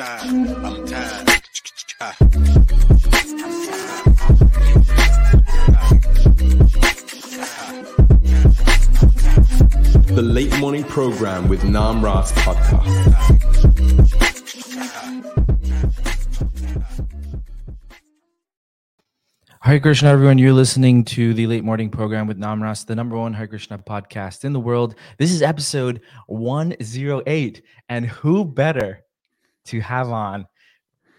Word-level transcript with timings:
tired. 0.00 0.48
I'm 0.64 0.86
tired. 0.86 1.28
Ah. 2.00 2.16
The 10.06 10.22
Late 10.22 10.58
Morning 10.58 10.84
Program 10.84 11.48
with 11.48 11.60
Namarasa 11.62 12.32
Podcast. 12.36 12.86
Hare 19.60 19.80
Krishna, 19.80 20.08
everyone. 20.08 20.38
You're 20.38 20.54
listening 20.54 21.04
to 21.04 21.34
the 21.34 21.46
late 21.46 21.62
morning 21.62 21.90
program 21.90 22.26
with 22.26 22.38
Namarasa, 22.38 22.86
the 22.86 22.96
number 22.96 23.18
one 23.18 23.34
Krishna 23.34 23.78
podcast 23.78 24.44
in 24.44 24.54
the 24.54 24.60
world. 24.60 24.94
This 25.18 25.30
is 25.30 25.42
episode 25.42 26.00
108. 26.26 27.62
And 27.90 28.06
who 28.06 28.46
better 28.46 29.04
to 29.70 29.80
have 29.80 30.08
on 30.10 30.46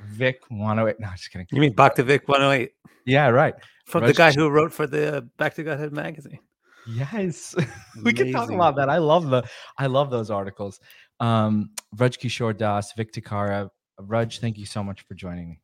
Vic 0.07 0.39
108? 0.49 0.99
No, 0.99 1.07
I'm 1.07 1.15
just 1.15 1.31
kidding. 1.31 1.47
You 1.51 1.61
mean 1.61 1.73
Back 1.73 1.95
to 1.95 2.03
Vic 2.03 2.27
108 2.27 2.71
Yeah, 3.05 3.29
right. 3.29 3.53
from 3.85 4.05
the 4.05 4.13
guy 4.13 4.31
who 4.31 4.49
wrote 4.49 4.71
for 4.71 4.87
the 4.87 5.27
Back 5.37 5.55
to 5.55 5.63
Godhead 5.63 5.91
magazine? 5.91 6.39
Yes. 6.87 7.55
we 8.03 8.13
can 8.13 8.31
talk 8.31 8.49
about 8.49 8.75
that. 8.77 8.89
I 8.89 8.97
love 8.97 9.29
the 9.29 9.43
I 9.77 9.87
love 9.87 10.09
those 10.09 10.31
articles. 10.31 10.79
Um 11.19 11.71
Vraja 11.95 12.17
Kishor 12.19 12.57
Das, 12.57 12.93
Vic 12.93 13.13
Dicara. 13.13 13.69
Raj, 13.99 14.39
thank 14.39 14.57
you 14.57 14.65
so 14.65 14.83
much 14.83 15.01
for 15.01 15.13
joining 15.13 15.49
me. 15.49 15.59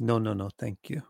No, 0.00 0.18
no, 0.18 0.32
no, 0.32 0.48
thank 0.58 0.78
you. 0.88 1.02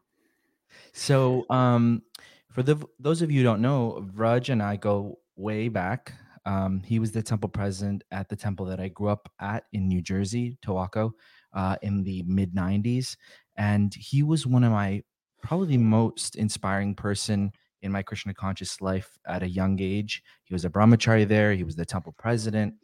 So, 0.93 1.47
um, 1.49 2.03
for 2.51 2.63
the 2.63 2.77
those 2.99 3.23
of 3.23 3.31
you 3.31 3.39
who 3.39 3.45
don't 3.45 3.63
know, 3.63 4.07
Raj 4.15 4.51
and 4.51 4.63
I 4.63 4.77
go 4.77 5.19
way 5.37 5.69
back. 5.69 6.13
Um, 6.45 6.83
he 6.85 6.99
was 6.99 7.13
the 7.13 7.23
temple 7.23 7.49
president 7.49 8.03
at 8.11 8.29
the 8.29 8.37
temple 8.37 8.67
that 8.67 8.81
I 8.81 8.89
grew 8.89 9.09
up 9.09 9.31
at 9.41 9.65
in 9.73 9.89
New 9.89 10.03
Jersey, 10.03 10.59
Towaco, 10.65 11.13
uh, 11.55 11.77
in 11.83 12.03
the 12.03 12.23
mid 12.27 12.55
'90s, 12.55 13.17
and 13.57 13.95
he 13.95 14.23
was 14.23 14.47
one 14.47 14.65
of 14.65 14.73
my 14.73 15.03
probably 15.43 15.69
the 15.69 15.79
most 15.79 16.37
inspiring 16.37 16.95
person 16.95 17.53
in 17.83 17.93
my 17.93 18.03
Krishna 18.03 18.33
conscious 18.33 18.81
life 18.81 19.19
at 19.27 19.43
a 19.43 19.49
young 19.49 19.81
age. 19.81 20.23
He 20.45 20.55
was 20.55 20.65
a 20.65 20.71
brahmachari 20.71 21.27
there. 21.27 21.53
He 21.53 21.65
was 21.65 21.77
the 21.77 21.85
temple 21.85 22.15
president, 22.19 22.75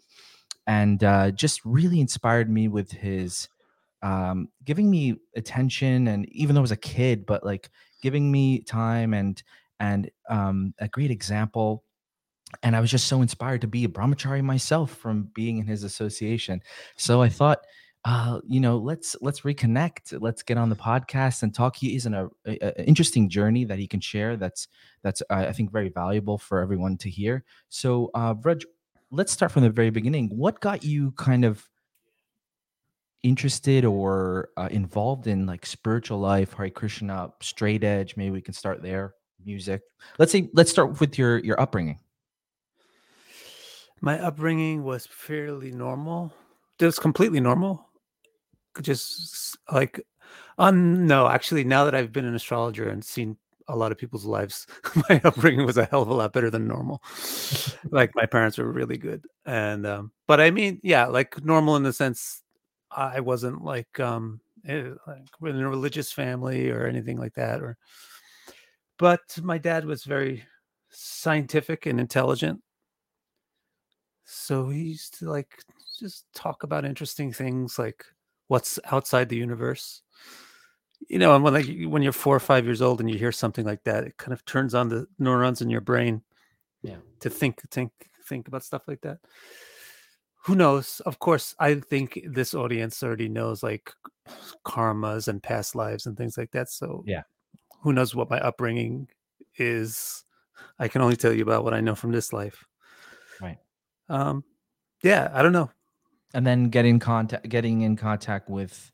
and 0.66 1.02
uh, 1.02 1.30
just 1.32 1.64
really 1.64 2.00
inspired 2.00 2.50
me 2.50 2.68
with 2.68 2.92
his 2.92 3.48
um, 4.02 4.48
giving 4.64 4.90
me 4.90 5.16
attention. 5.36 6.08
And 6.08 6.28
even 6.28 6.54
though 6.54 6.60
I 6.60 6.62
was 6.62 6.72
a 6.72 6.76
kid, 6.76 7.26
but 7.26 7.44
like 7.44 7.70
giving 8.02 8.30
me 8.30 8.60
time 8.60 9.14
and 9.14 9.42
and 9.80 10.10
um, 10.28 10.74
a 10.78 10.88
great 10.88 11.10
example 11.10 11.84
and 12.62 12.74
i 12.76 12.80
was 12.80 12.90
just 12.90 13.06
so 13.08 13.22
inspired 13.22 13.60
to 13.60 13.66
be 13.66 13.84
a 13.84 13.88
brahmachari 13.88 14.42
myself 14.42 14.92
from 14.92 15.28
being 15.34 15.58
in 15.58 15.66
his 15.66 15.84
association. 15.84 16.62
So 16.96 17.22
i 17.22 17.28
thought 17.28 17.60
uh, 18.04 18.40
you 18.46 18.60
know 18.60 18.78
let's 18.78 19.16
let's 19.20 19.40
reconnect 19.40 20.20
let's 20.22 20.42
get 20.42 20.56
on 20.56 20.70
the 20.70 20.76
podcast 20.76 21.42
and 21.42 21.54
talk. 21.54 21.76
He 21.76 21.94
is 21.96 22.06
in 22.06 22.14
a, 22.14 22.26
a- 22.46 22.58
a 22.80 22.84
interesting 22.86 23.28
journey 23.28 23.64
that 23.64 23.78
he 23.78 23.86
can 23.86 24.00
share 24.00 24.36
that's 24.36 24.68
that's 25.02 25.20
uh, 25.30 25.44
i 25.48 25.52
think 25.52 25.70
very 25.72 25.88
valuable 25.88 26.38
for 26.38 26.60
everyone 26.60 26.96
to 26.98 27.10
hear. 27.10 27.44
So 27.68 28.10
uh 28.14 28.34
let's 29.10 29.32
start 29.32 29.52
from 29.52 29.62
the 29.62 29.70
very 29.70 29.90
beginning. 29.90 30.28
What 30.28 30.60
got 30.60 30.84
you 30.84 31.12
kind 31.12 31.44
of 31.44 31.68
interested 33.22 33.84
or 33.84 34.50
uh, 34.56 34.68
involved 34.70 35.26
in 35.26 35.44
like 35.44 35.66
spiritual 35.66 36.18
life 36.20 36.52
Hare 36.52 36.70
Krishna 36.70 37.30
straight 37.40 37.84
edge? 37.84 38.16
Maybe 38.16 38.30
we 38.30 38.40
can 38.40 38.54
start 38.54 38.82
there 38.82 39.14
music. 39.44 39.82
Let's 40.18 40.32
say 40.32 40.48
let's 40.54 40.70
start 40.70 41.00
with 41.00 41.18
your 41.18 41.38
your 41.38 41.60
upbringing 41.60 41.98
My 44.00 44.18
upbringing 44.20 44.84
was 44.84 45.06
fairly 45.06 45.72
normal. 45.72 46.32
It 46.78 46.86
was 46.86 46.98
completely 46.98 47.40
normal. 47.40 47.88
Just 48.80 49.56
like, 49.72 50.00
um, 50.58 51.06
no, 51.06 51.28
actually, 51.28 51.64
now 51.64 51.84
that 51.84 51.94
I've 51.94 52.12
been 52.12 52.24
an 52.24 52.34
astrologer 52.34 52.88
and 52.88 53.04
seen 53.04 53.36
a 53.66 53.76
lot 53.76 53.92
of 53.92 53.98
people's 53.98 54.24
lives, 54.24 54.66
my 55.08 55.20
upbringing 55.24 55.66
was 55.66 55.78
a 55.78 55.84
hell 55.86 56.02
of 56.02 56.08
a 56.08 56.14
lot 56.14 56.32
better 56.32 56.50
than 56.50 56.68
normal. 56.68 57.02
like 57.90 58.14
my 58.14 58.26
parents 58.26 58.58
were 58.58 58.70
really 58.70 58.98
good, 58.98 59.24
and 59.46 59.86
um, 59.86 60.12
but 60.26 60.40
I 60.40 60.50
mean, 60.50 60.80
yeah, 60.82 61.06
like 61.06 61.44
normal 61.44 61.76
in 61.76 61.82
the 61.82 61.92
sense 61.92 62.42
I 62.90 63.20
wasn't 63.20 63.62
like 63.62 63.98
um 64.00 64.40
eh, 64.66 64.90
like 65.06 65.26
in 65.42 65.60
a 65.60 65.68
religious 65.68 66.12
family 66.12 66.70
or 66.70 66.86
anything 66.86 67.18
like 67.18 67.34
that, 67.34 67.60
or 67.62 67.76
but 68.98 69.20
my 69.42 69.58
dad 69.58 69.84
was 69.84 70.04
very 70.04 70.44
scientific 70.90 71.86
and 71.86 72.00
intelligent 72.00 72.62
so 74.30 74.68
he 74.68 74.82
used 74.82 75.18
to 75.18 75.30
like 75.30 75.64
just 75.98 76.26
talk 76.34 76.62
about 76.62 76.84
interesting 76.84 77.32
things 77.32 77.78
like 77.78 78.04
what's 78.48 78.78
outside 78.92 79.30
the 79.30 79.36
universe. 79.36 80.02
You 81.08 81.18
know, 81.18 81.34
and 81.34 81.42
when 81.42 81.54
like 81.54 81.66
when 81.86 82.02
you're 82.02 82.12
four 82.12 82.36
or 82.36 82.40
five 82.40 82.66
years 82.66 82.82
old 82.82 83.00
and 83.00 83.10
you 83.10 83.16
hear 83.16 83.32
something 83.32 83.64
like 83.64 83.84
that, 83.84 84.04
it 84.04 84.18
kind 84.18 84.34
of 84.34 84.44
turns 84.44 84.74
on 84.74 84.90
the 84.90 85.06
neurons 85.18 85.62
in 85.62 85.70
your 85.70 85.80
brain 85.80 86.22
Yeah. 86.82 86.96
to 87.20 87.30
think 87.30 87.62
think 87.70 87.90
think 88.26 88.48
about 88.48 88.64
stuff 88.64 88.82
like 88.86 89.00
that. 89.00 89.18
Who 90.44 90.54
knows? 90.54 91.00
Of 91.06 91.18
course, 91.18 91.54
I 91.58 91.76
think 91.76 92.20
this 92.26 92.52
audience 92.52 93.02
already 93.02 93.30
knows 93.30 93.62
like 93.62 93.90
karmas 94.66 95.28
and 95.28 95.42
past 95.42 95.74
lives 95.74 96.04
and 96.04 96.18
things 96.18 96.36
like 96.36 96.50
that. 96.50 96.68
So 96.68 97.02
Yeah. 97.06 97.22
who 97.80 97.94
knows 97.94 98.14
what 98.14 98.28
my 98.28 98.40
upbringing 98.40 99.08
is? 99.56 100.24
I 100.78 100.88
can 100.88 101.00
only 101.00 101.16
tell 101.16 101.32
you 101.32 101.42
about 101.42 101.64
what 101.64 101.72
I 101.72 101.80
know 101.80 101.94
from 101.94 102.12
this 102.12 102.32
life. 102.34 102.66
Right. 103.40 103.58
Um, 104.08 104.44
yeah, 105.02 105.30
I 105.32 105.42
don't 105.42 105.52
know. 105.52 105.70
and 106.34 106.46
then 106.46 106.68
getting 106.70 106.98
contact 106.98 107.48
getting 107.48 107.82
in 107.82 107.96
contact 107.96 108.50
with 108.50 108.92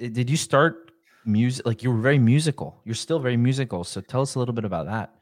eh, 0.00 0.08
did 0.08 0.30
you 0.30 0.36
start 0.36 0.90
music 1.24 1.66
like 1.66 1.82
you 1.82 1.90
were 1.92 2.00
very 2.00 2.18
musical 2.18 2.80
you're 2.84 2.94
still 2.94 3.18
very 3.20 3.36
musical 3.36 3.84
so 3.84 4.00
tell 4.00 4.22
us 4.22 4.34
a 4.34 4.38
little 4.38 4.54
bit 4.54 4.64
about 4.64 4.86
that 4.86 5.14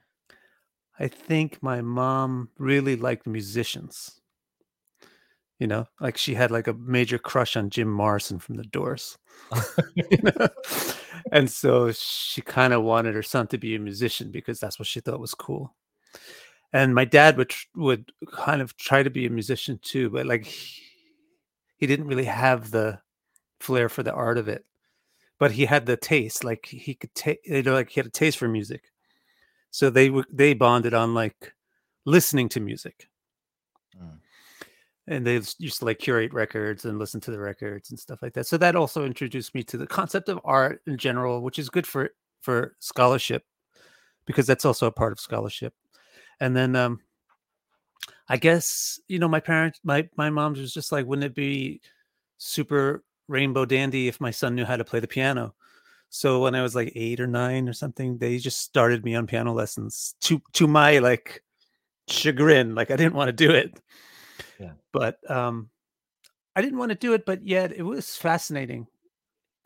I 0.98 1.08
think 1.08 1.62
my 1.62 1.80
mom 1.80 2.50
really 2.58 2.94
liked 2.94 3.26
musicians. 3.26 4.20
You 5.58 5.66
know, 5.66 5.86
like 5.98 6.16
she 6.18 6.34
had 6.34 6.50
like 6.50 6.68
a 6.68 6.74
major 6.74 7.18
crush 7.18 7.56
on 7.56 7.70
Jim 7.70 7.90
Morrison 7.90 8.38
from 8.38 8.56
the 8.56 8.64
Doors. 8.64 9.16
You 9.94 10.04
know? 10.22 10.48
and 11.32 11.50
so 11.50 11.90
she 11.92 12.42
kind 12.42 12.72
of 12.74 12.82
wanted 12.82 13.14
her 13.14 13.22
son 13.22 13.46
to 13.48 13.58
be 13.58 13.74
a 13.74 13.78
musician 13.78 14.30
because 14.30 14.60
that's 14.60 14.78
what 14.78 14.88
she 14.88 15.00
thought 15.00 15.20
was 15.20 15.34
cool. 15.34 15.74
And 16.72 16.94
my 16.94 17.04
dad 17.04 17.36
would 17.36 17.52
would 17.74 18.12
kind 18.32 18.62
of 18.62 18.76
try 18.76 19.02
to 19.02 19.10
be 19.10 19.26
a 19.26 19.30
musician 19.30 19.78
too, 19.82 20.10
but 20.10 20.26
like 20.26 20.44
he, 20.44 20.82
he 21.76 21.86
didn't 21.86 22.06
really 22.06 22.24
have 22.24 22.70
the 22.70 23.00
flair 23.58 23.88
for 23.88 24.02
the 24.02 24.12
art 24.12 24.38
of 24.38 24.48
it. 24.48 24.64
But 25.38 25.52
he 25.52 25.64
had 25.66 25.86
the 25.86 25.96
taste, 25.96 26.44
like 26.44 26.66
he 26.66 26.94
could 26.94 27.14
take, 27.14 27.40
you 27.44 27.62
know, 27.62 27.72
like 27.72 27.90
he 27.90 27.98
had 27.98 28.06
a 28.06 28.10
taste 28.10 28.38
for 28.38 28.48
music 28.48 28.84
so 29.70 29.90
they 29.90 30.08
w- 30.08 30.24
they 30.32 30.54
bonded 30.54 30.94
on 30.94 31.14
like 31.14 31.54
listening 32.04 32.48
to 32.48 32.60
music 32.60 33.06
Mm. 34.00 34.18
and 35.08 35.26
they 35.26 35.34
used 35.34 35.78
to 35.80 35.84
like 35.84 35.98
curate 35.98 36.32
records 36.32 36.84
and 36.84 36.98
listen 36.98 37.20
to 37.22 37.32
the 37.32 37.40
records 37.40 37.90
and 37.90 37.98
stuff 37.98 38.22
like 38.22 38.32
that 38.34 38.46
so 38.46 38.56
that 38.56 38.76
also 38.76 39.04
introduced 39.04 39.54
me 39.54 39.64
to 39.64 39.76
the 39.76 39.86
concept 39.86 40.28
of 40.28 40.40
art 40.44 40.80
in 40.86 40.96
general 40.96 41.40
which 41.42 41.58
is 41.58 41.68
good 41.68 41.86
for 41.86 42.10
for 42.40 42.76
scholarship 42.78 43.44
because 44.26 44.46
that's 44.46 44.64
also 44.64 44.86
a 44.86 44.92
part 44.92 45.12
of 45.12 45.20
scholarship 45.20 45.74
and 46.40 46.56
then 46.56 46.74
um 46.74 47.00
i 48.28 48.36
guess 48.36 48.98
you 49.08 49.18
know 49.18 49.28
my 49.28 49.40
parents 49.40 49.80
my 49.84 50.08
my 50.16 50.30
mom 50.30 50.54
was 50.54 50.74
just 50.74 50.92
like 50.92 51.06
wouldn't 51.06 51.24
it 51.24 51.34
be 51.34 51.80
super 52.38 53.04
rainbow 53.28 53.64
dandy 53.64 54.08
if 54.08 54.20
my 54.20 54.30
son 54.30 54.54
knew 54.54 54.64
how 54.64 54.76
to 54.76 54.84
play 54.84 55.00
the 55.00 55.06
piano 55.06 55.54
so 56.10 56.40
when 56.40 56.56
I 56.56 56.62
was 56.62 56.74
like 56.74 56.92
eight 56.96 57.20
or 57.20 57.28
nine 57.28 57.68
or 57.68 57.72
something, 57.72 58.18
they 58.18 58.38
just 58.38 58.60
started 58.60 59.04
me 59.04 59.14
on 59.14 59.28
piano 59.28 59.52
lessons 59.52 60.16
to 60.22 60.42
to 60.54 60.66
my 60.66 60.98
like 60.98 61.42
chagrin. 62.08 62.74
Like 62.74 62.90
I 62.90 62.96
didn't 62.96 63.14
want 63.14 63.28
to 63.28 63.32
do 63.32 63.52
it. 63.52 63.80
Yeah. 64.58 64.72
But 64.92 65.18
um 65.30 65.70
I 66.56 66.62
didn't 66.62 66.80
want 66.80 66.90
to 66.90 66.96
do 66.96 67.14
it, 67.14 67.24
but 67.24 67.46
yet 67.46 67.72
it 67.72 67.82
was 67.82 68.16
fascinating. 68.16 68.88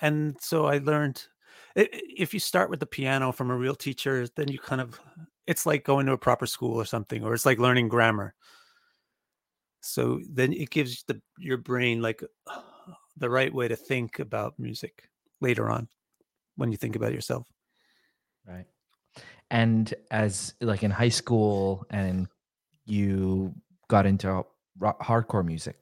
And 0.03 0.37
so 0.39 0.67
I 0.67 0.79
learned 0.79 1.27
if 1.75 2.35
you 2.35 2.41
start 2.41 2.69
with 2.69 2.79
the 2.79 2.87
piano 2.87 3.33
from 3.33 3.51
a 3.51 3.57
real 3.57 3.75
teacher, 3.75 4.29
then 4.37 4.49
you 4.49 4.59
kind 4.59 4.83
of 4.83 5.01
it's 5.47 5.67
like 5.67 5.85
going 5.85 6.07
to 6.07 6.13
a 6.13 6.19
proper 6.19 6.47
school 6.47 6.75
or 6.75 6.85
something, 6.85 7.23
or 7.25 7.35
it's 7.35 7.47
like 7.47 7.59
learning 7.59 7.89
grammar. 7.89 8.35
So 9.81 10.21
then 10.31 10.53
it 10.53 10.71
gives 10.71 11.05
the 11.05 11.21
your 11.39 11.59
brain 11.59 12.01
like 12.01 12.23
the 13.17 13.31
right 13.31 13.53
way 13.53 13.69
to 13.69 13.77
think 13.77 14.19
about 14.19 14.59
music 14.59 15.09
later 15.41 15.71
on 15.71 15.89
when 16.57 16.71
you 16.71 16.77
think 16.77 16.97
about 16.97 17.13
yourself. 17.13 17.47
right 18.47 18.67
and 19.51 19.95
as 20.11 20.55
like 20.61 20.83
in 20.83 20.91
high 20.91 21.09
school 21.11 21.87
and 21.91 22.29
you 22.87 23.55
got 23.89 24.07
into 24.07 24.45
rock, 24.79 25.01
hardcore 25.01 25.45
music 25.45 25.77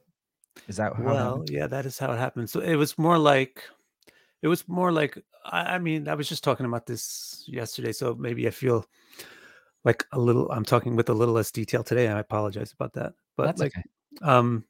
is 0.69 0.76
that 0.76 0.94
how 0.94 1.03
Well, 1.03 1.44
yeah, 1.49 1.67
that 1.67 1.87
is 1.87 1.99
how 1.99 2.12
it 2.12 2.19
happened. 2.19 2.50
So 2.50 2.61
it 2.61 2.76
was 2.76 2.99
more 2.99 3.19
like, 3.19 3.64
it 4.43 4.49
was 4.49 4.69
more 4.69 4.93
like, 4.93 5.19
I, 5.44 5.75
I 5.75 5.79
mean, 5.79 6.09
I 6.09 6.14
was 6.14 6.29
just 6.29 6.44
talking 6.44 6.67
about 6.67 6.87
this 6.87 7.44
yesterday, 7.47 7.93
so 7.93 8.14
maybe 8.14 8.47
I 8.47 8.50
feel 8.50 8.85
like 9.84 10.05
a 10.12 10.19
little. 10.19 10.50
I'm 10.50 10.64
talking 10.64 10.96
with 10.96 11.08
a 11.08 11.14
little 11.14 11.34
less 11.34 11.50
detail 11.50 11.82
today. 11.82 12.08
I 12.08 12.19
apologize 12.20 12.73
about 12.73 12.93
that, 12.94 13.14
but 13.37 13.46
that's 13.46 13.61
like, 13.61 13.73
okay 13.76 13.84
um, 14.20 14.64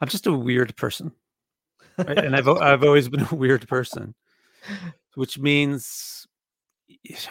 I'm 0.00 0.08
just 0.08 0.26
a 0.26 0.32
weird 0.32 0.74
person. 0.76 1.12
right? 1.98 2.18
and 2.18 2.34
I've 2.34 2.48
I've 2.48 2.82
always 2.82 3.08
been 3.08 3.26
a 3.30 3.34
weird 3.34 3.68
person, 3.68 4.14
which 5.14 5.38
means 5.38 6.26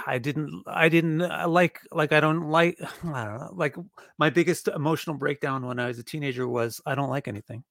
I 0.05 0.17
didn't 0.17 0.63
I 0.67 0.89
didn't 0.89 1.21
uh, 1.21 1.47
like 1.47 1.79
like 1.91 2.13
I 2.13 2.19
don't 2.19 2.49
like 2.49 2.79
I 3.03 3.25
don't 3.25 3.39
know, 3.39 3.49
like 3.53 3.75
my 4.17 4.29
biggest 4.29 4.67
emotional 4.67 5.17
breakdown 5.17 5.65
when 5.65 5.79
I 5.79 5.87
was 5.87 5.99
a 5.99 6.03
teenager 6.03 6.47
was 6.47 6.79
I 6.85 6.95
don't 6.95 7.09
like 7.09 7.27
anything. 7.27 7.63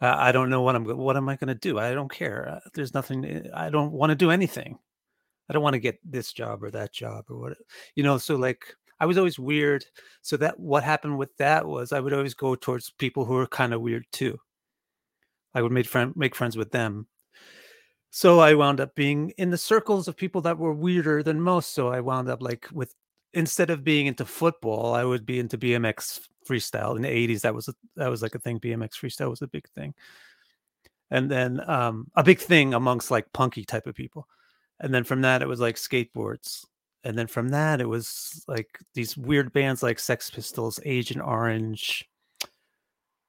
Uh, 0.00 0.14
I 0.16 0.30
don't 0.30 0.48
know 0.48 0.62
what 0.62 0.76
I'm 0.76 0.84
what 0.84 1.16
am 1.16 1.28
I 1.28 1.36
going 1.36 1.48
to 1.48 1.56
do? 1.56 1.78
I 1.78 1.92
don't 1.92 2.10
care. 2.10 2.48
Uh, 2.48 2.68
there's 2.74 2.94
nothing. 2.94 3.24
uh, 3.24 3.50
I 3.52 3.68
don't 3.70 3.92
want 3.92 4.10
to 4.10 4.16
do 4.16 4.30
anything. 4.30 4.78
I 5.48 5.52
don't 5.52 5.62
want 5.62 5.74
to 5.74 5.80
get 5.80 5.98
this 6.04 6.32
job 6.32 6.62
or 6.62 6.70
that 6.70 6.92
job 6.92 7.24
or 7.30 7.38
what 7.38 7.58
you 7.94 8.02
know. 8.02 8.18
So 8.18 8.36
like 8.36 8.74
I 9.00 9.06
was 9.06 9.18
always 9.18 9.38
weird. 9.38 9.84
So 10.22 10.36
that 10.38 10.58
what 10.58 10.84
happened 10.84 11.18
with 11.18 11.36
that 11.38 11.66
was 11.66 11.92
I 11.92 12.00
would 12.00 12.12
always 12.12 12.34
go 12.34 12.54
towards 12.54 12.90
people 12.90 13.24
who 13.24 13.34
were 13.34 13.46
kind 13.46 13.72
of 13.72 13.80
weird 13.80 14.04
too. 14.12 14.38
I 15.54 15.62
would 15.62 15.72
make 15.72 15.86
friend 15.86 16.12
make 16.16 16.34
friends 16.34 16.56
with 16.56 16.70
them. 16.70 17.06
So 18.10 18.40
I 18.40 18.54
wound 18.54 18.80
up 18.80 18.94
being 18.94 19.30
in 19.36 19.50
the 19.50 19.58
circles 19.58 20.08
of 20.08 20.16
people 20.16 20.40
that 20.42 20.58
were 20.58 20.72
weirder 20.72 21.22
than 21.22 21.40
most. 21.40 21.74
So 21.74 21.88
I 21.88 22.00
wound 22.00 22.28
up 22.28 22.42
like 22.42 22.66
with 22.72 22.94
instead 23.34 23.70
of 23.70 23.84
being 23.84 24.06
into 24.06 24.24
football, 24.24 24.94
I 24.94 25.04
would 25.04 25.26
be 25.26 25.38
into 25.38 25.58
BMX 25.58 26.20
freestyle 26.48 26.96
in 26.96 27.02
the 27.02 27.08
80s. 27.08 27.42
That 27.42 27.54
was 27.54 27.68
a, 27.68 27.74
that 27.96 28.08
was 28.08 28.22
like 28.22 28.34
a 28.34 28.38
thing. 28.38 28.60
BMX 28.60 28.92
freestyle 28.94 29.30
was 29.30 29.42
a 29.42 29.46
big 29.46 29.68
thing. 29.70 29.94
And 31.10 31.30
then 31.30 31.60
um, 31.68 32.10
a 32.14 32.22
big 32.22 32.38
thing 32.38 32.74
amongst 32.74 33.10
like 33.10 33.32
punky 33.32 33.64
type 33.64 33.86
of 33.86 33.94
people. 33.94 34.26
And 34.80 34.94
then 34.94 35.04
from 35.04 35.22
that 35.22 35.42
it 35.42 35.48
was 35.48 35.60
like 35.60 35.76
skateboards. 35.76 36.64
And 37.04 37.16
then 37.16 37.26
from 37.26 37.48
that 37.50 37.80
it 37.80 37.88
was 37.88 38.44
like 38.48 38.78
these 38.94 39.16
weird 39.16 39.52
bands 39.52 39.82
like 39.82 39.98
Sex 39.98 40.30
Pistols, 40.30 40.80
Agent 40.84 41.22
Orange, 41.24 42.08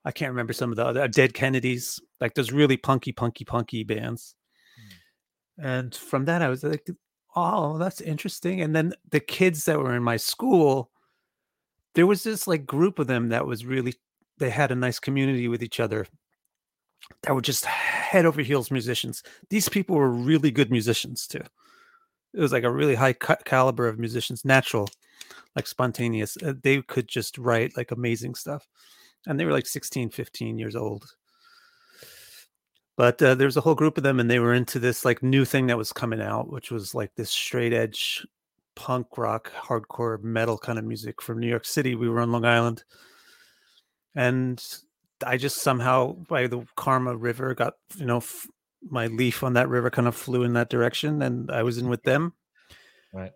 I 0.05 0.11
can't 0.11 0.31
remember 0.31 0.53
some 0.53 0.71
of 0.71 0.77
the 0.77 0.85
other 0.85 1.01
uh, 1.01 1.07
Dead 1.07 1.33
Kennedys, 1.33 1.99
like 2.19 2.33
those 2.33 2.51
really 2.51 2.77
punky, 2.77 3.11
punky, 3.11 3.45
punky 3.45 3.83
bands. 3.83 4.35
Hmm. 5.57 5.65
And 5.65 5.95
from 5.95 6.25
that, 6.25 6.41
I 6.41 6.49
was 6.49 6.63
like, 6.63 6.87
oh, 7.35 7.77
that's 7.77 8.01
interesting. 8.01 8.61
And 8.61 8.75
then 8.75 8.93
the 9.11 9.19
kids 9.19 9.65
that 9.65 9.77
were 9.77 9.95
in 9.95 10.03
my 10.03 10.17
school, 10.17 10.89
there 11.95 12.07
was 12.07 12.23
this 12.23 12.47
like 12.47 12.65
group 12.65 12.97
of 12.99 13.07
them 13.07 13.29
that 13.29 13.45
was 13.45 13.65
really, 13.65 13.93
they 14.37 14.49
had 14.49 14.71
a 14.71 14.75
nice 14.75 14.99
community 14.99 15.47
with 15.47 15.61
each 15.61 15.79
other 15.79 16.07
that 17.23 17.33
were 17.33 17.41
just 17.41 17.65
head 17.65 18.25
over 18.25 18.41
heels 18.41 18.71
musicians. 18.71 19.23
These 19.49 19.69
people 19.69 19.95
were 19.95 20.09
really 20.09 20.51
good 20.51 20.71
musicians 20.71 21.27
too. 21.27 21.43
It 22.33 22.39
was 22.39 22.51
like 22.51 22.63
a 22.63 22.71
really 22.71 22.95
high 22.95 23.13
ca- 23.13 23.37
caliber 23.45 23.87
of 23.87 23.97
musicians, 23.99 24.45
natural, 24.45 24.87
like 25.55 25.67
spontaneous. 25.67 26.37
Uh, 26.37 26.53
they 26.61 26.81
could 26.83 27.07
just 27.07 27.37
write 27.37 27.75
like 27.75 27.91
amazing 27.91 28.35
stuff 28.35 28.67
and 29.27 29.39
they 29.39 29.45
were 29.45 29.51
like 29.51 29.67
16 29.67 30.09
15 30.09 30.57
years 30.57 30.75
old 30.75 31.05
but 32.97 33.21
uh, 33.21 33.35
there 33.35 33.47
was 33.47 33.57
a 33.57 33.61
whole 33.61 33.75
group 33.75 33.97
of 33.97 34.03
them 34.03 34.19
and 34.19 34.29
they 34.29 34.39
were 34.39 34.53
into 34.53 34.79
this 34.79 35.05
like 35.05 35.23
new 35.23 35.45
thing 35.45 35.67
that 35.67 35.77
was 35.77 35.93
coming 35.93 36.21
out 36.21 36.51
which 36.51 36.71
was 36.71 36.95
like 36.95 37.13
this 37.15 37.29
straight 37.29 37.73
edge 37.73 38.25
punk 38.75 39.17
rock 39.17 39.51
hardcore 39.53 40.21
metal 40.23 40.57
kind 40.57 40.79
of 40.79 40.85
music 40.85 41.21
from 41.21 41.39
new 41.39 41.47
york 41.47 41.65
city 41.65 41.95
we 41.95 42.09
were 42.09 42.19
on 42.19 42.31
long 42.31 42.45
island 42.45 42.83
and 44.15 44.79
i 45.25 45.37
just 45.37 45.57
somehow 45.57 46.13
by 46.27 46.47
the 46.47 46.65
karma 46.75 47.15
river 47.15 47.53
got 47.53 47.73
you 47.95 48.05
know 48.05 48.17
f- 48.17 48.47
my 48.89 49.07
leaf 49.07 49.43
on 49.43 49.53
that 49.53 49.69
river 49.69 49.89
kind 49.89 50.07
of 50.07 50.15
flew 50.15 50.43
in 50.43 50.53
that 50.53 50.69
direction 50.69 51.21
and 51.21 51.51
i 51.51 51.63
was 51.63 51.77
in 51.77 51.89
with 51.89 52.03
them. 52.03 52.33
Right. 53.13 53.31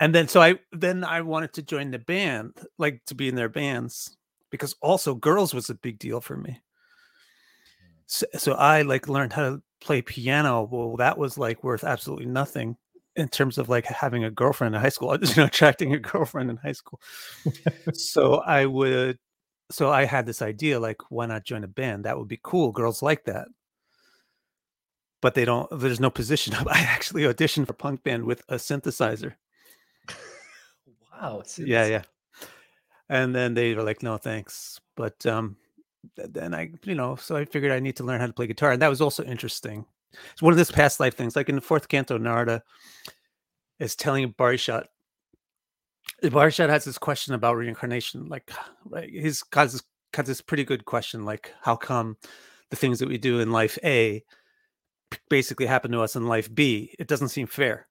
and 0.00 0.14
then 0.14 0.28
so 0.28 0.40
i 0.40 0.58
then 0.72 1.04
i 1.04 1.20
wanted 1.22 1.54
to 1.54 1.62
join 1.62 1.90
the 1.90 1.98
band 1.98 2.52
like 2.78 3.02
to 3.06 3.14
be 3.14 3.28
in 3.28 3.34
their 3.34 3.48
bands 3.48 4.16
because 4.50 4.74
also 4.82 5.14
girls 5.14 5.54
was 5.54 5.70
a 5.70 5.74
big 5.74 5.98
deal 5.98 6.20
for 6.20 6.36
me. 6.36 6.50
Hmm. 6.50 8.00
So, 8.06 8.26
so 8.36 8.52
i 8.52 8.82
like 8.82 9.08
learned 9.08 9.32
how 9.32 9.42
to 9.50 9.62
play 9.80 10.02
piano 10.02 10.68
well 10.70 10.96
that 10.96 11.18
was 11.18 11.38
like 11.38 11.64
worth 11.64 11.82
absolutely 11.84 12.26
nothing 12.26 12.76
in 13.16 13.28
terms 13.28 13.58
of 13.58 13.68
like 13.68 13.84
having 13.84 14.24
a 14.24 14.30
girlfriend 14.30 14.74
in 14.74 14.80
high 14.80 14.88
school 14.88 15.16
you 15.22 15.34
know 15.36 15.44
attracting 15.44 15.94
a 15.94 15.98
girlfriend 15.98 16.50
in 16.50 16.56
high 16.56 16.72
school. 16.72 17.00
So 17.94 18.36
i 18.36 18.64
would 18.66 19.18
so 19.72 19.90
i 19.90 20.04
had 20.04 20.26
this 20.26 20.42
idea 20.42 20.78
like 20.78 21.00
why 21.10 21.26
not 21.26 21.44
join 21.44 21.64
a 21.64 21.68
band? 21.68 22.04
That 22.04 22.18
would 22.18 22.28
be 22.28 22.40
cool 22.42 22.72
girls 22.72 23.02
like 23.02 23.24
that. 23.24 23.48
But 25.20 25.34
they 25.34 25.44
don't 25.44 25.68
there's 25.70 26.00
no 26.00 26.10
position. 26.10 26.54
I 26.70 26.80
actually 26.80 27.22
auditioned 27.22 27.66
for 27.66 27.72
punk 27.72 28.02
band 28.02 28.24
with 28.24 28.42
a 28.48 28.56
synthesizer. 28.56 29.34
Wow. 31.12 31.42
Yeah 31.56 31.86
yeah. 31.86 32.02
And 33.08 33.34
then 33.34 33.54
they 33.54 33.74
were 33.74 33.82
like 33.82 34.02
no 34.02 34.16
thanks. 34.16 34.80
But 34.96 35.24
um 35.26 35.56
then 36.16 36.52
i 36.52 36.68
you 36.84 36.96
know 36.96 37.14
so 37.14 37.36
i 37.36 37.44
figured 37.44 37.70
i 37.70 37.78
need 37.78 37.94
to 37.94 38.02
learn 38.02 38.20
how 38.20 38.26
to 38.26 38.32
play 38.32 38.48
guitar 38.48 38.72
and 38.72 38.82
that 38.82 38.88
was 38.88 39.00
also 39.00 39.24
interesting. 39.24 39.86
It's 40.32 40.42
one 40.42 40.52
of 40.52 40.58
those 40.58 40.70
past 40.70 41.00
life 41.00 41.16
things 41.16 41.36
like 41.36 41.48
in 41.48 41.54
the 41.54 41.60
fourth 41.60 41.88
canto 41.88 42.18
narada 42.18 42.62
is 43.78 43.96
telling 43.96 44.32
Barhishat 44.34 44.84
Barhishat 46.30 46.68
has 46.68 46.84
this 46.84 46.98
question 46.98 47.34
about 47.34 47.56
reincarnation 47.56 48.28
like 48.28 48.50
right 48.84 49.10
he's 49.10 49.42
got 49.42 49.70
this 49.70 49.82
got 50.12 50.26
this 50.26 50.40
pretty 50.40 50.64
good 50.64 50.84
question 50.84 51.24
like 51.24 51.52
how 51.62 51.74
come 51.74 52.16
the 52.70 52.76
things 52.76 52.98
that 52.98 53.08
we 53.08 53.18
do 53.18 53.40
in 53.40 53.50
life 53.50 53.78
A 53.84 54.22
basically 55.28 55.66
happen 55.66 55.90
to 55.92 56.00
us 56.00 56.16
in 56.16 56.26
life 56.26 56.52
b? 56.54 56.94
It 56.98 57.08
doesn't 57.08 57.28
seem 57.28 57.46
fair 57.46 57.88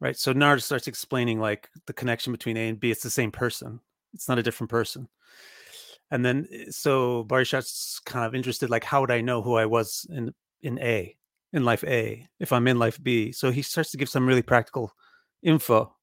right? 0.00 0.16
So 0.16 0.32
Nard 0.32 0.62
starts 0.62 0.88
explaining 0.88 1.40
like 1.40 1.68
the 1.86 1.92
connection 1.92 2.32
between 2.32 2.56
a 2.56 2.68
and 2.68 2.80
b 2.80 2.90
it's 2.90 3.02
the 3.02 3.10
same 3.10 3.30
person 3.30 3.80
it's 4.12 4.28
not 4.28 4.38
a 4.38 4.42
different 4.42 4.70
person. 4.70 5.08
And 6.10 6.24
then 6.24 6.46
eh, 6.52 6.66
so 6.70 7.24
Barhishat's 7.24 8.00
kind 8.00 8.24
of 8.24 8.34
interested 8.34 8.70
like 8.70 8.84
how 8.84 9.00
would 9.00 9.10
i 9.10 9.20
know 9.20 9.42
who 9.42 9.54
i 9.54 9.66
was 9.66 10.06
in 10.10 10.32
in 10.62 10.78
a 10.78 11.16
in 11.52 11.64
life 11.64 11.84
a 11.84 12.26
if 12.40 12.52
i'm 12.52 12.68
in 12.68 12.78
life 12.78 13.02
b? 13.02 13.32
So 13.32 13.50
he 13.50 13.62
starts 13.62 13.90
to 13.92 13.96
give 13.96 14.08
some 14.08 14.26
really 14.26 14.42
practical 14.42 14.92
info 15.42 15.94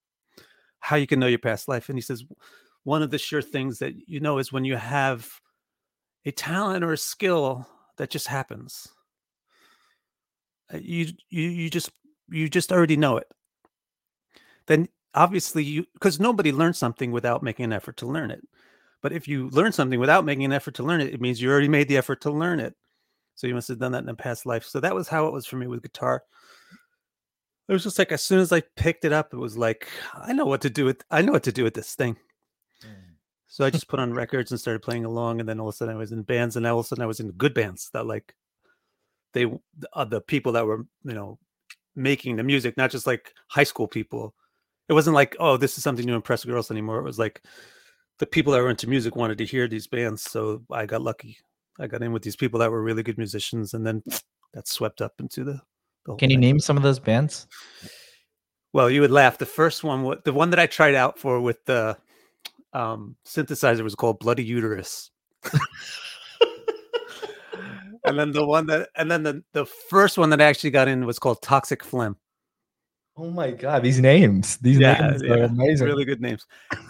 how 0.81 0.97
you 0.97 1.07
can 1.07 1.19
know 1.19 1.27
your 1.27 1.39
past 1.39 1.67
life 1.67 1.87
and 1.87 1.97
he 1.97 2.01
says 2.01 2.25
one 2.83 3.01
of 3.01 3.11
the 3.11 3.17
sure 3.17 3.41
things 3.41 3.79
that 3.79 3.93
you 4.07 4.19
know 4.19 4.37
is 4.37 4.51
when 4.51 4.65
you 4.65 4.75
have 4.75 5.29
a 6.25 6.31
talent 6.31 6.83
or 6.83 6.93
a 6.93 6.97
skill 6.97 7.67
that 7.97 8.09
just 8.09 8.27
happens. 8.27 8.87
Uh, 10.73 10.77
you 10.81 11.07
you 11.29 11.43
you 11.43 11.69
just 11.69 11.91
you 12.29 12.49
just 12.49 12.71
already 12.71 12.97
know 12.97 13.17
it. 13.17 13.27
Then 14.67 14.87
obviously 15.13 15.63
you 15.63 15.85
because 15.93 16.19
nobody 16.19 16.51
learns 16.51 16.77
something 16.77 17.11
without 17.11 17.43
making 17.43 17.65
an 17.65 17.73
effort 17.73 17.97
to 17.97 18.05
learn 18.05 18.31
it. 18.31 18.41
But 19.01 19.13
if 19.13 19.27
you 19.27 19.49
learn 19.49 19.71
something 19.71 19.99
without 19.99 20.25
making 20.25 20.45
an 20.45 20.53
effort 20.53 20.75
to 20.75 20.83
learn 20.83 21.01
it 21.01 21.13
it 21.13 21.21
means 21.21 21.41
you 21.41 21.49
already 21.49 21.67
made 21.67 21.87
the 21.87 21.97
effort 21.97 22.21
to 22.21 22.31
learn 22.31 22.59
it. 22.59 22.75
So 23.35 23.47
you 23.47 23.55
must 23.55 23.67
have 23.69 23.79
done 23.79 23.91
that 23.93 24.03
in 24.03 24.09
a 24.09 24.15
past 24.15 24.45
life. 24.45 24.65
So 24.65 24.79
that 24.79 24.93
was 24.95 25.07
how 25.07 25.27
it 25.27 25.33
was 25.33 25.45
for 25.45 25.55
me 25.55 25.67
with 25.67 25.81
guitar 25.81 26.23
it 27.67 27.73
was 27.73 27.83
just 27.83 27.99
like 27.99 28.11
as 28.11 28.21
soon 28.21 28.39
as 28.39 28.51
i 28.51 28.61
picked 28.75 29.05
it 29.05 29.13
up 29.13 29.33
it 29.33 29.37
was 29.37 29.57
like 29.57 29.87
i 30.15 30.33
know 30.33 30.45
what 30.45 30.61
to 30.61 30.69
do 30.69 30.85
with 30.85 31.03
i 31.11 31.21
know 31.21 31.31
what 31.31 31.43
to 31.43 31.51
do 31.51 31.63
with 31.63 31.73
this 31.73 31.95
thing 31.95 32.17
so 33.51 33.65
I 33.65 33.69
just 33.69 33.89
put 33.89 33.99
on 33.99 34.13
records 34.13 34.51
and 34.51 34.59
started 34.59 34.81
playing 34.81 35.03
along, 35.03 35.41
and 35.41 35.49
then 35.49 35.59
all 35.59 35.67
of 35.67 35.73
a 35.73 35.75
sudden 35.75 35.93
I 35.93 35.97
was 35.97 36.13
in 36.13 36.23
bands, 36.23 36.55
and 36.55 36.65
all 36.65 36.79
of 36.79 36.85
a 36.85 36.87
sudden 36.87 37.03
I 37.03 37.05
was 37.07 37.19
in 37.19 37.31
good 37.31 37.53
bands 37.53 37.89
that 37.91 38.05
like 38.05 38.33
they 39.33 39.43
the- 39.43 39.89
uh, 39.91 40.05
the 40.05 40.21
people 40.21 40.53
that 40.53 40.65
were 40.65 40.85
you 41.03 41.13
know 41.13 41.37
making 41.93 42.37
the 42.37 42.43
music, 42.43 42.77
not 42.77 42.91
just 42.91 43.05
like 43.05 43.33
high 43.49 43.65
school 43.65 43.89
people. 43.89 44.33
It 44.87 44.93
wasn't 44.93 45.15
like 45.15 45.35
oh 45.37 45.57
this 45.57 45.77
is 45.77 45.83
something 45.83 46.07
to 46.07 46.13
impress 46.13 46.45
girls 46.45 46.71
anymore. 46.71 46.99
It 46.99 47.03
was 47.03 47.19
like 47.19 47.41
the 48.19 48.25
people 48.25 48.53
that 48.53 48.61
were 48.61 48.69
into 48.69 48.87
music 48.87 49.17
wanted 49.17 49.37
to 49.39 49.45
hear 49.45 49.67
these 49.67 49.87
bands, 49.87 50.21
so 50.23 50.63
I 50.71 50.85
got 50.85 51.01
lucky. 51.01 51.37
I 51.77 51.87
got 51.87 52.01
in 52.03 52.13
with 52.13 52.23
these 52.23 52.37
people 52.37 52.61
that 52.61 52.71
were 52.71 52.81
really 52.81 53.03
good 53.03 53.17
musicians, 53.17 53.73
and 53.73 53.85
then 53.85 54.01
that 54.53 54.69
swept 54.69 55.01
up 55.01 55.15
into 55.19 55.43
the. 55.43 55.61
The 56.05 56.11
whole 56.11 56.17
Can 56.17 56.29
you 56.29 56.37
name 56.37 56.59
some 56.59 56.77
of 56.77 56.83
those 56.83 56.99
bands? 56.99 57.47
Well, 58.73 58.89
you 58.89 59.01
would 59.01 59.11
laugh. 59.11 59.37
The 59.37 59.45
first 59.45 59.83
one, 59.83 60.03
wa- 60.03 60.17
the 60.23 60.33
one 60.33 60.49
that 60.51 60.59
I 60.59 60.65
tried 60.65 60.95
out 60.95 61.19
for 61.19 61.41
with 61.41 61.63
the 61.65 61.97
um, 62.73 63.15
synthesizer 63.25 63.81
was 63.81 63.95
called 63.95 64.19
Bloody 64.19 64.43
Uterus. 64.43 65.11
and 68.05 68.17
then 68.17 68.31
the 68.31 68.45
one 68.45 68.67
that, 68.67 68.89
and 68.95 69.11
then 69.11 69.23
the, 69.23 69.43
the 69.53 69.65
first 69.65 70.17
one 70.17 70.29
that 70.29 70.41
I 70.41 70.45
actually 70.45 70.71
got 70.71 70.87
in 70.87 71.05
was 71.05 71.19
called 71.19 71.41
Toxic 71.41 71.83
Phlegm. 71.83 72.15
Oh 73.17 73.29
my 73.29 73.51
god, 73.51 73.83
these 73.83 73.99
names. 73.99 74.57
These 74.57 74.79
names 74.79 75.21
are 75.23 75.43
amazing. 75.43 75.85
Really 75.85 76.05
good 76.05 76.21
names. 76.21 76.45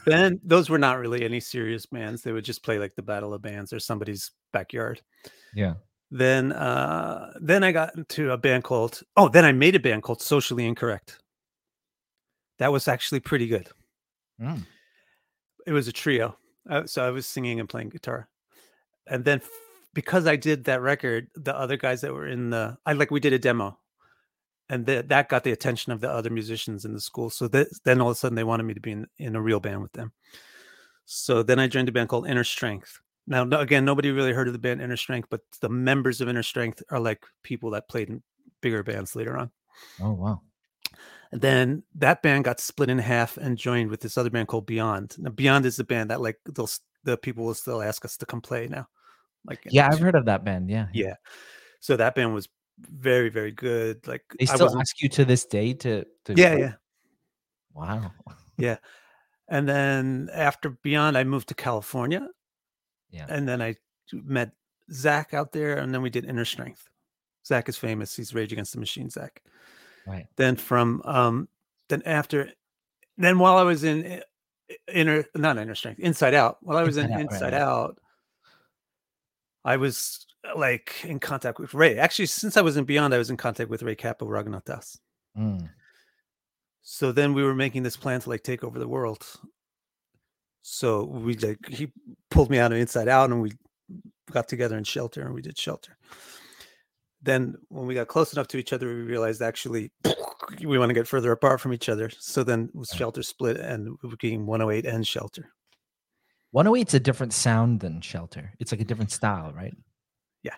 then 0.06 0.40
those 0.44 0.70
were 0.70 0.78
not 0.78 1.00
really 1.00 1.26
any 1.26 1.40
serious 1.40 1.88
bands. 1.88 2.22
They 2.22 2.32
would 2.32 2.46
just 2.46 2.64
play 2.64 2.78
like 2.78 2.96
the 2.96 3.02
Battle 3.02 3.34
of 3.34 3.42
Bands 3.42 3.74
or 3.74 3.80
somebody's 3.80 4.32
backyard. 4.54 5.02
Yeah. 5.56 5.74
Then, 6.12 6.52
uh, 6.52 7.32
then 7.40 7.64
I 7.64 7.72
got 7.72 7.96
into 7.96 8.32
a 8.32 8.38
band 8.38 8.66
called, 8.66 9.02
oh, 9.16 9.30
then 9.30 9.46
I 9.46 9.54
made 9.54 9.76
a 9.76 9.80
band 9.80 10.04
called 10.04 10.22
Socially 10.22 10.66
Incorrect. 10.66 11.20
That 12.60 12.72
was 12.72 12.88
actually 12.88 13.22
pretty 13.22 13.48
good. 13.48 13.70
Mm. 14.42 14.66
it 15.68 15.72
was 15.72 15.88
a 15.88 15.92
trio. 15.92 16.36
Uh, 16.70 16.86
so 16.86 17.06
I 17.06 17.12
was 17.12 17.28
singing 17.28 17.60
and 17.60 17.70
playing 17.70 17.90
guitar. 17.90 18.28
And 19.08 19.24
then 19.24 19.42
because 19.94 20.28
I 20.28 20.36
did 20.36 20.66
that 20.66 20.82
record, 20.82 21.28
the 21.36 21.56
other 21.56 21.78
guys 21.78 22.02
that 22.02 22.14
were 22.14 22.28
in 22.28 22.50
the 22.50 22.78
I 22.86 22.94
like 22.94 23.12
we 23.12 23.20
did 23.20 23.34
a 23.34 23.40
demo. 23.40 23.78
And 24.70 24.86
th- 24.86 25.08
that 25.08 25.30
got 25.30 25.44
the 25.44 25.52
attention 25.52 25.92
of 25.92 26.00
the 26.02 26.10
other 26.10 26.30
musicians 26.30 26.86
in 26.86 26.94
the 26.94 27.02
school. 27.02 27.30
So 27.30 27.48
that, 27.50 27.68
then 27.84 28.00
all 28.00 28.10
of 28.10 28.16
a 28.16 28.20
sudden 28.20 28.36
they 28.36 28.44
wanted 28.44 28.64
me 28.64 28.74
to 28.74 28.80
be 28.80 28.92
in, 28.92 29.08
in 29.18 29.36
a 29.36 29.42
real 29.42 29.60
band 29.60 29.82
with 29.82 29.92
them. 29.92 30.14
So 31.06 31.44
then 31.44 31.60
I 31.60 31.68
joined 31.68 31.90
a 31.90 31.92
band 31.92 32.10
called 32.10 32.28
Inner 32.28 32.46
Strength. 32.46 33.00
Now, 33.28 33.44
again, 33.44 33.86
nobody 33.86 34.12
really 34.12 34.34
heard 34.34 34.48
of 34.48 34.54
the 34.54 34.60
band 34.60 34.82
Inner 34.82 34.98
Strength, 34.98 35.30
but 35.30 35.42
the 35.62 35.70
members 35.70 36.22
of 36.22 36.28
Inner 36.28 36.44
Strength 36.44 36.84
are 36.90 37.00
like 37.00 37.24
people 37.44 37.72
that 37.72 37.88
played 37.88 38.10
in 38.10 38.24
bigger 38.62 38.84
bands 38.84 39.16
later 39.16 39.38
on. 39.38 39.52
Oh 40.02 40.12
wow. 40.12 40.42
And 41.32 41.40
then 41.40 41.84
that 41.96 42.22
band 42.22 42.44
got 42.44 42.60
split 42.60 42.90
in 42.90 42.98
half 43.00 43.38
and 43.38 43.58
joined 43.58 43.90
with 43.90 44.02
this 44.02 44.18
other 44.18 44.30
band 44.30 44.50
called 44.50 44.66
Beyond. 44.66 45.16
Now, 45.18 45.30
Beyond 45.32 45.66
is 45.66 45.78
the 45.78 45.84
band 45.84 46.10
that 46.10 46.22
like 46.22 46.40
they'll 46.46 46.70
the 47.04 47.18
people 47.18 47.46
will 47.46 47.54
still 47.54 47.82
ask 47.82 48.04
us 48.06 48.18
to 48.18 48.26
come 48.26 48.42
play 48.42 48.68
now. 48.68 48.88
Like 49.46 49.62
Yeah, 49.70 49.88
I've 49.92 50.00
heard 50.00 50.16
of 50.16 50.26
that 50.26 50.44
band. 50.44 50.70
Yeah. 50.70 50.88
yeah. 50.94 51.16
So 51.80 51.96
that 51.98 52.16
band 52.16 52.34
was 52.34 52.50
very 52.80 53.30
very 53.30 53.52
good. 53.52 54.06
Like 54.08 54.24
They 54.40 54.46
still 54.46 54.78
ask 54.80 55.02
you 55.02 55.10
to 55.10 55.26
this 55.26 55.46
day 55.46 55.74
to, 55.74 56.06
to 56.26 56.34
yeah 56.36 56.50
play? 56.50 56.60
yeah. 56.60 56.74
Wow. 57.74 58.12
Yeah. 58.58 58.78
And 59.48 59.68
then 59.68 60.30
after 60.34 60.70
Beyond, 60.70 61.18
I 61.18 61.24
moved 61.24 61.48
to 61.50 61.56
California, 61.56 62.28
Yeah. 63.12 63.26
and 63.30 63.48
then 63.48 63.62
I 63.62 63.76
met 64.14 64.52
Zack 64.92 65.34
out 65.34 65.52
there, 65.52 65.78
and 65.78 65.94
then 65.94 66.02
we 66.02 66.10
did 66.10 66.26
Inner 66.26 66.46
Strength. 66.46 66.90
Zack 67.46 67.70
is 67.70 67.78
famous. 67.78 68.16
He's 68.16 68.34
Rage 68.34 68.52
Against 68.54 68.74
the 68.74 68.80
Machine. 68.80 69.10
Zack. 69.10 69.42
Right. 70.08 70.26
then 70.36 70.56
from 70.56 71.02
um 71.06 71.48
then 71.90 72.02
after 72.08 72.52
then 73.20 73.38
while 73.38 73.58
i 73.58 73.62
was 73.64 73.84
in 73.84 74.20
inner 74.92 75.24
not 75.36 75.60
inner 75.60 75.76
strength 75.76 76.00
inside 76.00 76.34
out 76.34 76.58
while 76.62 76.76
i 76.78 76.82
was 76.84 76.98
in 76.98 77.04
Inside 77.06 77.14
Out, 77.14 77.22
inside 77.22 77.54
right. 77.54 77.62
out 77.62 77.98
i 79.64 79.78
was 79.78 80.26
uh, 80.50 80.58
like 80.58 80.96
in 81.04 81.20
contact 81.20 81.60
with 81.60 81.76
ray 81.76 82.00
actually 82.00 82.26
since 82.26 82.58
i 82.58 82.62
was 82.62 82.78
in 82.78 82.84
beyond 82.86 83.14
i 83.14 83.20
was 83.20 83.30
in 83.30 83.38
contact 83.38 83.70
with 83.70 83.84
ray 83.84 83.94
Cappo 83.96 84.26
raghunathas 84.26 84.98
Mm. 85.38 85.70
so 86.82 87.12
then 87.12 87.36
we 87.36 87.44
were 87.44 87.54
making 87.56 87.84
this 87.84 87.96
plan 87.96 88.22
to 88.22 88.30
like 88.30 88.42
take 88.42 88.64
over 88.64 88.80
the 88.80 88.88
world 88.88 89.24
so 90.62 91.06
we 91.06 91.36
like 91.38 91.58
he 91.68 91.92
pulled 92.30 92.50
me 92.50 92.60
out 92.60 92.72
of 92.72 92.78
inside 92.78 93.08
out 93.08 93.30
and 93.30 93.42
we 93.42 93.52
got 94.32 94.48
together 94.48 94.78
in 94.78 94.84
shelter 94.84 95.22
and 95.22 95.34
we 95.34 95.42
did 95.42 95.58
shelter 95.58 95.98
then 97.24 97.56
when 97.70 97.86
we 97.86 97.94
got 97.94 98.08
close 98.08 98.34
enough 98.34 98.48
to 98.48 98.58
each 98.58 98.74
other 98.74 98.88
we 98.88 99.02
realized 99.02 99.42
actually 99.42 99.92
we 100.64 100.78
want 100.78 100.90
to 100.90 100.94
get 100.94 101.08
further 101.08 101.32
apart 101.32 101.60
from 101.60 101.74
each 101.74 101.90
other 101.90 102.10
so 102.18 102.44
then 102.44 102.70
it 102.74 102.76
was 102.76 102.90
shelter 102.90 103.24
split 103.24 103.58
and 103.58 103.98
we 104.02 104.10
became 104.10 104.46
108 104.46 104.86
and 104.86 105.08
shelter 105.08 105.52
108's 106.54 106.94
a 106.94 107.00
different 107.00 107.34
sound 107.34 107.80
than 107.80 108.02
Shelter. 108.02 108.52
It's 108.60 108.72
like 108.72 108.82
a 108.82 108.86
different 108.86 109.12
style, 109.12 109.54
right? 109.54 109.74
Yeah. 110.44 110.56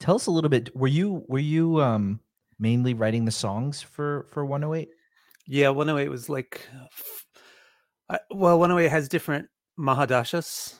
Tell 0.00 0.16
us 0.16 0.26
a 0.26 0.30
little 0.30 0.50
bit. 0.50 0.74
Were 0.74 0.88
you 0.88 1.24
were 1.28 1.38
you 1.38 1.80
um 1.80 2.20
mainly 2.58 2.94
writing 2.94 3.24
the 3.24 3.30
songs 3.30 3.80
for 3.80 4.26
for 4.30 4.44
108? 4.44 4.88
yeah 5.50 5.70
108 5.70 6.10
was 6.10 6.28
like 6.28 6.68
f- 6.92 7.24
I, 8.10 8.18
well 8.30 8.58
108 8.58 8.88
has 8.88 9.08
different 9.08 9.48
mahadashas 9.78 10.78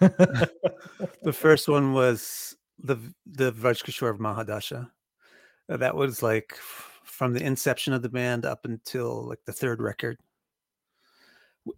the 0.00 1.32
first 1.32 1.68
one 1.68 1.92
was 1.92 2.56
the 2.78 2.96
the 3.26 3.52
Vraja 3.52 3.84
Kishor 3.84 4.16
Mahadasha. 4.18 4.90
Uh, 5.68 5.76
That 5.76 5.96
was 5.96 6.22
like 6.22 6.54
from 7.04 7.32
the 7.32 7.42
inception 7.42 7.92
of 7.92 8.02
the 8.02 8.08
band 8.08 8.44
up 8.44 8.64
until 8.64 9.26
like 9.26 9.40
the 9.46 9.52
third 9.52 9.80
record. 9.80 10.18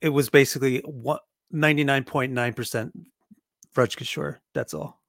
It 0.01 0.11
was 0.11 0.29
basically 0.29 0.81
one, 0.81 1.21
99.9% 1.55 2.93
Vraja 3.75 3.97
Kishor. 3.97 4.39
That's 4.55 4.75
all. 4.75 5.01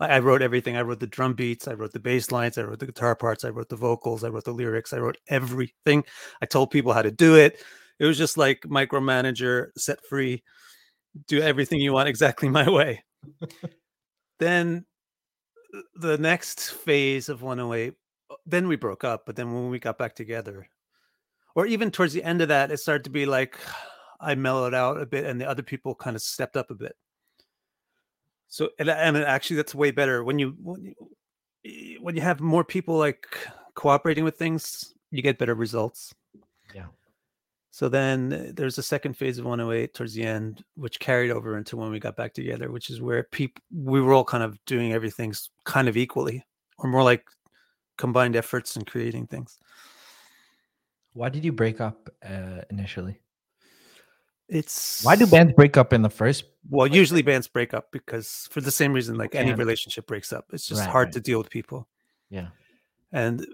I, 0.00 0.06
I 0.06 0.18
wrote 0.18 0.42
everything. 0.42 0.76
I 0.76 0.82
wrote 0.82 1.00
the 1.00 1.06
drum 1.06 1.34
beats. 1.34 1.68
I 1.68 1.74
wrote 1.74 1.92
the 1.92 2.00
bass 2.00 2.32
lines. 2.32 2.58
I 2.58 2.62
wrote 2.62 2.80
the 2.80 2.86
guitar 2.86 3.14
parts. 3.14 3.44
I 3.44 3.50
wrote 3.50 3.68
the 3.68 3.76
vocals. 3.76 4.24
I 4.24 4.28
wrote 4.28 4.44
the 4.44 4.52
lyrics. 4.52 4.92
I 4.92 4.98
wrote 4.98 5.18
everything. 5.28 6.04
I 6.40 6.46
told 6.46 6.70
people 6.70 6.92
how 6.92 7.02
to 7.02 7.10
do 7.10 7.36
it. 7.36 7.62
It 8.02 8.06
was 8.06 8.18
just 8.18 8.36
like 8.36 8.62
micromanager, 8.62 9.68
set 9.76 10.04
free, 10.04 10.42
do 11.28 11.40
everything 11.40 11.80
you 11.80 11.92
want 11.92 12.08
exactly 12.08 12.48
my 12.48 12.68
way. 12.68 13.04
Then 14.40 14.86
the 15.94 16.18
next 16.18 16.72
phase 16.72 17.28
of 17.28 17.42
108 17.42 17.94
uh, 18.30 18.34
then 18.44 18.68
we 18.68 18.76
broke 18.76 19.04
up 19.04 19.24
but 19.24 19.36
then 19.36 19.54
when 19.54 19.70
we 19.70 19.78
got 19.78 19.96
back 19.96 20.14
together 20.14 20.68
or 21.54 21.64
even 21.64 21.90
towards 21.90 22.12
the 22.12 22.22
end 22.22 22.42
of 22.42 22.48
that 22.48 22.70
it 22.70 22.76
started 22.76 23.04
to 23.04 23.08
be 23.08 23.24
like 23.24 23.56
i 24.20 24.34
mellowed 24.34 24.74
out 24.74 25.00
a 25.00 25.06
bit 25.06 25.24
and 25.24 25.40
the 25.40 25.48
other 25.48 25.62
people 25.62 25.94
kind 25.94 26.14
of 26.14 26.20
stepped 26.20 26.58
up 26.58 26.70
a 26.70 26.74
bit. 26.74 26.94
So 28.48 28.68
and, 28.78 28.90
and 28.90 29.16
actually 29.16 29.56
that's 29.56 29.74
way 29.74 29.92
better 29.92 30.22
when 30.24 30.38
you 30.38 30.54
when 30.60 30.94
you, 31.62 32.00
when 32.02 32.16
you 32.16 32.20
have 32.20 32.40
more 32.40 32.64
people 32.64 32.98
like 32.98 33.26
cooperating 33.74 34.24
with 34.24 34.36
things 34.36 34.92
you 35.10 35.22
get 35.22 35.38
better 35.38 35.54
results. 35.54 36.14
Yeah. 36.74 36.86
So 37.74 37.88
then 37.88 38.32
uh, 38.32 38.52
there's 38.54 38.76
a 38.76 38.82
second 38.82 39.16
phase 39.16 39.38
of 39.38 39.46
108 39.46 39.94
towards 39.94 40.12
the 40.12 40.22
end, 40.22 40.62
which 40.76 41.00
carried 41.00 41.30
over 41.30 41.56
into 41.56 41.78
when 41.78 41.90
we 41.90 41.98
got 41.98 42.16
back 42.16 42.34
together, 42.34 42.70
which 42.70 42.90
is 42.90 43.00
where 43.00 43.22
people 43.24 43.62
we 43.74 44.00
were 44.02 44.12
all 44.12 44.24
kind 44.24 44.44
of 44.44 44.62
doing 44.66 44.92
everything 44.92 45.32
kind 45.64 45.88
of 45.88 45.96
equally, 45.96 46.44
or 46.78 46.90
more 46.90 47.02
like 47.02 47.24
combined 47.96 48.36
efforts 48.36 48.76
and 48.76 48.86
creating 48.86 49.26
things. 49.26 49.58
Why 51.14 51.30
did 51.30 51.44
you 51.46 51.52
break 51.52 51.80
up 51.80 52.10
uh, 52.22 52.60
initially? 52.70 53.18
It's 54.50 55.02
Why 55.02 55.16
do 55.16 55.26
bands 55.26 55.54
break 55.54 55.78
up 55.78 55.94
in 55.94 56.02
the 56.02 56.10
first? 56.10 56.44
well 56.68 56.86
usually 56.86 57.22
bands 57.22 57.48
break 57.48 57.72
up 57.72 57.90
because 57.90 58.48
for 58.50 58.60
the 58.60 58.70
same 58.70 58.92
reason 58.92 59.16
like 59.16 59.34
any 59.34 59.54
relationship 59.54 60.06
breaks 60.06 60.30
up. 60.30 60.44
It's 60.52 60.66
just 60.68 60.82
Right, 60.82 60.90
hard 60.90 61.06
right. 61.06 61.14
to 61.14 61.20
deal 61.20 61.38
with 61.38 61.48
people, 61.48 61.88
Yeah. 62.28 62.48
and 63.12 63.46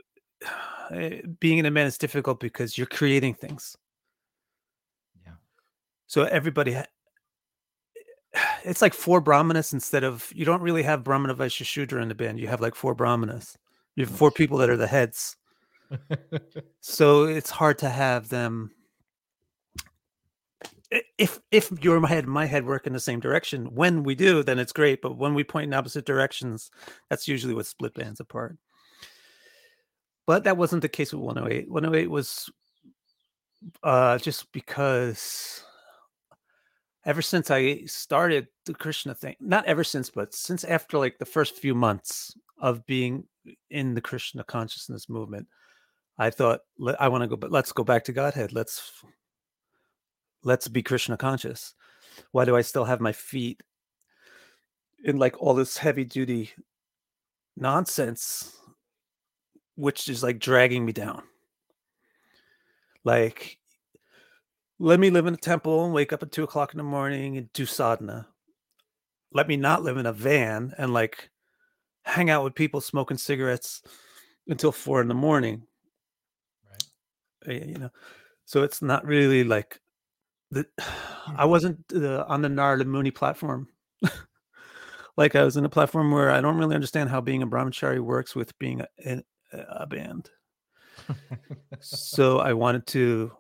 eh, 0.90 1.20
being 1.38 1.58
in 1.58 1.66
a 1.66 1.70
band 1.70 1.86
is 1.86 1.98
difficult 1.98 2.40
because 2.40 2.76
you're 2.76 2.88
creating 2.88 3.34
things. 3.34 3.76
So 6.08 6.24
everybody, 6.24 6.76
it's 8.64 8.82
like 8.82 8.94
four 8.94 9.20
brahmanas 9.20 9.72
instead 9.72 10.02
of 10.02 10.32
you 10.34 10.44
don't 10.44 10.62
really 10.62 10.82
have 10.82 11.04
brahmana 11.04 11.34
vaishya 11.34 11.64
shudra 11.64 12.02
in 12.02 12.08
the 12.08 12.14
band. 12.14 12.40
You 12.40 12.48
have 12.48 12.60
like 12.60 12.74
four 12.74 12.94
brahmanas. 12.94 13.56
You 13.94 14.04
have 14.04 14.14
four 14.14 14.30
people 14.30 14.58
that 14.58 14.70
are 14.70 14.76
the 14.76 14.88
heads. 14.88 15.36
So 16.80 17.24
it's 17.24 17.50
hard 17.50 17.78
to 17.78 17.88
have 17.88 18.28
them. 18.28 18.70
If 21.18 21.38
if 21.50 21.70
your 21.82 22.04
head 22.06 22.24
and 22.24 22.32
my 22.32 22.46
head 22.46 22.64
work 22.64 22.86
in 22.86 22.94
the 22.94 23.00
same 23.00 23.20
direction, 23.20 23.66
when 23.74 24.02
we 24.02 24.14
do, 24.14 24.42
then 24.42 24.58
it's 24.58 24.72
great. 24.72 25.02
But 25.02 25.18
when 25.18 25.34
we 25.34 25.44
point 25.44 25.66
in 25.66 25.74
opposite 25.74 26.06
directions, 26.06 26.70
that's 27.10 27.28
usually 27.28 27.52
what 27.52 27.66
split 27.66 27.94
bands 27.94 28.20
apart. 28.20 28.56
But 30.26 30.44
that 30.44 30.56
wasn't 30.56 30.82
the 30.82 30.88
case 30.88 31.12
with 31.12 31.22
108. 31.22 31.70
108 31.70 32.10
was 32.10 32.50
uh, 33.82 34.18
just 34.18 34.50
because 34.52 35.64
ever 37.08 37.22
since 37.22 37.50
I 37.50 37.84
started 37.86 38.48
the 38.66 38.74
Krishna 38.74 39.14
thing, 39.14 39.34
not 39.40 39.64
ever 39.64 39.82
since, 39.82 40.10
but 40.10 40.34
since 40.34 40.62
after 40.62 40.98
like 40.98 41.18
the 41.18 41.24
first 41.24 41.56
few 41.56 41.74
months 41.74 42.36
of 42.60 42.84
being 42.84 43.24
in 43.70 43.94
the 43.94 44.02
Krishna 44.02 44.44
consciousness 44.44 45.08
movement, 45.08 45.48
I 46.18 46.28
thought 46.28 46.60
I 47.00 47.08
want 47.08 47.22
to 47.22 47.28
go, 47.28 47.36
but 47.36 47.50
let's 47.50 47.72
go 47.72 47.82
back 47.82 48.04
to 48.04 48.12
Godhead. 48.12 48.52
Let's 48.52 48.92
let's 50.44 50.68
be 50.68 50.82
Krishna 50.82 51.16
conscious. 51.16 51.72
Why 52.32 52.44
do 52.44 52.54
I 52.54 52.60
still 52.60 52.84
have 52.84 53.00
my 53.00 53.12
feet 53.12 53.62
in 55.02 55.16
like 55.16 55.40
all 55.40 55.54
this 55.54 55.78
heavy 55.78 56.04
duty 56.04 56.52
nonsense, 57.56 58.54
which 59.76 60.10
is 60.10 60.22
like 60.22 60.40
dragging 60.40 60.84
me 60.84 60.92
down? 60.92 61.22
Like, 63.02 63.57
let 64.78 65.00
me 65.00 65.10
live 65.10 65.26
in 65.26 65.34
a 65.34 65.38
temple 65.38 65.84
and 65.84 65.94
wake 65.94 66.12
up 66.12 66.22
at 66.22 66.32
two 66.32 66.44
o'clock 66.44 66.72
in 66.72 66.78
the 66.78 66.84
morning 66.84 67.36
and 67.36 67.52
do 67.52 67.66
sadhana. 67.66 68.28
Let 69.32 69.48
me 69.48 69.56
not 69.56 69.82
live 69.82 69.96
in 69.96 70.06
a 70.06 70.12
van 70.12 70.74
and 70.78 70.92
like 70.92 71.30
hang 72.02 72.30
out 72.30 72.44
with 72.44 72.54
people 72.54 72.80
smoking 72.80 73.18
cigarettes 73.18 73.82
until 74.46 74.72
four 74.72 75.00
in 75.00 75.08
the 75.08 75.14
morning. 75.14 75.64
Right. 77.46 77.66
You 77.66 77.78
know, 77.78 77.90
so 78.44 78.62
it's 78.62 78.82
not 78.82 79.04
really 79.04 79.44
like 79.44 79.80
the. 80.50 80.66
I 81.36 81.44
wasn't 81.44 81.84
uh, 81.94 82.24
on 82.26 82.40
the 82.40 82.48
Narada 82.48 82.86
Muni 82.86 83.10
platform. 83.10 83.68
like 85.16 85.36
I 85.36 85.44
was 85.44 85.58
in 85.58 85.64
a 85.66 85.68
platform 85.68 86.10
where 86.10 86.30
I 86.30 86.40
don't 86.40 86.56
really 86.56 86.74
understand 86.74 87.10
how 87.10 87.20
being 87.20 87.42
a 87.42 87.46
brahmachari 87.46 88.00
works 88.00 88.34
with 88.34 88.58
being 88.58 88.80
a, 88.80 88.86
in 89.04 89.22
a 89.52 89.86
band 89.86 90.30
so 91.80 92.38
I 92.38 92.52
wanted 92.52 92.86
to, 92.88 93.32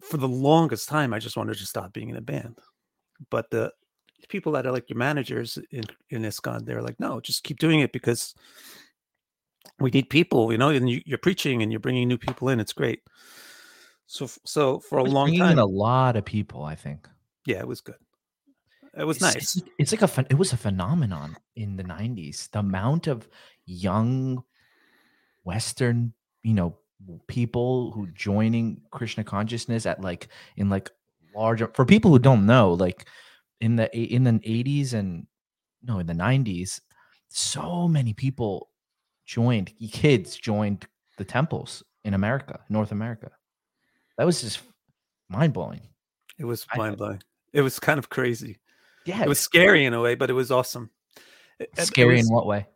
for 0.00 0.16
the 0.16 0.28
longest 0.28 0.88
time, 0.88 1.12
I 1.12 1.18
just 1.18 1.36
wanted 1.36 1.56
to 1.58 1.66
stop 1.66 1.92
being 1.92 2.08
in 2.08 2.16
a 2.16 2.20
band. 2.20 2.58
But 3.30 3.50
the 3.50 3.72
people 4.28 4.52
that 4.52 4.66
are 4.66 4.72
like 4.72 4.88
your 4.88 4.98
managers 4.98 5.58
in 5.70 5.84
in 6.10 6.22
ISKCON, 6.22 6.64
they're 6.64 6.82
like, 6.82 7.00
no, 7.00 7.20
just 7.20 7.44
keep 7.44 7.58
doing 7.58 7.80
it 7.80 7.92
because 7.92 8.34
we 9.80 9.90
need 9.90 10.10
people, 10.10 10.52
you 10.52 10.58
know. 10.58 10.70
And 10.70 10.88
you, 10.88 11.02
you're 11.04 11.18
preaching 11.18 11.62
and 11.62 11.72
you're 11.72 11.80
bringing 11.80 12.08
new 12.08 12.18
people 12.18 12.48
in. 12.48 12.60
It's 12.60 12.72
great. 12.72 13.00
So 14.06 14.28
so 14.44 14.78
for 14.80 14.98
a 14.98 15.04
long 15.04 15.36
time, 15.36 15.58
a 15.58 15.64
lot 15.64 16.16
of 16.16 16.24
people. 16.24 16.62
I 16.64 16.74
think 16.74 17.08
yeah, 17.44 17.58
it 17.58 17.68
was 17.68 17.80
good. 17.80 17.96
It 18.96 19.04
was 19.04 19.18
It's- 19.18 19.34
nice. 19.34 19.56
It's, 19.56 19.68
it's 19.78 19.92
like 19.92 20.02
a 20.02 20.26
it 20.30 20.38
was 20.38 20.52
a 20.52 20.56
phenomenon 20.56 21.36
in 21.56 21.76
the 21.76 21.84
'90s. 21.84 22.50
The 22.50 22.60
amount 22.60 23.06
of 23.06 23.28
young 23.66 24.42
Western, 25.44 26.14
you 26.42 26.54
know, 26.54 26.78
people 27.26 27.90
who 27.92 28.06
joining 28.08 28.80
Krishna 28.90 29.24
consciousness 29.24 29.86
at 29.86 30.00
like 30.00 30.28
in 30.56 30.68
like 30.68 30.90
large 31.34 31.62
for 31.74 31.84
people 31.84 32.10
who 32.10 32.18
don't 32.18 32.46
know, 32.46 32.72
like 32.72 33.06
in 33.60 33.76
the 33.76 33.94
in 33.96 34.24
the 34.24 34.32
80s 34.32 34.92
and 34.94 35.26
no 35.82 35.98
in 35.98 36.06
the 36.06 36.12
90s 36.12 36.80
so 37.28 37.86
many 37.88 38.12
people 38.14 38.70
joined 39.26 39.72
kids 39.92 40.36
joined 40.36 40.86
the 41.18 41.24
temples 41.24 41.82
in 42.04 42.14
america 42.14 42.60
north 42.68 42.90
america 42.92 43.30
that 44.16 44.24
was 44.24 44.40
just 44.40 44.60
mind-blowing 45.28 45.80
It 46.38 46.44
was 46.44 46.64
mind 46.76 46.96
blowing. 46.96 47.22
It 47.52 47.62
was 47.62 47.78
kind 47.80 47.98
of 47.98 48.08
crazy. 48.08 48.58
yeah 49.04 49.22
It 49.22 49.28
was 49.28 49.40
scary 49.40 49.84
in 49.84 49.92
a 49.94 50.00
way, 50.00 50.14
but 50.14 50.30
it 50.30 50.34
was 50.34 50.50
awesome. 50.50 50.90
It- 51.58 51.70
it 51.76 51.84
scary 51.86 52.16
was- 52.16 52.28
in 52.28 52.34
what 52.34 52.46
way 52.46 52.66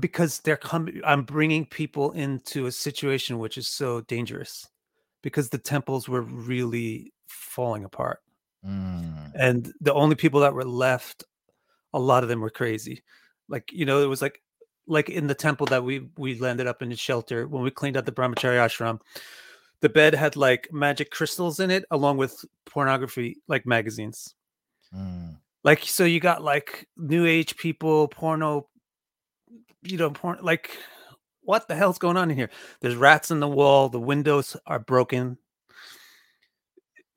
because 0.00 0.40
they're 0.40 0.56
coming 0.56 1.00
i'm 1.04 1.22
bringing 1.22 1.64
people 1.64 2.12
into 2.12 2.66
a 2.66 2.72
situation 2.72 3.38
which 3.38 3.56
is 3.56 3.68
so 3.68 4.00
dangerous 4.02 4.68
because 5.22 5.48
the 5.48 5.58
temples 5.58 6.08
were 6.08 6.22
really 6.22 7.12
falling 7.28 7.84
apart. 7.84 8.20
Mm, 8.64 9.32
and 9.34 9.72
the 9.80 9.94
only 9.94 10.16
people 10.16 10.40
that 10.40 10.54
were 10.54 10.64
left 10.64 11.24
a 11.94 11.98
lot 11.98 12.22
of 12.22 12.28
them 12.28 12.40
were 12.40 12.50
crazy. 12.50 13.02
Like 13.48 13.70
you 13.72 13.84
know 13.84 14.02
it 14.02 14.06
was 14.06 14.20
like 14.20 14.42
like 14.86 15.08
in 15.08 15.26
the 15.26 15.34
temple 15.34 15.66
that 15.66 15.84
we 15.84 16.08
we 16.16 16.38
landed 16.38 16.66
up 16.66 16.82
in 16.82 16.88
the 16.88 16.96
shelter 16.96 17.46
when 17.46 17.62
we 17.62 17.70
cleaned 17.70 17.96
out 17.96 18.06
the 18.06 18.12
brahmachari 18.12 18.56
ashram 18.56 18.98
the 19.80 19.88
bed 19.88 20.14
had 20.14 20.34
like 20.34 20.68
magic 20.72 21.10
crystals 21.10 21.60
in 21.60 21.70
it 21.70 21.84
along 21.90 22.16
with 22.16 22.44
pornography 22.66 23.36
like 23.48 23.66
magazines. 23.66 24.34
Mm. 24.94 25.36
like 25.64 25.82
so 25.84 26.04
you 26.04 26.18
got 26.18 26.42
like 26.42 26.88
new 26.96 27.26
age 27.26 27.56
people 27.56 28.08
porno 28.08 28.66
you 29.82 29.96
know 29.96 30.10
porn 30.10 30.38
like 30.42 30.76
what 31.42 31.66
the 31.66 31.74
hell's 31.74 31.98
going 31.98 32.18
on 32.18 32.30
in 32.30 32.36
here? 32.36 32.50
There's 32.80 32.94
rats 32.94 33.30
in 33.30 33.40
the 33.40 33.48
wall 33.48 33.88
the 33.88 33.98
windows 33.98 34.54
are 34.66 34.78
broken. 34.78 35.38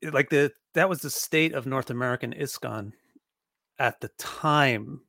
Like 0.02 0.30
the 0.30 0.52
that 0.74 0.88
was 0.88 1.00
the 1.00 1.10
state 1.10 1.52
of 1.52 1.66
north 1.66 1.90
american 1.90 2.32
ISKCON 2.32 2.92
at 3.78 4.00
the 4.00 4.08
time. 4.18 5.02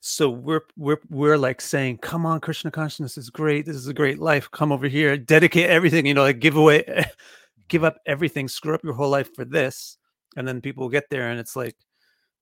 So 0.00 0.30
we're 0.30 0.62
we're 0.76 1.00
we're 1.10 1.38
like 1.38 1.60
saying 1.60 1.98
come 1.98 2.24
on 2.24 2.40
krishna 2.40 2.70
consciousness 2.70 3.18
is 3.18 3.30
great. 3.30 3.66
This 3.66 3.76
is 3.76 3.88
a 3.88 3.94
great 3.94 4.20
life. 4.20 4.50
Come 4.50 4.70
over 4.72 4.86
here 4.88 5.16
dedicate 5.16 5.68
everything 5.68 6.06
you 6.06 6.14
know 6.14 6.22
like 6.22 6.38
give 6.38 6.56
away 6.56 7.04
give 7.68 7.84
up 7.84 7.98
everything 8.06 8.48
screw 8.48 8.74
up 8.74 8.84
your 8.84 8.94
whole 8.94 9.10
life 9.10 9.34
for 9.34 9.44
this. 9.44 9.98
And 10.36 10.46
then 10.46 10.60
people 10.60 10.88
get 10.88 11.10
there 11.10 11.30
and 11.30 11.40
it's 11.40 11.56
like 11.56 11.76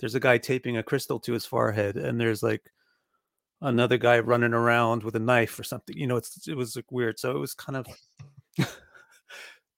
there's 0.00 0.14
a 0.14 0.20
guy 0.20 0.38
taping 0.38 0.76
a 0.76 0.82
crystal 0.82 1.18
to 1.20 1.32
his 1.32 1.46
forehead 1.46 1.96
and 1.96 2.20
there's 2.20 2.42
like 2.42 2.70
another 3.62 3.98
guy 3.98 4.18
running 4.18 4.54
around 4.54 5.02
with 5.02 5.14
a 5.16 5.20
knife 5.20 5.58
or 5.58 5.64
something 5.64 5.96
you 5.96 6.06
know 6.06 6.16
it's 6.16 6.48
it 6.48 6.56
was 6.56 6.76
like 6.76 6.90
weird 6.90 7.18
so 7.18 7.30
it 7.30 7.38
was 7.38 7.54
kind 7.54 7.76
of 7.76 7.86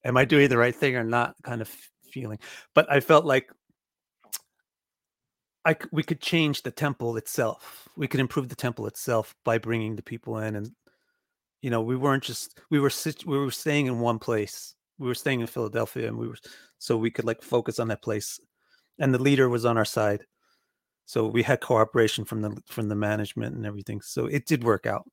am 0.04 0.16
i 0.16 0.24
doing 0.24 0.48
the 0.48 0.58
right 0.58 0.74
thing 0.74 0.96
or 0.96 1.04
not 1.04 1.34
kind 1.42 1.60
of 1.60 1.68
feeling 2.12 2.38
but 2.74 2.90
i 2.90 3.00
felt 3.00 3.24
like 3.24 3.48
I 5.64 5.76
we 5.92 6.02
could 6.02 6.20
change 6.20 6.62
the 6.62 6.70
temple 6.70 7.16
itself. 7.16 7.88
We 7.96 8.08
could 8.08 8.20
improve 8.20 8.48
the 8.48 8.56
temple 8.56 8.86
itself 8.86 9.34
by 9.44 9.58
bringing 9.58 9.96
the 9.96 10.02
people 10.02 10.38
in 10.38 10.56
and 10.56 10.70
you 11.60 11.70
know 11.70 11.80
we 11.82 11.96
weren't 11.96 12.24
just 12.24 12.58
we 12.70 12.80
were 12.80 12.90
we 13.26 13.38
were 13.38 13.50
staying 13.50 13.86
in 13.86 14.00
one 14.00 14.18
place. 14.18 14.74
We 14.98 15.06
were 15.06 15.14
staying 15.14 15.40
in 15.40 15.46
philadelphia 15.46 16.08
and 16.08 16.18
we 16.18 16.28
were 16.28 16.36
so 16.78 16.96
we 16.96 17.10
could 17.10 17.24
like 17.24 17.42
focus 17.42 17.78
on 17.78 17.88
that 17.88 18.02
place. 18.02 18.40
And 18.98 19.14
the 19.14 19.22
leader 19.22 19.48
was 19.48 19.64
on 19.64 19.78
our 19.78 19.84
side 19.84 20.24
so 21.12 21.26
we 21.26 21.42
had 21.42 21.60
cooperation 21.60 22.24
from 22.24 22.40
the 22.40 22.56
from 22.66 22.88
the 22.88 22.94
management 22.94 23.54
and 23.54 23.66
everything 23.66 24.00
so 24.00 24.24
it 24.26 24.46
did 24.46 24.64
work 24.64 24.86
out 24.86 25.04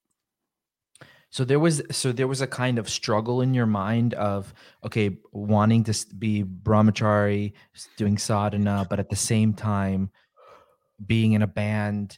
So 1.32 1.46
there 1.46 1.60
was 1.60 1.82
so 1.92 2.12
there 2.12 2.28
was 2.28 2.42
a 2.42 2.48
kind 2.48 2.80
of 2.80 2.90
struggle 2.90 3.42
in 3.42 3.54
your 3.54 3.68
mind 3.68 4.16
of 4.16 4.54
okay, 4.84 5.18
wanting 5.32 5.84
to 5.84 5.94
be 6.18 6.44
brahmachari, 6.44 7.54
doing 7.98 8.18
sadhana, 8.18 8.88
but 8.90 9.00
at 9.00 9.10
the 9.10 9.16
same 9.16 9.54
time 9.54 10.10
being 11.06 11.34
in 11.34 11.44
a 11.44 11.48
band, 11.48 12.18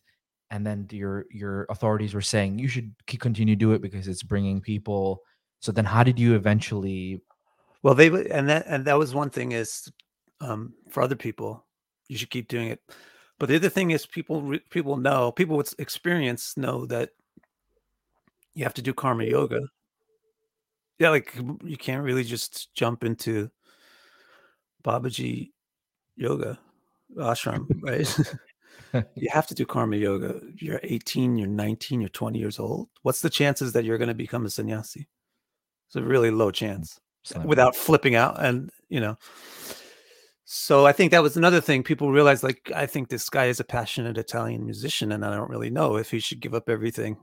and 0.50 0.66
then 0.66 0.88
your 0.92 1.26
your 1.30 1.66
authorities 1.70 2.14
were 2.14 2.22
saying 2.22 2.60
you 2.60 2.70
should 2.70 2.94
continue 3.20 3.56
to 3.56 3.60
do 3.60 3.74
it 3.74 3.82
because 3.82 4.08
it's 4.08 4.24
bringing 4.24 4.62
people. 4.62 5.24
So 5.60 5.72
then, 5.74 5.86
how 5.86 6.03
did 6.03 6.18
you 6.18 6.36
eventually? 6.36 7.22
well 7.84 7.96
they 7.96 8.08
and 8.08 8.50
that 8.50 8.66
and 8.68 8.86
that 8.86 8.98
was 8.98 9.14
one 9.14 9.29
thing 9.29 9.51
is 9.51 9.92
um 10.40 10.74
for 10.90 11.03
other 11.03 11.16
people 11.16 11.66
you 12.08 12.18
should 12.18 12.29
keep 12.29 12.48
doing 12.48 12.70
it 12.70 12.79
but 13.42 13.50
the 13.50 13.56
other 13.56 13.70
thing 13.70 13.90
is 13.90 14.06
people 14.06 14.56
people 14.70 14.98
know 14.98 15.32
people 15.32 15.58
with 15.58 15.74
experience 15.80 16.56
know 16.58 16.86
that 16.86 17.10
you 18.54 18.64
have 18.64 18.75
to 18.75 18.84
do 18.84 18.94
karma 18.94 19.24
yoga. 19.24 19.62
Yeah 21.00 21.10
like 21.10 21.34
you 21.64 21.75
can't 21.75 22.04
really 22.04 22.24
just 22.24 22.72
jump 22.75 23.04
into 23.04 23.50
babaji 24.84 25.54
yoga 26.16 26.60
ashram 27.18 27.66
right? 27.82 28.08
You 29.16 29.30
have 29.32 29.48
to 29.48 29.56
do 29.56 29.66
karma 29.66 29.96
yoga. 29.96 30.40
You're 30.58 30.80
18 30.84 31.36
you're 31.40 31.48
19 31.48 32.00
you're 32.00 32.10
20 32.10 32.38
years 32.38 32.60
old. 32.60 32.90
What's 33.01 33.22
the 33.22 33.30
chances 33.32 33.74
that 33.74 33.86
you're 33.86 33.98
going 33.98 34.10
to 34.10 34.14
become 34.14 34.46
a 34.46 34.51
sannyasi? 34.51 35.08
It's 35.88 35.96
a 35.96 36.04
really 36.04 36.30
low 36.30 36.51
chance 36.51 37.00
without 37.44 37.75
flipping 37.75 38.14
out 38.14 38.44
and 38.44 38.70
you 38.90 39.00
know 39.00 39.18
so 40.53 40.85
i 40.85 40.92
think 40.92 41.11
that 41.11 41.24
was 41.24 41.37
another 41.37 41.61
thing 41.61 41.81
people 41.81 42.11
realized 42.11 42.44
like 42.44 42.72
i 42.75 42.85
think 42.85 43.07
this 43.07 43.29
guy 43.29 43.46
is 43.46 43.61
a 43.61 43.64
passionate 43.64 44.18
italian 44.18 44.66
musician 44.66 45.14
and 45.14 45.24
i 45.24 45.33
don't 45.33 45.50
really 45.50 45.70
know 45.70 45.96
if 45.96 46.11
he 46.11 46.20
should 46.20 46.42
give 46.42 46.53
up 46.53 46.68
everything 46.68 47.16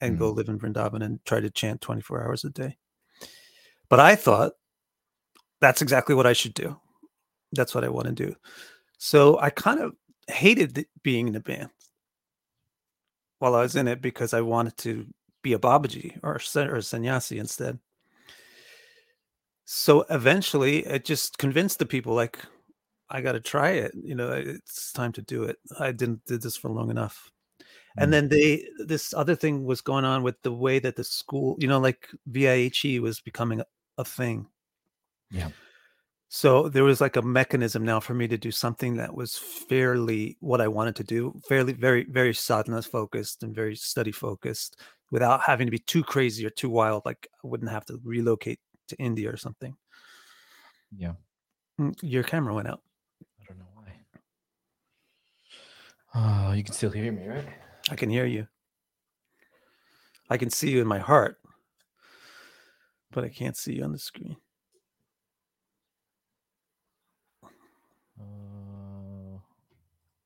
and 0.00 0.18
go 0.18 0.28
mm-hmm. 0.28 0.38
live 0.38 0.48
in 0.48 0.58
vrindavan 0.58 1.04
and 1.04 1.24
try 1.24 1.40
to 1.40 1.50
chant 1.50 1.80
24 1.80 2.24
hours 2.24 2.44
a 2.44 2.50
day. 2.50 2.76
But 3.88 4.00
i 4.00 4.14
thought 4.16 4.52
that's 5.60 5.82
exactly 5.82 6.14
what 6.14 6.26
i 6.26 6.32
should 6.32 6.54
do. 6.54 6.78
That's 7.52 7.74
what 7.74 7.84
i 7.84 7.88
want 7.88 8.06
to 8.06 8.12
do. 8.12 8.34
So 8.98 9.38
i 9.38 9.50
kind 9.50 9.80
of 9.80 9.94
hated 10.28 10.86
being 11.02 11.28
in 11.28 11.36
a 11.36 11.40
band 11.40 11.70
while 13.38 13.54
i 13.54 13.62
was 13.62 13.76
in 13.76 13.88
it 13.88 14.02
because 14.02 14.34
i 14.34 14.40
wanted 14.40 14.76
to 14.76 15.06
be 15.42 15.52
a 15.54 15.58
babaji 15.58 16.18
or, 16.22 16.38
a 16.54 16.60
or 16.66 16.76
a 16.76 16.82
sannyasi 16.82 17.38
instead 17.38 17.78
so 19.70 20.02
eventually 20.08 20.78
it 20.86 21.04
just 21.04 21.36
convinced 21.36 21.78
the 21.78 21.84
people 21.84 22.14
like 22.14 22.38
i 23.10 23.20
got 23.20 23.32
to 23.32 23.40
try 23.40 23.68
it 23.68 23.92
you 24.02 24.14
know 24.14 24.30
it's 24.32 24.92
time 24.92 25.12
to 25.12 25.20
do 25.20 25.42
it 25.42 25.56
i 25.78 25.92
didn't 25.92 26.24
did 26.24 26.40
this 26.40 26.56
for 26.56 26.70
long 26.70 26.90
enough 26.90 27.30
Mm. 27.98 28.02
and 28.02 28.12
then 28.12 28.28
they 28.28 28.66
this 28.86 29.12
other 29.14 29.34
thing 29.34 29.64
was 29.64 29.80
going 29.80 30.04
on 30.04 30.22
with 30.22 30.40
the 30.42 30.52
way 30.52 30.78
that 30.78 30.96
the 30.96 31.04
school 31.04 31.56
you 31.58 31.68
know 31.68 31.78
like 31.80 32.08
vihe 32.30 33.00
was 33.00 33.20
becoming 33.20 33.60
a, 33.60 33.66
a 33.98 34.04
thing 34.04 34.46
Yeah. 35.30 35.50
so 36.28 36.68
there 36.68 36.84
was 36.84 37.00
like 37.00 37.16
a 37.16 37.22
mechanism 37.22 37.84
now 37.84 38.00
for 38.00 38.14
me 38.14 38.28
to 38.28 38.38
do 38.38 38.50
something 38.50 38.96
that 38.96 39.14
was 39.14 39.36
fairly 39.36 40.36
what 40.40 40.60
i 40.60 40.68
wanted 40.68 40.96
to 40.96 41.04
do 41.04 41.32
fairly 41.48 41.72
very 41.72 42.04
very 42.04 42.32
sadhana 42.34 42.82
focused 42.82 43.42
and 43.42 43.54
very 43.54 43.74
study 43.76 44.12
focused 44.12 44.80
without 45.10 45.40
having 45.42 45.66
to 45.66 45.70
be 45.70 45.78
too 45.78 46.02
crazy 46.04 46.46
or 46.46 46.50
too 46.50 46.70
wild 46.70 47.02
like 47.04 47.26
i 47.42 47.46
wouldn't 47.46 47.70
have 47.70 47.84
to 47.86 47.98
relocate 48.04 48.60
to 48.88 48.96
india 48.96 49.30
or 49.30 49.36
something 49.36 49.74
Yeah. 50.96 51.14
Mm, 51.80 51.94
Your 52.02 52.22
camera 52.24 52.54
went 52.54 52.66
out. 52.68 52.82
I 53.22 53.44
don't 53.46 53.58
know 53.58 53.68
why. 53.74 53.92
Oh, 56.14 56.52
you 56.52 56.64
can 56.64 56.74
still 56.74 56.90
hear 56.90 57.12
me, 57.12 57.26
right? 57.26 57.46
I 57.90 57.94
can 57.96 58.10
hear 58.10 58.26
you. 58.26 58.48
I 60.30 60.36
can 60.38 60.50
see 60.50 60.70
you 60.70 60.80
in 60.80 60.86
my 60.88 60.98
heart, 60.98 61.38
but 63.12 63.22
I 63.24 63.28
can't 63.28 63.56
see 63.56 63.74
you 63.74 63.84
on 63.84 63.92
the 63.92 63.98
screen. 63.98 64.36
Uh, 68.20 69.38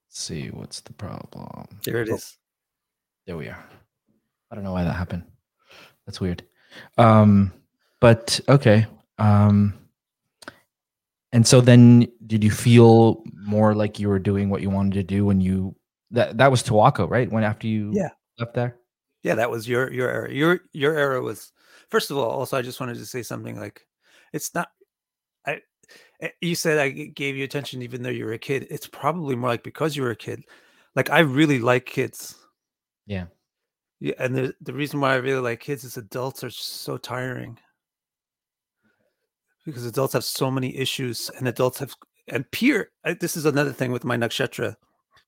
let's 0.07 0.21
see 0.21 0.49
what's 0.49 0.81
the 0.81 0.93
problem. 0.95 1.67
There 1.85 2.03
it 2.03 2.09
Oh, 2.11 2.15
is. 2.15 2.39
There 3.27 3.37
we 3.37 3.49
are. 3.49 3.65
I 4.51 4.55
don't 4.55 4.65
know 4.65 4.73
why 4.73 4.85
that 4.85 4.93
happened. 4.95 5.25
That's 6.07 6.21
weird. 6.21 6.43
Um, 6.99 7.53
but 8.03 8.41
okay. 8.49 8.85
Um, 9.19 9.75
and 11.33 11.47
so 11.47 11.61
then, 11.63 12.09
did 12.27 12.45
you 12.45 12.51
feel 12.51 13.23
more 13.47 13.75
like 13.75 13.99
you 13.99 14.09
were 14.09 14.19
doing 14.19 14.51
what 14.51 14.61
you 14.61 14.69
wanted 14.69 14.95
to 14.95 15.03
do 15.03 15.25
when 15.25 15.41
you 15.41 15.75
that 16.11 16.37
that 16.37 16.51
was 16.51 16.63
Towaco, 16.63 17.09
right? 17.09 17.31
When 17.31 17.45
after 17.45 17.67
you 17.67 17.93
Yeah. 17.95 18.11
left 18.39 18.55
there. 18.55 18.77
Yeah, 19.23 19.37
that 19.37 19.51
was 19.51 19.67
your 19.69 19.91
your 19.93 20.11
era. 20.11 20.33
Your 20.33 20.61
your 20.73 20.99
era 20.99 21.23
was 21.23 21.53
first 21.89 22.11
of 22.11 22.19
all. 22.19 22.29
Also, 22.29 22.59
I 22.59 22.63
just 22.63 22.81
wanted 22.81 22.97
to 22.99 23.07
say 23.07 23.23
something 23.23 23.59
like, 23.59 23.87
it's 24.33 24.53
not. 24.55 24.69
I 25.47 25.61
eh, 26.21 26.31
you 26.41 26.55
said 26.55 26.79
I 26.79 26.91
gave 26.91 27.37
you 27.37 27.45
attention 27.45 27.83
even 27.83 28.03
though 28.03 28.11
you 28.11 28.27
were 28.27 28.35
a 28.35 28.39
kid. 28.39 28.67
It's 28.69 28.87
probably 28.89 29.37
more 29.37 29.51
like 29.51 29.63
because 29.63 29.97
you 29.97 30.03
were 30.03 30.11
a 30.11 30.17
kid. 30.17 30.45
Like 30.97 31.09
I 31.09 31.21
really 31.21 31.61
like 31.61 31.87
kids. 31.87 32.35
Yeah. 33.07 33.27
Yeah, 34.01 34.15
and 34.19 34.35
the 34.35 34.55
the 34.61 34.73
reason 34.75 35.01
why 35.01 35.13
I 35.13 35.17
really 35.17 35.41
like 35.41 35.61
kids 35.61 35.85
is 35.85 35.97
adults 35.97 36.43
are 36.43 36.51
so 36.51 36.99
tiring. 36.99 37.59
Because 39.65 39.87
adults 39.87 40.13
have 40.15 40.25
so 40.25 40.51
many 40.51 40.77
issues, 40.77 41.31
and 41.39 41.47
adults 41.47 41.79
have 41.79 41.95
and 42.29 42.51
peer. 42.51 42.91
This 43.21 43.37
is 43.37 43.47
another 43.47 43.73
thing 43.73 43.93
with 43.93 44.05
my 44.05 44.17
nakshatra, 44.17 44.77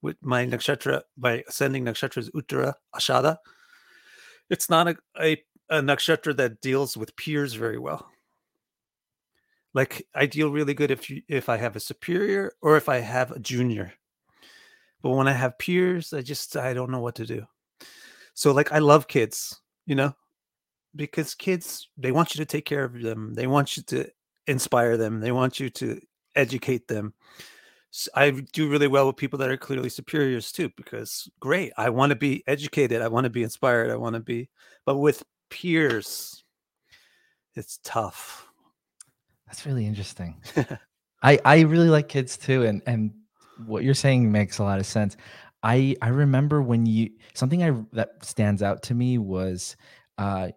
with 0.03 0.17
my 0.23 0.45
nakshatra, 0.45 1.03
my 1.17 1.43
ascending 1.49 1.85
nakshatra 1.85 2.19
is 2.19 2.31
Uttara 2.31 2.75
Ashada. 2.95 3.39
It's 4.51 4.69
not 4.69 4.89
a, 4.89 4.97
a 5.21 5.43
a 5.71 5.81
nakshatra 5.81 6.37
that 6.37 6.61
deals 6.61 6.97
with 6.97 7.17
peers 7.17 7.55
very 7.55 7.79
well. 7.79 8.11
Like 9.73 10.07
I 10.15 10.27
deal 10.27 10.51
really 10.51 10.75
good 10.75 10.91
if 10.91 11.11
you 11.11 11.23
if 11.29 11.49
I 11.49 11.57
have 11.57 11.77
a 11.77 11.81
superior 11.81 12.53
or 12.63 12.77
if 12.77 12.89
I 12.89 12.99
have 12.99 13.33
a 13.33 13.41
junior. 13.41 13.93
But 15.03 15.11
when 15.11 15.29
I 15.29 15.33
have 15.33 15.59
peers, 15.59 16.13
I 16.13 16.23
just 16.23 16.57
I 16.57 16.75
don't 16.75 16.91
know 16.91 17.01
what 17.01 17.17
to 17.17 17.27
do. 17.27 17.47
So 18.35 18.53
like 18.53 18.73
I 18.73 18.79
love 18.79 19.09
kids, 19.09 19.61
you 19.87 19.95
know, 19.95 20.15
because 20.95 21.35
kids 21.35 21.89
they 21.97 22.13
want 22.13 22.35
you 22.35 22.39
to 22.39 22.47
take 22.47 22.67
care 22.67 22.85
of 22.85 23.01
them. 23.01 23.35
They 23.35 23.47
want 23.47 23.77
you 23.77 23.83
to 23.85 24.09
inspire 24.47 24.97
them. 24.97 25.21
They 25.21 25.33
want 25.33 25.61
you 25.61 25.71
to 25.71 26.01
educate 26.35 26.89
them. 26.89 27.15
I 28.15 28.31
do 28.31 28.69
really 28.69 28.89
well 28.89 29.07
with 29.07 29.17
people 29.17 29.39
that 29.39 29.51
are 29.51 29.57
clearly 29.57 29.89
superiors 29.89 30.51
too, 30.51 30.71
because 30.77 31.29
great. 31.39 31.73
I 31.77 31.91
want 31.91 32.11
to 32.11 32.17
be 32.17 32.43
educated. 32.47 33.03
I 33.03 33.09
want 33.09 33.25
to 33.25 33.31
be 33.31 33.45
inspired. 33.45 33.91
I 33.91 33.97
want 33.97 34.15
to 34.15 34.21
be, 34.21 34.49
but 34.85 34.97
with 34.99 35.23
peers, 35.49 36.43
it's 37.55 37.79
tough. 37.85 38.49
That's 39.47 39.65
really 39.65 39.87
interesting. 39.87 40.43
I 41.23 41.39
I 41.45 41.61
really 41.61 41.89
like 41.89 42.09
kids 42.09 42.37
too, 42.37 42.65
and 42.65 42.83
and 42.87 43.13
what 43.67 43.85
you're 43.85 43.95
saying 43.95 44.31
makes 44.33 44.59
a 44.59 44.65
lot 44.65 44.81
of 44.81 44.87
sense. 44.87 45.17
I 45.63 45.95
I 46.03 46.09
remember 46.09 46.63
when 46.63 46.87
you 46.87 47.11
something 47.35 47.63
I 47.63 47.81
that 47.93 48.25
stands 48.25 48.63
out 48.63 48.83
to 48.85 48.95
me 48.95 49.19
was 49.19 49.77
uh 50.19 50.49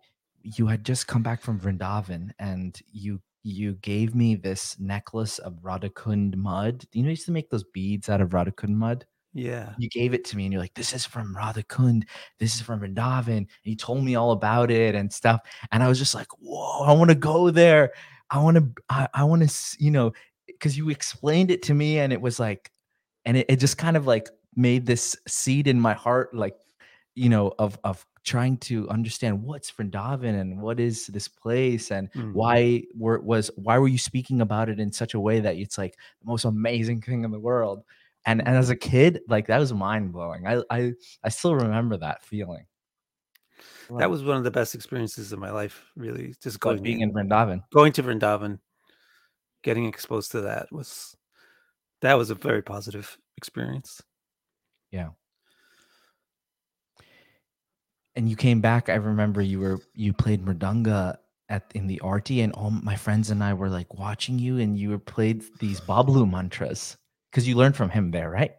you 0.42 0.66
had 0.66 0.84
just 0.84 1.08
come 1.08 1.24
back 1.24 1.42
from 1.42 1.60
Vrindavan 1.60 2.32
and 2.40 2.80
you 2.92 3.22
you 3.44 3.74
gave 3.76 4.16
me 4.16 4.36
this 4.36 4.80
necklace 4.80 5.40
of 5.40 5.54
Radhakund 5.62 6.36
mud. 6.36 6.86
You 6.92 7.04
know, 7.04 7.08
you 7.08 7.12
used 7.12 7.26
to 7.26 7.32
make 7.32 7.50
those 7.50 7.64
beads 7.64 8.10
out 8.10 8.22
of 8.22 8.30
Radhakund 8.30 8.70
mud. 8.70 9.06
Yeah. 9.34 9.74
You 9.78 9.88
gave 9.90 10.14
it 10.14 10.26
to 10.26 10.38
me 10.38 10.46
and 10.46 10.54
you're 10.54 10.62
like, 10.62 10.74
this 10.74 10.94
is 10.94 11.06
from 11.06 11.36
Radhakund, 11.36 12.04
this 12.40 12.56
is 12.56 12.62
from 12.62 12.80
Vrindavan. 12.80 13.38
And 13.38 13.48
you 13.64 13.76
told 13.76 14.04
me 14.04 14.16
all 14.16 14.32
about 14.32 14.72
it 14.72 14.96
and 14.96 15.14
stuff. 15.14 15.42
And 15.72 15.84
I 15.84 15.88
was 15.88 16.00
just 16.00 16.16
like, 16.16 16.28
whoa, 16.40 16.86
I 16.86 16.94
want 16.94 17.10
to 17.10 17.16
go 17.16 17.52
there. 17.52 17.92
I 18.30 18.40
want 18.40 18.58
to, 18.58 18.68
I, 18.90 19.08
I 19.14 19.24
want 19.24 19.48
to, 19.48 19.78
you 19.80 19.92
know, 19.92 20.14
because 20.48 20.78
you 20.78 20.90
explained 20.90 21.52
it 21.52 21.62
to 21.64 21.74
me 21.74 22.00
and 22.00 22.12
it 22.12 22.20
was 22.20 22.40
like, 22.40 22.72
and 23.26 23.38
it, 23.38 23.46
it 23.50 23.56
just 23.58 23.78
kind 23.78 23.96
of 23.96 24.08
like 24.08 24.28
made 24.56 24.86
this 24.86 25.16
seed 25.28 25.68
in 25.68 25.80
my 25.80 25.94
heart, 25.94 26.34
like, 26.34 26.56
you 27.18 27.30
know, 27.30 27.54
of, 27.58 27.80
of 27.84 28.06
trying 28.24 28.58
to 28.58 28.88
understand 28.90 29.42
what's 29.42 29.72
Vrindavan 29.72 30.40
and 30.40 30.62
what 30.62 30.80
is 30.80 31.08
this 31.08 31.28
place 31.28 31.92
and 31.92 32.10
Mm. 32.14 32.34
why 32.34 32.84
were 32.94 33.20
was 33.22 33.50
why 33.56 33.78
were 33.78 33.88
you 33.88 33.98
speaking 33.98 34.42
about 34.42 34.70
it 34.70 34.80
in 34.80 34.92
such 34.92 35.14
a 35.14 35.20
way 35.20 35.40
that 35.40 35.56
it's 35.56 35.78
like 35.78 35.96
the 36.22 36.28
most 36.28 36.46
amazing 36.46 37.02
thing 37.02 37.24
in 37.24 37.32
the 37.32 37.40
world 37.40 37.84
and 38.26 38.46
and 38.46 38.58
as 38.58 38.70
a 38.70 38.76
kid 38.76 39.22
like 39.28 39.48
that 39.48 39.60
was 39.60 39.74
mind 39.74 40.12
blowing 40.12 40.46
i 40.46 40.62
i 40.70 40.94
i 41.24 41.30
still 41.30 41.56
remember 41.56 41.98
that 41.98 42.24
feeling 42.24 42.66
That 43.98 44.10
was 44.10 44.24
one 44.24 44.38
of 44.38 44.44
the 44.44 44.52
best 44.52 44.76
experiences 44.76 45.32
of 45.32 45.40
my 45.40 45.52
life, 45.52 45.82
really. 45.96 46.36
Just 46.44 46.60
going 46.60 46.84
being 46.84 47.02
in, 47.02 47.10
in 47.10 47.16
Vrindavan. 47.16 47.64
going 47.72 47.94
to 47.94 48.04
Vrindavan, 48.04 48.60
getting 49.64 49.86
exposed 49.86 50.32
to 50.32 50.42
that 50.42 50.68
was 50.72 51.16
that 52.02 52.16
was 52.16 52.30
a 52.30 52.36
very 52.36 52.62
positive 52.62 53.18
experience. 53.38 54.02
And 58.18 58.28
you 58.28 58.36
came 58.36 58.60
back. 58.60 58.90
I 58.90 58.96
remember 58.96 59.42
you 59.42 59.60
were 59.60 59.80
you 59.94 60.12
played 60.12 60.44
mridanga 60.44 61.18
at 61.50 61.72
in 61.76 61.88
the 61.88 62.00
arty, 62.02 62.42
and 62.42 62.52
all 62.54 62.72
my 62.72 62.96
friends 62.96 63.30
and 63.30 63.44
I 63.44 63.54
were 63.54 63.70
like 63.70 63.94
watching 63.94 64.40
you, 64.40 64.58
and 64.58 64.78
you 64.78 64.90
were 64.90 65.00
played 65.00 65.44
these 65.60 65.80
Bablu 65.80 66.30
mantras 66.30 66.98
because 67.32 67.48
you 67.48 67.56
learned 67.56 67.76
from 67.76 67.90
him 67.90 68.12
there, 68.12 68.30
right? 68.30 68.52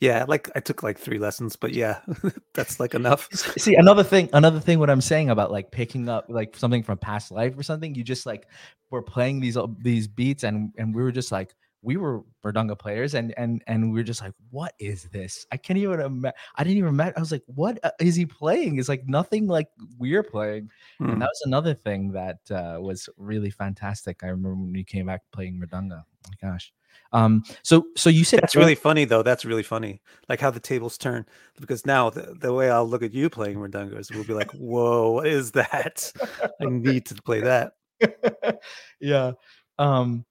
Yeah, 0.00 0.24
like 0.26 0.50
I 0.54 0.60
took 0.60 0.82
like 0.82 0.98
three 0.98 1.18
lessons, 1.18 1.56
but 1.56 1.72
yeah, 1.72 2.00
that's 2.54 2.80
like 2.80 2.94
enough. 2.94 3.28
See, 3.32 3.74
another 3.74 4.04
thing, 4.04 4.28
another 4.32 4.60
thing, 4.60 4.78
what 4.78 4.90
I'm 4.90 5.00
saying 5.00 5.30
about 5.30 5.50
like 5.50 5.70
picking 5.70 6.08
up 6.08 6.26
like 6.28 6.56
something 6.56 6.82
from 6.82 6.98
past 6.98 7.30
life 7.30 7.58
or 7.58 7.62
something, 7.62 7.94
you 7.94 8.04
just 8.04 8.26
like 8.26 8.46
were 8.90 9.02
playing 9.02 9.40
these 9.40 9.56
uh, 9.56 9.66
these 9.78 10.08
beats, 10.08 10.44
and 10.44 10.72
and 10.78 10.94
we 10.94 11.02
were 11.02 11.12
just 11.12 11.32
like 11.32 11.54
we 11.82 11.96
were 11.96 12.22
mridanga 12.44 12.78
players, 12.78 13.14
and 13.14 13.34
and 13.36 13.62
and 13.66 13.92
we 13.92 13.98
were 14.00 14.04
just 14.04 14.22
like, 14.22 14.32
what 14.50 14.72
is 14.78 15.04
this? 15.12 15.46
I 15.50 15.56
can't 15.56 15.78
even 15.78 16.00
imagine. 16.00 16.36
I 16.56 16.64
didn't 16.64 16.78
even 16.78 16.90
imagine. 16.90 17.14
I 17.16 17.20
was 17.20 17.32
like, 17.32 17.42
what 17.46 17.78
uh, 17.82 17.90
he 18.00 18.24
playing? 18.24 18.78
It's 18.78 18.88
like 18.88 19.06
nothing 19.06 19.48
like 19.48 19.68
we're 19.98 20.22
playing, 20.22 20.70
Hmm. 20.98 21.10
and 21.10 21.22
that 21.22 21.28
was 21.28 21.42
another 21.44 21.74
thing 21.74 22.12
that 22.12 22.38
uh, 22.50 22.78
was 22.80 23.08
really 23.16 23.50
fantastic. 23.50 24.22
I 24.22 24.28
remember 24.28 24.54
when 24.54 24.72
we 24.72 24.84
came 24.84 25.06
back 25.06 25.22
playing 25.32 25.60
mridanga. 25.60 26.02
Oh 26.04 26.30
my 26.30 26.50
gosh. 26.50 26.72
Um. 27.12 27.42
So 27.62 27.86
so 27.96 28.10
you 28.10 28.24
said 28.24 28.40
That's 28.42 28.56
really 28.56 28.74
funny, 28.74 29.04
though. 29.04 29.22
That's 29.22 29.44
really 29.44 29.62
funny. 29.62 30.00
Like 30.28 30.40
how 30.40 30.50
the 30.50 30.60
tables 30.60 30.96
turn. 30.96 31.26
Because 31.60 31.84
now 31.84 32.10
the, 32.10 32.34
the 32.40 32.52
way 32.52 32.70
I'll 32.70 32.88
look 32.88 33.02
at 33.02 33.12
you 33.12 33.28
playing 33.28 33.58
mridanga 33.58 33.98
is 33.98 34.10
we'll 34.10 34.24
be 34.24 34.34
like, 34.34 34.50
whoa, 34.52 35.10
what 35.10 35.26
is 35.26 35.50
that? 35.52 36.12
I 36.60 36.66
need 36.66 37.06
to 37.06 37.14
play 37.22 37.40
that. 37.40 37.72
yeah. 39.00 39.32
Um, 39.78 40.24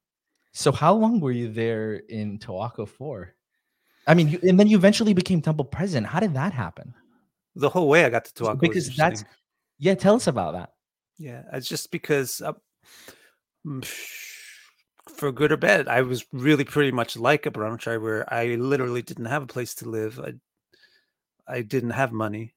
so 0.52 0.70
how 0.72 0.94
long 0.94 1.20
were 1.20 1.32
you 1.32 1.50
there 1.52 1.94
in 2.08 2.38
Towaco 2.38 2.86
for? 2.88 3.34
I 4.06 4.14
mean, 4.14 4.28
you, 4.28 4.40
and 4.42 4.58
then 4.58 4.66
you 4.66 4.76
eventually 4.76 5.14
became 5.14 5.40
temple 5.40 5.64
president. 5.64 6.06
How 6.06 6.20
did 6.20 6.34
that 6.34 6.52
happen? 6.52 6.94
The 7.54 7.68
whole 7.68 7.88
way 7.88 8.04
I 8.04 8.10
got 8.10 8.24
to 8.26 8.32
Towaco. 8.32 8.60
because 8.60 8.94
that's- 8.96 9.24
Yeah, 9.78 9.94
tell 9.94 10.14
us 10.16 10.26
about 10.26 10.54
that. 10.54 10.72
Yeah, 11.18 11.42
it's 11.52 11.68
just 11.68 11.90
because, 11.90 12.40
uh, 12.40 12.52
mm, 13.66 13.84
for 15.16 15.30
good 15.32 15.52
or 15.52 15.56
bad, 15.56 15.88
I 15.88 16.02
was 16.02 16.24
really 16.32 16.64
pretty 16.64 16.90
much 16.92 17.16
like 17.16 17.46
a 17.46 17.50
brahmachari, 17.50 18.00
where 18.00 18.32
I 18.32 18.54
literally 18.56 19.02
didn't 19.02 19.26
have 19.26 19.42
a 19.42 19.46
place 19.46 19.74
to 19.76 19.88
live. 19.88 20.18
I, 20.18 20.34
I 21.46 21.62
didn't 21.62 21.90
have 21.90 22.12
money. 22.12 22.54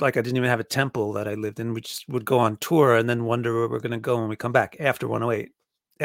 Like 0.00 0.16
I 0.16 0.20
didn't 0.22 0.36
even 0.38 0.48
have 0.48 0.60
a 0.60 0.64
temple 0.64 1.12
that 1.14 1.28
I 1.28 1.34
lived 1.34 1.60
in. 1.60 1.74
We 1.74 1.82
just 1.82 2.08
would 2.08 2.24
go 2.24 2.38
on 2.38 2.56
tour 2.56 2.96
and 2.96 3.08
then 3.08 3.24
wonder 3.24 3.54
where 3.54 3.68
we're 3.68 3.80
going 3.80 3.92
to 3.92 3.98
go 3.98 4.18
when 4.18 4.28
we 4.28 4.36
come 4.36 4.52
back 4.52 4.76
after 4.80 5.06
108. 5.06 5.50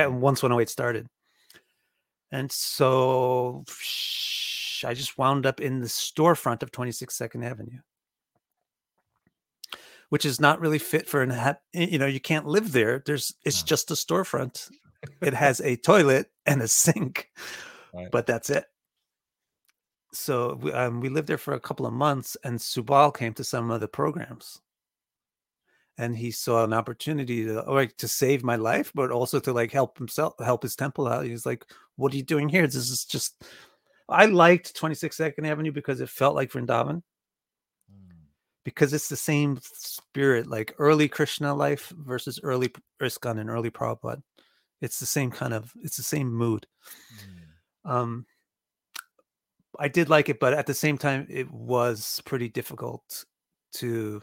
And 0.05 0.21
once 0.21 0.43
108 0.43 0.69
started, 0.69 1.07
and 2.31 2.51
so 2.51 3.63
I 4.86 4.93
just 4.93 5.17
wound 5.17 5.45
up 5.45 5.60
in 5.60 5.79
the 5.79 5.88
storefront 5.88 6.62
of 6.63 6.71
26 6.71 7.15
Second 7.15 7.43
Avenue. 7.43 7.79
Which 10.10 10.23
is 10.25 10.39
not 10.39 10.62
really 10.62 10.79
fit 10.79 11.10
for 11.10 11.21
an 11.21 11.31
ha- 11.31 11.57
you 11.73 11.97
know 11.99 12.05
you 12.05 12.21
can't 12.21 12.45
live 12.45 12.71
there. 12.71 13.03
There's 13.05 13.33
it's 13.43 13.62
No. 13.63 13.65
just 13.67 13.91
a 13.91 13.95
storefront. 13.95 14.69
It 15.21 15.33
has 15.33 15.60
a 15.62 15.75
toilet 15.75 16.31
and 16.45 16.62
a 16.62 16.67
sink 16.67 17.29
Right. 17.93 18.10
but 18.12 18.25
that's 18.25 18.49
it. 18.49 18.65
So 20.13 20.55
we, 20.62 20.71
um, 20.71 21.01
we 21.01 21.10
lived 21.10 21.27
there 21.27 21.38
for 21.38 21.53
a 21.53 21.60
couple 21.60 21.86
of 21.86 21.93
months 21.93 22.38
and 22.43 22.57
subal 22.57 23.13
came 23.15 23.33
to 23.33 23.43
some 23.43 23.69
of 23.69 23.81
the 23.81 23.88
programs 23.89 24.62
and 25.97 26.15
he 26.15 26.31
saw 26.31 26.63
an 26.63 26.73
opportunity 26.73 27.43
to 27.45 27.62
like 27.62 27.95
to 27.97 28.07
save 28.07 28.43
my 28.43 28.55
life 28.55 28.91
but 28.93 29.12
also 29.12 29.39
to 29.39 29.51
like 29.53 29.71
help 29.71 29.97
himself 29.97 30.33
help 30.43 30.63
his 30.63 30.75
temple 30.75 31.07
out 31.07 31.25
he's 31.25 31.45
like 31.45 31.65
what 31.95 32.13
are 32.13 32.17
you 32.17 32.23
doing 32.23 32.49
here 32.49 32.65
this 32.67 32.75
is 32.75 33.05
just 33.05 33.43
i 34.10 34.25
liked 34.25 34.75
26 34.75 35.15
second 35.15 35.45
avenue 35.45 35.71
because 35.71 36.01
it 36.01 36.10
felt 36.10 36.36
like 36.36 36.51
vrindavan 36.51 37.01
because 38.67 38.91
it's 38.91 39.07
the 39.07 39.15
same 39.15 39.57
spirit, 39.63 40.45
like 40.45 40.75
early 40.77 41.07
Krishna 41.07 41.55
life 41.55 41.93
versus 41.99 42.38
early 42.43 42.69
ISKCON 43.01 43.39
and 43.39 43.49
early 43.49 43.71
Prabhupada. 43.71 44.21
It's 44.81 44.99
the 44.99 45.05
same 45.05 45.31
kind 45.31 45.53
of, 45.53 45.71
it's 45.83 45.95
the 45.95 46.03
same 46.03 46.29
mood. 46.29 46.67
Um, 47.86 48.25
I 49.79 49.88
did 49.88 50.10
like 50.10 50.27
it, 50.27 50.41
but 50.41 50.53
at 50.53 50.65
the 50.65 50.73
same 50.73 50.97
time, 50.97 51.27
it 51.29 51.49
was 51.49 52.21
pretty 52.25 52.49
difficult 52.49 53.23
to. 53.75 54.21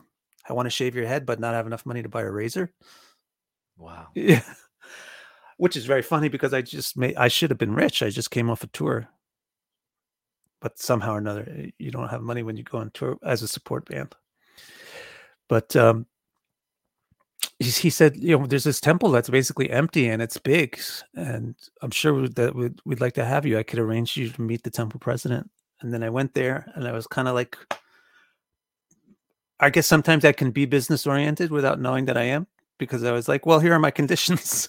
I 0.49 0.53
want 0.53 0.67
to 0.67 0.71
shave 0.71 0.95
your 0.95 1.07
head, 1.07 1.27
but 1.27 1.41
not 1.41 1.55
have 1.55 1.67
enough 1.67 1.87
money 1.87 2.03
to 2.03 2.09
buy 2.09 2.23
a 2.23 2.31
razor. 2.31 2.73
Wow. 3.77 4.09
Yeah, 4.15 4.43
which 5.57 5.77
is 5.77 5.87
very 5.87 6.03
funny 6.03 6.29
because 6.29 6.53
I 6.53 6.63
just 6.63 6.97
made. 6.97 7.17
I 7.17 7.29
should 7.29 7.51
have 7.51 7.59
been 7.59 7.75
rich. 7.75 8.03
I 8.03 8.11
just 8.11 8.31
came 8.31 8.51
off 8.51 8.65
a 8.65 8.69
tour, 8.69 9.09
but 10.61 10.79
somehow 10.79 11.15
or 11.15 11.19
another, 11.19 11.49
eh, 11.57 11.71
you 11.79 11.91
don't 11.91 12.09
have 12.09 12.23
money 12.23 12.43
when 12.43 12.57
you 12.57 12.65
go 12.65 12.79
on 12.79 12.91
tour 12.91 13.19
as 13.25 13.43
a 13.43 13.49
support 13.49 13.89
band. 13.89 14.15
But 15.49 15.77
um, 15.77 16.07
he, 17.59 17.71
he 17.71 17.91
said, 17.91 18.17
you 18.17 18.37
know, 18.39 18.47
there's 18.47 18.65
this 18.65 18.81
temple 18.81 19.11
that's 19.11 19.31
basically 19.31 19.71
empty 19.71 20.09
and 20.09 20.23
it's 20.23 20.39
big, 20.39 20.81
and 21.15 21.55
I'm 21.83 21.91
sure 21.91 22.29
that 22.29 22.55
we'd, 22.55 22.81
we'd 22.85 23.01
like 23.01 23.15
to 23.15 23.25
have 23.25 23.47
you. 23.47 23.59
I 23.59 23.63
could 23.63 23.79
arrange 23.79 24.17
you 24.17 24.31
to 24.31 24.43
meet 24.43 24.63
the 24.63 24.71
temple 24.71 25.01
president. 25.01 25.51
And 25.81 25.93
then 25.93 26.03
I 26.03 26.11
went 26.11 26.35
there, 26.35 26.71
and 26.75 26.89
I 26.89 26.93
was 26.93 27.07
kind 27.07 27.29
of 27.29 27.35
like, 27.35 27.59
I 29.61 29.71
guess 29.71 29.87
sometimes 29.87 30.25
I 30.25 30.33
can 30.33 30.51
be 30.51 30.67
business 30.67 31.07
oriented 31.07 31.51
without 31.51 31.81
knowing 31.81 32.07
that 32.07 32.17
I 32.17 32.25
am, 32.25 32.47
because 32.79 33.05
I 33.05 33.13
was 33.13 33.29
like, 33.29 33.47
well, 33.47 33.61
here 33.61 33.73
are 33.73 33.79
my 33.79 33.91
conditions. 34.01 34.69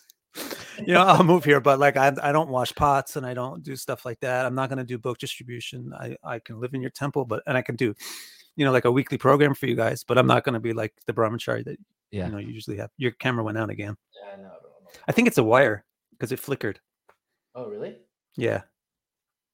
you 0.80 0.93
know, 0.93 1.02
I'll 1.02 1.24
move 1.24 1.45
here, 1.45 1.60
but 1.62 1.80
like 1.80 1.98
I, 1.98 2.13
I 2.21 2.32
don't 2.32 2.50
wash 2.50 2.74
pots 2.76 3.15
and 3.15 3.26
I 3.26 3.34
don't 3.34 3.63
do 3.63 3.76
stuff 3.76 4.06
like 4.06 4.19
that. 4.19 4.45
I'm 4.45 4.56
not 4.56 4.69
going 4.69 4.78
to 4.80 4.84
do 4.84 4.98
book 4.98 5.17
distribution. 5.17 5.91
I, 5.98 6.17
I 6.24 6.39
can 6.39 6.60
live 6.60 6.74
in 6.74 6.82
your 6.82 6.91
temple, 6.91 7.26
but 7.26 7.41
and 7.48 7.58
I 7.58 7.62
can 7.62 7.76
do, 7.76 7.95
you 8.58 8.65
know, 8.65 8.71
like 8.71 8.86
a 8.86 8.91
weekly 8.91 9.17
program 9.17 9.56
for 9.56 9.65
you 9.65 9.76
guys. 9.76 10.04
But 10.04 10.17
I'm 10.17 10.28
not 10.28 10.43
going 10.43 10.54
to 10.54 10.60
be 10.60 10.74
like 10.74 10.93
the 11.08 11.13
brahmachari 11.13 11.63
that 11.65 11.78
Yeah. 12.12 12.26
you 12.26 12.32
know 12.34 12.38
you 12.38 12.50
usually 12.54 12.78
have. 12.78 12.89
Your 12.98 13.12
camera 13.12 13.43
went 13.43 13.58
out 13.58 13.69
again. 13.69 13.95
Yeah, 14.21 14.34
I 14.38 14.41
know. 14.41 14.52
I 15.08 15.12
think 15.13 15.28
it's 15.30 15.38
a 15.38 15.43
wire 15.43 15.86
because 16.12 16.32
it 16.34 16.39
flickered. 16.39 16.80
Oh, 17.56 17.67
really? 17.69 17.95
Yeah, 18.36 18.62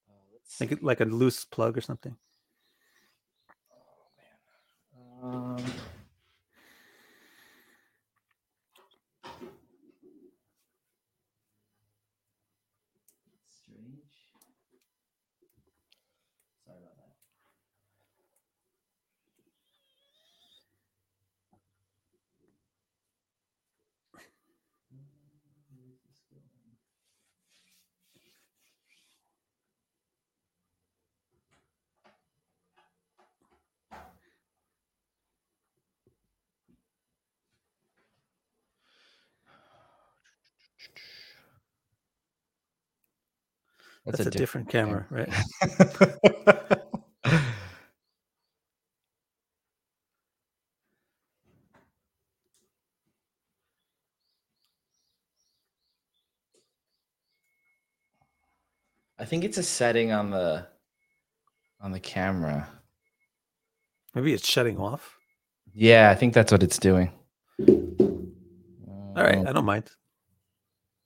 oh, 0.10 0.16
like 0.60 0.82
like 0.82 1.00
a 1.02 1.06
loose 1.06 1.46
plug 1.46 1.78
or 1.78 1.82
something. 1.82 2.16
Um, 5.22 5.91
That's, 44.06 44.20
a, 44.26 44.32
different, 44.32 44.70
camera, 44.70 45.06
right? 45.10 45.30
I 59.20 59.26
think 59.26 59.44
it's 59.44 59.60
a 59.60 59.64
setting 59.64 60.12
on 60.12 60.32
the 60.32 60.66
on 61.80 61.92
the 61.92 62.00
camera. 62.00 62.68
Maybe 64.16 64.34
it's 64.34 64.50
shutting 64.50 64.80
off. 64.80 65.16
Yeah, 65.74 66.10
I 66.10 66.16
think 66.16 66.34
that's 66.34 66.52
what 66.52 66.64
it's 66.64 66.80
doing. 66.80 67.12
All 67.60 69.24
right, 69.24 69.38
Uh, 69.38 69.50
I 69.50 69.54
don't 69.54 69.66
mind. 69.66 69.92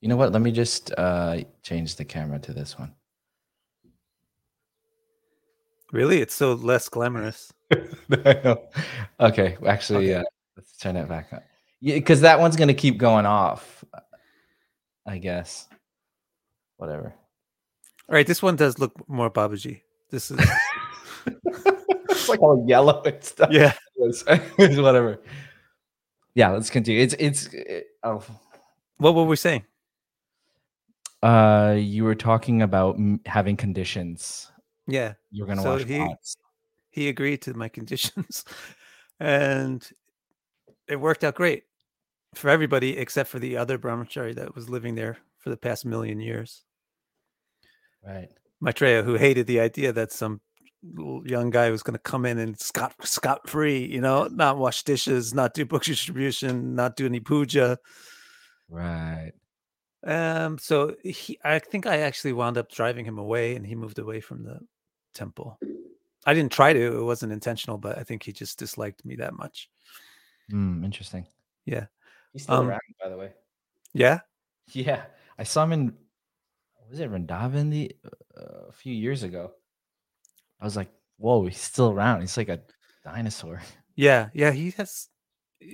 You 0.06 0.10
know 0.10 0.18
what? 0.18 0.32
Let 0.32 0.44
me 0.44 0.52
just 0.52 0.92
uh 1.00 1.40
change 1.64 1.96
the 1.96 2.06
camera 2.06 2.38
to 2.38 2.54
this 2.54 2.78
one. 2.78 2.94
Really, 5.92 6.22
it's 6.22 6.36
so 6.36 6.54
less 6.54 6.88
glamorous. 6.90 7.52
okay, 9.20 9.58
actually, 9.66 10.14
Okay. 10.14 10.14
uh, 10.14 10.24
let's 10.56 10.78
turn 10.78 10.96
it 10.96 11.10
back 11.10 11.30
on. 11.34 11.40
Yeah, 11.80 11.96
because 11.96 12.22
that 12.22 12.40
one's 12.40 12.56
gonna 12.56 12.76
keep 12.76 13.00
going 13.00 13.26
off. 13.26 13.84
I 15.08 15.18
guess. 15.18 15.68
Whatever. 16.78 17.16
All 18.08 18.14
right, 18.14 18.28
this 18.28 18.44
one 18.44 18.58
does 18.58 18.78
look 18.78 19.10
more 19.10 19.32
Babaji. 19.32 19.82
This 20.12 20.30
is 20.30 20.40
it's 21.26 22.30
like 22.30 22.44
all 22.44 22.64
yellow 22.68 23.02
and 23.02 23.24
stuff. 23.24 23.50
yeah. 23.52 23.74
Whatever. 23.98 25.20
Yeah, 26.36 26.52
let's 26.52 26.70
continue. 26.70 27.02
It's 27.02 27.16
it's. 27.18 27.48
It, 27.48 27.88
oh, 28.04 28.24
What 28.98 29.16
were 29.16 29.24
we 29.26 29.36
saying? 29.36 29.64
Uh, 31.26 31.74
you 31.74 32.04
were 32.04 32.16
talking 32.16 32.62
about 32.62 32.96
m- 32.96 33.20
having 33.26 33.58
conditions. 33.58 34.52
Yeah, 34.88 35.14
You're 35.32 35.48
gonna 35.48 35.62
So 35.62 35.72
watch 35.72 35.84
he- 35.86 36.16
he 36.92 37.10
agreed 37.10 37.42
to 37.44 37.54
my 37.54 37.68
conditions, 37.78 38.46
and 39.20 39.88
it 40.88 40.98
worked 40.98 41.24
out 41.24 41.36
great 41.36 41.64
for 42.36 42.50
everybody 42.50 42.98
except 42.98 43.30
for 43.30 43.40
the 43.40 43.58
other 43.58 43.78
brahmachari 43.78 44.36
that 44.36 44.56
was 44.56 44.70
living 44.70 44.96
there 44.96 45.18
for 45.40 45.50
the 45.50 45.58
past 45.58 45.86
million 45.86 46.20
years. 46.20 46.64
Right. 48.06 48.30
Maitreya, 48.62 49.04
who 49.04 49.16
hated 49.16 49.48
the 49.48 49.60
idea 49.60 49.92
that 49.94 50.12
some 50.12 50.42
young 51.26 51.50
guy 51.50 51.72
was 51.72 51.82
going 51.82 51.96
to 51.96 52.00
come 52.00 52.26
in 52.26 52.38
and 52.38 52.60
scot 52.60 52.94
scot 53.04 53.50
free, 53.50 53.86
you 53.86 54.02
know, 54.02 54.28
not 54.32 54.58
wash 54.58 54.84
dishes, 54.84 55.34
not 55.34 55.54
do 55.56 55.66
book 55.66 55.84
distribution, 55.84 56.76
not 56.76 56.96
do 56.96 57.06
any 57.06 57.20
puja. 57.20 57.80
Right. 58.70 59.32
Um, 60.06 60.58
so 60.60 60.96
he, 61.04 61.40
I 61.44 61.60
think 61.60 61.88
I 61.88 61.98
actually 62.02 62.34
wound 62.34 62.58
up 62.58 62.72
driving 62.72 63.06
him 63.06 63.18
away, 63.18 63.56
and 63.56 63.66
he 63.66 63.76
moved 63.76 64.00
away 64.00 64.22
from 64.22 64.44
the 64.44 64.60
temple. 65.14 65.58
I 66.26 66.34
didn't 66.34 66.52
try 66.52 66.74
to; 66.74 66.98
it 66.98 67.04
wasn't 67.04 67.32
intentional, 67.34 67.78
but 67.78 67.98
I 67.98 68.04
think 68.04 68.24
he 68.24 68.32
just 68.32 68.60
disliked 68.60 69.04
me 69.06 69.16
that 69.18 69.34
much. 69.34 69.70
Hmm. 70.50 70.84
interesting. 70.84 71.26
Yeah. 71.66 71.86
He's 72.34 72.44
still 72.44 72.56
Um, 72.58 72.68
around, 72.70 72.82
by 73.02 73.10
the 73.10 73.18
way. 73.18 73.32
Yeah, 73.94 74.20
Yeah, 74.74 75.06
I 75.40 75.44
saw 75.44 75.64
him 75.64 75.74
in. 75.74 75.94
Was 76.90 77.00
it 77.00 77.10
Vrindavan 77.10 77.72
the 77.72 77.96
uh, 78.38 78.68
a 78.70 78.72
few 78.72 78.94
years 78.94 79.24
ago? 79.24 79.54
I 80.62 80.66
was 80.66 80.76
like, 80.76 80.92
"Whoa, 81.18 81.46
he's 81.46 81.60
still 81.62 81.90
around. 81.92 82.22
He's 82.22 82.38
like 82.38 82.50
a 82.50 82.62
dinosaur." 83.04 83.62
yeah, 83.96 84.30
yeah. 84.34 84.52
He 84.52 84.72
has. 84.72 85.08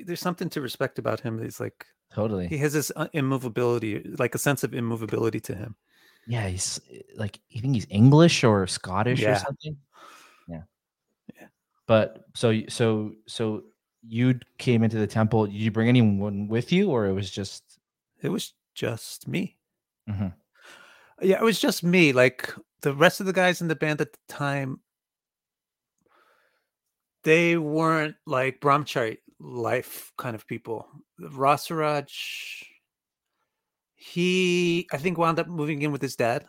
There's 0.05 0.21
something 0.21 0.49
to 0.51 0.61
respect 0.61 0.99
about 0.99 1.19
him. 1.19 1.41
He's 1.41 1.59
like 1.59 1.85
Totally. 2.13 2.47
he 2.47 2.57
has 2.57 2.73
this 2.73 2.91
uh, 2.95 3.07
immovability, 3.13 4.03
like 4.19 4.35
a 4.35 4.37
sense 4.37 4.63
of 4.63 4.73
immovability 4.73 5.39
to 5.41 5.55
him. 5.55 5.75
Yeah, 6.27 6.47
he's 6.47 6.79
uh, 6.93 6.97
like 7.15 7.39
you 7.49 7.61
think 7.61 7.75
he's 7.75 7.87
English 7.89 8.43
or 8.43 8.67
Scottish 8.67 9.23
or 9.23 9.35
something. 9.35 9.77
Yeah. 10.47 10.63
Yeah. 11.39 11.47
But 11.87 12.25
so 12.35 12.61
so 12.67 13.13
so 13.27 13.63
you 14.07 14.39
came 14.57 14.83
into 14.83 14.97
the 14.97 15.07
temple. 15.07 15.45
Did 15.45 15.55
you 15.55 15.71
bring 15.71 15.87
anyone 15.87 16.47
with 16.47 16.71
you, 16.71 16.89
or 16.89 17.05
it 17.05 17.13
was 17.13 17.31
just? 17.31 17.63
It 18.21 18.29
was 18.29 18.53
just 18.75 19.27
me. 19.27 19.57
Mhm. 20.09 20.33
Yeah, 21.21 21.39
it 21.39 21.43
was 21.43 21.59
just 21.59 21.83
me. 21.83 22.13
Like 22.13 22.53
the 22.81 22.93
rest 22.93 23.19
of 23.19 23.25
the 23.25 23.33
guys 23.33 23.61
in 23.61 23.67
the 23.67 23.75
band 23.75 24.01
at 24.01 24.11
the 24.11 24.19
time, 24.27 24.79
they 27.23 27.57
weren't 27.57 28.15
like 28.25 28.59
Brahmachari 28.59 29.17
life 29.41 30.11
kind 30.17 30.35
of 30.35 30.47
people. 30.47 30.87
Rasaraj, 31.19 32.11
he 33.95 34.87
I 34.91 34.97
think 34.97 35.17
wound 35.17 35.39
up 35.39 35.47
moving 35.47 35.81
in 35.81 35.91
with 35.91 36.01
his 36.01 36.15
dad 36.15 36.45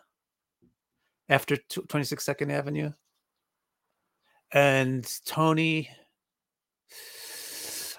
after 1.29 1.57
26 1.57 2.23
Second 2.23 2.51
Avenue. 2.51 2.91
And 4.51 5.07
Tony, 5.25 5.89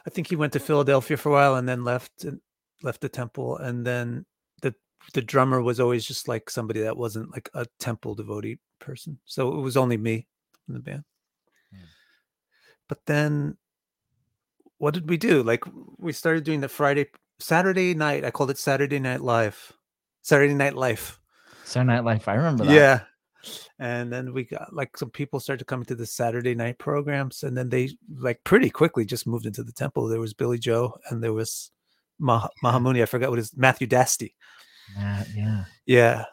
I 0.07 0.11
think 0.11 0.29
he 0.29 0.37
went 0.37 0.53
to 0.53 0.61
Philadelphia 0.61 1.17
for 1.17 1.31
a 1.31 1.33
while 1.33 1.55
and 1.57 1.69
then 1.69 1.83
left 1.83 2.25
and 2.25 2.41
left 2.83 3.01
the 3.01 3.09
temple. 3.09 3.57
And 3.59 3.85
then 3.85 4.25
the 4.63 4.75
the 5.13 5.23
drummer 5.23 5.63
was 5.63 5.81
always 5.81 6.05
just 6.05 6.29
like 6.29 6.49
somebody 6.49 6.81
that 6.83 6.97
wasn't 6.97 7.33
like 7.33 7.49
a 7.55 7.67
temple 7.81 8.15
devotee 8.15 8.59
person. 8.79 9.19
So 9.25 9.59
it 9.59 9.61
was 9.61 9.77
only 9.77 9.97
me 9.97 10.27
in 10.69 10.75
the 10.75 10.81
band. 10.81 11.05
Hmm. 11.73 11.85
But 12.89 12.99
then 13.07 13.57
what 14.79 14.95
did 14.95 15.09
we 15.09 15.17
do? 15.17 15.43
Like 15.43 15.65
we 15.99 16.13
started 16.13 16.45
doing 16.45 16.61
the 16.61 16.69
Friday 16.69 17.07
Saturday 17.39 17.95
night. 17.95 18.25
I 18.25 18.31
called 18.31 18.51
it 18.51 18.59
Saturday 18.59 18.99
Night 18.99 19.21
Live. 19.21 19.73
Saturday 20.23 20.55
Night 20.55 20.75
Life. 20.75 21.21
Saturday 21.65 21.93
Night 21.93 22.05
Live. 22.05 22.27
I 22.29 22.35
remember 22.35 22.65
that. 22.65 22.75
Yeah. 22.75 23.01
And 23.79 24.13
then 24.13 24.33
we 24.33 24.45
got 24.45 24.73
like 24.73 24.97
some 24.97 25.11
people 25.11 25.41
started 25.41 25.67
coming 25.67 25.85
to 25.87 25.95
the 25.95 26.07
Saturday 26.07 26.55
night 26.55 26.79
programs, 26.79 27.43
and 27.43 27.57
then 27.57 27.69
they 27.69 27.91
like 28.19 28.43
pretty 28.45 28.71
quickly 28.71 29.05
just 29.05 29.27
moved 29.27 29.45
into 29.47 29.63
the 29.63 29.73
temple. 29.73 30.09
There 30.09 30.21
was 30.21 30.33
Billy 30.33 30.59
Joe, 30.59 30.97
and 31.11 31.23
there 31.23 31.33
was 31.33 31.71
Mah- 32.19 32.49
Mahamuni. 32.65 33.03
I 33.03 33.07
forgot 33.07 33.31
what 33.31 33.39
his 33.39 33.55
Matthew 33.57 33.87
Dasty. 33.87 34.35
Yeah. 34.97 35.25
yeah. 35.35 35.65
Yeah. 35.87 36.25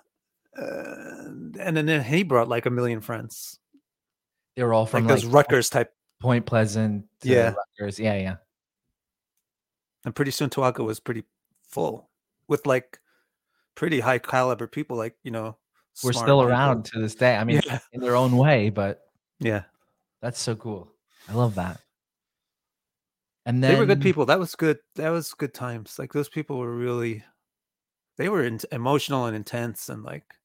Uh, 0.58 1.32
and 1.60 1.77
then, 1.77 1.86
then 1.86 2.04
he 2.04 2.23
brought 2.23 2.49
like 2.49 2.65
a 2.65 2.69
million 2.69 3.01
friends, 3.01 3.60
They 4.56 4.63
were 4.63 4.73
all 4.73 4.86
from 4.86 5.06
like 5.06 5.12
like, 5.12 5.21
those 5.21 5.32
Rutgers 5.32 5.69
type. 5.69 5.93
Point 6.22 6.46
Pleasant. 6.46 7.06
Yeah. 7.24 7.54
Rutgers. 7.80 8.00
Yeah. 8.00 8.16
Yeah. 8.16 8.36
And 10.06 10.16
pretty 10.16 10.32
soon 10.32 10.50
Towaco 10.50 10.86
was 10.86 11.00
pretty 11.00 11.24
full 11.68 12.10
with 12.48 12.66
like 12.66 13.00
pretty 13.76 14.00
high 14.00 14.20
caliber 14.20 14.68
people, 14.68 14.98
like 14.98 15.16
you 15.24 15.32
know, 15.32 15.58
We're 16.04 16.14
still 16.14 16.24
people. 16.26 16.44
around 16.44 16.86
to 16.86 17.00
this 17.00 17.16
day. 17.16 17.36
I 17.36 17.44
mean, 17.44 17.62
Yeah. 17.66 17.80
in 17.94 18.02
their 18.02 18.16
own 18.16 18.38
way, 18.38 18.70
but 18.70 19.02
Yeah, 19.40 19.64
that's 20.22 20.40
so 20.40 20.56
cool. 20.56 20.92
I 21.28 21.34
love 21.34 21.56
that. 21.56 21.82
And 23.46 23.64
then 23.64 23.74
they 23.74 23.80
were 23.80 23.86
good 23.88 24.02
people. 24.02 24.26
That 24.28 24.40
was 24.40 24.56
good. 24.56 24.78
That 24.96 25.10
was 25.10 25.34
good 25.34 25.54
times. 25.54 25.98
Like 25.98 26.14
those 26.14 26.30
people 26.30 26.58
were 26.60 26.76
really, 26.76 27.24
they 28.18 28.30
were 28.30 28.44
in, 28.44 28.60
emotional 28.72 29.26
and 29.26 29.36
intense 29.36 29.90
and 29.90 30.04
like 30.04 30.36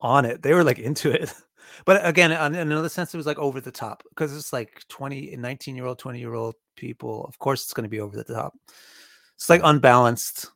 on 0.00 0.24
it. 0.24 0.42
They 0.42 0.54
were 0.54 0.64
like 0.64 0.78
into 0.78 1.10
it. 1.10 1.32
But 1.84 2.06
again, 2.06 2.32
in 2.32 2.54
another 2.54 2.88
sense, 2.88 3.14
it 3.14 3.16
was 3.16 3.26
like 3.26 3.38
over 3.38 3.60
the 3.60 3.70
top 3.72 4.02
because 4.10 4.36
it's 4.36 4.52
like 4.52 4.84
20, 4.88 5.36
19 5.36 5.76
year 5.76 5.86
old, 5.86 5.98
20 5.98 6.18
year 6.18 6.34
old 6.34 6.54
people. 6.76 7.24
Of 7.26 7.38
course, 7.38 7.62
it's 7.64 7.74
going 7.74 7.84
to 7.84 7.90
be 7.90 8.00
over 8.00 8.16
the 8.16 8.24
top. 8.24 8.54
It's 9.36 9.48
like 9.48 9.60
unbalanced. 9.64 10.50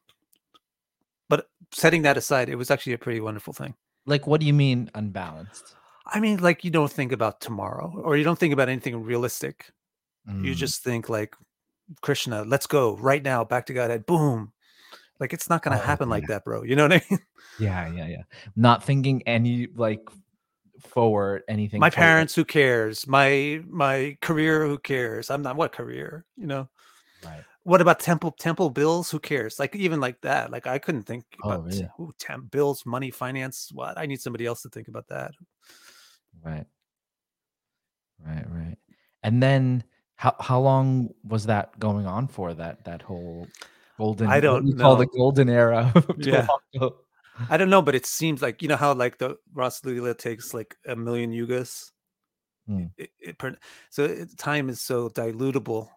But 1.29 1.49
setting 1.73 2.03
that 2.03 2.17
aside, 2.17 2.49
it 2.49 2.57
was 2.57 2.71
actually 2.71 2.93
a 2.93 2.99
pretty 2.99 3.21
wonderful 3.21 3.53
thing. 3.53 3.75
Like, 4.07 4.27
what 4.27 4.41
do 4.41 4.47
you 4.47 4.53
mean 4.53 4.91
unbalanced? 4.95 5.77
I 6.07 6.21
mean, 6.21 6.39
like 6.39 6.65
you 6.65 6.71
don't 6.71 6.91
think 6.93 7.13
about 7.13 7.41
tomorrow 7.41 7.93
or 8.05 8.17
you 8.17 8.25
don't 8.25 8.39
think 8.39 8.53
about 8.53 8.69
anything 8.69 9.03
realistic. 9.03 9.73
You 10.43 10.55
Mm, 10.55 10.55
just 10.55 10.83
think 10.83 11.09
like 11.09 11.35
Krishna, 12.03 12.45
let's 12.45 12.67
go 12.67 12.97
right 12.97 13.23
now, 13.23 13.45
back 13.45 13.67
to 13.67 13.73
Godhead, 13.75 14.07
boom. 14.07 14.53
Like 15.21 15.33
it's 15.33 15.49
not 15.49 15.63
gonna 15.63 15.77
Oh, 15.77 15.79
happen 15.79 16.09
like 16.11 16.27
that, 16.29 16.45
bro. 16.45 16.63
You 16.65 16.77
know 16.77 16.85
what 16.89 16.93
I 16.95 17.03
mean? 17.11 17.21
yeah, 17.57 17.87
yeah, 17.87 18.07
yeah. 18.07 18.23
Not 18.57 18.83
thinking 18.85 19.23
any 19.27 19.69
like 19.75 20.09
forward 20.81 21.43
anything. 21.49 21.81
My 21.81 21.91
forward. 21.91 22.07
parents, 22.07 22.35
who 22.35 22.45
cares? 22.45 23.07
My 23.07 23.63
my 23.69 24.17
career, 24.21 24.67
who 24.67 24.79
cares? 24.79 25.31
I'm 25.31 25.43
not 25.43 25.57
what 25.57 25.73
career, 25.73 26.25
you 26.37 26.47
know. 26.47 26.69
Right. 27.25 27.45
What 27.63 27.81
about 27.81 28.01
temple 28.01 28.33
temple 28.33 28.71
bills? 28.71 29.11
Who 29.11 29.19
cares? 29.19 29.59
Like 29.59 29.75
even 29.75 30.01
like 30.01 30.21
that. 30.21 30.51
Like 30.51 30.67
I 30.67 30.79
couldn't 30.79 31.05
think 31.05 31.25
Oh, 31.43 31.51
about 31.51 31.65
really? 31.65 31.89
ooh, 32.01 32.13
temp 32.19 32.51
bills, 32.51 32.85
money, 32.85 33.11
finance. 33.11 33.71
What? 33.73 33.97
I 33.99 34.07
need 34.07 34.21
somebody 34.21 34.45
else 34.47 34.63
to 34.63 34.69
think 34.69 34.89
about 34.89 35.09
that. 35.09 35.33
Right. 36.43 36.67
Right, 38.25 38.45
right. 38.51 38.77
And 39.23 39.43
then 39.43 39.85
how 40.17 40.35
how 40.41 40.61
long 40.61 41.11
was 41.25 41.47
that 41.47 41.79
going 41.79 42.07
on 42.07 42.29
for 42.29 42.55
that 42.55 42.85
that 42.85 43.03
whole 43.03 43.47
golden 43.99 44.29
I 44.29 44.41
don't 44.41 44.65
do 44.65 44.71
you 44.71 44.77
call 44.77 44.97
the 44.97 45.07
golden 45.07 45.49
era 45.49 45.91
of 45.95 46.11
Yeah. 46.19 46.47
I 47.51 47.57
don't 47.57 47.71
know, 47.71 47.83
but 47.83 47.95
it 47.95 48.07
seems 48.07 48.43
like 48.43 48.63
you 48.63 48.69
know 48.69 48.77
how 48.77 48.95
like 48.95 49.19
the 49.19 49.37
Ras 49.53 49.85
Lila 49.85 50.15
takes 50.15 50.55
like 50.55 50.77
a 50.87 50.95
million 50.95 51.33
yugas. 51.33 51.91
Hmm. 52.67 52.87
It, 52.97 53.11
it, 53.21 53.39
per- 53.39 53.57
so 53.91 54.05
it, 54.05 54.39
time 54.39 54.69
is 54.69 54.81
so 54.81 55.09
dilutable, 55.11 55.89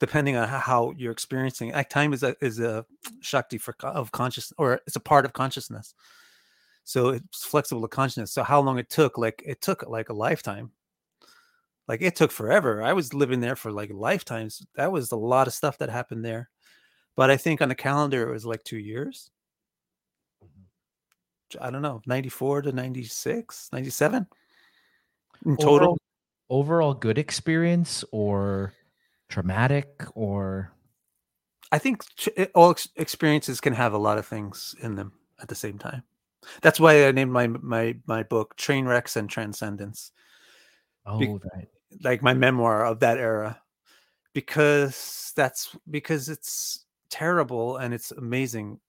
depending 0.00 0.36
on 0.36 0.48
how, 0.48 0.92
you're 0.96 1.12
experiencing. 1.12 1.68
it. 1.68 1.74
Like 1.74 1.90
time 1.90 2.12
is 2.12 2.22
a 2.22 2.34
is 2.40 2.58
a 2.58 2.84
shakti 3.20 3.58
for 3.58 3.76
of 3.82 4.12
conscious, 4.12 4.52
or 4.58 4.80
it's 4.86 4.96
a 4.96 5.00
part 5.00 5.24
of 5.24 5.32
consciousness. 5.32 5.94
So 6.84 7.10
it's 7.10 7.44
flexible 7.44 7.82
to 7.82 7.88
consciousness. 7.88 8.32
So 8.32 8.42
how 8.42 8.60
long 8.60 8.78
it 8.78 8.90
took? 8.90 9.18
Like 9.18 9.42
it 9.46 9.60
took 9.60 9.88
like 9.88 10.08
a 10.08 10.14
lifetime. 10.14 10.72
Like 11.86 12.02
it 12.02 12.16
took 12.16 12.30
forever. 12.30 12.82
I 12.82 12.92
was 12.94 13.14
living 13.14 13.40
there 13.40 13.56
for 13.56 13.70
like 13.70 13.90
lifetimes. 13.92 14.64
That 14.76 14.90
was 14.90 15.12
a 15.12 15.16
lot 15.16 15.46
of 15.46 15.52
stuff 15.52 15.78
that 15.78 15.90
happened 15.90 16.24
there. 16.24 16.48
But 17.14 17.30
I 17.30 17.36
think 17.36 17.60
on 17.60 17.68
the 17.68 17.74
calendar 17.74 18.28
it 18.28 18.32
was 18.32 18.46
like 18.46 18.64
two 18.64 18.78
years. 18.78 19.30
I 21.60 21.70
don't 21.70 21.82
know, 21.82 22.02
94 22.06 22.62
to 22.62 22.72
96, 22.72 23.70
97 23.72 24.26
in 25.44 25.56
total. 25.56 25.74
Overall, 25.74 25.98
overall 26.50 26.94
good 26.94 27.18
experience 27.18 28.04
or 28.12 28.72
traumatic 29.28 30.04
or 30.14 30.72
I 31.72 31.78
think 31.78 32.04
eh, 32.36 32.46
all 32.54 32.74
experiences 32.96 33.60
can 33.60 33.72
have 33.72 33.94
a 33.94 33.98
lot 33.98 34.18
of 34.18 34.26
things 34.26 34.74
in 34.82 34.94
them 34.94 35.12
at 35.40 35.48
the 35.48 35.54
same 35.54 35.78
time. 35.78 36.02
That's 36.60 36.78
why 36.78 37.06
I 37.06 37.12
named 37.12 37.32
my 37.32 37.46
my 37.46 37.96
my 38.06 38.22
book 38.24 38.56
Train 38.56 38.84
Wrecks 38.84 39.16
and 39.16 39.30
Transcendence, 39.30 40.12
oh 41.06 41.18
Be- 41.18 41.28
right. 41.28 41.68
like 42.02 42.22
my 42.22 42.34
memoir 42.34 42.84
of 42.84 43.00
that 43.00 43.18
era, 43.18 43.60
because 44.34 45.32
that's 45.34 45.74
because 45.90 46.28
it's 46.28 46.84
terrible 47.08 47.76
and 47.76 47.94
it's 47.94 48.10
amazing 48.10 48.80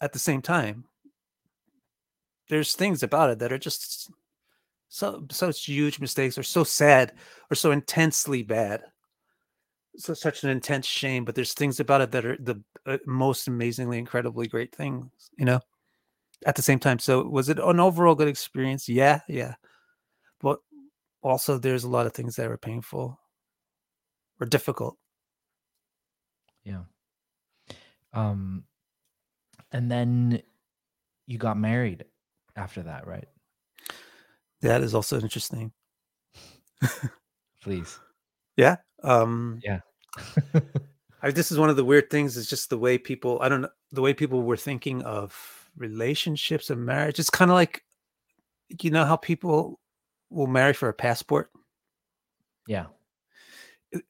at 0.00 0.12
the 0.12 0.18
same 0.18 0.40
time. 0.40 0.84
There's 2.50 2.74
things 2.74 3.04
about 3.04 3.30
it 3.30 3.38
that 3.38 3.52
are 3.52 3.58
just 3.58 4.10
so 4.88 5.24
such 5.30 5.66
huge 5.66 6.00
mistakes 6.00 6.36
or 6.36 6.42
so 6.42 6.64
sad 6.64 7.12
or 7.48 7.54
so 7.54 7.70
intensely 7.70 8.42
bad. 8.42 8.82
So 9.96 10.14
such 10.14 10.42
an 10.44 10.50
intense 10.50 10.86
shame 10.86 11.24
but 11.24 11.34
there's 11.36 11.54
things 11.54 11.78
about 11.78 12.00
it 12.00 12.10
that 12.10 12.24
are 12.26 12.36
the 12.38 12.60
uh, 12.86 12.98
most 13.06 13.46
amazingly 13.48 13.98
incredibly 13.98 14.48
great 14.48 14.74
things 14.74 15.10
you 15.38 15.44
know 15.44 15.60
at 16.46 16.56
the 16.56 16.62
same 16.62 16.78
time. 16.80 16.98
So 16.98 17.22
was 17.22 17.48
it 17.48 17.58
an 17.60 17.78
overall 17.80 18.16
good 18.16 18.28
experience? 18.28 18.88
Yeah 18.88 19.20
yeah. 19.28 19.54
But 20.40 20.58
also 21.22 21.56
there's 21.56 21.84
a 21.84 21.88
lot 21.88 22.06
of 22.06 22.12
things 22.14 22.34
that 22.36 22.48
were 22.48 22.58
painful 22.58 23.18
or 24.40 24.46
difficult. 24.46 24.96
Yeah. 26.64 26.82
Um 28.12 28.64
and 29.72 29.90
then 29.90 30.42
you 31.26 31.38
got 31.38 31.56
married 31.56 32.04
after 32.60 32.82
that, 32.82 33.06
right? 33.06 33.26
that 34.62 34.82
is 34.82 34.94
also 34.94 35.18
interesting 35.18 35.72
Please. 37.62 37.98
yeah 38.56 38.76
um 39.02 39.58
Yeah. 39.64 39.80
I, 41.22 41.30
this 41.30 41.50
is 41.50 41.58
one 41.58 41.70
of 41.70 41.76
the 41.76 41.84
weird 41.84 42.10
things 42.10 42.36
is 42.36 42.46
just 42.48 42.68
the 42.68 42.78
way 42.78 42.98
people 42.98 43.38
i 43.40 43.48
don't 43.48 43.62
know 43.62 43.70
the 43.92 44.02
way 44.02 44.12
people 44.12 44.42
were 44.42 44.56
thinking 44.58 45.02
of 45.02 45.70
relationships 45.76 46.68
and 46.70 46.84
marriage 46.84 47.18
it's 47.18 47.30
kind 47.30 47.50
of 47.50 47.54
like 47.54 47.82
you 48.82 48.90
know 48.90 49.04
how 49.06 49.16
people 49.16 49.80
will 50.28 50.46
marry 50.46 50.74
for 50.74 50.88
a 50.90 50.94
passport 50.94 51.50
yeah. 52.68 52.86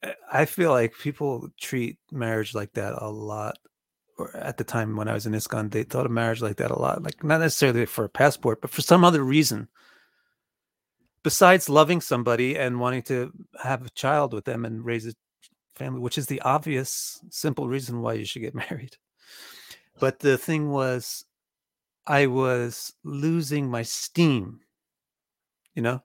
I- 0.03 0.15
I 0.31 0.45
feel 0.45 0.71
like 0.71 0.93
people 0.97 1.49
treat 1.59 1.97
marriage 2.11 2.53
like 2.53 2.73
that 2.73 2.93
a 3.01 3.09
lot. 3.09 3.57
At 4.35 4.57
the 4.57 4.63
time 4.63 4.95
when 4.95 5.07
I 5.07 5.13
was 5.13 5.25
in 5.25 5.33
ISKCON, 5.33 5.71
they 5.71 5.83
thought 5.83 6.05
of 6.05 6.11
marriage 6.11 6.41
like 6.41 6.57
that 6.57 6.71
a 6.71 6.79
lot. 6.79 7.03
Like 7.03 7.23
not 7.23 7.39
necessarily 7.39 7.85
for 7.85 8.05
a 8.05 8.09
passport, 8.09 8.61
but 8.61 8.71
for 8.71 8.81
some 8.81 9.03
other 9.03 9.23
reason. 9.23 9.67
Besides 11.23 11.69
loving 11.69 12.01
somebody 12.01 12.57
and 12.57 12.79
wanting 12.79 13.03
to 13.03 13.31
have 13.61 13.85
a 13.85 13.89
child 13.91 14.33
with 14.33 14.45
them 14.45 14.65
and 14.65 14.83
raise 14.83 15.05
a 15.05 15.13
family, 15.75 15.99
which 15.99 16.17
is 16.17 16.27
the 16.27 16.41
obvious, 16.41 17.19
simple 17.29 17.67
reason 17.67 18.01
why 18.01 18.13
you 18.13 18.25
should 18.25 18.41
get 18.41 18.55
married. 18.69 18.97
But 19.99 20.19
the 20.19 20.37
thing 20.37 20.71
was, 20.71 21.25
I 22.07 22.27
was 22.27 22.93
losing 23.03 23.69
my 23.69 23.83
steam, 23.83 24.61
you 25.75 25.81
know, 25.81 26.03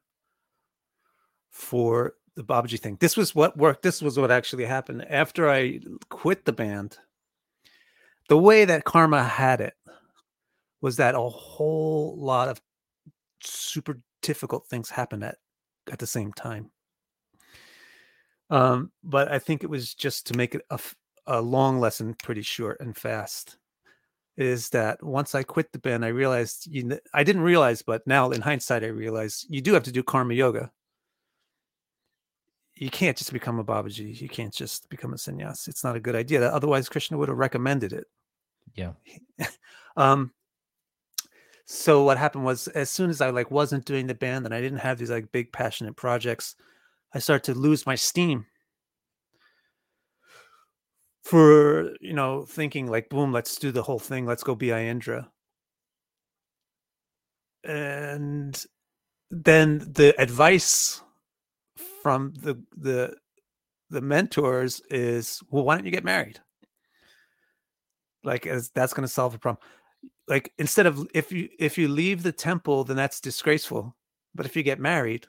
for 1.51 2.15
the 2.37 2.45
Babaji 2.45 2.79
thing. 2.79 2.99
This 3.01 3.17
was 3.17 3.35
what 3.35 3.57
worked. 3.57 3.83
This 3.83 4.03
was 4.03 4.19
what 4.19 4.31
actually 4.31 4.67
happened. 4.67 5.07
After 5.09 5.49
I 5.49 5.81
quit 6.11 6.45
the 6.45 6.53
band, 6.53 6.99
the 8.29 8.39
way 8.39 8.65
that 8.65 8.85
Karma 8.85 9.23
had 9.23 9.61
it 9.61 9.75
was 10.81 10.97
that 10.97 11.15
a 11.15 11.21
whole 11.21 12.17
lot 12.19 12.49
of 12.49 12.61
super 13.43 14.01
difficult 14.23 14.67
things 14.67 14.91
happened 14.91 15.25
at 15.25 15.37
at 15.91 15.99
the 15.99 16.07
same 16.07 16.33
time. 16.33 16.71
Um, 18.51 18.93
but 19.03 19.31
I 19.31 19.39
think 19.39 19.63
it 19.63 19.71
was 19.71 19.95
just 19.95 20.27
to 20.29 20.37
make 20.37 20.55
it 20.55 20.63
a, 20.71 20.79
a 21.27 21.41
long 21.41 21.81
lesson 21.81 22.15
pretty 22.23 22.43
short 22.43 22.81
and 22.81 22.97
fast. 22.97 23.59
Is 24.37 24.69
that 24.71 25.03
once 25.03 25.35
I 25.35 25.43
quit 25.43 25.73
the 25.73 25.79
band, 25.79 26.05
I 26.05 26.09
realized 26.09 26.67
you 26.67 26.99
I 27.15 27.25
didn't 27.25 27.43
realize, 27.43 27.83
but 27.83 28.07
now 28.07 28.31
in 28.31 28.43
hindsight, 28.43 28.85
I 28.85 28.89
realize 28.89 29.47
you 29.49 29.61
do 29.61 29.73
have 29.73 29.85
to 29.85 29.93
do 29.93 30.03
karma 30.03 30.35
yoga 30.35 30.71
you 32.77 32.91
can't 32.91 33.17
just 33.17 33.33
become 33.33 33.59
a 33.59 33.65
Babaji. 33.65 34.21
You 34.21 34.29
can't 34.29 34.53
just 34.53 34.89
become 34.91 35.15
a 35.15 35.17
sannyas. 35.17 35.67
It's 35.67 35.83
not 35.83 35.97
a 35.97 36.01
good 36.01 36.15
idea. 36.15 36.47
Otherwise, 36.47 36.89
Krishna 36.89 37.17
would 37.17 37.29
have 37.29 37.39
recommended 37.39 37.93
it. 37.93 38.07
Yeah. 38.77 38.93
Um, 39.99 40.33
so 41.65 42.03
what 42.03 42.19
happened 42.19 42.45
was, 42.45 42.69
as 42.69 42.91
soon 42.91 43.09
as 43.09 43.23
I 43.23 43.31
like 43.31 43.51
wasn't 43.51 43.87
doing 43.87 44.07
the 44.07 44.15
band 44.15 44.45
and 44.45 44.55
I 44.55 44.61
didn't 44.61 44.81
have 44.81 44.99
these 44.99 45.11
like 45.11 45.33
big 45.33 45.53
passionate 45.53 45.97
projects, 45.97 46.55
I 47.15 47.19
started 47.19 47.55
to 47.55 47.59
lose 47.59 47.87
my 47.87 47.95
steam 47.95 48.45
for 51.25 51.95
you 52.01 52.13
know 52.13 52.45
thinking 52.45 52.87
like, 52.89 53.09
boom, 53.09 53.33
let's 53.33 53.57
do 53.57 53.73
the 53.73 53.83
whole 53.83 53.99
thing. 53.99 54.27
Let's 54.27 54.45
go 54.45 54.55
be 54.55 54.71
Indra. 54.71 55.31
And 57.65 58.63
then 59.31 59.79
the 59.79 60.15
advice 60.21 61.03
from 62.03 62.33
the 62.35 62.63
the 62.77 63.17
the 63.91 64.01
mentors 64.01 64.81
is 64.91 65.43
well 65.51 65.65
why 65.65 65.75
don't 65.77 65.85
you 65.85 65.91
get 65.91 66.05
married 66.05 66.41
like 68.27 68.47
as 68.47 68.71
that's 68.71 68.93
going 68.93 69.07
to 69.07 69.13
solve 69.13 69.33
the 69.33 69.39
problem 69.39 69.63
like 70.29 70.53
instead 70.59 70.87
of 70.87 71.07
if 71.15 71.33
you 71.33 71.49
if 71.59 71.79
you 71.79 71.89
leave 71.89 72.23
the 72.23 72.33
temple 72.33 72.85
then 72.85 72.97
that's 72.97 73.21
disgraceful 73.21 73.97
but 74.35 74.47
if 74.47 74.57
you 74.57 74.63
get 74.63 74.79
married 74.79 75.27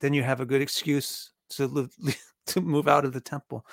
then 0.00 0.14
you 0.14 0.22
have 0.22 0.40
a 0.40 0.46
good 0.46 0.62
excuse 0.62 1.32
to 1.50 1.66
live, 1.66 1.90
to 2.46 2.60
move 2.60 2.88
out 2.88 3.04
of 3.04 3.12
the 3.12 3.20
temple 3.20 3.66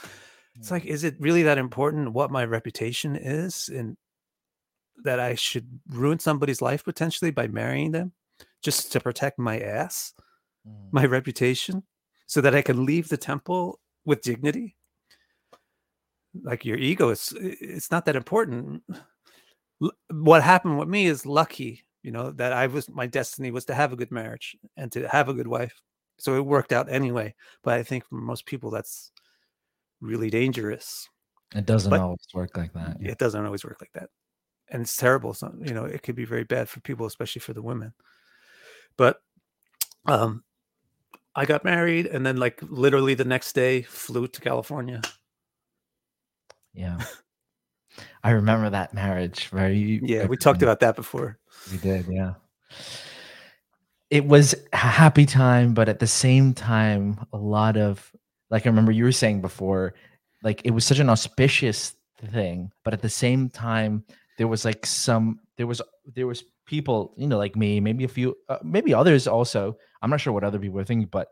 it's 0.57 0.71
like 0.71 0.85
is 0.85 1.03
it 1.03 1.15
really 1.19 1.43
that 1.43 1.57
important 1.57 2.13
what 2.13 2.31
my 2.31 2.43
reputation 2.45 3.15
is 3.15 3.69
and 3.69 3.97
that 5.03 5.19
i 5.19 5.35
should 5.35 5.67
ruin 5.89 6.19
somebody's 6.19 6.61
life 6.61 6.83
potentially 6.83 7.31
by 7.31 7.47
marrying 7.47 7.91
them 7.91 8.11
just 8.61 8.91
to 8.91 8.99
protect 8.99 9.37
my 9.37 9.59
ass 9.59 10.13
Mm. 10.67 10.91
my 10.91 11.05
reputation 11.05 11.83
so 12.25 12.41
that 12.41 12.55
I 12.55 12.61
can 12.61 12.85
leave 12.85 13.09
the 13.09 13.17
temple 13.17 13.79
with 14.03 14.21
dignity. 14.21 14.75
Like 16.43 16.65
your 16.65 16.77
ego, 16.77 17.09
it's 17.09 17.31
it's 17.37 17.91
not 17.91 18.05
that 18.05 18.15
important. 18.15 18.83
What 20.09 20.43
happened 20.43 20.77
with 20.79 20.87
me 20.89 21.05
is 21.05 21.25
lucky, 21.25 21.85
you 22.03 22.11
know, 22.11 22.31
that 22.31 22.53
I 22.53 22.67
was 22.67 22.89
my 22.89 23.07
destiny 23.07 23.51
was 23.51 23.65
to 23.65 23.73
have 23.75 23.93
a 23.93 23.95
good 23.95 24.11
marriage 24.11 24.55
and 24.77 24.91
to 24.93 25.07
have 25.07 25.29
a 25.29 25.33
good 25.33 25.47
wife. 25.47 25.73
So 26.17 26.35
it 26.35 26.45
worked 26.45 26.71
out 26.73 26.89
anyway. 26.89 27.35
But 27.63 27.75
I 27.75 27.83
think 27.83 28.05
for 28.05 28.15
most 28.15 28.45
people 28.45 28.69
that's 28.71 29.11
really 30.01 30.29
dangerous. 30.29 31.09
It 31.53 31.65
doesn't 31.65 31.89
But- 31.89 31.99
always 32.01 32.27
work 32.33 32.57
like 32.57 32.73
that. 32.73 32.97
It 32.99 33.17
doesn't 33.17 33.45
always 33.45 33.63
work 33.63 33.77
like 33.81 33.91
that. 33.93 34.09
And 34.69 34.81
it's 34.81 34.97
terrible. 34.97 35.33
So, 35.33 35.53
you 35.61 35.73
know, 35.73 35.85
it 35.85 36.01
could 36.03 36.15
be 36.15 36.25
very 36.25 36.43
bad 36.43 36.67
for 36.69 36.81
people, 36.81 37.05
especially 37.05 37.41
for 37.41 37.53
the 37.53 37.61
women. 37.61 37.93
But 38.97 39.21
um 40.05 40.43
I 41.35 41.45
got 41.45 41.63
married 41.65 42.07
and 42.07 42.25
then 42.25 42.37
like 42.37 42.59
literally 42.61 43.13
the 43.13 43.25
next 43.25 43.53
day 43.53 43.81
flew 43.83 44.27
to 44.27 44.41
California. 44.41 45.01
Yeah. 46.75 46.99
I 48.23 48.31
remember 48.31 48.69
that 48.69 48.93
marriage 48.93 49.47
very 49.49 49.99
Yeah, 50.03 50.25
we 50.25 50.37
talked 50.37 50.61
about 50.61 50.81
that 50.81 50.95
before. 50.95 51.37
We 51.71 51.77
did, 51.77 52.07
yeah. 52.09 52.33
It 54.09 54.25
was 54.25 54.55
a 54.73 54.77
happy 54.77 55.25
time, 55.25 55.73
but 55.73 55.89
at 55.89 55.99
the 55.99 56.07
same 56.07 56.53
time, 56.53 57.25
a 57.33 57.37
lot 57.37 57.77
of 57.77 58.11
like 58.49 58.65
I 58.65 58.69
remember 58.69 58.91
you 58.91 59.03
were 59.03 59.11
saying 59.11 59.41
before, 59.41 59.95
like 60.43 60.61
it 60.63 60.71
was 60.71 60.85
such 60.85 60.99
an 60.99 61.09
auspicious 61.09 61.95
thing, 62.31 62.71
but 62.83 62.93
at 62.93 63.01
the 63.01 63.09
same 63.09 63.49
time, 63.49 64.03
there 64.37 64.47
was 64.47 64.65
like 64.65 64.85
some 64.85 65.39
there 65.57 65.67
was 65.67 65.81
there 66.05 66.27
was 66.27 66.43
people, 66.65 67.13
you 67.17 67.27
know, 67.27 67.37
like 67.37 67.55
me, 67.55 67.79
maybe 67.79 68.03
a 68.03 68.07
few, 68.07 68.35
uh, 68.49 68.57
maybe 68.63 68.93
others 68.93 69.27
also. 69.27 69.77
I'm 70.01 70.09
not 70.09 70.19
sure 70.19 70.33
what 70.33 70.43
other 70.43 70.59
people 70.59 70.75
were 70.75 70.83
thinking, 70.83 71.07
but 71.09 71.29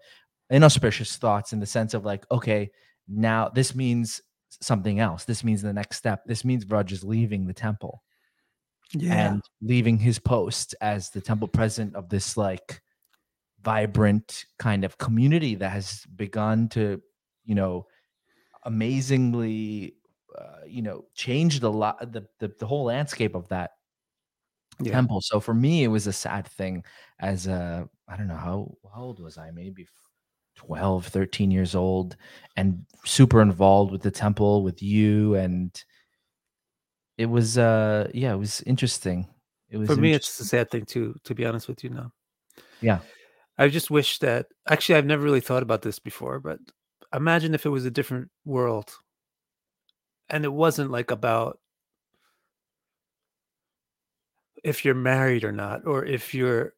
inauspicious 0.50 1.16
thoughts 1.18 1.54
in 1.54 1.60
the 1.60 1.66
sense 1.66 1.94
of 1.94 2.06
like, 2.06 2.26
okay, 2.32 2.72
now 3.08 3.50
this 3.50 3.76
means 3.76 4.22
something 4.62 5.00
else. 5.00 5.26
This 5.26 5.44
means 5.44 5.62
the 5.62 5.74
next 5.74 5.98
step. 5.98 6.24
This 6.26 6.44
means 6.46 6.66
Raj 6.66 6.92
is 6.92 7.04
leaving 7.04 7.46
the 7.48 7.54
temple 7.54 8.04
yeah. 8.94 9.14
and 9.32 9.44
leaving 9.62 9.98
his 9.98 10.20
post 10.20 10.76
as 10.82 11.10
the 11.10 11.22
temple 11.22 11.48
president 11.48 11.96
of 11.96 12.10
this 12.10 12.38
like 12.38 12.82
vibrant 13.62 14.46
kind 14.60 14.84
of 14.84 14.98
community 14.98 15.56
that 15.56 15.70
has 15.70 16.06
begun 16.16 16.68
to 16.70 17.02
you 17.46 17.56
know 17.56 17.88
amazingly 18.64 19.96
uh, 20.38 20.66
you 20.68 20.82
know 20.82 21.06
change 21.16 21.60
the 21.62 21.72
lot 21.72 22.12
the, 22.12 22.26
the 22.40 22.52
the 22.60 22.66
whole 22.68 22.86
landscape 22.86 23.36
of 23.36 23.48
that 23.50 23.72
Yeah. 24.80 24.94
temple. 24.94 25.22
So 25.22 25.40
for 25.40 25.54
me, 25.54 25.84
it 25.84 25.88
was 25.90 26.08
a 26.08 26.14
sad 26.14 26.48
thing 26.48 26.84
as 27.20 27.48
a, 27.48 27.88
I 28.08 28.18
don't 28.18 28.28
know, 28.28 28.36
how, 28.36 28.76
how 28.94 29.04
old 29.04 29.20
was 29.20 29.38
I? 29.38 29.52
Maybe 29.52 29.86
12, 30.56 31.08
13 31.08 31.52
years 31.52 31.76
old 31.76 32.16
and 32.56 32.86
super 33.06 33.42
involved 33.42 33.92
with 33.92 34.02
the 34.02 34.12
temple, 34.12 34.64
with 34.64 34.82
you. 34.82 35.36
And 35.36 35.72
it 37.18 37.26
was, 37.26 37.58
uh, 37.58 38.10
yeah, 38.14 38.34
it 38.34 38.38
was 38.38 38.62
interesting. 38.62 39.28
It 39.70 39.78
was 39.78 39.88
For 39.88 39.96
me, 39.96 40.14
it's 40.14 40.40
a 40.40 40.46
sad 40.46 40.70
thing 40.70 40.86
too. 40.86 41.16
To 41.24 41.36
be 41.36 41.46
honest 41.46 41.68
with 41.68 41.84
you, 41.84 41.90
now. 41.90 42.12
yeah. 42.82 43.00
I 43.58 43.68
just 43.68 43.92
wish 43.92 44.20
that 44.20 44.48
actually 44.68 44.96
I've 44.96 45.06
never 45.06 45.24
really 45.24 45.42
thought 45.42 45.64
about 45.64 45.84
this 45.84 46.00
before, 46.00 46.40
but 46.40 46.60
imagine 47.14 47.54
if 47.54 47.66
it 47.66 47.70
was 47.70 47.86
a 47.86 47.92
different 47.92 48.30
world 48.46 48.92
and 50.30 50.44
it 50.46 50.52
wasn't 50.54 50.92
like 50.92 51.12
about 51.12 51.60
if 54.64 54.84
you're 54.84 54.96
married 54.96 55.44
or 55.44 55.52
not 55.52 55.86
or 55.86 56.06
if 56.06 56.34
you're 56.34 56.74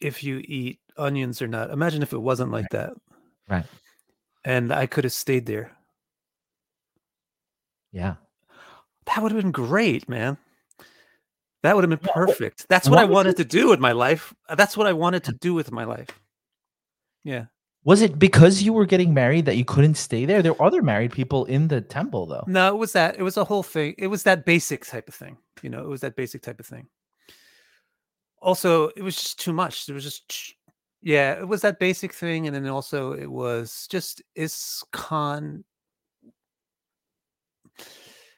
if 0.00 0.24
you 0.24 0.40
eat 0.44 0.78
onions 1.00 1.40
or 1.42 1.48
not. 1.48 1.70
Imagine 1.70 2.02
if 2.02 2.12
it 2.12 2.18
wasn't 2.18 2.52
like 2.52 2.68
that 2.70 2.92
Right. 3.48 3.64
and 4.44 4.72
I 4.72 4.86
could 4.86 5.04
have 5.04 5.12
stayed 5.12 5.46
there. 5.46 5.72
Yeah. 7.92 8.14
That 9.06 9.22
would 9.22 9.32
have 9.32 9.40
been 9.42 9.52
great, 9.52 10.08
man. 10.08 10.36
That 11.62 11.74
would 11.74 11.84
have 11.88 12.00
been 12.00 12.12
perfect. 12.12 12.66
That's 12.68 12.88
what 12.88 12.96
what 12.96 13.02
I 13.02 13.10
wanted 13.10 13.36
to 13.38 13.44
do 13.44 13.68
with 13.68 13.80
my 13.80 13.92
life. 13.92 14.32
That's 14.54 14.76
what 14.76 14.86
I 14.86 14.92
wanted 14.92 15.24
to 15.24 15.32
do 15.32 15.52
with 15.52 15.72
my 15.72 15.84
life. 15.84 16.08
Yeah. 17.24 17.46
Was 17.84 18.02
it 18.02 18.18
because 18.18 18.62
you 18.62 18.72
were 18.72 18.86
getting 18.86 19.12
married 19.14 19.46
that 19.46 19.56
you 19.56 19.64
couldn't 19.64 19.94
stay 19.96 20.26
there? 20.26 20.42
There 20.42 20.52
were 20.52 20.62
other 20.62 20.82
married 20.82 21.12
people 21.12 21.46
in 21.46 21.68
the 21.68 21.80
temple, 21.80 22.26
though. 22.26 22.44
No, 22.46 22.68
it 22.74 22.78
was 22.78 22.92
that. 22.92 23.18
It 23.18 23.22
was 23.22 23.36
a 23.36 23.44
whole 23.44 23.62
thing. 23.62 23.94
It 23.98 24.06
was 24.08 24.22
that 24.24 24.44
basic 24.44 24.86
type 24.86 25.08
of 25.08 25.14
thing. 25.14 25.38
You 25.62 25.70
know, 25.70 25.82
it 25.82 25.88
was 25.88 26.02
that 26.02 26.14
basic 26.16 26.42
type 26.42 26.60
of 26.60 26.66
thing. 26.66 26.88
Also, 28.42 28.88
it 28.88 29.02
was 29.02 29.16
just 29.16 29.40
too 29.40 29.52
much. 29.52 29.86
There 29.86 29.94
was 29.94 30.04
just, 30.04 30.54
yeah, 31.02 31.32
it 31.38 31.46
was 31.48 31.62
that 31.62 31.78
basic 31.78 32.12
thing, 32.12 32.46
and 32.46 32.54
then 32.54 32.66
also 32.68 33.12
it 33.12 33.30
was 33.30 33.86
just 33.90 34.22
ISKCON 34.36 35.64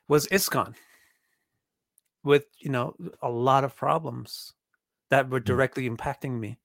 was 0.09 0.27
ISKCON 0.29 0.75
with 2.25 2.45
you 2.59 2.71
know 2.71 2.95
a 3.23 3.29
lot 3.29 3.65
of 3.65 3.75
problems 3.75 4.53
that 5.11 5.29
were 5.29 5.41
Mm. 5.41 5.45
directly 5.45 5.89
impacting 5.91 6.39
me, 6.39 6.59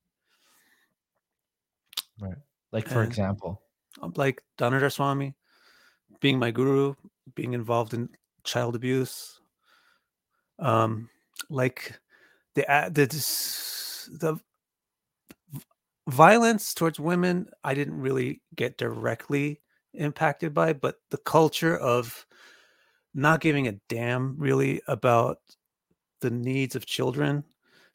Right. 2.20 2.36
Like, 2.72 2.88
for 2.88 3.00
And- 3.02 3.08
example. 3.08 3.62
like 4.16 4.42
Dhanurdhara 4.58 4.92
Swami 4.92 5.34
being 6.20 6.38
my 6.38 6.50
guru, 6.50 6.94
being 7.34 7.52
involved 7.52 7.94
in 7.94 8.08
child 8.44 8.74
abuse, 8.76 9.40
um, 10.58 11.08
like 11.48 11.98
the 12.54 12.62
the 12.92 13.06
the 14.20 14.40
violence 16.08 16.74
towards 16.74 16.98
women. 16.98 17.46
I 17.62 17.74
didn't 17.74 18.00
really 18.00 18.40
get 18.56 18.78
directly 18.78 19.60
impacted 19.94 20.54
by, 20.54 20.72
but 20.72 20.96
the 21.10 21.18
culture 21.18 21.76
of 21.76 22.26
not 23.14 23.40
giving 23.40 23.68
a 23.68 23.78
damn 23.88 24.36
really 24.38 24.80
about 24.88 25.38
the 26.20 26.30
needs 26.30 26.74
of 26.74 26.86
children, 26.86 27.44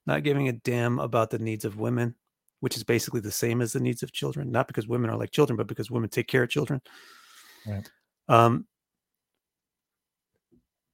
not 0.05 0.23
giving 0.23 0.47
a 0.47 0.53
damn 0.53 0.99
about 0.99 1.29
the 1.29 1.39
needs 1.39 1.65
of 1.65 1.77
women, 1.77 2.15
which 2.59 2.77
is 2.77 2.83
basically 2.83 3.19
the 3.19 3.31
same 3.31 3.61
as 3.61 3.73
the 3.73 3.79
needs 3.79 4.03
of 4.03 4.11
children, 4.11 4.51
not 4.51 4.67
because 4.67 4.87
women 4.87 5.09
are 5.09 5.17
like 5.17 5.31
children, 5.31 5.57
but 5.57 5.67
because 5.67 5.91
women 5.91 6.09
take 6.09 6.27
care 6.27 6.43
of 6.43 6.49
children. 6.49 6.81
Right. 7.65 7.89
Um, 8.27 8.67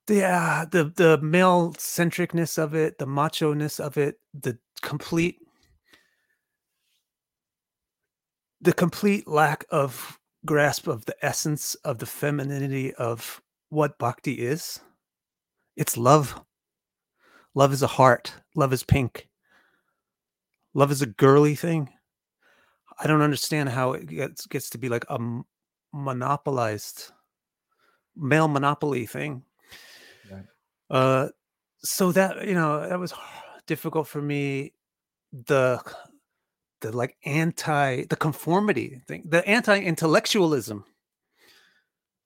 yeah, 0.10 0.66
the 0.72 0.86
the 0.96 1.20
male 1.22 1.74
centricness 1.74 2.58
of 2.58 2.74
it, 2.74 2.98
the 2.98 3.06
macho 3.06 3.54
ness 3.54 3.80
of 3.80 3.98
it, 3.98 4.16
the 4.34 4.58
complete 4.82 5.38
the 8.62 8.74
complete 8.74 9.28
lack 9.28 9.66
of 9.70 10.20
grasp 10.46 10.88
of 10.88 11.06
the 11.06 11.16
essence 11.22 11.76
of 11.76 11.98
the 12.00 12.06
femininity 12.06 12.94
of 12.96 13.42
what 13.70 13.98
bhakti 13.98 14.34
is. 14.34 14.80
It's 15.76 15.98
love. 15.98 16.40
Love 17.56 17.74
is 17.74 17.84
a 17.84 17.88
heart. 17.88 18.34
Love 18.56 18.74
is 18.74 18.84
pink. 18.84 19.28
Love 20.74 20.92
is 20.92 21.02
a 21.02 21.08
girly 21.08 21.56
thing. 21.56 21.90
I 23.00 23.08
don't 23.08 23.22
understand 23.22 23.70
how 23.70 23.94
it 23.94 24.08
gets 24.08 24.46
gets 24.46 24.70
to 24.72 24.78
be 24.78 24.90
like 24.90 25.06
a 25.10 25.20
monopolized 25.94 27.12
male 28.16 28.48
monopoly 28.48 29.06
thing. 29.06 29.44
Right. 30.30 30.46
Uh, 30.90 31.30
so 31.82 32.12
that 32.12 32.46
you 32.48 32.54
know 32.54 32.88
that 32.88 33.00
was 33.00 33.14
difficult 33.68 34.08
for 34.08 34.22
me. 34.22 34.74
The 35.48 35.82
the 36.82 36.96
like 36.96 37.16
anti 37.26 38.06
the 38.06 38.16
conformity 38.16 39.02
thing, 39.08 39.24
the 39.26 39.46
anti 39.48 39.80
intellectualism 39.80 40.86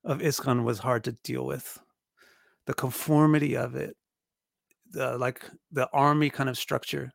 of 0.04 0.20
ISKCON 0.20 0.64
was 0.64 0.80
hard 0.80 1.04
to 1.06 1.14
deal 1.24 1.46
with. 1.46 1.80
The 2.66 2.74
conformity 2.74 3.56
of 3.58 3.76
it, 3.76 3.96
the 4.92 5.18
like 5.18 5.50
the 5.72 5.90
army 5.92 6.30
kind 6.30 6.50
of 6.50 6.58
structure. 6.58 7.12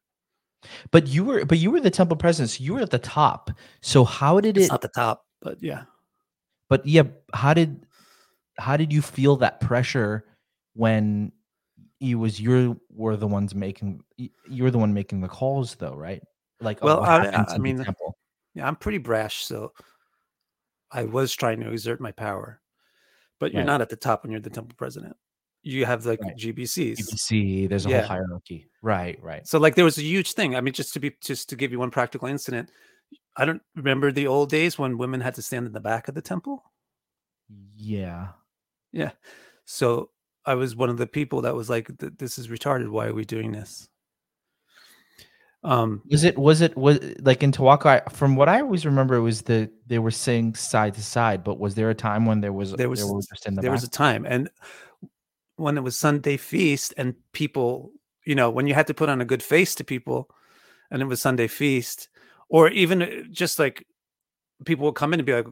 But 0.90 1.06
you 1.06 1.24
were, 1.24 1.44
but 1.44 1.58
you 1.58 1.70
were 1.70 1.80
the 1.80 1.90
temple 1.90 2.16
president. 2.16 2.50
So 2.50 2.64
you 2.64 2.74
were 2.74 2.80
at 2.80 2.90
the 2.90 2.98
top. 2.98 3.50
So 3.80 4.04
how 4.04 4.40
did 4.40 4.56
It's 4.56 4.66
it? 4.66 4.72
not 4.72 4.82
the 4.82 4.88
top, 4.88 5.24
but 5.40 5.62
yeah. 5.62 5.84
But 6.68 6.84
yeah, 6.84 7.04
how 7.32 7.54
did 7.54 7.86
how 8.58 8.76
did 8.76 8.92
you 8.92 9.00
feel 9.00 9.36
that 9.36 9.60
pressure 9.60 10.24
when 10.74 11.32
it 12.00 12.16
was 12.16 12.40
you 12.40 12.80
were 12.90 13.16
the 13.16 13.26
ones 13.26 13.54
making 13.54 14.02
you 14.16 14.62
were 14.62 14.70
the 14.70 14.78
one 14.78 14.92
making 14.92 15.20
the 15.20 15.28
calls 15.28 15.76
though, 15.76 15.94
right? 15.94 16.22
Like, 16.60 16.82
Well, 16.82 17.00
what 17.00 17.08
I- 17.08 17.44
I 17.48 17.58
mean, 17.58 17.82
temple. 17.84 18.16
Yeah, 18.54 18.66
I'm 18.66 18.76
pretty 18.76 18.98
brash, 18.98 19.44
so 19.44 19.72
I 20.90 21.04
was 21.04 21.32
trying 21.34 21.60
to 21.60 21.70
exert 21.70 22.00
my 22.00 22.12
power. 22.12 22.60
But 23.38 23.52
you're 23.52 23.60
Right. 23.60 23.66
not 23.66 23.80
at 23.80 23.88
the 23.88 23.96
top 23.96 24.22
when 24.24 24.32
you're 24.32 24.40
the 24.40 24.50
temple 24.50 24.74
president. 24.76 25.16
You 25.62 25.84
have 25.86 26.04
like 26.06 26.20
Right. 26.20 26.36
GBCs. 26.36 26.98
BBC, 26.98 27.66
there's 27.68 27.86
a 27.86 27.90
Yeah. 27.90 28.00
whole 28.00 28.08
hierarchy. 28.08 28.68
Right, 28.82 29.22
right. 29.22 29.46
So 29.46 29.58
like 29.58 29.74
there 29.76 29.84
was 29.84 29.98
a 29.98 30.02
huge 30.02 30.32
thing. 30.32 30.56
I 30.56 30.60
mean, 30.60 30.74
just 30.74 30.92
to 30.94 31.00
be 31.00 31.16
just 31.20 31.48
to 31.50 31.56
give 31.56 31.70
you 31.70 31.78
one 31.78 31.90
practical 31.90 32.26
incident, 32.28 32.70
I 33.36 33.44
don't 33.44 33.62
remember 33.76 34.10
the 34.10 34.26
old 34.26 34.50
days 34.50 34.78
when 34.78 34.98
women 34.98 35.20
had 35.20 35.34
to 35.34 35.42
stand 35.42 35.66
in 35.66 35.72
the 35.72 35.80
back 35.80 36.08
of 36.08 36.14
the 36.14 36.22
temple. 36.22 36.72
Yeah. 37.76 38.32
Yeah. 38.92 39.12
So 39.66 40.10
I 40.44 40.54
was 40.54 40.74
one 40.74 40.90
of 40.90 40.96
the 40.96 41.06
people 41.06 41.42
that 41.42 41.54
was 41.54 41.68
like, 41.70 41.88
"This 41.98 42.38
is 42.38 42.48
retarded. 42.48 42.88
Why 42.90 43.06
are 43.06 43.14
we 43.14 43.24
doing 43.24 43.52
this?" 43.52 43.88
Um, 45.64 46.02
Was 46.10 46.22
it 46.24 46.38
was 46.38 46.60
it 46.60 46.76
was 46.76 46.98
like 47.20 47.42
in 47.42 47.50
Towaco? 47.50 47.86
I- 47.86 48.10
From 48.10 48.36
what 48.36 48.48
I 48.48 48.60
always 48.60 48.86
remember, 48.86 49.16
it 49.16 49.22
was 49.22 49.42
that 49.42 49.70
they 49.86 49.98
were 49.98 50.12
saying 50.12 50.54
side 50.54 50.94
to 50.94 51.02
side. 51.02 51.42
But 51.42 51.58
was 51.58 51.74
there 51.74 51.90
a 51.90 51.94
time 51.94 52.26
when 52.26 52.40
there 52.40 52.52
was 52.52 52.72
There 52.72 52.88
was- 52.88 53.00
just 53.28 53.46
in 53.46 53.54
the 53.56 53.62
there 53.62 53.70
was 53.72 53.82
a 53.84 53.90
time, 53.90 54.24
and 54.24 54.48
when 55.56 55.76
it 55.76 55.82
was 55.82 55.96
Sunday 55.96 56.36
feast, 56.36 56.94
and 56.96 57.14
people, 57.32 57.90
you 58.24 58.36
know, 58.36 58.48
when 58.50 58.68
you 58.68 58.74
had 58.74 58.86
to 58.86 58.94
put 58.94 59.08
on 59.08 59.20
a 59.20 59.24
good 59.24 59.42
face 59.42 59.74
to 59.74 59.84
people, 59.84 60.30
and 60.92 61.02
it 61.02 61.06
was 61.06 61.20
Sunday 61.20 61.48
feast, 61.48 62.08
or 62.48 62.68
even 62.70 63.02
uh, 63.02 63.22
just 63.30 63.58
like 63.58 63.84
people 64.64 64.84
would 64.86 64.94
come 64.94 65.12
in 65.12 65.18
and 65.20 65.26
be 65.26 65.34
like, 65.34 65.46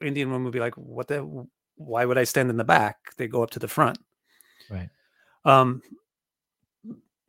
Indian 0.00 0.30
women 0.30 0.44
would 0.44 0.52
be 0.54 0.60
like, 0.60 0.74
"What 0.76 1.08
the? 1.08 1.46
Why 1.76 2.06
would 2.06 2.16
I 2.18 2.24
stand 2.24 2.48
in 2.48 2.56
the 2.56 2.64
back?" 2.64 2.96
They 3.18 3.28
go 3.28 3.42
up 3.42 3.50
to 3.50 3.58
the 3.58 3.68
front. 3.68 3.98
Right. 4.70 4.88
Um, 5.44 5.82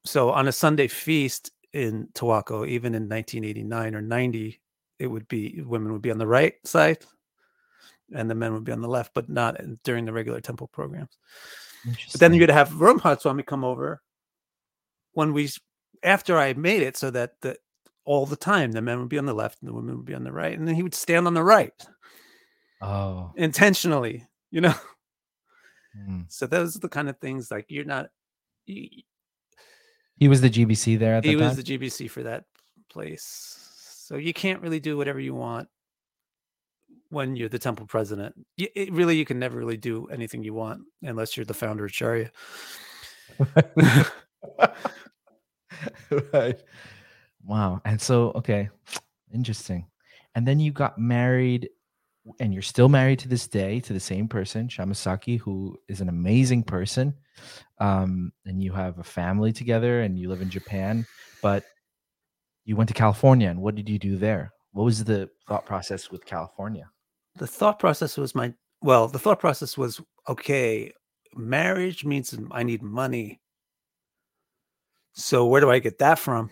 so 0.06 0.32
on 0.32 0.48
a 0.48 0.52
Sunday 0.54 0.88
feast 0.88 1.52
in 1.74 2.08
Towaco, 2.14 2.68
even 2.68 2.94
in 2.94 3.10
1989 3.10 3.96
or 3.96 4.02
90, 4.02 4.62
it 5.00 5.08
would 5.08 5.28
be 5.28 5.62
women 5.66 5.92
would 5.92 6.02
be 6.02 6.12
on 6.12 6.20
the 6.20 6.28
right 6.28 6.54
side 6.66 7.00
and 8.14 8.30
the 8.30 8.36
men 8.36 8.54
would 8.54 8.64
be 8.64 8.72
on 8.72 8.82
the 8.82 8.88
left, 8.88 9.14
but 9.14 9.30
not 9.30 9.60
during 9.84 10.06
the 10.06 10.14
regular 10.14 10.40
temple 10.40 10.68
programs. 10.68 11.18
But 12.12 12.20
then 12.20 12.34
you'd 12.34 12.50
have 12.50 12.70
Ramhat 12.70 13.22
Swami 13.22 13.44
come 13.44 13.64
over 13.64 14.02
when 15.14 15.34
we, 15.34 15.50
after 16.04 16.38
I 16.38 16.54
made 16.54 16.82
it 16.82 16.96
so 16.96 17.12
that 17.12 17.34
the, 17.42 17.58
all 18.06 18.26
the 18.26 18.36
time 18.36 18.72
the 18.72 18.82
men 18.82 19.00
would 19.00 19.10
be 19.10 19.18
on 19.18 19.26
the 19.26 19.34
left 19.34 19.62
and 19.62 19.70
the 19.70 19.74
women 19.74 19.98
would 19.98 20.06
be 20.06 20.14
on 20.14 20.24
the 20.24 20.32
right. 20.32 20.58
And 20.58 20.68
then 20.68 20.76
he 20.76 20.84
would 20.84 20.96
stand 20.96 21.28
on 21.28 21.34
the 21.34 21.44
right 21.44 21.74
oh, 22.82 23.32
intentionally, 23.36 24.26
you 24.52 24.62
know? 24.62 24.76
mm. 25.98 26.26
So 26.30 26.46
those 26.46 26.76
are 26.76 26.80
the 26.80 26.90
kind 26.90 27.10
of 27.10 27.18
things 27.18 27.50
like 27.52 27.66
you're 27.70 27.86
not, 27.86 28.10
he 30.18 30.28
was 30.28 30.42
the 30.42 30.50
GBC 30.50 31.00
there 31.00 31.16
at 31.16 31.26
he 31.26 31.36
was 31.36 31.48
time. 31.48 31.56
the 31.56 31.64
GBC 31.64 32.10
for 32.10 32.24
that 32.24 32.46
place. 32.90 33.60
So 33.98 34.18
you 34.18 34.34
can't 34.34 34.62
really 34.62 34.80
do 34.80 34.98
whatever 34.98 35.20
you 35.20 35.34
want 35.34 35.68
when 37.10 37.36
you're 37.36 37.50
the 37.50 37.60
temple 37.60 37.86
president. 37.86 38.36
It, 38.58 38.92
really, 38.92 39.16
you 39.16 39.26
can 39.26 39.40
never 39.40 39.58
really 39.58 39.78
do 39.78 40.08
anything 40.08 40.44
you 40.44 40.54
want 40.54 40.82
unless 41.02 41.38
you're 41.38 41.46
the 41.46 41.54
founder 41.54 41.86
of 41.86 41.94
Sharia. 41.94 42.32
right. 46.34 46.62
Wow. 47.46 47.82
And 47.86 48.02
so, 48.02 48.32
okay, 48.36 48.70
interesting. 49.34 49.86
And 50.36 50.48
then 50.48 50.60
you 50.60 50.72
got 50.72 50.98
married, 50.98 51.70
and 52.40 52.54
you're 52.54 52.62
still 52.62 52.90
married 52.90 53.20
to 53.20 53.28
this 53.28 53.48
day 53.48 53.80
to 53.82 53.94
the 53.94 54.00
same 54.00 54.28
person, 54.28 54.68
Shamasaki, 54.68 55.40
who 55.40 55.78
is 55.88 56.02
an 56.02 56.10
amazing 56.10 56.64
person. 56.64 57.14
Um, 57.80 58.32
and 58.46 58.62
you 58.62 58.72
have 58.74 59.00
a 59.00 59.04
family 59.04 59.54
together, 59.54 60.02
and 60.02 60.18
you 60.18 60.30
live 60.30 60.42
in 60.42 60.50
Japan, 60.50 61.06
but 61.42 61.64
you 62.66 62.76
went 62.76 62.88
to 62.90 62.94
California, 62.94 63.50
and 63.50 63.62
what 63.62 63.76
did 63.76 63.90
you 63.90 64.00
do 64.00 64.18
there? 64.18 64.54
What 64.72 64.84
was 64.84 65.04
the 65.04 65.30
thought 65.48 65.66
process 65.66 66.10
with 66.10 66.26
California? 66.26 66.90
The 67.38 67.48
thought 67.48 67.80
process 67.80 68.18
was 68.18 68.36
my 68.36 68.54
well, 68.82 69.08
the 69.08 69.20
thought 69.20 69.40
process 69.40 69.78
was 69.78 70.02
okay, 70.28 70.92
marriage 71.36 72.04
means 72.04 72.38
I 72.52 72.64
need 72.64 72.84
money. 72.84 73.40
So 75.14 75.46
where 75.46 75.62
do 75.62 75.70
I 75.70 75.80
get 75.80 76.00
that 76.00 76.20
from? 76.20 76.50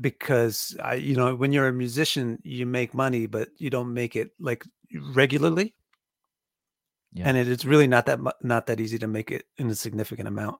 Because 0.00 0.76
I, 0.82 0.94
you 0.94 1.16
know, 1.16 1.34
when 1.34 1.52
you're 1.52 1.68
a 1.68 1.72
musician, 1.72 2.38
you 2.42 2.66
make 2.66 2.94
money, 2.94 3.26
but 3.26 3.48
you 3.56 3.70
don't 3.70 3.94
make 3.94 4.16
it 4.16 4.30
like 4.38 4.64
regularly. 5.14 5.74
Yeah. 7.12 7.28
And 7.28 7.36
it 7.36 7.48
is 7.48 7.64
really 7.64 7.86
not 7.86 8.06
that 8.06 8.20
not 8.42 8.66
that 8.66 8.80
easy 8.80 8.98
to 8.98 9.06
make 9.06 9.30
it 9.30 9.46
in 9.56 9.70
a 9.70 9.74
significant 9.74 10.28
amount. 10.28 10.58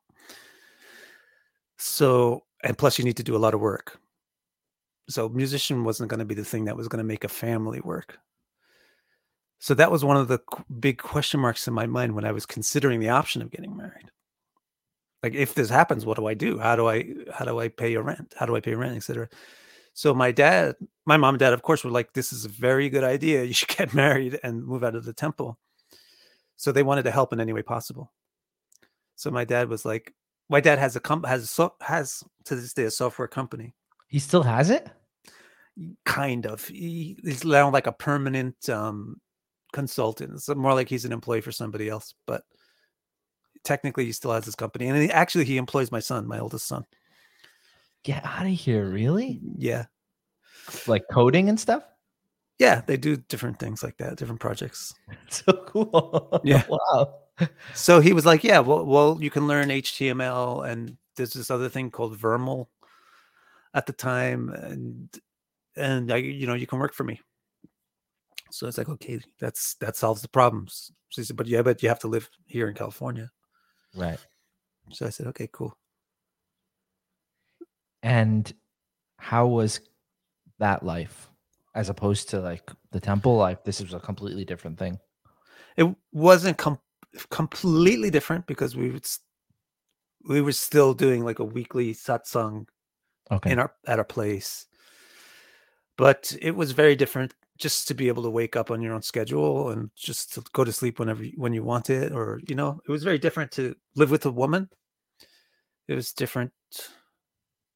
So, 1.78 2.44
and 2.64 2.76
plus 2.76 2.98
you 2.98 3.04
need 3.04 3.16
to 3.18 3.22
do 3.22 3.36
a 3.36 3.38
lot 3.38 3.54
of 3.54 3.60
work. 3.60 3.98
So 5.08 5.28
musician 5.28 5.84
wasn't 5.84 6.10
going 6.10 6.18
to 6.18 6.26
be 6.26 6.34
the 6.34 6.44
thing 6.44 6.64
that 6.66 6.76
was 6.76 6.88
going 6.88 6.98
to 6.98 7.04
make 7.04 7.24
a 7.24 7.28
family 7.28 7.80
work. 7.80 8.18
So 9.58 9.74
that 9.74 9.90
was 9.90 10.04
one 10.04 10.16
of 10.16 10.28
the 10.28 10.40
big 10.80 10.98
question 10.98 11.40
marks 11.40 11.66
in 11.66 11.74
my 11.74 11.86
mind 11.86 12.14
when 12.14 12.24
I 12.24 12.32
was 12.32 12.46
considering 12.46 13.00
the 13.00 13.08
option 13.08 13.42
of 13.42 13.50
getting 13.50 13.76
married. 13.76 14.10
Like, 15.22 15.34
if 15.34 15.54
this 15.54 15.68
happens, 15.68 16.06
what 16.06 16.16
do 16.16 16.26
I 16.26 16.34
do? 16.34 16.58
How 16.58 16.76
do 16.76 16.88
I 16.88 17.06
how 17.32 17.44
do 17.44 17.58
I 17.58 17.68
pay 17.68 17.90
your 17.90 18.02
rent? 18.04 18.34
How 18.38 18.46
do 18.46 18.54
I 18.54 18.60
pay 18.60 18.74
rent, 18.74 18.96
etc. 18.96 19.28
So 19.94 20.14
my 20.14 20.30
dad, 20.30 20.76
my 21.06 21.16
mom 21.16 21.34
and 21.34 21.40
dad, 21.40 21.52
of 21.52 21.62
course, 21.62 21.82
were 21.82 21.90
like, 21.90 22.12
"This 22.12 22.32
is 22.32 22.44
a 22.44 22.48
very 22.48 22.88
good 22.88 23.04
idea. 23.04 23.42
You 23.48 23.52
should 23.52 23.68
get 23.76 23.94
married 23.94 24.38
and 24.44 24.64
move 24.64 24.84
out 24.84 24.94
of 24.94 25.04
the 25.04 25.12
temple." 25.12 25.58
So 26.58 26.70
they 26.72 26.82
wanted 26.82 27.04
to 27.04 27.10
help 27.10 27.32
in 27.32 27.40
any 27.40 27.54
way 27.54 27.62
possible. 27.62 28.12
So 29.16 29.30
my 29.30 29.44
dad 29.46 29.68
was 29.70 29.84
like, 29.86 30.12
"My 30.50 30.60
dad 30.60 30.78
has 30.78 30.94
a 30.96 31.00
comp 31.00 31.24
has 31.24 31.44
a 31.44 31.46
so- 31.46 31.74
has 31.80 32.22
to 32.44 32.54
this 32.56 32.74
day 32.74 32.84
a 32.84 32.90
software 32.90 33.28
company, 33.28 33.74
He 34.08 34.18
still 34.18 34.42
has 34.42 34.68
it. 34.68 34.90
kind 36.04 36.44
of. 36.46 36.66
He, 36.66 37.16
he's 37.24 37.44
now 37.44 37.70
like 37.70 37.86
a 37.86 37.92
permanent 37.92 38.68
um, 38.68 39.20
consultant. 39.72 40.32
It's 40.34 40.48
more 40.48 40.74
like 40.74 40.88
he's 40.88 41.04
an 41.04 41.12
employee 41.12 41.40
for 41.40 41.52
somebody 41.52 41.88
else, 41.88 42.14
but 42.26 42.42
technically 43.64 44.04
he 44.06 44.12
still 44.12 44.32
has 44.32 44.44
his 44.44 44.56
company. 44.56 44.88
And 44.88 45.00
he, 45.00 45.10
actually, 45.10 45.44
he 45.44 45.56
employs 45.56 45.92
my 45.92 46.00
son, 46.00 46.26
my 46.26 46.40
oldest 46.40 46.66
son. 46.66 46.84
Get 48.02 48.24
out 48.24 48.46
of 48.46 48.52
here! 48.52 48.84
Really? 48.88 49.40
Yeah, 49.56 49.86
Like 50.88 51.04
coding 51.12 51.48
and 51.48 51.58
stuff? 51.60 51.84
Yeah, 52.58 52.82
they 52.86 52.96
do 52.96 53.16
different 53.16 53.58
things 53.60 53.82
like 53.82 53.98
that, 53.98 54.16
different 54.16 54.40
projects. 54.40 54.94
So 55.30 55.52
cool. 55.66 56.40
Yeah. 56.44 56.64
wow. 56.68 57.14
So 57.74 58.00
he 58.00 58.12
was 58.12 58.26
like, 58.26 58.42
"Yeah, 58.42 58.58
well, 58.60 58.84
well, 58.84 59.18
you 59.20 59.30
can 59.30 59.46
learn 59.46 59.68
HTML, 59.70 60.68
and 60.68 60.96
there's 61.16 61.34
this 61.34 61.50
other 61.50 61.68
thing 61.68 61.90
called 61.90 62.18
VRML 62.18 62.66
at 63.74 63.86
the 63.86 63.92
time, 63.92 64.50
and 64.50 65.08
and 65.76 66.12
I, 66.12 66.16
you 66.16 66.46
know, 66.46 66.54
you 66.54 66.66
can 66.66 66.78
work 66.80 66.94
for 66.94 67.04
me." 67.04 67.20
So 68.50 68.66
it's 68.66 68.78
like, 68.78 68.88
okay, 68.88 69.20
that's 69.38 69.74
that 69.76 69.96
solves 69.96 70.22
the 70.22 70.28
problems. 70.28 70.90
So 71.10 71.22
he 71.22 71.26
said, 71.26 71.36
"But 71.36 71.46
yeah, 71.46 71.62
but 71.62 71.82
you 71.82 71.88
have 71.88 72.00
to 72.00 72.08
live 72.08 72.28
here 72.46 72.68
in 72.68 72.74
California." 72.74 73.30
Right. 73.94 74.18
So 74.92 75.06
I 75.06 75.10
said, 75.10 75.26
"Okay, 75.28 75.48
cool." 75.52 75.76
And 78.02 78.52
how 79.18 79.46
was 79.46 79.80
that 80.58 80.82
life 80.84 81.27
as 81.78 81.88
opposed 81.88 82.28
to 82.30 82.40
like 82.40 82.70
the 82.90 82.98
temple 82.98 83.36
life? 83.36 83.62
This 83.64 83.80
was 83.80 83.94
a 83.94 84.00
completely 84.00 84.44
different 84.44 84.78
thing. 84.78 84.98
It 85.76 85.86
wasn't 86.12 86.58
com- 86.58 86.80
completely 87.30 88.10
different 88.10 88.46
because 88.48 88.74
we 88.74 88.90
would 88.90 89.04
s- 89.04 89.20
we 90.28 90.40
were 90.42 90.52
still 90.52 90.92
doing 90.92 91.24
like 91.24 91.38
a 91.38 91.44
weekly 91.44 91.94
satsang 91.94 92.66
Okay. 93.30 93.52
in 93.52 93.58
our 93.60 93.72
at 93.86 93.98
our 93.98 94.04
place. 94.04 94.66
But 95.96 96.36
it 96.42 96.54
was 96.56 96.72
very 96.72 96.96
different 96.96 97.34
just 97.58 97.86
to 97.88 97.94
be 97.94 98.08
able 98.08 98.22
to 98.24 98.30
wake 98.30 98.56
up 98.56 98.70
on 98.70 98.82
your 98.82 98.94
own 98.94 99.02
schedule 99.02 99.70
and 99.70 99.90
just 99.96 100.34
to 100.34 100.42
go 100.52 100.64
to 100.64 100.72
sleep 100.72 100.98
whenever 100.98 101.24
when 101.36 101.52
you 101.52 101.62
want 101.62 101.90
it 101.90 102.12
or 102.12 102.40
you 102.48 102.56
know, 102.56 102.80
it 102.88 102.90
was 102.90 103.04
very 103.04 103.18
different 103.18 103.52
to 103.52 103.74
live 103.94 104.10
with 104.10 104.26
a 104.26 104.30
woman. 104.32 104.68
It 105.86 105.94
was 105.94 106.12
different. 106.12 106.52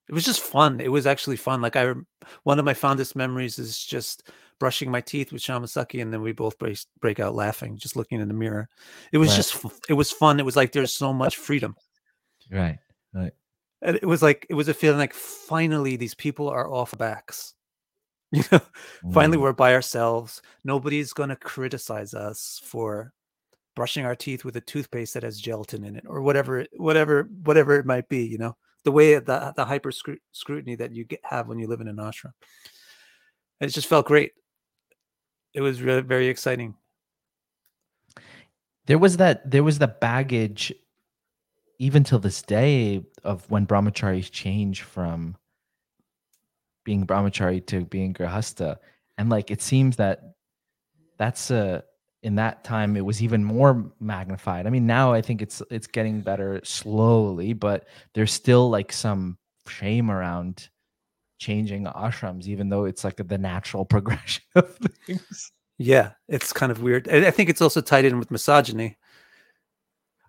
It 0.09 0.13
was 0.15 0.25
just 0.25 0.41
fun. 0.41 0.81
It 0.81 0.91
was 0.91 1.07
actually 1.07 1.37
fun. 1.37 1.61
Like 1.63 1.77
I 1.77 1.95
one 2.43 2.59
of 2.59 2.65
my 2.65 2.75
fondest 2.75 3.17
memories 3.17 3.59
is 3.59 3.79
just 3.83 4.29
brushing 4.59 4.91
my 4.91 5.01
teeth 5.01 5.33
with 5.33 5.43
Shamasaki 5.43 6.03
and 6.03 6.13
then 6.13 6.23
we 6.23 6.33
both 6.33 6.59
break, 6.59 6.79
break 7.01 7.19
out 7.19 7.35
laughing 7.35 7.77
just 7.77 7.97
looking 7.97 8.21
in 8.21 8.29
the 8.29 8.35
mirror. 8.35 8.69
It 9.13 9.19
was 9.19 9.31
Right. 9.31 9.37
just 9.37 9.65
it 9.89 9.95
was 9.95 10.11
fun. 10.11 10.39
It 10.39 10.45
was 10.45 10.57
like 10.57 10.73
there's 10.73 10.95
so 10.95 11.13
much 11.13 11.37
freedom. 11.37 11.77
right. 12.51 12.79
Right. 13.15 13.33
And 13.83 13.97
it 13.97 14.07
was 14.07 14.23
like 14.23 14.47
it 14.51 14.55
was 14.55 14.69
a 14.69 14.75
feeling 14.75 14.99
like 14.99 15.15
finally 15.15 15.97
these 15.97 16.15
people 16.15 16.49
are 16.49 16.71
off 16.71 16.97
backs. 16.99 17.55
You 18.35 18.43
know, 18.51 18.61
finally 19.13 19.37
we're 19.37 19.53
by 19.53 19.75
ourselves. 19.75 20.41
Nobody's 20.65 21.13
gonna 21.13 21.37
criticize 21.37 22.15
us 22.15 22.61
for 22.65 23.13
brushing 23.77 24.07
our 24.07 24.15
teeth 24.17 24.43
with 24.45 24.57
a 24.57 24.61
toothpaste 24.63 25.13
that 25.15 25.23
has 25.23 25.39
gelatin 25.39 25.85
in 25.85 25.97
it, 25.97 26.05
or 26.07 26.23
whatever, 26.23 26.65
whatever, 26.79 27.29
whatever 27.45 27.79
it 27.79 27.85
might 27.85 28.09
be. 28.09 28.25
You 28.25 28.39
know, 28.39 28.57
the 28.85 28.93
way 28.93 29.15
the 29.15 29.53
the 29.57 29.65
hyper 29.65 29.93
scrutiny 29.93 30.75
that 30.77 30.93
you 30.95 31.05
get 31.05 31.21
have 31.23 31.49
when 31.49 31.59
you 31.59 31.67
live 31.69 31.81
in 31.81 31.89
an 31.89 31.97
ashram. 31.97 32.33
It 33.61 33.69
just 33.69 33.87
felt 33.87 34.07
great. 34.07 34.33
It 35.55 35.61
was 35.61 35.83
really 35.83 36.01
very 36.03 36.29
exciting. 36.29 36.75
there 38.87 38.99
was 38.99 39.17
that 39.19 39.49
there 39.51 39.63
was 39.63 39.79
the 39.79 39.89
baggage 39.89 40.73
even 41.79 42.05
till 42.05 42.19
this 42.19 42.43
day 42.43 43.03
of 43.25 43.49
when 43.51 43.67
brahmacharis 43.67 44.31
change 44.31 44.83
from 44.83 45.37
being 46.85 47.07
brahmachari 47.07 47.65
to 47.67 47.85
being 47.85 48.13
grihasta 48.13 48.77
and 49.19 49.31
like 49.31 49.51
it 49.51 49.63
seems 49.63 49.97
that 49.97 50.35
that's 51.19 51.51
a 51.51 51.85
in 52.23 52.37
that 52.37 52.63
time 52.65 52.97
it 52.97 53.05
was 53.05 53.23
even 53.23 53.45
more 53.45 53.91
magnified 54.01 54.67
i 54.67 54.71
mean 54.71 54.87
now 54.87 55.13
i 55.13 55.21
think 55.21 55.43
it's 55.43 55.63
it's 55.71 55.87
getting 55.87 56.21
better 56.21 56.61
slowly 56.65 57.53
but 57.53 57.89
there's 58.15 58.33
still 58.33 58.71
like 58.71 58.93
some 58.93 59.37
shame 59.67 60.11
around 60.11 60.69
changing 61.39 61.85
ashrams 61.87 62.47
even 62.47 62.69
though 62.69 62.85
it's 62.85 63.03
like 63.03 63.17
the 63.17 63.39
natural 63.39 63.85
progression 63.95 64.43
of 64.55 64.77
things 65.07 65.53
Yeah, 65.79 66.13
it's 66.29 66.53
kind 66.53 66.71
of 66.71 66.83
weird. 66.83 67.09
I 67.09 67.31
think 67.33 67.51
it's 67.51 67.61
also 67.61 67.81
tied 67.81 68.05
in 68.05 68.19
with 68.19 68.31
misogyny. 68.31 68.99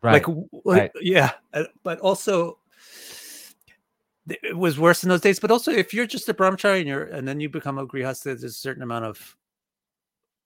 right 0.01 0.25
Like, 0.65 0.65
right. 0.65 0.91
yeah, 0.99 1.31
uh, 1.53 1.65
but 1.83 1.99
also 1.99 2.57
it 4.27 4.57
was 4.57 4.79
worse 4.79 5.03
in 5.03 5.09
those 5.09 5.21
days. 5.21 5.39
But 5.39 5.51
also, 5.51 5.71
if 5.71 5.93
you're 5.93 6.07
just 6.07 6.29
a 6.29 6.33
brahmachari 6.33 6.79
and 6.79 6.87
you're, 6.87 7.03
and 7.03 7.27
then 7.27 7.39
you 7.39 7.49
become 7.49 7.77
a 7.77 7.85
grihasta, 7.85 8.23
there's 8.23 8.43
a 8.43 8.49
certain 8.49 8.81
amount 8.81 9.05
of, 9.05 9.35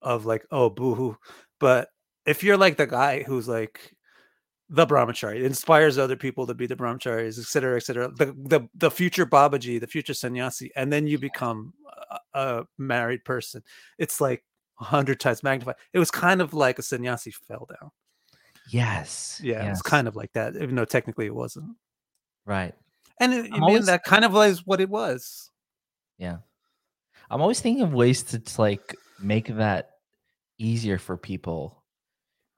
of 0.01 0.25
like, 0.25 0.45
oh, 0.51 0.69
boohoo. 0.69 1.15
But 1.59 1.89
if 2.25 2.43
you're 2.43 2.57
like 2.57 2.77
the 2.77 2.87
guy 2.87 3.23
who's 3.23 3.47
like 3.47 3.93
the 4.69 4.85
brahmachari, 4.85 5.43
inspires 5.43 5.97
other 5.97 6.15
people 6.17 6.45
to 6.47 6.53
be 6.53 6.67
the 6.67 6.75
brahmacharis, 6.75 7.39
et 7.39 7.45
cetera, 7.45 7.77
et 7.77 7.83
cetera, 7.83 8.09
the 8.11 8.25
the 8.37 8.67
the 8.75 8.91
future 8.91 9.25
babaji, 9.25 9.79
the 9.79 9.87
future 9.87 10.13
sannyasi, 10.13 10.71
and 10.75 10.91
then 10.91 11.07
you 11.07 11.17
become 11.17 11.73
a, 12.33 12.39
a 12.39 12.65
married 12.77 13.23
person, 13.25 13.63
it's 13.97 14.19
like 14.21 14.43
a 14.79 14.83
hundred 14.83 15.19
times 15.19 15.41
magnified. 15.41 15.75
It 15.93 15.99
was 15.99 16.11
kind 16.11 16.41
of 16.41 16.53
like 16.53 16.77
a 16.79 16.83
sannyasi 16.83 17.31
fell 17.31 17.67
down. 17.79 17.91
yes 18.69 19.39
Yeah, 19.43 19.63
yes. 19.63 19.79
it's 19.79 19.81
kind 19.81 20.07
of 20.07 20.15
like 20.15 20.33
that, 20.33 20.55
even 20.57 20.75
though 20.75 20.85
technically 20.85 21.25
it 21.27 21.33
wasn't. 21.35 21.75
right 22.45 22.75
And 23.19 23.33
it, 23.33 23.45
I 23.45 23.49
mean, 23.55 23.63
always- 23.63 23.85
that 23.87 24.03
kind 24.03 24.25
of 24.25 24.33
was 24.33 24.65
what 24.65 24.81
it 24.81 24.89
was. 24.89 25.49
Yeah. 26.17 26.37
I'm 27.29 27.41
always 27.41 27.59
thinking 27.61 27.83
of 27.83 27.93
ways 27.93 28.21
to 28.23 28.41
like 28.61 28.95
make 29.20 29.47
that 29.47 29.91
easier 30.57 30.97
for 30.97 31.18
people. 31.18 31.84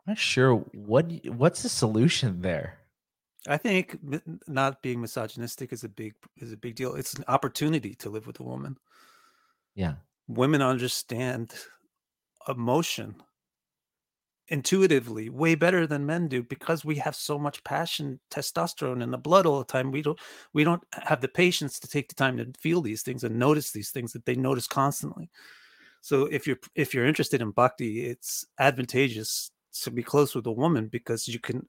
I'm 0.05 0.11
not 0.11 0.17
sure 0.17 0.55
what 0.73 1.11
what's 1.25 1.63
the 1.63 1.69
solution 1.69 2.41
there. 2.41 2.79
I 3.47 3.57
think 3.57 3.97
not 4.47 4.81
being 4.81 5.01
misogynistic 5.01 5.71
is 5.71 5.83
a 5.83 5.89
big 5.89 6.13
is 6.37 6.51
a 6.51 6.57
big 6.57 6.75
deal. 6.75 6.95
It's 6.95 7.13
an 7.13 7.23
opportunity 7.27 7.95
to 7.95 8.09
live 8.09 8.27
with 8.27 8.39
a 8.39 8.43
woman. 8.43 8.77
Yeah. 9.75 9.95
Women 10.27 10.61
understand 10.61 11.53
emotion 12.47 13.15
intuitively 14.49 15.29
way 15.29 15.55
better 15.55 15.85
than 15.85 16.05
men 16.05 16.27
do 16.27 16.41
because 16.41 16.83
we 16.83 16.95
have 16.95 17.15
so 17.15 17.37
much 17.37 17.63
passion 17.63 18.19
testosterone 18.31 19.03
in 19.03 19.11
the 19.11 19.17
blood 19.17 19.45
all 19.45 19.59
the 19.59 19.65
time 19.65 19.91
we 19.91 20.01
don't 20.01 20.19
we 20.53 20.63
don't 20.63 20.81
have 20.91 21.21
the 21.21 21.27
patience 21.27 21.79
to 21.79 21.87
take 21.87 22.09
the 22.09 22.15
time 22.15 22.35
to 22.35 22.51
feel 22.59 22.81
these 22.81 23.03
things 23.03 23.23
and 23.23 23.37
notice 23.37 23.71
these 23.71 23.91
things 23.91 24.11
that 24.11 24.25
they 24.25 24.35
notice 24.35 24.67
constantly 24.67 25.29
so 26.01 26.25
if 26.25 26.47
you're 26.47 26.59
if 26.75 26.93
you're 26.93 27.05
interested 27.05 27.41
in 27.41 27.51
bhakti 27.51 28.05
it's 28.05 28.45
advantageous 28.59 29.51
to 29.71 29.91
be 29.91 30.03
close 30.03 30.35
with 30.35 30.45
a 30.47 30.51
woman 30.51 30.87
because 30.87 31.27
you 31.27 31.39
can 31.39 31.67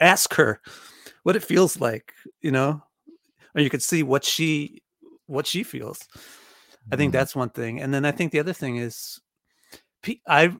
ask 0.00 0.34
her 0.34 0.60
what 1.22 1.36
it 1.36 1.44
feels 1.44 1.80
like 1.80 2.14
you 2.40 2.50
know? 2.50 2.82
Or 3.54 3.60
you 3.60 3.70
can 3.70 3.80
see 3.80 4.02
what 4.02 4.24
she 4.24 4.82
what 5.26 5.46
she 5.46 5.62
feels. 5.64 5.98
I 6.92 6.96
think 6.96 7.10
Mm. 7.10 7.18
that's 7.18 7.34
one 7.36 7.50
thing. 7.50 7.80
And 7.80 7.92
then 7.92 8.04
i 8.04 8.12
think 8.12 8.32
the 8.32 8.40
other 8.40 8.52
thing 8.52 8.76
is 8.76 9.20
i 10.26 10.52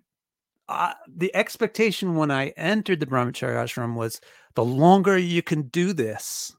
uh, 0.68 0.95
the 1.09 1.35
expectation 1.35 2.14
when 2.14 2.31
I 2.31 2.51
entered 2.51 3.01
the 3.01 3.07
brahmacharya 3.07 3.64
ashram 3.64 3.97
was 3.97 4.20
the 4.55 4.64
longer 4.64 5.18
you 5.18 5.43
can 5.43 5.62
do 5.62 5.93
this, 5.93 6.55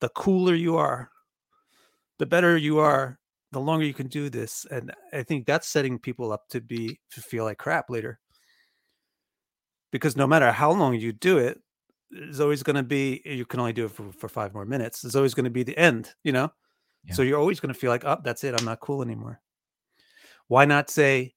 the 0.00 0.08
cooler 0.08 0.54
you 0.54 0.76
are, 0.76 1.10
the 2.18 2.26
better 2.26 2.56
you 2.56 2.80
are, 2.80 3.20
the 3.52 3.60
longer 3.60 3.84
you 3.84 3.94
can 3.94 4.08
do 4.08 4.28
this. 4.28 4.66
And 4.70 4.92
I 5.12 5.22
think 5.22 5.46
that's 5.46 5.68
setting 5.68 5.98
people 5.98 6.32
up 6.32 6.48
to 6.48 6.60
be 6.60 6.98
to 7.12 7.20
feel 7.20 7.44
like 7.44 7.58
crap 7.58 7.90
later. 7.90 8.18
Because 9.92 10.16
no 10.16 10.26
matter 10.26 10.50
how 10.50 10.72
long 10.72 10.94
you 10.94 11.12
do 11.12 11.38
it, 11.38 11.60
there's 12.10 12.40
always 12.40 12.62
going 12.62 12.76
to 12.76 12.82
be 12.82 13.22
you 13.24 13.44
can 13.44 13.60
only 13.60 13.72
do 13.72 13.84
it 13.84 13.90
for, 13.90 14.10
for 14.12 14.28
five 14.28 14.54
more 14.54 14.64
minutes. 14.64 15.02
There's 15.02 15.16
always 15.16 15.34
going 15.34 15.44
to 15.44 15.50
be 15.50 15.62
the 15.62 15.76
end, 15.78 16.14
you 16.24 16.32
know. 16.32 16.50
Yeah. 17.04 17.14
So 17.14 17.22
you're 17.22 17.38
always 17.38 17.60
going 17.60 17.72
to 17.72 17.78
feel 17.78 17.90
like, 17.90 18.04
oh, 18.04 18.18
that's 18.22 18.44
it. 18.44 18.58
I'm 18.58 18.64
not 18.64 18.80
cool 18.80 19.02
anymore. 19.02 19.40
Why 20.48 20.64
not 20.64 20.90
say, 20.90 21.34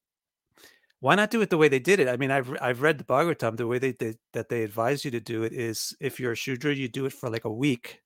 why 0.99 1.15
not 1.15 1.31
do 1.31 1.41
it 1.41 1.49
the 1.49 1.57
way 1.57 1.67
they 1.67 1.79
did 1.79 1.99
it? 1.99 2.07
I 2.07 2.17
mean, 2.17 2.31
I've 2.31 2.51
I've 2.61 2.81
read 2.81 2.97
the 2.97 3.03
Bhagavatam. 3.03 3.57
The 3.57 3.67
way 3.67 3.79
they 3.79 3.91
did 3.91 4.17
that 4.33 4.49
they 4.49 4.63
advise 4.63 5.03
you 5.03 5.11
to 5.11 5.19
do 5.19 5.43
it 5.43 5.53
is 5.53 5.95
if 5.99 6.19
you're 6.19 6.31
a 6.31 6.35
Shudra, 6.35 6.73
you 6.73 6.87
do 6.87 7.05
it 7.05 7.13
for 7.13 7.29
like 7.29 7.45
a 7.45 7.51
week. 7.51 8.01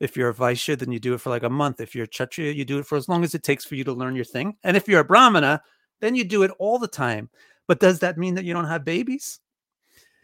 If 0.00 0.16
you're 0.16 0.30
a 0.30 0.34
Vaishya, 0.34 0.78
then 0.78 0.90
you 0.90 0.98
do 0.98 1.14
it 1.14 1.20
for 1.20 1.30
like 1.30 1.42
a 1.44 1.50
month. 1.50 1.80
If 1.80 1.94
you're 1.94 2.04
a 2.04 2.08
Kshatriya, 2.08 2.52
you 2.52 2.64
do 2.64 2.78
it 2.78 2.86
for 2.86 2.96
as 2.96 3.08
long 3.08 3.22
as 3.24 3.34
it 3.34 3.42
takes 3.42 3.64
for 3.64 3.76
you 3.76 3.84
to 3.84 3.92
learn 3.92 4.16
your 4.16 4.24
thing. 4.24 4.56
And 4.64 4.76
if 4.76 4.88
you're 4.88 5.00
a 5.00 5.04
Brahmana, 5.04 5.62
then 6.00 6.14
you 6.16 6.24
do 6.24 6.42
it 6.42 6.50
all 6.58 6.78
the 6.78 6.88
time. 6.88 7.30
But 7.68 7.78
does 7.78 8.00
that 8.00 8.18
mean 8.18 8.34
that 8.34 8.44
you 8.44 8.52
don't 8.52 8.66
have 8.66 8.84
babies? 8.84 9.38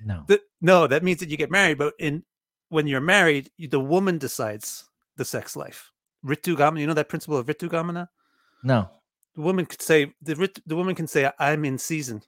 No. 0.05 0.25
The, 0.27 0.41
no, 0.61 0.87
that 0.89 1.05
means 1.05 1.21
that 1.21 1.29
you 1.29 1.37
get 1.37 1.51
married. 1.51 1.79
But 1.79 1.95
in 1.99 2.25
when 2.71 2.87
you're 2.87 3.01
married, 3.01 3.51
you, 3.57 3.69
the 3.69 3.81
woman 3.81 4.19
decides 4.19 4.85
the 5.17 5.25
sex 5.25 5.55
life. 5.57 5.91
Ritu 6.27 6.57
Gamana, 6.57 6.81
you 6.81 6.87
know 6.87 6.95
that 6.95 7.09
principle 7.09 7.39
of 7.39 7.47
Ritu 7.47 7.69
Gamana? 7.69 8.09
No. 8.65 8.91
The 9.37 9.41
woman 9.43 9.67
could 9.67 9.81
say 9.83 10.13
the 10.23 10.51
the 10.67 10.75
woman 10.77 10.95
can 10.97 11.07
say 11.07 11.31
I'm 11.39 11.65
in 11.65 11.79
season. 11.79 12.23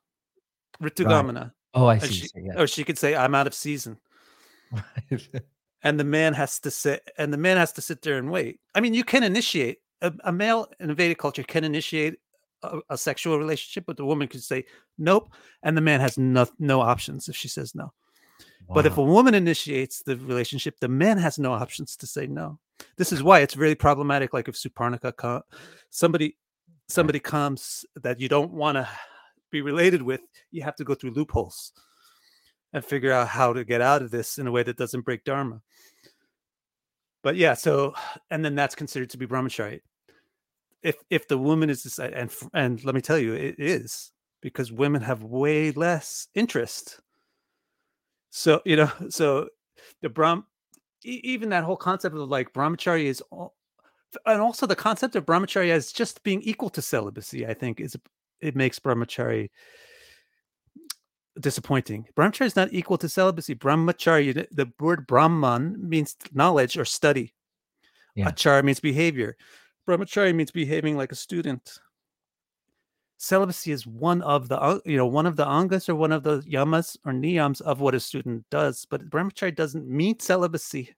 Ritu 0.80 1.04
Right. 1.04 1.24
Gamana. 1.24 1.52
Oh, 1.74 1.86
I 1.86 1.98
see. 1.98 2.14
she- 2.14 2.28
yeah. 2.36 2.60
Or 2.60 2.66
she 2.68 2.84
could 2.84 2.98
say 2.98 3.16
I'm 3.16 3.34
out 3.34 3.46
of 3.48 3.54
season. 3.54 3.98
And 5.82 5.98
the 5.98 6.04
man 6.04 6.34
has 6.34 6.58
to 6.60 6.70
sit 6.70 7.10
and 7.16 7.32
the 7.32 7.38
man 7.38 7.56
has 7.56 7.72
to 7.72 7.80
sit 7.80 8.02
there 8.02 8.18
and 8.18 8.30
wait. 8.30 8.60
I 8.74 8.80
mean, 8.80 8.92
you 8.92 9.04
can 9.04 9.22
initiate 9.22 9.78
a, 10.02 10.12
a 10.24 10.32
male 10.32 10.68
in 10.78 10.90
a 10.90 10.94
Vedic 10.94 11.18
culture 11.18 11.42
can 11.42 11.64
initiate 11.64 12.18
a, 12.62 12.80
a 12.90 12.98
sexual 12.98 13.38
relationship, 13.38 13.84
but 13.86 13.96
the 13.96 14.04
woman 14.04 14.28
could 14.28 14.42
say 14.42 14.64
nope, 14.98 15.32
and 15.62 15.76
the 15.76 15.80
man 15.80 16.00
has 16.00 16.18
no 16.18 16.46
no 16.58 16.80
options 16.80 17.28
if 17.28 17.36
she 17.36 17.48
says 17.48 17.74
no. 17.74 17.92
But 18.72 18.86
if 18.86 18.98
a 18.98 19.02
woman 19.02 19.34
initiates 19.34 20.02
the 20.02 20.16
relationship, 20.16 20.78
the 20.78 20.88
man 20.88 21.18
has 21.18 21.40
no 21.40 21.52
options 21.52 21.96
to 21.96 22.06
say 22.06 22.28
no. 22.28 22.60
This 22.96 23.12
is 23.12 23.20
why 23.20 23.40
it's 23.40 23.56
really 23.56 23.74
problematic. 23.74 24.32
Like 24.32 24.46
if 24.46 24.54
Surpanakha, 24.54 25.16
co- 25.16 25.42
somebody, 25.90 26.36
somebody 26.88 27.18
comes 27.18 27.84
that 27.96 28.20
you 28.20 28.28
don't 28.28 28.52
want 28.52 28.76
to 28.76 28.88
be 29.50 29.60
related 29.60 30.02
with, 30.02 30.20
you 30.52 30.62
have 30.62 30.76
to 30.76 30.84
go 30.84 30.94
through 30.94 31.10
loopholes 31.10 31.72
and 32.72 32.84
figure 32.84 33.12
out 33.12 33.28
how 33.28 33.52
to 33.52 33.64
get 33.64 33.80
out 33.80 34.02
of 34.02 34.10
this 34.10 34.38
in 34.38 34.46
a 34.46 34.52
way 34.52 34.62
that 34.62 34.76
doesn't 34.76 35.04
break 35.04 35.24
dharma. 35.24 35.60
But 37.22 37.36
yeah, 37.36 37.54
so 37.54 37.94
and 38.30 38.44
then 38.44 38.54
that's 38.54 38.74
considered 38.74 39.10
to 39.10 39.18
be 39.18 39.26
brahmachari. 39.26 39.80
If 40.82 40.96
if 41.10 41.28
the 41.28 41.38
woman 41.38 41.68
is 41.68 41.82
decide- 41.82 42.14
and 42.14 42.30
and 42.54 42.82
let 42.84 42.94
me 42.94 43.00
tell 43.00 43.18
you, 43.18 43.34
it 43.34 43.56
is 43.58 44.12
because 44.40 44.72
women 44.72 45.02
have 45.02 45.22
way 45.22 45.70
less 45.72 46.28
interest. 46.34 47.00
So 48.30 48.62
you 48.64 48.76
know, 48.76 48.90
so 49.10 49.48
the 50.00 50.08
Brahm, 50.08 50.46
even 51.02 51.50
that 51.50 51.64
whole 51.64 51.76
concept 51.76 52.16
of 52.16 52.28
like 52.28 52.52
brahmachari 52.52 53.04
is, 53.04 53.20
all, 53.30 53.54
and 54.24 54.40
also 54.40 54.66
the 54.66 54.76
concept 54.76 55.16
of 55.16 55.26
brahmachari 55.26 55.70
as 55.70 55.92
just 55.92 56.22
being 56.22 56.40
equal 56.42 56.70
to 56.70 56.82
celibacy. 56.82 57.46
I 57.46 57.54
think 57.54 57.80
is 57.80 57.96
it 58.40 58.56
makes 58.56 58.78
brahmachari 58.78 59.50
disappointing. 61.40 62.06
Brahmachari 62.16 62.46
is 62.46 62.56
not 62.56 62.72
equal 62.72 62.98
to 62.98 63.08
celibacy. 63.08 63.54
Brahmachari, 63.54 64.46
the- 64.50 64.72
word 64.78 65.06
Brahman 65.06 65.76
means 65.88 66.16
knowledge 66.32 66.76
or 66.76 66.84
study. 66.84 67.34
Yeah. 68.14 68.30
Achara 68.30 68.62
means 68.64 68.80
behavior. 68.80 69.36
Brahmachari 69.88 70.34
means 70.34 70.50
behaving 70.50 70.96
like 70.96 71.12
a 71.12 71.16
student. 71.16 71.78
Celibacy 73.18 73.70
is 73.70 73.86
one 73.86 74.22
of 74.22 74.48
the 74.48 74.80
you 74.86 74.96
know 74.96 75.06
one 75.06 75.26
of 75.26 75.36
the 75.36 75.44
angas 75.44 75.88
or 75.88 75.94
one 75.94 76.10
of 76.10 76.22
the 76.22 76.40
yamas 76.40 76.96
or 77.04 77.12
niyams 77.12 77.60
of 77.60 77.80
what 77.80 77.94
a 77.94 78.00
student 78.00 78.44
does, 78.50 78.86
but 78.88 79.10
brahmachari 79.10 79.54
doesn't 79.54 79.86
mean 79.86 80.18
celibacy. 80.18 80.94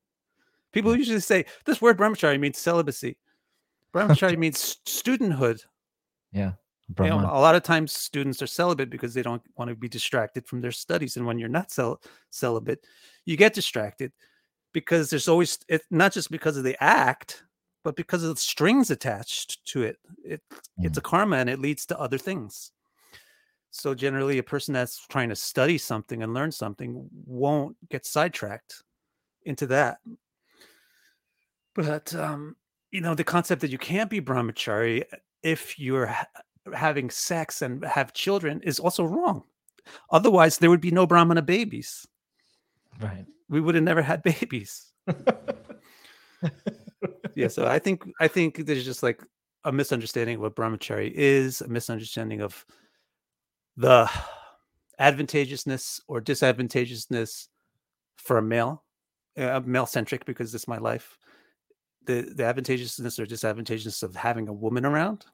People 0.72 0.97
usually 0.97 1.20
say 1.20 1.45
this 1.64 1.82
word 1.82 1.99
brahmachari 1.99 2.38
means 2.38 2.59
celibacy. 2.59 3.16
Brahmachari 3.93 4.38
means 4.45 4.78
studenthood. 4.86 5.64
yeah. 6.32 6.53
You 7.04 7.10
know, 7.10 7.18
a 7.20 7.40
lot 7.40 7.54
of 7.54 7.62
times 7.62 7.92
students 7.92 8.42
are 8.42 8.46
celibate 8.46 8.90
because 8.90 9.14
they 9.14 9.22
don't 9.22 9.42
want 9.56 9.68
to 9.70 9.74
be 9.74 9.88
distracted 9.88 10.46
from 10.46 10.60
their 10.60 10.72
studies. 10.72 11.16
And 11.16 11.26
when 11.26 11.38
you're 11.38 11.48
not 11.48 11.70
cel- 11.70 12.02
celibate, 12.30 12.84
you 13.24 13.36
get 13.36 13.54
distracted 13.54 14.12
because 14.72 15.10
there's 15.10 15.28
always 15.28 15.58
it 15.68 15.82
not 15.90 16.12
just 16.12 16.30
because 16.30 16.56
of 16.56 16.64
the 16.64 16.82
act, 16.82 17.44
but 17.84 17.96
because 17.96 18.22
of 18.22 18.30
the 18.30 18.40
strings 18.40 18.90
attached 18.90 19.64
to 19.66 19.82
it. 19.82 19.98
It 20.24 20.42
it's 20.78 20.98
a 20.98 21.02
karma 21.02 21.36
and 21.36 21.48
it 21.48 21.60
leads 21.60 21.86
to 21.86 21.98
other 21.98 22.18
things. 22.18 22.72
So 23.70 23.94
generally, 23.94 24.38
a 24.38 24.42
person 24.42 24.74
that's 24.74 25.06
trying 25.06 25.30
to 25.30 25.36
study 25.36 25.78
something 25.78 26.22
and 26.22 26.34
learn 26.34 26.52
something 26.52 27.08
won't 27.26 27.76
get 27.88 28.04
sidetracked 28.04 28.82
into 29.44 29.66
that. 29.68 29.98
But 31.74 32.14
um, 32.14 32.56
you 32.90 33.00
know, 33.00 33.14
the 33.14 33.24
concept 33.24 33.62
that 33.62 33.70
you 33.70 33.78
can't 33.78 34.10
be 34.10 34.20
brahmachari 34.20 35.04
if 35.42 35.78
you're 35.78 36.14
having 36.74 37.10
sex 37.10 37.62
and 37.62 37.84
have 37.84 38.12
children 38.12 38.60
is 38.62 38.78
also 38.78 39.04
wrong. 39.04 39.42
Otherwise, 40.10 40.58
there 40.58 40.70
would 40.70 40.80
be 40.80 40.90
no 40.90 41.06
brahmana 41.06 41.42
babies. 41.42 42.06
Right. 43.00 43.26
We 43.48 43.60
would 43.60 43.74
have 43.74 43.84
never 43.84 44.02
had 44.02 44.22
babies. 44.22 44.92
yeah, 47.34 47.48
so 47.48 47.66
I 47.66 47.78
think 47.78 48.04
I 48.20 48.28
think 48.28 48.64
there's 48.66 48.84
just 48.84 49.02
like 49.02 49.22
a 49.64 49.72
misunderstanding 49.72 50.36
of 50.36 50.42
what 50.42 50.56
brahmachari 50.56 51.12
is, 51.12 51.60
a 51.60 51.68
misunderstanding 51.68 52.40
of 52.40 52.64
the 53.76 54.08
advantageousness 54.98 56.00
or 56.06 56.20
disadvantageousness 56.20 57.48
for 58.16 58.38
a 58.38 58.42
male, 58.42 58.84
uh, 59.36 59.60
male 59.64 59.86
centric 59.86 60.24
because 60.24 60.54
it's 60.54 60.68
my 60.68 60.78
life. 60.78 61.18
The 62.04 62.32
the 62.34 62.44
advantageousness 62.44 63.18
or 63.18 63.26
disadvantageousness 63.26 64.02
of 64.02 64.14
having 64.16 64.48
a 64.48 64.52
woman 64.52 64.84
around. 64.84 65.26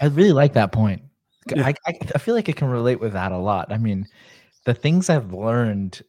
I 0.00 0.06
really 0.06 0.32
like 0.32 0.54
that 0.54 0.72
point. 0.72 1.02
Yeah. 1.54 1.66
I, 1.66 1.74
I, 1.86 1.98
I 2.14 2.18
feel 2.18 2.34
like 2.34 2.48
I 2.48 2.52
can 2.52 2.68
relate 2.68 3.00
with 3.00 3.12
that 3.12 3.32
a 3.32 3.38
lot. 3.38 3.72
I 3.72 3.78
mean, 3.78 4.06
the 4.64 4.74
things 4.74 5.10
I've 5.10 5.32
learned 5.32 6.02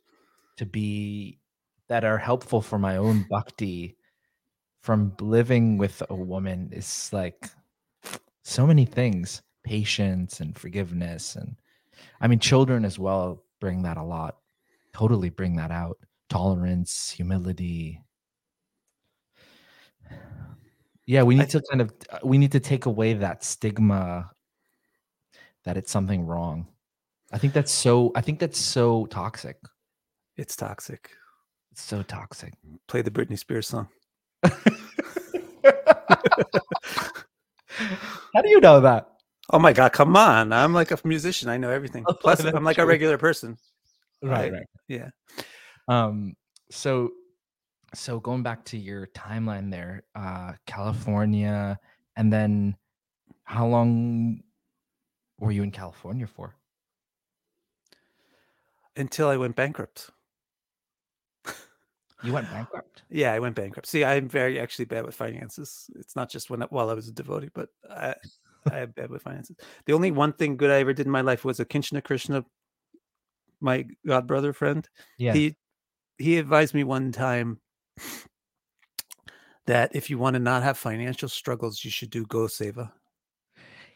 to 0.58 0.66
be 0.66 1.40
that 1.90 2.04
are 2.04 2.18
helpful 2.18 2.62
for 2.62 2.80
my 2.80 2.98
own 2.98 3.26
bhakti 3.30 3.98
from 4.82 5.14
living 5.20 5.78
with 5.78 6.02
a 6.10 6.16
woman 6.16 6.70
is 6.74 7.10
like 7.14 7.50
so 8.44 8.66
many 8.66 8.86
things 8.86 9.42
patience 9.64 10.40
and 10.40 10.58
forgiveness. 10.58 11.36
And 11.36 11.56
I 12.20 12.28
mean, 12.28 12.40
children 12.40 12.86
as 12.86 12.98
well 12.98 13.44
bring 13.60 13.84
that 13.84 13.98
a 13.98 14.04
lot, 14.04 14.38
totally 14.94 15.30
bring 15.30 15.56
that 15.58 15.72
out 15.72 15.98
tolerance, 16.30 17.12
humility. 17.12 18.02
Yeah, 21.12 21.24
we 21.24 21.36
I- 21.36 21.40
need 21.40 21.50
to 21.50 21.62
kind 21.70 21.82
of 21.82 21.92
uh, 22.10 22.20
we 22.24 22.38
need 22.38 22.54
to 22.54 22.62
take 22.62 22.86
away 22.86 23.12
that 23.16 23.44
stigma 23.44 24.32
that 25.66 25.76
it's 25.76 25.92
something 25.92 26.26
wrong. 26.26 26.68
I 27.34 27.38
think 27.38 27.52
that's 27.54 27.72
so 27.74 28.14
I 28.16 28.22
think 28.22 28.40
that's 28.40 28.58
so 28.58 29.08
toxic. 29.08 29.58
It's 30.38 30.56
toxic. 30.56 31.10
It's 31.74 31.82
so 31.84 32.02
toxic. 32.02 32.54
Play 32.88 33.02
the 33.02 33.12
Britney 33.12 33.38
Spears 33.38 33.68
song. 33.68 33.90
How 38.34 38.42
do 38.42 38.50
you 38.50 38.62
know 38.62 38.80
that? 38.80 39.10
Oh 39.50 39.60
my 39.60 39.74
god, 39.74 39.92
come 39.92 40.16
on! 40.16 40.54
I'm 40.54 40.74
like 40.74 40.92
a 40.92 40.98
musician. 41.04 41.50
I 41.50 41.58
know 41.58 41.72
everything. 41.72 42.06
Oh, 42.08 42.14
Plus, 42.14 42.40
I'm 42.46 42.64
like 42.64 42.78
a 42.78 42.86
regular 42.86 43.18
person. 43.18 43.58
Right, 44.24 44.50
Right. 44.50 44.54
right. 44.54 44.68
Yeah. 44.88 45.10
Um 45.90 46.36
so 46.70 47.12
so 47.94 48.20
going 48.20 48.44
back 48.44 48.64
to 48.66 48.78
your 48.78 49.08
timeline 49.08 49.72
there, 49.72 50.04
uh 50.16 50.54
California 50.66 51.80
and 52.16 52.32
then 52.32 52.76
how 53.44 53.68
long 53.68 54.42
were 55.40 55.52
you 55.52 55.64
in 55.64 55.72
California 55.72 56.28
for? 56.28 56.56
Until 58.96 59.30
I 59.30 59.38
went 59.38 59.56
bankrupt. 59.56 60.12
You 62.24 62.34
went 62.34 62.50
bankrupt. 62.52 63.04
Yeah, 63.10 63.34
I 63.34 63.40
went 63.40 63.56
bankrupt. 63.56 63.88
See, 63.88 64.04
I'm 64.06 64.28
very 64.28 64.60
actually 64.60 64.86
bad 64.86 65.06
with 65.06 65.16
finances. 65.16 65.90
It's 65.96 66.16
not 66.16 66.30
just 66.30 66.50
when 66.50 66.62
I- 66.62 66.68
while 66.68 66.90
I 66.90 66.94
was 66.94 67.08
a 67.08 67.12
devotee, 67.12 67.50
but 67.54 67.70
I, 67.90 68.16
I 68.70 68.80
am 68.80 68.92
bad 68.92 69.10
with 69.10 69.24
finances. 69.24 69.56
The 69.86 69.94
only 69.94 70.12
one 70.12 70.34
thing 70.34 70.58
good 70.58 70.70
I 70.70 70.80
ever 70.80 70.94
did 70.94 71.08
in 71.08 71.12
my 71.12 71.22
life 71.22 71.44
was 71.44 71.60
a 71.60 71.66
Kinshana 71.66 72.04
Krishna, 72.04 72.46
my 73.60 73.86
god 74.06 74.28
brother 74.28 74.54
friend. 74.54 74.88
Yeah. 75.18 75.34
He 75.34 75.58
he 76.18 76.38
advised 76.38 76.74
me 76.74 76.84
one 76.84 77.12
time 77.12 77.60
that 79.68 79.96
if 79.96 80.10
you 80.10 80.18
want 80.18 80.34
to 80.36 80.40
not 80.40 80.64
have 80.64 80.78
financial 80.78 81.30
struggles, 81.30 81.84
you 81.84 81.92
should 81.92 82.10
do 82.10 82.26
Go 82.26 82.48
Seva. 82.48 82.92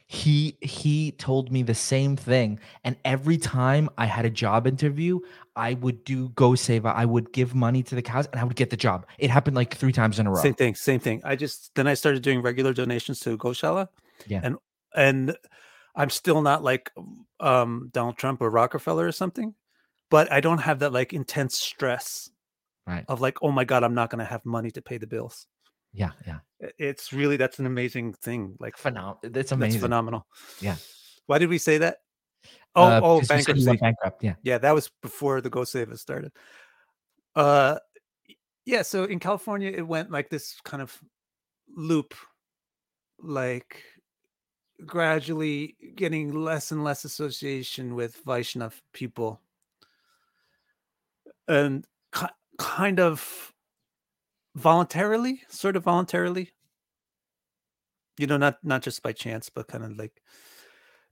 he 0.08 0.56
he 0.62 1.12
told 1.14 1.52
me 1.52 1.64
the 1.64 1.74
same 1.74 2.16
thing 2.16 2.60
and 2.84 2.96
every 3.04 3.38
time 3.38 3.90
i 3.98 4.06
had 4.06 4.24
a 4.24 4.30
job 4.30 4.68
interview 4.68 5.20
i 5.56 5.74
would 5.74 6.04
do 6.04 6.30
go 6.30 6.52
seva 6.52 6.94
i 6.94 7.04
would 7.04 7.34
give 7.34 7.56
money 7.56 7.82
to 7.82 7.96
the 7.96 8.04
cows 8.04 8.28
and 8.32 8.40
i 8.40 8.44
would 8.44 8.56
get 8.56 8.70
the 8.70 8.78
job 8.78 9.08
it 9.18 9.32
happened 9.32 9.56
like 9.56 9.74
three 9.76 9.92
times 9.92 10.20
in 10.20 10.28
a 10.28 10.30
row 10.30 10.40
Same 10.44 10.54
thing, 10.54 10.76
same 10.76 11.00
thing. 11.00 11.22
I 11.26 11.36
just 11.36 11.74
then 11.74 11.88
I 11.88 11.96
started 11.96 12.22
doing 12.22 12.44
regular 12.44 12.72
donations 12.72 13.20
to 13.22 13.36
Goshala. 13.36 13.88
Yeah. 14.28 14.42
And 14.44 14.58
and 14.96 15.36
I'm 15.96 16.12
still 16.12 16.42
not 16.44 16.64
like 16.64 16.92
um 17.40 17.90
Donald 17.92 18.18
Trump 18.18 18.42
or 18.42 18.52
Rockefeller 18.52 19.08
or 19.08 19.12
something, 19.12 19.56
but 20.12 20.32
I 20.32 20.40
don't 20.40 20.60
have 20.60 20.80
that 20.80 20.94
like 20.94 21.14
intense 21.14 21.58
stress 21.58 22.30
right 22.86 23.06
of 23.08 23.22
like, 23.22 23.38
oh 23.42 23.52
my 23.52 23.64
God, 23.66 23.84
I'm 23.84 23.94
not 23.94 24.10
gonna 24.10 24.26
have 24.26 24.46
money 24.46 24.72
to 24.72 24.82
pay 24.82 24.98
the 24.98 25.08
bills. 25.08 25.48
yeah 25.94 26.12
yeah 26.28 26.40
It's 26.78 27.14
really 27.14 27.38
that's 27.38 27.60
an 27.60 27.66
amazing 27.66 28.14
thing. 28.14 28.56
Like 28.60 28.78
Phenom- 28.78 29.18
that's 29.22 29.34
that's 29.34 29.52
amazing 29.52 29.82
phenomenal. 29.82 30.28
Yeah. 30.62 30.76
Why 31.28 31.38
did 31.40 31.50
we 31.50 31.58
say 31.58 31.78
that? 31.80 31.98
Oh, 32.76 32.84
Uh, 32.84 33.00
oh, 33.04 33.20
because 33.22 33.38
you 33.38 33.44
said 33.44 33.58
you 33.58 33.66
bankruptcy. 33.66 33.82
bankrupt 33.82 34.24
yeah 34.24 34.36
Yeah, 34.44 34.58
that 34.60 34.76
was 34.76 34.92
before 35.02 35.42
the 35.42 35.50
Go 35.50 35.64
Save 35.64 35.92
Us 35.92 36.02
started. 36.02 36.32
Uh 37.36 37.80
yeah, 38.66 38.82
so 38.82 39.04
in 39.06 39.20
California 39.20 39.72
it 39.72 39.88
went 39.88 40.12
like 40.12 40.30
this 40.30 40.60
kind 40.64 40.82
of 40.82 40.98
loop 41.76 42.14
like 43.20 43.82
gradually 44.86 45.78
getting 45.96 46.34
less 46.34 46.72
and 46.72 46.84
less 46.84 47.06
association 47.06 47.96
with 47.96 48.24
Vaishnav 48.26 48.74
people 48.92 49.40
and 51.48 51.86
kind 52.58 53.00
of 53.00 53.54
voluntarily, 54.56 55.42
sort 55.50 55.76
of 55.76 55.84
voluntarily. 55.84 56.52
You 58.18 58.28
know, 58.28 58.38
not 58.38 58.58
not 58.64 58.82
just 58.82 59.04
by 59.04 59.12
chance, 59.12 59.50
but 59.50 59.68
kind 59.68 59.84
of 59.84 59.98
like 59.98 60.22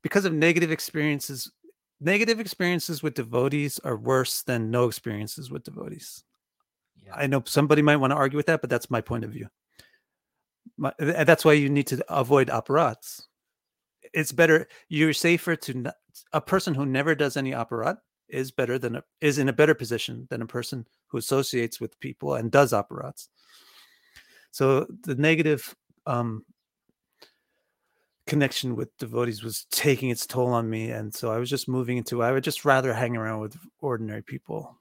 because 0.01 0.25
of 0.25 0.33
negative 0.33 0.71
experiences. 0.71 1.51
Negative 1.99 2.39
experiences 2.39 3.01
with 3.01 3.13
devotees 3.13 3.79
are 3.79 3.95
worse 3.95 4.41
than 4.43 4.69
no 4.69 4.87
experiences 4.87 5.49
with 5.49 5.63
devotees. 5.63 6.23
yeah 7.01 7.13
I 7.15 7.27
know 7.27 7.43
somebody 7.45 7.81
might 7.81 7.95
want 7.95 8.11
to 8.11 8.17
argue 8.17 8.35
with 8.35 8.47
that, 8.47 8.59
but 8.59 8.69
that's 8.69 8.91
my 8.91 8.99
point 8.99 9.23
of 9.23 9.31
view. 9.31 9.47
My, 10.77 10.91
that's 10.99 11.45
why 11.45 11.53
you 11.53 11.69
need 11.69 11.87
to 11.87 12.03
avoid 12.09 12.49
operats. 12.49 13.23
It's 14.13 14.33
better. 14.33 14.67
You're 14.89 15.13
safer 15.13 15.55
to 15.55 15.73
not, 15.73 15.95
a 16.33 16.41
person 16.41 16.73
who 16.73 16.85
never 16.85 17.15
does 17.15 17.37
any 17.37 17.51
operat 17.51 17.97
is 18.27 18.51
better 18.51 18.77
than 18.77 18.97
a, 18.97 19.03
is 19.21 19.37
in 19.37 19.47
a 19.47 19.53
better 19.53 19.75
position 19.75 20.27
than 20.29 20.41
a 20.41 20.47
person 20.47 20.85
who 21.13 21.19
associates 21.19 21.79
with 21.79 21.97
people 22.01 22.33
and 22.33 22.51
does 22.51 22.73
operats. 22.73 23.29
So 24.51 24.85
the 25.03 25.15
negative 25.15 25.73
um, 26.05 26.43
connection 28.27 28.75
with 28.75 28.95
devotees 28.97 29.41
was 29.41 29.65
taking 29.71 30.09
its 30.09 30.27
toll 30.27 30.47
on 30.47 30.69
me, 30.69 30.91
and 30.91 31.13
so 31.13 31.31
I 31.31 31.37
was 31.37 31.49
just 31.49 31.69
moving 31.69 31.97
into. 31.97 32.21
I 32.21 32.33
would 32.33 32.43
just 32.43 32.65
rather 32.65 32.93
hang 32.93 33.15
around 33.15 33.39
with 33.39 33.57
ordinary 33.79 34.21
people. 34.21 34.77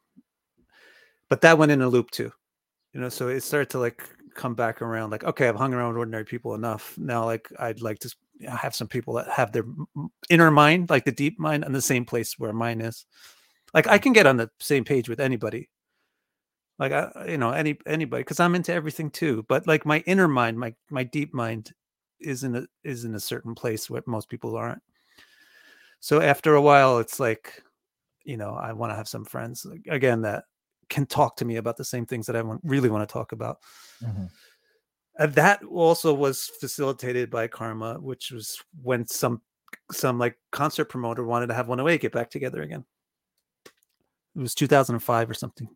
But 1.29 1.43
that 1.43 1.57
went 1.57 1.73
in 1.73 1.81
a 1.81 1.89
loop 1.89 2.11
too 2.11 2.33
you 2.93 3.01
know 3.01 3.09
so 3.09 3.29
it 3.29 3.41
started 3.41 3.71
to 3.71 3.79
like 3.79 4.03
come 4.35 4.55
back 4.55 4.81
around 4.81 5.11
like 5.11 5.25
okay 5.25 5.49
i've 5.49 5.57
hung 5.57 5.75
around 5.75 5.89
with 5.89 5.99
ordinary 5.99 6.25
people 6.25 6.55
enough 6.55 6.97
now 6.99 7.25
like 7.25 7.49
i'd 7.61 7.83
like 7.83 7.99
to 7.99 8.15
have 8.49 8.75
some 8.75 8.89
people 8.89 9.15
that 9.15 9.29
have 9.29 9.53
their 9.53 9.65
inner 10.31 10.51
mind 10.51 10.89
like 10.91 11.05
the 11.05 11.13
deep 11.13 11.39
mind 11.39 11.65
in 11.65 11.73
the 11.73 11.83
same 11.83 12.05
place 12.05 12.39
where 12.39 12.53
mine 12.53 12.81
is 12.81 13.05
like 13.75 13.87
i 13.87 13.99
can 13.99 14.13
get 14.13 14.27
on 14.27 14.37
the 14.37 14.51
same 14.59 14.85
page 14.85 15.09
with 15.09 15.21
anybody 15.21 15.69
like 16.79 16.93
i 16.93 17.27
you 17.29 17.39
know 17.39 17.51
any 17.51 17.79
anybody 17.87 18.23
because 18.23 18.41
i'm 18.41 18.55
into 18.55 18.73
everything 18.73 19.11
too 19.11 19.45
but 19.49 19.67
like 19.67 19.85
my 19.87 19.99
inner 20.07 20.29
mind 20.29 20.59
my 20.59 20.75
my 20.91 21.05
deep 21.05 21.33
mind 21.35 21.73
is 22.21 22.45
in 22.45 22.57
a 22.57 22.67
is 22.85 23.05
in 23.05 23.15
a 23.15 23.21
certain 23.21 23.55
place 23.55 23.91
where 23.91 24.03
most 24.07 24.29
people 24.29 24.57
aren't 24.57 24.83
so 26.01 26.21
after 26.21 26.55
a 26.55 26.63
while 26.63 26.99
it's 26.99 27.21
like 27.21 27.63
you 28.25 28.37
know 28.37 28.55
i 28.55 28.73
want 28.73 28.91
to 28.91 28.97
have 28.97 29.09
some 29.09 29.25
friends 29.25 29.67
again 29.89 30.23
that 30.23 30.45
can 30.93 31.07
talk 31.07 31.37
to 31.37 31.47
me 31.47 31.57
about 31.57 31.79
the 31.79 31.85
same 31.85 32.05
things 32.05 32.27
that 32.27 32.37
I 32.37 32.43
want, 32.43 32.61
really 32.63 32.91
want 32.91 33.09
to 33.09 33.13
talk 33.13 33.33
about. 33.33 33.61
Mhm. 34.03 34.31
And 35.19 35.35
that 35.35 35.63
also 35.65 36.13
was 36.13 36.51
facilitated 36.61 37.31
by 37.31 37.49
karma, 37.49 37.95
which 37.95 38.31
was 38.31 38.63
when 38.83 39.07
some 39.07 39.41
some 39.91 40.19
like 40.19 40.39
concert 40.51 40.87
promoter 40.87 41.25
wanted 41.25 41.47
to 41.47 41.55
have 41.55 41.69
108 41.69 42.01
get 42.01 42.13
back 42.13 42.31
together 42.31 42.63
again. 42.63 42.85
It 44.37 44.41
was 44.41 44.55
2005 44.55 45.31
or 45.31 45.35
something. 45.35 45.69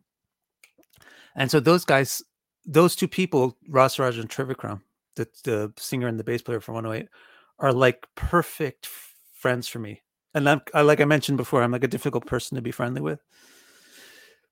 And 1.37 1.49
so 1.49 1.59
those 1.59 1.85
guys, 1.85 2.23
those 2.65 2.95
two 2.95 3.07
people, 3.07 3.55
Ras 3.69 3.99
Raj 3.99 4.17
and 4.17 4.29
Trivikram, 4.29 4.81
the, 5.15 5.27
the 5.43 5.71
singer 5.77 6.07
and 6.07 6.19
the 6.19 6.23
bass 6.23 6.41
player 6.41 6.59
for 6.59 6.73
108, 6.73 7.07
are 7.59 7.71
like 7.71 8.05
perfect 8.15 8.87
f- 8.87 9.13
friends 9.33 9.67
for 9.67 9.79
me. 9.79 10.01
And 10.33 10.49
I'm, 10.49 10.61
I, 10.73 10.81
like 10.81 10.99
I 10.99 11.05
mentioned 11.05 11.37
before, 11.37 11.61
I'm 11.61 11.71
like 11.71 11.83
a 11.83 11.87
difficult 11.87 12.25
person 12.25 12.55
to 12.55 12.61
be 12.61 12.71
friendly 12.71 13.01
with. 13.01 13.21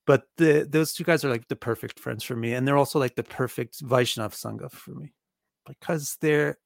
But 0.07 0.27
the 0.37 0.67
those 0.69 0.93
two 0.93 1.03
guys 1.03 1.25
are 1.25 1.31
like 1.31 1.47
the 1.47 1.55
perfect 1.55 1.99
friends 1.99 2.23
for 2.23 2.35
me 2.35 2.53
and 2.53 2.67
they're 2.67 2.77
also 2.77 2.99
like 2.99 3.15
the 3.15 3.23
perfect 3.23 3.83
vaishnav 3.83 4.33
sangha 4.33 4.71
for 4.71 4.91
me. 4.91 5.13
Because 5.65 6.17
they're 6.21 6.59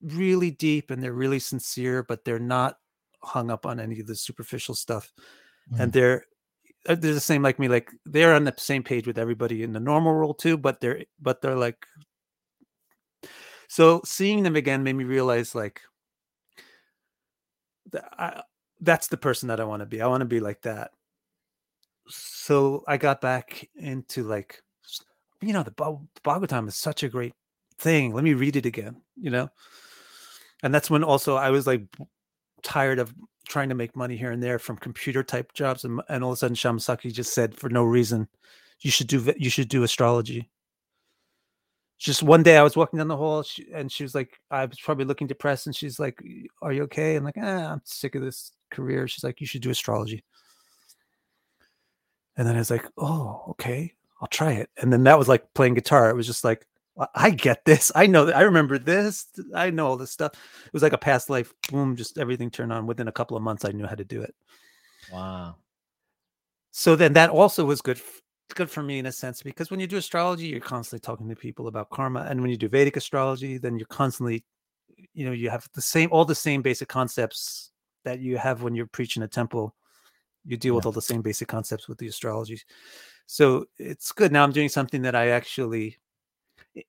really 0.00 0.52
deep 0.52 0.92
and 0.92 1.02
they're 1.02 1.12
really 1.12 1.40
sincere 1.40 2.04
but 2.04 2.24
they're 2.24 2.38
not 2.38 2.76
hung 3.24 3.50
up 3.50 3.66
on 3.66 3.80
any 3.80 3.98
of 3.98 4.06
the 4.06 4.14
superficial 4.14 4.76
stuff. 4.76 5.12
And 5.78 5.92
they're 5.92 6.18
uh, 6.18 6.20
Uh, 6.88 6.94
they're 6.96 7.14
the 7.14 7.20
same 7.20 7.42
like 7.42 7.58
me 7.58 7.68
like 7.68 7.90
they're 8.06 8.34
on 8.34 8.44
the 8.44 8.54
same 8.58 8.82
page 8.82 9.06
with 9.06 9.18
everybody 9.18 9.62
in 9.62 9.72
the 9.72 9.80
normal 9.80 10.12
world 10.12 10.38
too 10.38 10.56
but 10.56 10.80
they're 10.80 11.04
but 11.20 11.40
they're 11.40 11.54
like 11.54 11.86
so 13.68 14.00
seeing 14.04 14.42
them 14.42 14.56
again 14.56 14.82
made 14.82 14.94
me 14.94 15.04
realize 15.04 15.54
like 15.54 15.80
that 17.92 18.08
I, 18.18 18.42
that's 18.80 19.06
the 19.06 19.16
person 19.16 19.48
that 19.48 19.60
i 19.60 19.64
want 19.64 19.80
to 19.80 19.86
be 19.86 20.02
i 20.02 20.08
want 20.08 20.22
to 20.22 20.26
be 20.26 20.40
like 20.40 20.62
that 20.62 20.90
so 22.08 22.84
I 22.86 22.96
got 22.96 23.20
back 23.20 23.68
into 23.76 24.24
like, 24.24 24.62
you 25.40 25.52
know, 25.52 25.62
the 25.62 25.70
Bhagavatam 25.70 26.68
is 26.68 26.76
such 26.76 27.02
a 27.02 27.08
great 27.08 27.34
thing. 27.78 28.14
Let 28.14 28.24
me 28.24 28.34
read 28.34 28.56
it 28.56 28.66
again, 28.66 28.96
you 29.16 29.30
know? 29.30 29.50
And 30.62 30.74
that's 30.74 30.90
when 30.90 31.04
also 31.04 31.36
I 31.36 31.50
was 31.50 31.66
like 31.66 31.82
tired 32.62 32.98
of 32.98 33.12
trying 33.48 33.68
to 33.68 33.74
make 33.74 33.96
money 33.96 34.16
here 34.16 34.30
and 34.30 34.42
there 34.42 34.58
from 34.58 34.76
computer 34.76 35.22
type 35.22 35.52
jobs. 35.52 35.84
And, 35.84 36.00
and 36.08 36.22
all 36.22 36.30
of 36.30 36.34
a 36.34 36.38
sudden 36.38 36.56
Shamsaki 36.56 37.12
just 37.12 37.34
said 37.34 37.54
for 37.54 37.68
no 37.68 37.84
reason, 37.84 38.28
you 38.80 38.90
should 38.90 39.06
do, 39.06 39.32
you 39.36 39.50
should 39.50 39.68
do 39.68 39.82
astrology. 39.82 40.48
Just 41.98 42.22
one 42.22 42.42
day 42.42 42.56
I 42.56 42.62
was 42.62 42.76
walking 42.76 42.98
down 42.98 43.06
the 43.06 43.16
hall 43.16 43.44
and 43.72 43.90
she 43.90 44.02
was 44.02 44.14
like, 44.14 44.40
I 44.50 44.64
was 44.64 44.80
probably 44.80 45.04
looking 45.04 45.28
depressed. 45.28 45.66
And 45.66 45.76
she's 45.76 46.00
like, 46.00 46.20
are 46.60 46.72
you 46.72 46.82
okay? 46.84 47.14
I'm 47.14 47.24
like, 47.24 47.38
ah, 47.40 47.72
I'm 47.72 47.82
sick 47.84 48.16
of 48.16 48.22
this 48.22 48.50
career. 48.72 49.06
She's 49.06 49.22
like, 49.22 49.40
you 49.40 49.46
should 49.46 49.62
do 49.62 49.70
astrology. 49.70 50.24
And 52.36 52.46
then 52.46 52.56
I 52.56 52.58
was 52.58 52.70
like, 52.70 52.86
oh, 52.98 53.44
okay, 53.50 53.92
I'll 54.20 54.28
try 54.28 54.52
it. 54.52 54.70
And 54.80 54.92
then 54.92 55.04
that 55.04 55.18
was 55.18 55.28
like 55.28 55.54
playing 55.54 55.74
guitar. 55.74 56.10
It 56.10 56.16
was 56.16 56.26
just 56.26 56.42
like, 56.44 56.66
"I- 57.14 57.30
get 57.30 57.64
this. 57.64 57.90
I 57.94 58.06
know 58.06 58.26
that. 58.26 58.36
I 58.36 58.42
remember 58.42 58.78
this. 58.78 59.26
I 59.54 59.70
know 59.70 59.86
all 59.86 59.96
this 59.96 60.10
stuff. 60.12 60.32
It 60.66 60.72
was 60.72 60.82
like 60.82 60.92
a 60.92 60.98
past 60.98 61.30
life. 61.30 61.52
Boom, 61.70 61.96
just 61.96 62.18
everything 62.18 62.50
turned 62.50 62.72
on. 62.72 62.86
Within 62.86 63.08
a 63.08 63.12
couple 63.12 63.36
of 63.36 63.42
months, 63.42 63.64
I 63.64 63.72
knew 63.72 63.86
how 63.86 63.94
to 63.94 64.04
do 64.04 64.22
it. 64.22 64.34
wow 65.12 65.56
So 66.70 66.96
then 66.96 67.12
that 67.14 67.30
also 67.30 67.64
was 67.64 67.80
good. 67.80 68.00
Good 68.54 68.70
for 68.70 68.82
me 68.82 68.98
in 68.98 69.06
a 69.06 69.12
sense 69.12 69.42
because 69.42 69.70
when 69.70 69.80
you 69.80 69.86
do 69.86 69.96
astrology, 69.96 70.46
you're 70.46 70.60
constantly 70.60 71.00
talking 71.00 71.28
to 71.28 71.36
people 71.36 71.68
about 71.68 71.90
karma, 71.90 72.26
and 72.28 72.40
when 72.40 72.50
you 72.50 72.56
do 72.56 72.68
Vedic 72.68 72.96
astrology, 72.96 73.56
then 73.58 73.78
you're 73.78 73.86
constantly, 73.86 74.44
you 75.14 75.24
know, 75.24 75.32
you 75.32 75.48
have 75.48 75.66
the 75.74 75.80
same, 75.80 76.10
all 76.12 76.24
the 76.26 76.34
same 76.34 76.60
basic 76.60 76.88
concepts 76.88 77.70
that 78.04 78.20
you 78.20 78.36
have 78.36 78.62
when 78.62 78.74
you're 78.74 78.86
preaching 78.86 79.22
a 79.22 79.28
temple. 79.28 79.74
You 80.44 80.56
deal 80.56 80.74
with 80.74 80.84
all 80.86 80.92
the 80.92 81.00
same 81.00 81.22
basic 81.22 81.48
concepts 81.48 81.88
with 81.88 81.98
the 81.98 82.08
astrology. 82.08 82.60
So 83.26 83.66
it's 83.78 84.12
good. 84.12 84.32
Now 84.32 84.42
I'm 84.42 84.52
doing 84.52 84.68
something 84.68 85.02
that 85.02 85.14
I 85.14 85.28
actually, 85.28 85.98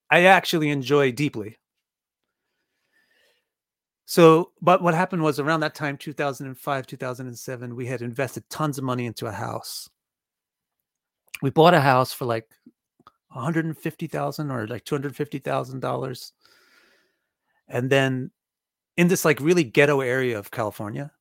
I 0.09 0.23
actually 0.23 0.69
enjoy 0.69 1.11
deeply. 1.11 1.57
So, 4.05 4.51
but 4.61 4.81
what 4.81 4.93
happened 4.93 5.23
was 5.23 5.39
around 5.39 5.61
that 5.61 5.75
time, 5.75 5.97
2005, 5.97 6.87
2007, 6.87 7.75
we 7.75 7.87
had 7.87 8.01
invested 8.01 8.49
tons 8.49 8.77
of 8.77 8.83
money 8.83 9.05
into 9.05 9.25
a 9.25 9.31
house. 9.31 9.89
We 11.41 11.49
bought 11.49 11.73
a 11.73 11.81
house 11.81 12.13
for 12.13 12.25
like 12.25 12.47
150,000 13.29 14.51
or 14.51 14.67
like 14.67 14.85
$250,000. 14.85 16.31
And 17.69 17.89
then 17.89 18.31
in 18.97 19.07
this 19.07 19.25
like 19.25 19.39
really 19.39 19.63
ghetto 19.63 20.01
area 20.01 20.37
of 20.37 20.51
California. 20.51 21.11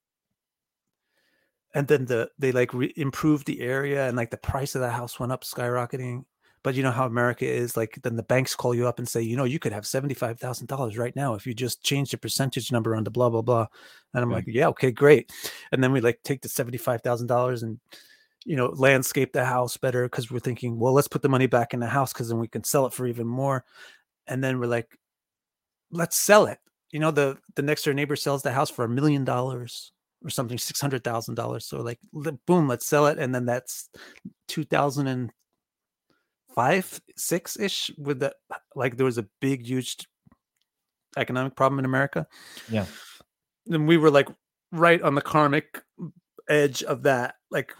And 1.74 1.88
then 1.88 2.04
the 2.04 2.30
they 2.38 2.52
like 2.52 2.74
re- 2.74 2.92
improved 2.96 3.46
the 3.46 3.62
area 3.62 4.06
and 4.06 4.16
like 4.16 4.30
the 4.30 4.36
price 4.36 4.74
of 4.74 4.82
the 4.82 4.90
house 4.90 5.18
went 5.18 5.32
up 5.32 5.42
skyrocketing. 5.44 6.24
But 6.64 6.74
you 6.76 6.82
know 6.82 6.92
how 6.92 7.06
America 7.06 7.44
is 7.46 7.76
like 7.76 7.98
then 8.02 8.16
the 8.16 8.22
banks 8.22 8.54
call 8.54 8.74
you 8.74 8.86
up 8.86 8.98
and 8.98 9.08
say, 9.08 9.20
you 9.22 9.36
know, 9.36 9.44
you 9.44 9.58
could 9.58 9.72
have 9.72 9.84
$75,000 9.84 10.98
right 10.98 11.14
now 11.16 11.34
if 11.34 11.46
you 11.46 11.54
just 11.54 11.82
change 11.82 12.10
the 12.12 12.18
percentage 12.18 12.70
number 12.72 12.94
on 12.96 13.04
the 13.04 13.10
blah 13.10 13.28
blah 13.30 13.42
blah. 13.42 13.66
And 14.14 14.22
I'm 14.22 14.30
Yeah. 14.30 14.36
like, 14.36 14.44
yeah, 14.48 14.68
okay, 14.68 14.90
great. 14.92 15.32
And 15.72 15.82
then 15.82 15.92
we 15.92 16.00
like 16.00 16.20
take 16.24 16.42
the 16.42 16.48
$75,000 16.48 17.62
and 17.62 17.80
you 18.44 18.56
know, 18.56 18.68
landscape 18.76 19.32
the 19.32 19.44
house 19.44 19.76
better 19.76 20.04
because 20.06 20.30
we're 20.30 20.40
thinking, 20.40 20.78
well, 20.78 20.92
let's 20.92 21.08
put 21.08 21.22
the 21.22 21.28
money 21.28 21.46
back 21.46 21.74
in 21.74 21.80
the 21.80 21.86
house 21.86 22.12
because 22.12 22.28
then 22.28 22.38
we 22.38 22.48
can 22.48 22.64
sell 22.64 22.86
it 22.86 22.92
for 22.92 23.06
even 23.06 23.26
more. 23.26 23.64
And 24.26 24.42
then 24.42 24.58
we're 24.58 24.66
like, 24.66 24.98
let's 25.90 26.16
sell 26.16 26.46
it. 26.46 26.58
you 26.90 26.98
know 27.00 27.10
the 27.10 27.38
the 27.56 27.62
next 27.62 27.84
door 27.84 27.94
neighbor 27.94 28.16
sells 28.16 28.42
the 28.42 28.52
house 28.52 28.70
for 28.70 28.84
a 28.84 28.88
million 28.88 29.24
dollars 29.24 29.92
or 30.24 30.30
something, 30.30 30.58
six 30.58 30.80
hundred 30.80 31.04
thousand 31.04 31.34
dollars. 31.36 31.66
So 31.66 31.80
like, 31.82 31.98
boom, 32.46 32.68
let's 32.68 32.86
sell 32.86 33.06
it, 33.06 33.18
and 33.18 33.34
then 33.34 33.46
that's 33.46 33.90
two 34.48 34.64
thousand 34.64 35.08
and 35.08 35.32
five, 36.54 37.00
six 37.16 37.58
ish. 37.58 37.90
With 37.98 38.20
that. 38.20 38.34
like, 38.74 38.96
there 38.96 39.06
was 39.06 39.18
a 39.18 39.26
big, 39.40 39.66
huge 39.66 39.96
economic 41.16 41.54
problem 41.56 41.78
in 41.78 41.84
America. 41.84 42.26
Yeah. 42.70 42.86
and 43.70 43.86
we 43.86 43.96
were 43.96 44.10
like 44.10 44.28
right 44.72 45.00
on 45.02 45.14
the 45.14 45.20
karmic 45.20 45.82
edge 46.48 46.82
of 46.82 47.02
that. 47.02 47.36
Like, 47.50 47.74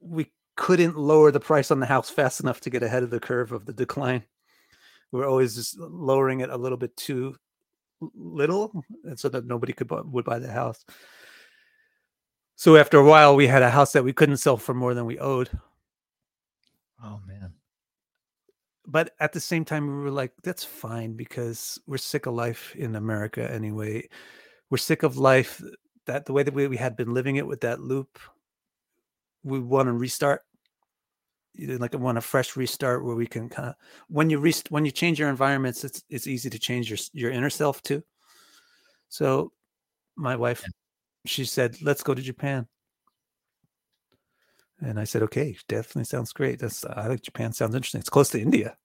we 0.00 0.30
couldn't 0.56 0.96
lower 0.96 1.30
the 1.30 1.40
price 1.40 1.70
on 1.70 1.80
the 1.80 1.86
house 1.86 2.10
fast 2.10 2.40
enough 2.40 2.60
to 2.60 2.70
get 2.70 2.82
ahead 2.82 3.02
of 3.02 3.10
the 3.10 3.20
curve 3.20 3.52
of 3.52 3.66
the 3.66 3.72
decline. 3.72 4.24
We 5.10 5.20
were 5.20 5.26
always 5.26 5.54
just 5.54 5.78
lowering 5.78 6.40
it 6.40 6.50
a 6.50 6.56
little 6.56 6.78
bit 6.78 6.96
too 6.96 7.36
little, 8.14 8.84
and 9.04 9.18
so 9.18 9.28
that 9.28 9.46
nobody 9.46 9.72
could 9.72 9.86
bu- 9.88 10.04
would 10.06 10.24
buy 10.24 10.38
the 10.38 10.50
house. 10.50 10.84
So 12.56 12.76
after 12.76 12.98
a 12.98 13.04
while, 13.04 13.34
we 13.34 13.46
had 13.46 13.62
a 13.62 13.70
house 13.70 13.92
that 13.92 14.04
we 14.04 14.12
couldn't 14.12 14.36
sell 14.36 14.56
for 14.56 14.74
more 14.74 14.94
than 14.94 15.04
we 15.04 15.18
owed. 15.18 15.50
Oh 17.02 17.20
man. 17.26 17.41
But 18.86 19.14
at 19.20 19.32
the 19.32 19.40
same 19.40 19.64
time, 19.64 19.86
we 19.86 20.02
were 20.02 20.10
like, 20.10 20.32
that's 20.42 20.64
fine 20.64 21.14
because 21.14 21.78
we're 21.86 21.98
sick 21.98 22.26
of 22.26 22.34
life 22.34 22.74
in 22.74 22.96
America 22.96 23.48
anyway. 23.50 24.08
We're 24.70 24.78
sick 24.78 25.02
of 25.02 25.16
life 25.16 25.62
that 26.06 26.26
the 26.26 26.32
way 26.32 26.42
that 26.42 26.54
we, 26.54 26.66
we 26.66 26.76
had 26.76 26.96
been 26.96 27.14
living 27.14 27.36
it 27.36 27.46
with 27.46 27.60
that 27.60 27.80
loop. 27.80 28.18
We 29.44 29.60
want 29.60 29.86
to 29.86 29.92
restart. 29.92 30.42
Like 31.58 31.94
I 31.94 31.98
want 31.98 32.16
a 32.18 32.22
fresh 32.22 32.56
restart 32.56 33.04
where 33.04 33.14
we 33.14 33.26
can 33.26 33.50
kind 33.50 33.68
of 33.68 33.74
when 34.08 34.30
you 34.30 34.38
rest 34.38 34.70
when 34.70 34.86
you 34.86 34.90
change 34.90 35.20
your 35.20 35.28
environments, 35.28 35.84
it's 35.84 36.02
it's 36.08 36.26
easy 36.26 36.48
to 36.48 36.58
change 36.58 36.88
your 36.88 36.98
your 37.12 37.30
inner 37.30 37.50
self 37.50 37.82
too. 37.82 38.02
So, 39.10 39.52
my 40.16 40.36
wife, 40.36 40.64
she 41.26 41.44
said, 41.44 41.82
"Let's 41.82 42.02
go 42.02 42.14
to 42.14 42.22
Japan." 42.22 42.68
And 44.84 44.98
I 44.98 45.04
said, 45.04 45.22
"Okay, 45.22 45.56
definitely 45.68 46.04
sounds 46.04 46.32
great. 46.32 46.58
That's 46.58 46.84
I 46.84 47.08
think 47.08 47.22
Japan 47.22 47.52
sounds 47.52 47.74
interesting. 47.74 48.00
It's 48.00 48.10
close 48.10 48.30
to 48.30 48.40
India, 48.40 48.76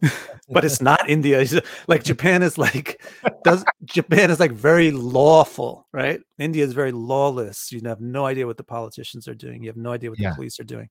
but 0.48 0.64
it's 0.64 0.80
not 0.80 1.08
India. 1.08 1.40
It's 1.40 1.54
like 1.88 2.04
Japan 2.10 2.42
is 2.42 2.56
like 2.58 3.02
does 3.44 3.64
Japan 3.84 4.30
is 4.30 4.38
like 4.38 4.52
very 4.52 4.90
lawful, 4.92 5.86
right? 5.92 6.20
India 6.38 6.64
is 6.64 6.72
very 6.72 6.92
lawless. 6.92 7.72
You 7.72 7.80
have 7.86 8.00
no 8.00 8.26
idea 8.26 8.46
what 8.46 8.56
the 8.58 8.64
politicians 8.64 9.26
are 9.26 9.34
doing. 9.34 9.62
You 9.62 9.68
have 9.70 9.76
no 9.76 9.92
idea 9.92 10.10
what 10.10 10.18
Yeah. 10.18 10.30
the 10.30 10.36
police 10.36 10.60
are 10.60 10.64
doing. 10.64 10.88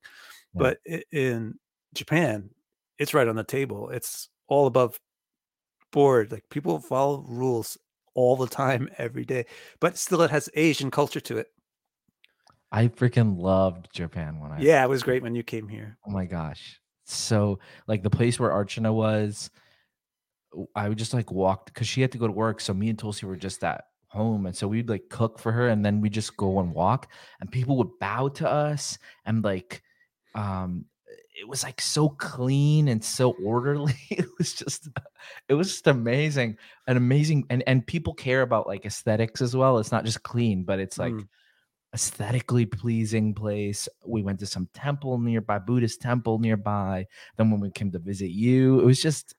Yeah. 0.54 0.58
But 0.62 0.78
in 1.12 1.54
Japan, 1.94 2.50
it's 2.98 3.14
right 3.14 3.28
on 3.28 3.36
the 3.36 3.44
table. 3.44 3.90
It's 3.90 4.28
all 4.48 4.66
above 4.66 4.98
board. 5.92 6.32
Like 6.32 6.44
people 6.50 6.78
follow 6.80 7.24
rules 7.28 7.78
all 8.14 8.36
the 8.36 8.46
time, 8.48 8.88
every 8.98 9.24
day. 9.24 9.46
But 9.80 9.96
still, 9.98 10.22
it 10.22 10.30
has 10.30 10.48
Asian 10.54 10.90
culture 10.90 11.20
to 11.20 11.38
it. 11.38 11.48
I 12.76 12.88
freaking 12.88 13.40
loved 13.40 13.88
Japan 13.90 14.38
when 14.38 14.52
I 14.52 14.60
Yeah, 14.60 14.84
it 14.84 14.90
was 14.90 15.02
great 15.02 15.22
when 15.22 15.34
you 15.34 15.42
came 15.42 15.66
here. 15.66 15.96
Oh 16.06 16.10
my 16.10 16.26
gosh. 16.26 16.78
So 17.06 17.58
like 17.86 18.02
the 18.02 18.10
place 18.10 18.38
where 18.38 18.50
Archana 18.50 18.92
was, 18.92 19.50
I 20.74 20.90
would 20.90 20.98
just 20.98 21.14
like 21.14 21.32
walk 21.32 21.64
because 21.64 21.88
she 21.88 22.02
had 22.02 22.12
to 22.12 22.18
go 22.18 22.26
to 22.26 22.32
work. 22.34 22.60
So 22.60 22.74
me 22.74 22.90
and 22.90 22.98
Tulsi 22.98 23.24
were 23.24 23.34
just 23.36 23.64
at 23.64 23.86
home. 24.08 24.44
And 24.44 24.54
so 24.54 24.68
we'd 24.68 24.90
like 24.90 25.08
cook 25.08 25.38
for 25.38 25.52
her 25.52 25.68
and 25.68 25.82
then 25.86 26.02
we 26.02 26.10
just 26.10 26.36
go 26.36 26.60
and 26.60 26.74
walk 26.74 27.10
and 27.40 27.50
people 27.50 27.78
would 27.78 27.98
bow 27.98 28.28
to 28.28 28.50
us 28.50 28.98
and 29.24 29.42
like 29.42 29.82
um 30.34 30.84
it 31.38 31.48
was 31.48 31.62
like 31.62 31.80
so 31.80 32.10
clean 32.10 32.88
and 32.88 33.02
so 33.02 33.34
orderly. 33.42 33.94
It 34.10 34.26
was 34.36 34.52
just 34.52 34.90
it 35.48 35.54
was 35.54 35.68
just 35.68 35.86
amazing. 35.86 36.58
An 36.88 36.98
amazing 36.98 37.46
and 37.48 37.64
and 37.66 37.86
people 37.86 38.12
care 38.12 38.42
about 38.42 38.66
like 38.66 38.84
aesthetics 38.84 39.40
as 39.40 39.56
well. 39.56 39.78
It's 39.78 39.92
not 39.92 40.04
just 40.04 40.22
clean, 40.22 40.64
but 40.64 40.78
it's 40.78 40.98
like 40.98 41.14
Mm. 41.14 41.26
Aesthetically 41.96 42.66
pleasing 42.66 43.32
place. 43.32 43.88
We 44.04 44.22
went 44.22 44.38
to 44.40 44.46
some 44.46 44.68
temple 44.74 45.18
nearby, 45.18 45.58
Buddhist 45.58 46.02
temple 46.02 46.38
nearby. 46.38 47.06
Then 47.38 47.50
when 47.50 47.58
we 47.58 47.70
came 47.70 47.90
to 47.92 47.98
visit 47.98 48.32
you, 48.32 48.80
it 48.80 48.84
was 48.84 49.00
just 49.00 49.34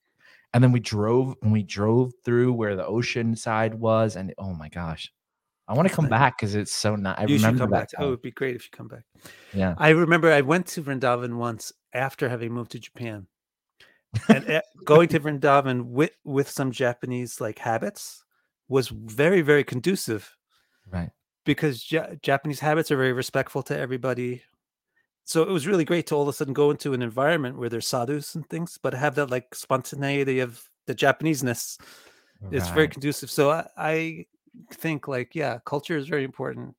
and 0.55 0.63
then 0.63 0.71
we 0.71 0.79
drove 0.79 1.35
and 1.43 1.51
we 1.51 1.61
drove 1.61 2.13
through 2.25 2.53
where 2.53 2.75
the 2.75 2.85
ocean 2.85 3.35
side 3.35 3.75
was 3.75 4.15
and 4.15 4.33
oh 4.39 4.55
my 4.55 4.69
gosh. 4.69 5.13
I 5.67 5.75
want 5.75 5.87
to 5.87 5.93
come 5.93 6.07
back 6.09 6.37
because 6.37 6.55
it's 6.55 6.73
so 6.73 6.95
nice. 6.95 7.15
I 7.19 7.23
you 7.23 7.37
should 7.37 7.45
remember 7.45 7.65
come 7.65 7.71
that 7.71 7.91
back. 7.91 7.99
Oh, 7.99 8.07
it 8.07 8.09
would 8.09 8.21
be 8.23 8.31
great 8.31 8.55
if 8.55 8.63
you 8.63 8.69
come 8.71 8.87
back. 8.87 9.03
Yeah. 9.53 9.75
I 9.77 9.89
remember 9.89 10.31
I 10.31 10.41
went 10.41 10.65
to 10.67 10.81
Vrindavan 10.81 11.35
once 11.35 11.71
after 11.93 12.27
having 12.27 12.53
moved 12.53 12.71
to 12.71 12.79
Japan. 12.79 13.27
And 14.29 14.49
uh, 14.49 14.61
going 14.83 15.09
to 15.09 15.19
Vrindavan 15.19 15.83
with 15.83 16.11
with 16.23 16.49
some 16.49 16.71
Japanese 16.71 17.39
like 17.39 17.59
habits 17.59 18.23
was 18.67 18.87
very 18.87 19.41
very 19.41 19.63
conducive 19.63 20.37
Right. 20.91 21.09
Because 21.47 21.89
ja- 21.91 22.13
Japanese 22.21 22.59
habits 22.59 22.91
are 22.91 22.97
very 22.97 23.13
respectful 23.13 23.63
to 23.63 23.75
everybody. 23.77 24.43
So 25.23 25.41
it 25.43 25.49
was 25.49 25.65
really 25.65 25.85
great 25.85 26.05
to 26.07 26.15
all 26.15 26.21
of 26.21 26.27
a 26.27 26.33
sudden 26.33 26.53
go 26.53 26.69
into 26.69 26.93
an 26.93 27.01
environment 27.01 27.57
where 27.57 27.69
there's 27.69 27.87
sadhus 27.87 28.35
and 28.35 28.47
things, 28.47 28.77
but 28.81 28.93
have 28.93 29.15
that 29.15 29.31
like 29.31 29.55
spontaneity 29.55 30.41
of 30.41 30.61
the 30.85 30.93
Japaneseness. 30.93 31.79
It's 32.51 32.69
very 32.69 32.87
conducive. 32.87 33.31
So 33.31 33.49
I, 33.49 33.67
I 33.77 34.25
think 34.73 35.07
like 35.07 35.33
yeah, 35.33 35.57
culture 35.65 35.97
is 35.97 36.07
very 36.07 36.23
important. 36.23 36.75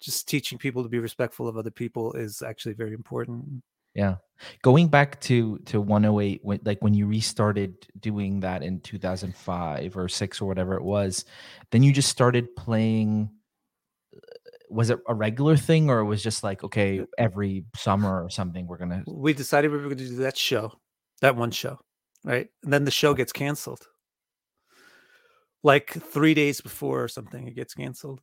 Just 0.00 0.26
teaching 0.26 0.58
people 0.58 0.82
to 0.82 0.88
be 0.88 0.98
respectful 0.98 1.46
of 1.46 1.56
other 1.56 1.70
people 1.70 2.14
is 2.14 2.42
actually 2.42 2.74
very 2.74 2.94
important. 2.94 3.62
Yeah. 3.94 4.16
Going 4.62 4.88
back 4.88 5.20
to 5.22 5.58
to 5.66 5.80
108 5.80 6.40
when 6.42 6.60
like 6.64 6.78
when 6.80 6.94
you 6.94 7.06
restarted 7.06 7.86
doing 8.00 8.40
that 8.40 8.62
in 8.62 8.80
2005 8.80 9.96
or 9.96 10.08
6 10.08 10.40
or 10.40 10.46
whatever 10.46 10.74
it 10.74 10.82
was, 10.82 11.24
then 11.70 11.82
you 11.82 11.92
just 11.92 12.08
started 12.08 12.56
playing 12.56 13.30
was 14.70 14.90
it 14.90 15.00
a 15.08 15.14
regular 15.14 15.56
thing 15.56 15.90
or 15.90 15.98
it 15.98 16.04
was 16.04 16.22
just 16.22 16.42
like 16.42 16.62
okay, 16.64 17.04
every 17.18 17.64
summer 17.76 18.24
or 18.24 18.30
something 18.30 18.66
we're 18.66 18.78
going 18.78 18.90
to 18.90 19.02
We 19.06 19.32
decided 19.32 19.70
we 19.70 19.78
were 19.78 19.88
to 19.88 19.94
do 19.94 20.16
that 20.16 20.36
show, 20.36 20.72
that 21.20 21.36
one 21.36 21.50
show, 21.50 21.78
right? 22.24 22.48
And 22.62 22.72
then 22.72 22.84
the 22.84 22.90
show 22.90 23.12
gets 23.14 23.32
canceled. 23.32 23.86
Like 25.62 25.90
three 25.90 26.34
days 26.34 26.60
before 26.60 27.02
or 27.02 27.08
something, 27.08 27.46
it 27.46 27.56
gets 27.56 27.74
canceled. 27.74 28.20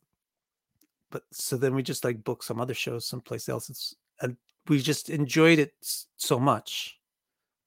But 1.12 1.24
so 1.32 1.58
then 1.58 1.76
we 1.76 1.84
just 1.84 2.04
like 2.04 2.24
book 2.24 2.43
some 2.43 2.60
other 2.60 2.74
shows 2.74 3.06
someplace 3.06 3.48
else. 3.48 3.70
It's, 3.70 3.95
and 4.22 4.38
we 4.68 4.82
just 4.82 5.10
enjoyed 5.10 5.60
it 5.60 5.74
so 6.18 6.39
much 6.39 6.98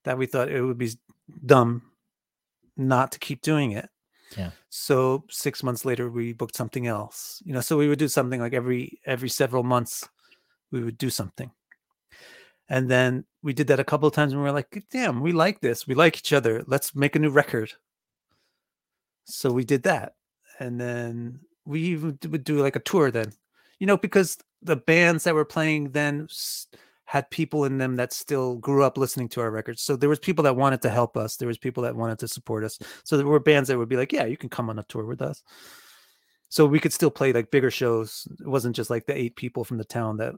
that 0.04 0.18
we 0.18 0.26
thought 0.26 0.50
it 0.50 0.62
would 0.62 0.78
be 0.78 0.90
dumb 1.46 1.82
not 2.76 3.12
to 3.12 3.18
keep 3.18 3.42
doing 3.42 3.72
it. 3.72 3.88
Yeah. 4.36 4.50
So 4.68 5.24
six 5.28 5.62
months 5.62 5.84
later, 5.84 6.10
we 6.10 6.32
booked 6.32 6.56
something 6.56 6.86
else. 6.86 7.42
You 7.44 7.52
know, 7.52 7.60
so 7.60 7.76
we 7.76 7.88
would 7.88 7.98
do 7.98 8.08
something 8.08 8.40
like 8.40 8.54
every 8.54 9.00
every 9.04 9.28
several 9.28 9.62
months, 9.62 10.08
we 10.70 10.82
would 10.82 10.98
do 10.98 11.10
something. 11.10 11.50
And 12.68 12.88
then 12.88 13.24
we 13.42 13.52
did 13.52 13.66
that 13.66 13.80
a 13.80 13.84
couple 13.84 14.06
of 14.06 14.14
times 14.14 14.32
and 14.32 14.40
we 14.40 14.44
were 14.46 14.54
like, 14.54 14.84
damn, 14.92 15.20
we 15.20 15.32
like 15.32 15.60
this. 15.60 15.88
We 15.88 15.94
like 15.96 16.16
each 16.16 16.32
other. 16.32 16.62
Let's 16.68 16.94
make 16.94 17.16
a 17.16 17.18
new 17.18 17.30
record. 17.30 17.72
So 19.24 19.50
we 19.50 19.64
did 19.64 19.82
that. 19.84 20.14
And 20.60 20.80
then 20.80 21.40
we 21.64 21.96
would 21.96 22.20
do 22.44 22.60
like 22.62 22.76
a 22.76 22.80
tour 22.80 23.10
then, 23.10 23.32
you 23.80 23.86
know, 23.86 23.96
because 23.96 24.38
the 24.62 24.76
bands 24.76 25.24
that 25.24 25.34
were 25.34 25.44
playing 25.44 25.90
then 25.90 26.26
s- 26.30 26.66
had 27.10 27.28
people 27.28 27.64
in 27.64 27.76
them 27.76 27.96
that 27.96 28.12
still 28.12 28.54
grew 28.54 28.84
up 28.84 28.96
listening 28.96 29.28
to 29.28 29.40
our 29.40 29.50
records. 29.50 29.82
So 29.82 29.96
there 29.96 30.08
was 30.08 30.20
people 30.20 30.44
that 30.44 30.54
wanted 30.54 30.80
to 30.82 30.90
help 30.90 31.16
us. 31.16 31.34
There 31.34 31.48
was 31.48 31.58
people 31.58 31.82
that 31.82 31.96
wanted 31.96 32.20
to 32.20 32.28
support 32.28 32.62
us. 32.62 32.78
So 33.02 33.16
there 33.16 33.26
were 33.26 33.40
bands 33.40 33.68
that 33.68 33.76
would 33.76 33.88
be 33.88 33.96
like, 33.96 34.12
yeah, 34.12 34.26
you 34.26 34.36
can 34.36 34.48
come 34.48 34.70
on 34.70 34.78
a 34.78 34.84
tour 34.84 35.04
with 35.04 35.20
us. 35.20 35.42
So 36.50 36.66
we 36.66 36.78
could 36.78 36.92
still 36.92 37.10
play 37.10 37.32
like 37.32 37.50
bigger 37.50 37.68
shows. 37.68 38.28
It 38.38 38.46
wasn't 38.46 38.76
just 38.76 38.90
like 38.90 39.06
the 39.06 39.18
eight 39.18 39.34
people 39.34 39.64
from 39.64 39.78
the 39.78 39.84
town 39.84 40.18
that 40.18 40.34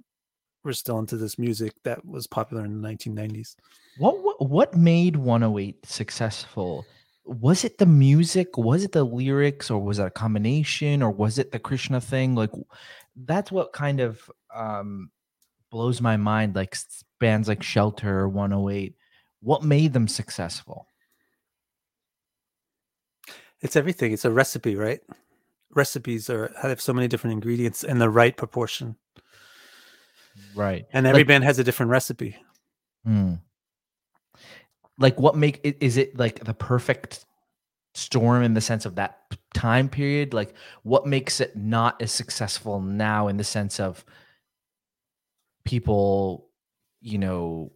were 0.65 0.73
still 0.73 0.99
into 0.99 1.19
this 1.19 1.39
music 1.39 1.75
that 1.85 2.07
was 2.07 2.27
popular 2.27 2.65
in 2.65 2.81
the 2.81 2.89
1990s. 2.89 3.55
What 3.99 4.23
what, 4.23 4.49
what 4.49 4.75
made 4.75 5.17
108 5.17 5.85
successful? 5.85 6.87
Was 7.27 7.67
it 7.67 7.77
the 7.77 7.85
music? 7.85 8.57
Was 8.57 8.83
it 8.83 8.93
the 8.93 9.05
lyrics 9.05 9.71
or 9.71 9.79
was 9.79 9.99
it 9.99 10.07
a 10.07 10.11
combination 10.11 11.03
or 11.03 11.11
was 11.11 11.39
it 11.39 11.53
the 11.53 11.59
Krishna 11.59 12.01
thing? 12.01 12.35
Like 12.35 12.53
that's 13.15 13.53
what 13.53 13.75
kind 13.75 14.01
of 14.01 14.31
um 14.55 15.11
blows 15.73 16.01
my 16.01 16.17
mind 16.17 16.55
like 16.55 16.77
bands 17.19 17.49
like 17.49 17.63
Shelter 17.63 18.21
or 18.21 18.29
108 18.29 18.95
what 19.41 19.65
made 19.65 19.93
them 19.93 20.07
successful? 20.07 20.87
It's 23.61 23.75
everything. 23.75 24.13
It's 24.13 24.25
a 24.25 24.31
recipe, 24.31 24.77
right? 24.77 25.01
Recipes 25.75 26.29
are 26.31 26.53
have 26.63 26.81
so 26.81 26.93
many 26.93 27.09
different 27.09 27.33
ingredients 27.35 27.83
in 27.83 27.99
the 27.99 28.09
right 28.11 28.37
proportion, 28.37 28.97
Right. 30.55 30.87
and 30.93 31.07
every 31.07 31.21
Like- 31.21 31.29
band 31.29 31.45
has 31.45 31.59
a 31.59 31.65
different 31.65 31.91
recipe. 31.91 32.37
Hmm. 33.05 33.35
Like 34.99 35.19
what 35.19 35.37
make 35.37 35.61
is 35.81 35.97
it 35.97 36.17
like 36.17 36.45
the 36.45 36.55
perfect 36.55 37.25
storm 37.95 38.43
in 38.43 38.55
the 38.55 38.61
sense 38.61 38.85
of 38.87 38.95
that 38.97 39.19
time 39.55 39.89
period? 39.89 40.35
Like 40.35 40.55
what 40.83 41.07
makes 41.07 41.41
it 41.41 41.57
not 41.57 42.01
as 42.03 42.13
successful 42.13 42.81
now 42.81 43.27
in 43.29 43.39
the 43.39 43.45
sense 43.45 43.81
of 43.81 44.05
people, 45.73 46.51
you 47.01 47.17
know, 47.17 47.73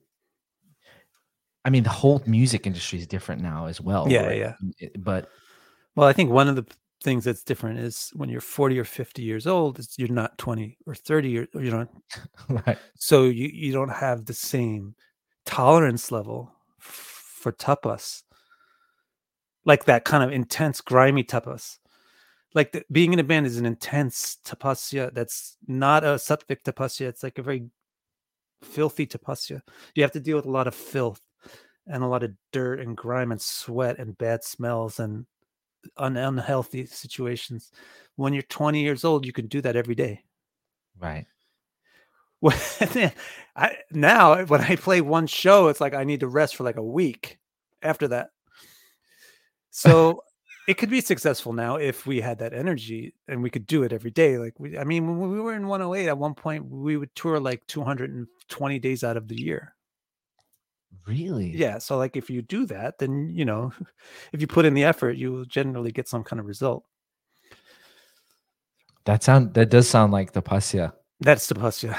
I 1.65 1.71
mean 1.71 1.83
the 1.83 1.89
whole 1.89 2.23
music 2.27 2.67
industry 2.67 2.99
is 2.99 3.07
different 3.07 3.41
now 3.41 3.67
as 3.67 3.81
well. 3.81 4.07
Yeah, 4.11 4.27
right? 4.27 4.55
yeah. 4.79 4.89
But 4.99 5.31
Well, 5.95 6.07
I 6.07 6.13
think 6.13 6.31
one 6.31 6.47
of 6.47 6.57
the 6.57 6.67
things 7.03 7.25
that's 7.25 7.43
different 7.43 7.79
is 7.79 8.11
when 8.15 8.29
you're 8.29 8.43
40 8.43 8.79
or 8.79 8.85
50 8.85 9.23
years 9.23 9.47
old, 9.47 9.81
you're 9.97 10.09
not 10.09 10.37
20 10.37 10.77
or 10.87 10.95
30 10.95 11.31
years, 11.31 11.49
you 11.55 11.71
know, 11.71 11.89
right. 12.67 12.79
so 12.99 13.25
you, 13.25 13.49
you 13.49 13.73
don't 13.73 13.89
have 13.89 14.27
the 14.27 14.35
same 14.35 14.95
tolerance 15.47 16.13
level 16.13 16.53
f- 16.79 17.39
for 17.41 17.51
tapas, 17.53 18.25
like 19.65 19.87
that 19.87 20.05
kind 20.05 20.23
of 20.23 20.31
intense, 20.33 20.83
grimy 20.83 21.25
tapas. 21.25 21.79
Like 22.55 22.73
the, 22.73 22.85
being 22.93 23.13
in 23.13 23.19
a 23.19 23.25
band 23.25 23.47
is 23.47 23.59
an 23.59 23.67
intense 23.67 24.39
tapasya 24.45 25.13
that's 25.13 25.57
not 25.67 26.05
a 26.05 26.17
sattvic 26.17 26.63
tapasya. 26.63 27.07
It's 27.09 27.23
like 27.23 27.39
a 27.39 27.43
very 27.43 27.71
filthy 28.63 29.07
tapasya. 29.07 29.61
You 29.95 30.03
have 30.03 30.13
to 30.13 30.21
deal 30.21 30.37
with 30.37 30.47
a 30.47 30.51
lot 30.51 30.67
of 30.67 30.75
filth 30.75 31.21
and 31.87 32.03
a 32.03 32.07
lot 32.07 32.23
of 32.23 32.33
dirt 32.53 32.81
and 32.81 32.97
grime 32.97 33.33
and 33.33 33.41
sweat 33.41 33.99
and 33.99 34.19
bad 34.19 34.45
smells 34.45 34.99
and 34.99 35.27
un- 35.97 36.17
unhealthy 36.17 36.87
situations. 36.87 37.71
When 38.17 38.33
you're 38.33 38.43
20 38.45 38.81
years 38.81 39.05
old, 39.05 39.25
you 39.27 39.33
can 39.33 39.47
do 39.47 39.61
that 39.61 39.77
every 39.77 39.95
day. 39.95 40.23
Right. 40.99 41.27
Well, 42.43 42.55
I, 43.57 43.79
now 43.91 44.35
eh, 44.35 44.45
when 44.45 44.61
I 44.61 44.77
play 44.77 45.01
one 45.01 45.27
show, 45.27 45.69
it's 45.69 45.81
like 45.81 45.95
I 45.95 46.05
need 46.05 46.21
to 46.21 46.29
rest 46.29 46.55
for 46.55 46.65
like 46.65 46.77
a 46.77 46.83
week 46.83 47.39
after 47.83 48.09
that. 48.09 48.31
So 49.71 50.23
it 50.67 50.75
could 50.79 50.91
be 50.91 51.01
successful 51.01 51.53
now 51.53 51.77
if 51.77 52.07
we 52.07 52.21
had 52.21 52.39
that 52.41 52.53
energy 52.53 53.15
and 53.29 53.43
we 53.43 53.51
could 53.51 53.67
do 53.67 53.85
it 53.85 53.93
every 53.93 54.11
day. 54.11 54.39
Like 54.39 54.59
we, 54.59 54.77
I 54.77 54.85
mean, 54.85 55.19
when 55.19 55.31
we 55.31 55.41
were 55.41 55.55
in 55.55 55.69
108 55.69 56.09
at 56.09 56.19
one 56.19 56.35
point, 56.35 56.67
we 56.69 56.97
would 56.97 57.15
tour 57.15 57.39
like 57.39 57.67
220 57.69 58.79
days 58.81 59.05
out 59.05 59.17
of 59.17 59.29
the 59.29 59.41
year. 59.41 59.75
Really? 61.07 61.57
Yeah. 61.57 61.79
So 61.79 61.97
like 61.97 62.17
if 62.17 62.31
you 62.31 62.43
do 62.43 62.67
that, 62.67 62.99
then 62.99 63.31
you 63.31 63.45
know, 63.45 63.73
if 64.33 64.41
you 64.41 64.47
put 64.49 64.65
in 64.65 64.75
the 64.75 64.85
effort, 64.85 65.17
you 65.17 65.33
will 65.33 65.45
generally 65.45 65.93
get 65.93 66.09
some 66.09 66.25
kind 66.25 66.41
of 66.41 66.47
result. 66.47 66.85
That 69.05 69.23
sound 69.23 69.55
that 69.55 69.71
does 69.71 69.89
sound 69.89 70.13
like 70.13 70.33
tapasya. 70.33 70.93
That's 71.21 71.47
tapasya. 71.51 71.97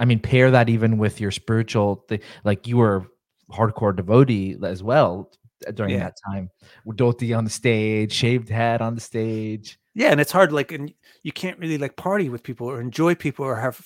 I 0.00 0.04
mean, 0.04 0.18
pair 0.18 0.50
that 0.50 0.68
even 0.68 0.98
with 0.98 1.20
your 1.20 1.30
spiritual, 1.30 2.04
th- 2.08 2.22
like 2.44 2.66
you 2.66 2.76
were 2.76 3.06
hardcore 3.50 3.94
devotee 3.94 4.56
as 4.62 4.82
well 4.82 5.30
during 5.74 5.94
Yeah. 5.94 6.04
that 6.04 6.16
time. 6.26 6.50
Dhoti 6.86 7.36
on 7.36 7.44
the 7.44 7.50
stage, 7.50 8.12
shaved 8.12 8.48
head 8.48 8.80
on 8.80 8.94
the 8.94 9.00
stage. 9.00 9.78
Yeah, 9.94 10.10
and 10.12 10.20
it's 10.20 10.32
hard. 10.32 10.52
Like, 10.52 10.70
and 10.72 10.92
you 11.22 11.32
can't 11.32 11.58
really 11.58 11.78
like 11.78 11.96
party 11.96 12.28
with 12.28 12.42
people 12.42 12.68
or 12.68 12.80
enjoy 12.80 13.14
people 13.14 13.44
or 13.44 13.56
have. 13.56 13.80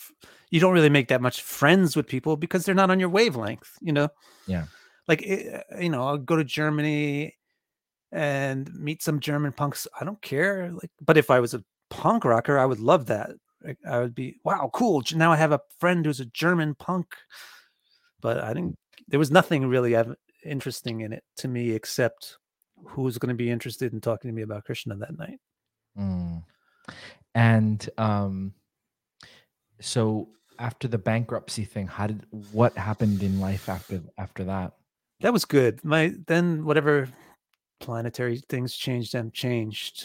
You 0.51 0.61
don't 0.61 0.75
really 0.75 0.91
make 0.91 1.09
that 1.09 1.23
much 1.23 1.43
friends 1.43 1.97
with 1.97 2.07
people 2.07 2.37
because 2.37 2.65
they're 2.65 2.75
not 2.75 2.91
on 2.91 3.01
your 3.01 3.09
wavelength. 3.09 3.71
You 3.81 3.93
know. 3.93 4.09
Yeah. 4.47 4.67
Like, 5.09 5.23
eh, 5.27 5.63
you 5.81 5.89
know, 5.89 6.07
I'll 6.07 6.19
go 6.19 6.37
to 6.37 6.45
Germany 6.45 7.35
and 8.13 8.73
meet 8.75 9.03
some 9.03 9.21
German 9.21 9.53
punks. 9.53 9.87
I 9.99 10.05
don't 10.05 10.21
care. 10.21 10.71
Like, 10.73 10.91
but 11.01 11.17
if 11.17 11.31
I 11.31 11.41
was 11.41 11.55
a 11.55 11.65
punk 11.91 12.25
rocker, 12.25 12.59
I 12.59 12.67
would 12.67 12.81
love 12.81 13.07
that. 13.07 13.31
Like, 13.65 13.79
I 13.89 13.99
would 14.01 14.15
be 14.15 14.37
wow, 14.45 14.71
cool. 14.75 15.03
Now 15.15 15.33
I 15.33 15.37
have 15.37 15.53
a 15.53 15.61
friend 15.79 16.05
who's 16.05 16.21
a 16.21 16.27
German 16.27 16.75
punk. 16.75 17.07
But 18.21 18.39
I 18.39 18.53
didn't. 18.53 18.77
There 19.09 19.19
was 19.19 19.31
nothing 19.31 19.67
really 19.67 19.95
interesting 20.45 21.01
in 21.01 21.13
it 21.13 21.25
to 21.37 21.49
me 21.49 21.71
except 21.71 22.39
who's 22.85 23.19
going 23.19 23.29
to 23.29 23.35
be 23.35 23.51
interested 23.51 23.93
in 23.93 24.01
talking 24.01 24.29
to 24.29 24.35
me 24.35 24.43
about 24.43 24.65
Krishna 24.65 24.97
that 24.97 25.19
night. 25.19 25.39
Mm. 25.99 26.43
And 27.35 27.91
um, 27.99 28.55
so 29.81 30.29
after 30.59 30.89
the 30.89 30.99
bankruptcy 30.99 31.65
thing, 31.65 31.87
how 31.87 32.07
did 32.07 32.25
what 32.53 32.77
happened 32.77 33.23
in 33.23 33.41
life 33.41 33.69
after 33.69 34.03
after 34.19 34.45
that? 34.45 34.73
That 35.21 35.33
was 35.33 35.45
good. 35.45 35.85
My 35.85 36.15
then 36.27 36.65
whatever 36.65 37.09
planetary 37.81 38.43
things 38.49 38.75
changed 38.75 39.13
them 39.13 39.31
changed. 39.33 40.05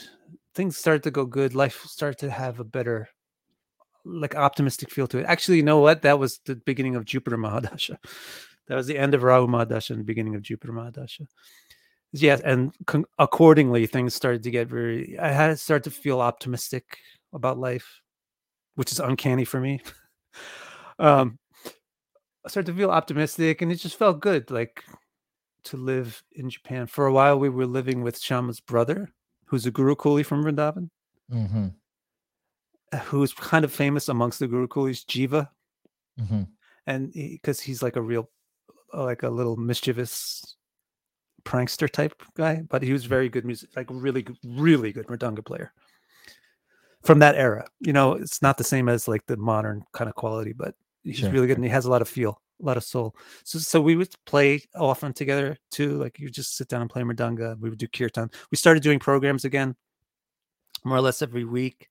Things 0.56 0.78
started 0.78 1.04
to 1.04 1.12
go 1.12 1.26
good. 1.26 1.54
Life 1.56 1.84
started 1.86 2.18
to 2.20 2.32
have 2.32 2.60
a 2.60 2.64
better 2.64 3.10
like 4.06 4.36
optimistic 4.36 4.90
feel 4.90 5.08
to 5.08 5.20
it. 5.20 5.26
Actually, 5.26 5.58
you 5.58 5.64
know 5.64 5.80
what? 5.80 6.02
That 6.02 6.20
was 6.20 6.40
the 6.46 6.56
beginning 6.56 6.96
of 6.96 7.06
Jupiter 7.06 7.38
Mahadasha. 7.38 7.98
That 8.68 8.76
was 8.76 8.88
the 8.88 8.97
end 8.97 9.13
of 9.13 9.24
Rahu 9.24 9.47
Mahadasha 9.47 9.91
and 9.91 9.99
the 9.99 10.03
beginning 10.05 10.36
of 10.36 10.41
Jupiter 10.41 10.74
Mahadasha. 10.74 11.28
Yes, 12.13 12.41
and 12.41 12.74
con- 12.86 13.05
accordingly, 13.20 13.86
things 13.86 14.13
started 14.15 14.43
to 14.43 14.51
get 14.51 14.68
very. 14.68 15.18
I 15.20 15.30
had 15.30 15.47
to 15.47 15.57
start 15.57 15.84
to 15.86 15.91
feel 15.91 16.22
optimistic 16.22 16.97
about 17.34 17.57
life, 17.57 18.01
which 18.76 18.91
is 18.91 18.99
uncanny 18.99 19.45
for 19.45 19.59
me. 19.59 19.82
um, 20.99 21.38
I 22.45 22.49
started 22.49 22.72
to 22.72 22.78
feel 22.78 22.91
optimistic, 22.91 23.61
and 23.61 23.72
it 23.72 23.76
just 23.76 23.97
felt 23.97 24.22
good, 24.22 24.49
like 24.51 24.84
to 25.65 25.78
live 25.78 26.24
in 26.32 26.49
Japan. 26.49 26.88
For 26.88 27.07
a 27.07 27.13
while, 27.13 27.38
we 27.39 27.49
were 27.49 27.65
living 27.65 28.01
with 28.03 28.20
Shama's 28.20 28.61
brother, 28.61 29.09
who's 29.45 29.65
a 29.65 29.72
Guru 29.72 29.95
Kuli 29.95 30.24
from 30.24 30.43
Vrindavan, 30.43 30.89
Mm-hmm. 31.32 31.68
uh, 32.93 32.97
who's 32.99 33.34
kind 33.34 33.65
of 33.65 33.72
famous 33.74 34.07
amongst 34.07 34.39
the 34.39 34.47
Guru 34.47 34.68
Kulis, 34.68 35.05
Jiva, 35.05 35.49
Mm-hmm. 36.20 36.43
and 36.88 37.11
because 37.13 37.59
he's 37.59 37.84
like 37.84 37.97
a 37.97 38.01
real, 38.01 38.30
Uh, 38.94 39.04
like 39.04 39.24
a 39.24 39.30
little 39.30 39.58
mischievous 39.58 40.56
prankster 41.44 41.90
type 41.90 42.22
guy, 42.36 42.62
but 42.70 42.84
he 42.84 42.94
was 42.94 43.06
mm. 43.06 43.10
very 43.10 43.30
good 43.30 43.46
music, 43.46 43.70
like 43.76 43.88
really, 43.90 44.26
really 44.44 44.92
good 44.92 45.08
mridanga 45.08 45.44
player 45.46 45.74
from 47.04 47.20
that 47.20 47.36
era. 47.36 47.66
You 47.80 47.94
know, 47.94 48.14
it's 48.14 48.42
not 48.42 48.58
the 48.58 48.64
same 48.64 48.90
as 48.90 49.08
like 49.08 49.26
the 49.28 49.38
modern 49.38 49.84
kind 49.94 50.10
of 50.10 50.16
quality, 50.16 50.54
but 50.54 50.76
he's 51.04 51.18
Sure, 51.18 51.32
really 51.32 51.48
good 51.48 51.58
and 51.58 51.64
he 51.64 51.72
has 51.72 51.86
a 51.86 51.90
lot 51.90 52.02
of 52.02 52.10
feel, 52.10 52.42
a 52.62 52.66
lot 52.66 52.78
of 52.78 52.84
soul. 52.84 53.16
So, 53.46 53.60
so 53.60 53.82
we 53.82 53.96
would 53.96 54.14
play 54.26 54.62
often 54.76 55.14
together 55.14 55.58
too. 55.72 55.98
Like 55.98 56.20
you 56.20 56.30
just 56.30 56.58
sit 56.58 56.68
down 56.68 56.82
and 56.82 56.90
play 56.90 57.02
mridanga. 57.04 57.58
We 57.60 57.70
would 57.70 57.80
do 57.80 57.88
kirtan. 57.88 58.30
We 58.52 58.58
started 58.58 58.84
doing 58.84 59.00
programs 59.00 59.46
again, 59.46 59.76
more 60.84 60.98
or 60.98 61.02
less 61.02 61.22
every 61.22 61.46
week 61.46 61.88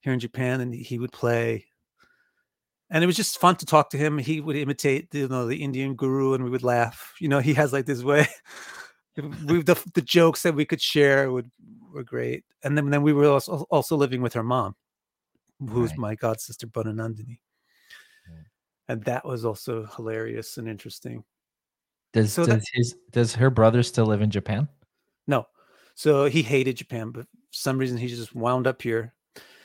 here 0.00 0.12
in 0.12 0.20
Japan, 0.20 0.60
and 0.60 0.74
he 0.74 0.98
would 0.98 1.12
play. 1.12 1.66
And 2.94 3.02
it 3.02 3.06
was 3.06 3.16
just 3.16 3.40
fun 3.40 3.56
to 3.56 3.64
talk 3.64 3.88
to 3.90 3.96
him. 3.96 4.18
He 4.18 4.40
would 4.42 4.54
imitate, 4.54 5.08
you 5.14 5.26
know, 5.26 5.46
the 5.46 5.62
Indian 5.62 5.94
guru, 5.96 6.34
and 6.34 6.44
we 6.44 6.50
would 6.50 6.62
laugh. 6.62 7.14
You 7.20 7.28
know, 7.28 7.38
he 7.40 7.54
has 7.54 7.72
like 7.72 7.86
this 7.86 8.02
way. 8.02 8.26
we 9.16 9.62
the, 9.62 9.82
the 9.94 10.02
jokes 10.02 10.42
that 10.42 10.54
we 10.54 10.66
could 10.66 10.80
share 10.80 11.32
would 11.32 11.50
were 11.90 12.04
great. 12.04 12.44
And 12.62 12.76
then 12.76 12.90
then 12.90 13.02
we 13.02 13.12
were 13.14 13.26
also 13.26 13.66
also 13.70 13.96
living 13.96 14.20
with 14.20 14.34
her 14.34 14.42
mom, 14.42 14.76
who's 15.58 15.90
Right. 15.90 15.98
my 15.98 16.14
god 16.16 16.40
sister 16.40 16.66
Bonanandini. 16.66 17.40
Right. 18.30 18.46
And 18.88 19.02
that 19.04 19.24
was 19.24 19.44
also 19.46 19.86
hilarious 19.96 20.58
and 20.58 20.68
interesting. 20.68 21.24
Does 22.12 22.32
So 22.34 22.44
that- 22.44 22.56
does 22.60 22.70
his 22.74 22.96
does 23.10 23.34
her 23.36 23.48
brother 23.50 23.82
still 23.82 24.04
live 24.06 24.20
in 24.20 24.30
Japan? 24.30 24.68
No. 25.26 25.46
So 25.94 26.26
he 26.26 26.42
hated 26.42 26.76
Japan, 26.76 27.10
but 27.10 27.22
for 27.24 27.28
some 27.52 27.78
reason 27.78 27.96
he 27.96 28.08
just 28.08 28.34
wound 28.34 28.66
up 28.66 28.82
here. 28.82 29.14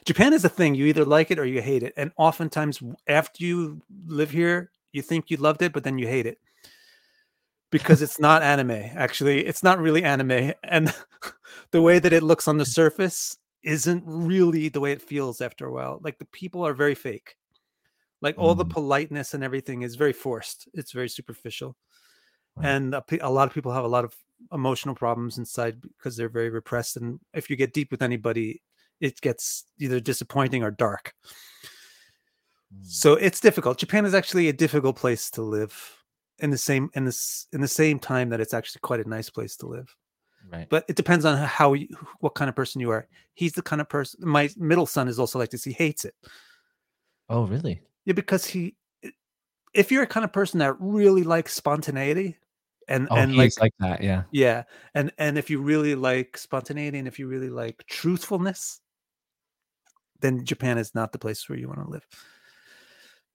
Japan 0.08 0.32
is 0.32 0.46
a 0.46 0.50
thing. 0.50 0.74
You 0.74 0.86
either 0.86 1.04
like 1.04 1.32
it 1.32 1.38
or 1.38 1.46
you 1.46 1.62
hate 1.62 1.84
it. 1.84 1.94
And 1.98 2.14
oftentimes 2.16 2.82
after 3.08 3.44
you 3.44 3.82
live 4.06 4.32
here, 4.32 4.72
you 4.94 5.02
think 5.02 5.30
you 5.30 5.36
loved 5.36 5.62
it, 5.62 5.74
but 5.74 5.84
then 5.84 5.98
you 5.98 6.08
hate 6.08 6.26
it. 6.26 6.40
Because 7.72 8.02
it's 8.02 8.18
not 8.18 8.42
anime. 8.42 8.72
Actually, 8.72 9.46
it's 9.46 9.64
not 9.64 9.80
really 9.80 10.06
anime. 10.06 10.54
And 10.64 10.96
the 11.72 11.82
way 11.82 12.00
that 12.00 12.14
it 12.14 12.24
looks 12.24 12.48
on 12.48 12.56
the 12.56 12.64
surface 12.66 13.38
isn't 13.64 14.06
really 14.06 14.70
the 14.70 14.80
way 14.80 14.94
it 14.94 15.02
feels 15.02 15.42
after 15.42 15.66
a 15.66 15.74
while. 15.74 16.00
Like 16.02 16.20
the 16.20 16.26
people 16.32 16.66
are 16.66 16.74
very 16.74 16.96
fake. 16.96 17.36
Like 18.22 18.38
all 18.38 18.56
the 18.56 18.64
Mm. 18.64 18.70
politeness 18.72 19.34
and 19.34 19.44
everything 19.44 19.82
is 19.82 19.96
very 19.96 20.14
forced. 20.14 20.70
It's 20.74 20.94
very 20.94 21.10
superficial. 21.10 21.76
Right. 22.56 22.70
And 22.70 22.96
a, 22.96 23.04
a 23.20 23.30
lot 23.30 23.50
of 23.50 23.54
people 23.54 23.74
have 23.74 23.84
a 23.84 23.90
lot 23.90 24.06
of 24.06 24.16
emotional 24.54 24.96
problems 24.96 25.38
inside 25.38 25.82
because 25.82 26.16
they're 26.16 26.30
very 26.30 26.50
repressed. 26.50 26.96
And 26.96 27.20
if 27.34 27.50
you 27.50 27.58
get 27.58 27.74
deep 27.74 27.92
with 27.92 28.02
anybody, 28.02 28.62
it 29.00 29.22
gets 29.22 29.66
either 29.80 30.00
disappointing 30.00 30.64
or 30.64 30.72
dark. 30.72 31.14
Mm. 32.74 32.86
So 32.86 33.14
it's 33.14 33.40
difficult. 33.40 33.78
Japan 33.78 34.06
is 34.06 34.14
actually 34.14 34.50
a 34.50 34.54
difficult 34.54 34.96
place 34.96 35.30
to 35.32 35.42
live 35.42 35.98
in 36.40 36.52
the 36.52 36.58
same 36.58 36.90
in 36.94 37.06
this 37.06 37.48
in 37.54 37.62
the 37.62 37.68
same 37.68 38.00
time 38.00 38.30
that 38.30 38.40
it's 38.40 38.54
actually 38.54 38.80
quite 38.82 39.00
a 39.00 39.10
nice 39.10 39.30
place 39.30 39.56
to 39.58 39.68
live. 39.68 39.96
Right. 40.52 40.68
But 40.70 40.86
it 40.88 40.96
depends 40.96 41.26
on 41.26 41.38
how 41.38 41.74
you, 41.74 41.88
what 42.20 42.36
kind 42.36 42.48
of 42.48 42.56
person 42.56 42.80
you 42.80 42.90
are. 42.92 43.08
He's 43.34 43.54
the 43.54 43.62
kind 43.62 43.82
of 43.82 43.90
person. 43.90 44.20
My 44.24 44.50
middle 44.56 44.86
son 44.86 45.08
is 45.08 45.20
also 45.20 45.40
like 45.40 45.50
this. 45.50 45.64
He 45.64 45.74
hates 45.74 46.06
it. 46.06 46.16
oh, 47.30 47.46
really? 47.46 47.82
Yeah, 48.06 48.14
because 48.14 48.46
he. 48.46 48.76
If 49.74 49.92
you're 49.92 50.04
a 50.04 50.08
kind 50.08 50.24
of 50.24 50.32
person 50.32 50.60
that 50.60 50.76
really 50.80 51.24
likes 51.24 51.54
spontaneity, 51.54 52.38
and 52.88 53.08
Oh, 53.12 53.16
and 53.16 53.36
like 53.36 53.60
like, 53.60 53.74
that. 53.80 54.02
Yeah. 54.02 54.24
yeah, 54.32 54.64
and 54.96 55.12
and 55.18 55.38
if 55.38 55.50
you 55.50 55.62
really 55.62 55.96
like 55.96 56.38
spontaneity 56.38 56.98
and 56.98 57.08
if 57.08 57.20
you 57.20 57.28
really 57.28 57.50
like 57.50 57.84
truthfulness, 57.88 58.80
then 60.22 60.46
Japan 60.46 60.78
is 60.78 60.96
not 60.96 61.12
the 61.12 61.20
place 61.20 61.48
where 61.48 61.58
you 61.58 61.68
want 61.68 61.84
to 61.84 61.90
live. 61.90 62.06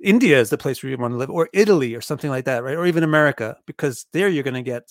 India 0.01 0.41
is 0.41 0.51
the 0.51 0.59
place 0.59 0.83
where 0.83 0.91
you 0.91 0.99
want 0.99 1.13
to 1.13 1.19
live, 1.19 1.31
or 1.31 1.49
Italy, 1.53 1.95
or 1.95 2.01
something 2.01 2.31
like 2.31 2.45
that, 2.47 2.65
right? 2.65 2.77
Or 2.77 2.87
even 2.87 3.05
America, 3.05 3.57
because 3.67 4.07
there 4.13 4.29
you're 4.29 4.43
going 4.43 4.55
to 4.55 4.63
get 4.63 4.91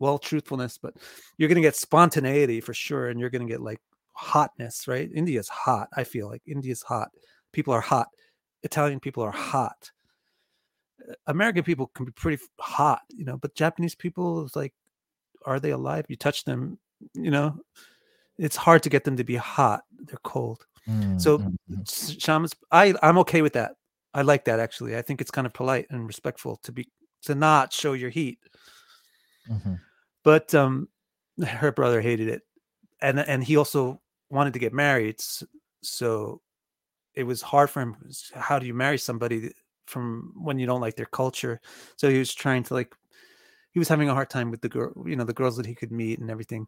well 0.00 0.18
truthfulness, 0.18 0.78
but 0.78 0.94
you're 1.36 1.48
going 1.48 1.62
to 1.62 1.66
get 1.66 1.76
spontaneity 1.76 2.60
for 2.60 2.74
sure, 2.74 3.08
and 3.08 3.20
you're 3.20 3.30
going 3.30 3.46
to 3.46 3.52
get 3.52 3.62
like 3.62 3.80
hotness, 4.12 4.88
right? 4.88 5.10
India's 5.14 5.48
hot. 5.48 5.88
I 5.96 6.04
feel 6.04 6.28
like 6.28 6.42
India's 6.46 6.82
hot. 6.82 7.10
People 7.52 7.72
are 7.72 7.80
hot. 7.80 8.08
Italian 8.64 8.98
people 8.98 9.22
are 9.22 9.30
hot. 9.30 9.92
American 11.26 11.62
people 11.62 11.86
can 11.94 12.06
be 12.06 12.12
pretty 12.12 12.42
hot, 12.58 13.02
you 13.08 13.24
know, 13.24 13.36
but 13.36 13.54
Japanese 13.54 13.94
people 13.94 14.48
like, 14.54 14.74
are 15.46 15.60
they 15.60 15.70
alive? 15.70 16.06
You 16.08 16.16
touch 16.16 16.44
them, 16.44 16.78
you 17.14 17.30
know, 17.30 17.56
it's 18.38 18.56
hard 18.56 18.82
to 18.82 18.90
get 18.90 19.04
them 19.04 19.16
to 19.16 19.24
be 19.24 19.36
hot. 19.36 19.82
They're 20.00 20.18
cold. 20.24 20.66
Mm, 20.88 21.20
So 21.20 21.38
mm, 21.38 21.56
mm. 21.70 22.20
shamans, 22.20 22.54
I 22.70 22.94
I'm 23.02 23.18
okay 23.18 23.42
with 23.42 23.52
that. 23.54 23.72
I 24.14 24.22
like 24.22 24.44
that 24.46 24.60
actually. 24.60 24.96
I 24.96 25.02
think 25.02 25.20
it's 25.20 25.30
kind 25.30 25.46
of 25.46 25.52
polite 25.52 25.86
and 25.90 26.06
respectful 26.06 26.56
to 26.64 26.72
be 26.72 26.88
to 27.22 27.34
not 27.34 27.72
show 27.72 27.92
your 27.92 28.10
heat. 28.10 28.38
Mhm. 29.48 29.80
But 30.24 30.54
um, 30.54 30.88
her 31.44 31.72
brother 31.72 32.00
hated 32.00 32.28
it, 32.28 32.42
and 33.00 33.20
and 33.20 33.44
he 33.44 33.56
also 33.56 34.00
wanted 34.30 34.52
to 34.54 34.58
get 34.58 34.72
married. 34.72 35.20
So 35.82 36.42
it 37.14 37.24
was 37.24 37.42
hard 37.42 37.70
for 37.70 37.80
him. 37.82 37.96
How 38.34 38.58
do 38.58 38.66
you 38.66 38.74
marry 38.74 38.98
somebody 38.98 39.52
from 39.86 40.32
when 40.36 40.58
you 40.58 40.66
don't 40.66 40.80
like 40.80 40.96
their 40.96 41.06
culture? 41.06 41.60
So 41.96 42.10
he 42.10 42.18
was 42.18 42.34
trying 42.34 42.64
to 42.64 42.74
like, 42.74 42.94
he 43.72 43.78
was 43.80 43.88
having 43.88 44.08
a 44.10 44.14
hard 44.14 44.30
time 44.30 44.50
with 44.50 44.60
the 44.62 44.68
girl, 44.68 44.92
you 45.06 45.16
know, 45.16 45.24
the 45.24 45.34
girls 45.34 45.56
that 45.58 45.66
he 45.66 45.74
could 45.74 45.92
meet 45.92 46.20
and 46.20 46.30
everything. 46.30 46.66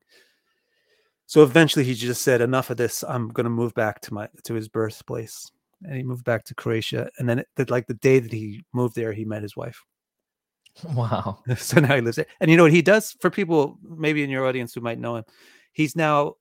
So 1.31 1.45
eventually, 1.45 1.85
he 1.85 1.95
just 1.95 2.22
said, 2.22 2.41
"Enough 2.41 2.70
of 2.70 2.76
this. 2.76 3.05
I'm 3.05 3.28
going 3.28 3.45
to 3.45 3.51
move 3.51 3.72
back 3.74 4.01
to 4.01 4.12
my 4.12 4.28
to 4.43 4.55
his 4.55 4.66
birthplace." 4.66 5.49
And 5.85 5.95
he 5.95 6.03
moved 6.03 6.24
back 6.24 6.43
to 6.47 6.57
Croatia. 6.57 7.09
And 7.20 7.28
then, 7.28 7.39
it, 7.57 7.70
like 7.70 7.87
the 7.87 7.95
day 7.95 8.18
that 8.18 8.33
he 8.33 8.64
moved 8.72 8.97
there, 8.97 9.12
he 9.12 9.24
met 9.24 9.43
his 9.43 9.57
wife. 9.57 9.81
Wow. 10.95 11.39
so 11.57 11.78
now 11.81 11.95
he 11.95 12.01
lives 12.01 12.16
there. 12.16 12.26
And 12.41 12.51
you 12.51 12.57
know 12.57 12.64
what 12.64 12.72
he 12.72 12.83
does 12.83 13.12
for 13.20 13.31
people 13.31 13.78
maybe 13.83 14.24
in 14.24 14.31
your 14.31 14.45
audience 14.45 14.74
who 14.74 14.81
might 14.81 14.99
know 14.99 15.14
him? 15.16 15.24
He's 15.72 15.95
now 15.95 16.35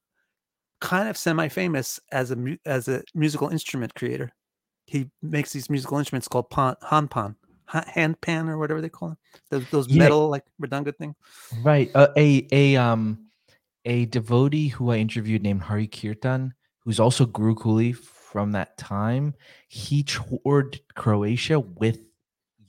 kind 0.81 1.07
of 1.07 1.15
semi-famous 1.17 1.99
as 2.11 2.31
a 2.31 2.57
as 2.65 2.87
a 2.87 3.03
musical 3.13 3.49
instrument 3.49 3.93
creator. 3.93 4.31
He 4.85 5.11
makes 5.21 5.53
these 5.53 5.69
musical 5.69 5.99
instruments 5.99 6.27
called 6.27 6.49
pan, 6.49 6.75
hanpan, 6.81 7.35
ha- 7.65 7.85
hand 7.85 8.19
pan 8.21 8.49
or 8.49 8.57
whatever 8.57 8.81
they 8.81 8.89
call 8.89 9.09
them. 9.09 9.17
Those, 9.51 9.65
those 9.69 9.87
Yeah. 9.87 9.99
metal 9.99 10.29
like 10.29 10.45
mridanga 10.59 10.95
thing. 10.97 11.13
Right. 11.63 11.91
Uh, 11.93 12.07
a 12.17 12.47
a 12.51 12.75
um 12.75 13.28
a 13.89 14.05
devotee 14.05 14.67
who 14.69 14.91
I 14.91 14.97
interviewed 14.97 15.41
named 15.41 15.63
Hari 15.63 15.87
Kirtan, 15.87 16.53
who's 16.85 16.99
also 16.99 17.25
Guru 17.25 17.55
Kuli 17.55 17.91
from 17.93 18.51
that 18.53 18.77
time. 18.77 19.33
He 19.67 20.03
toured 20.03 20.79
Croatia 20.95 21.59
with 21.59 21.99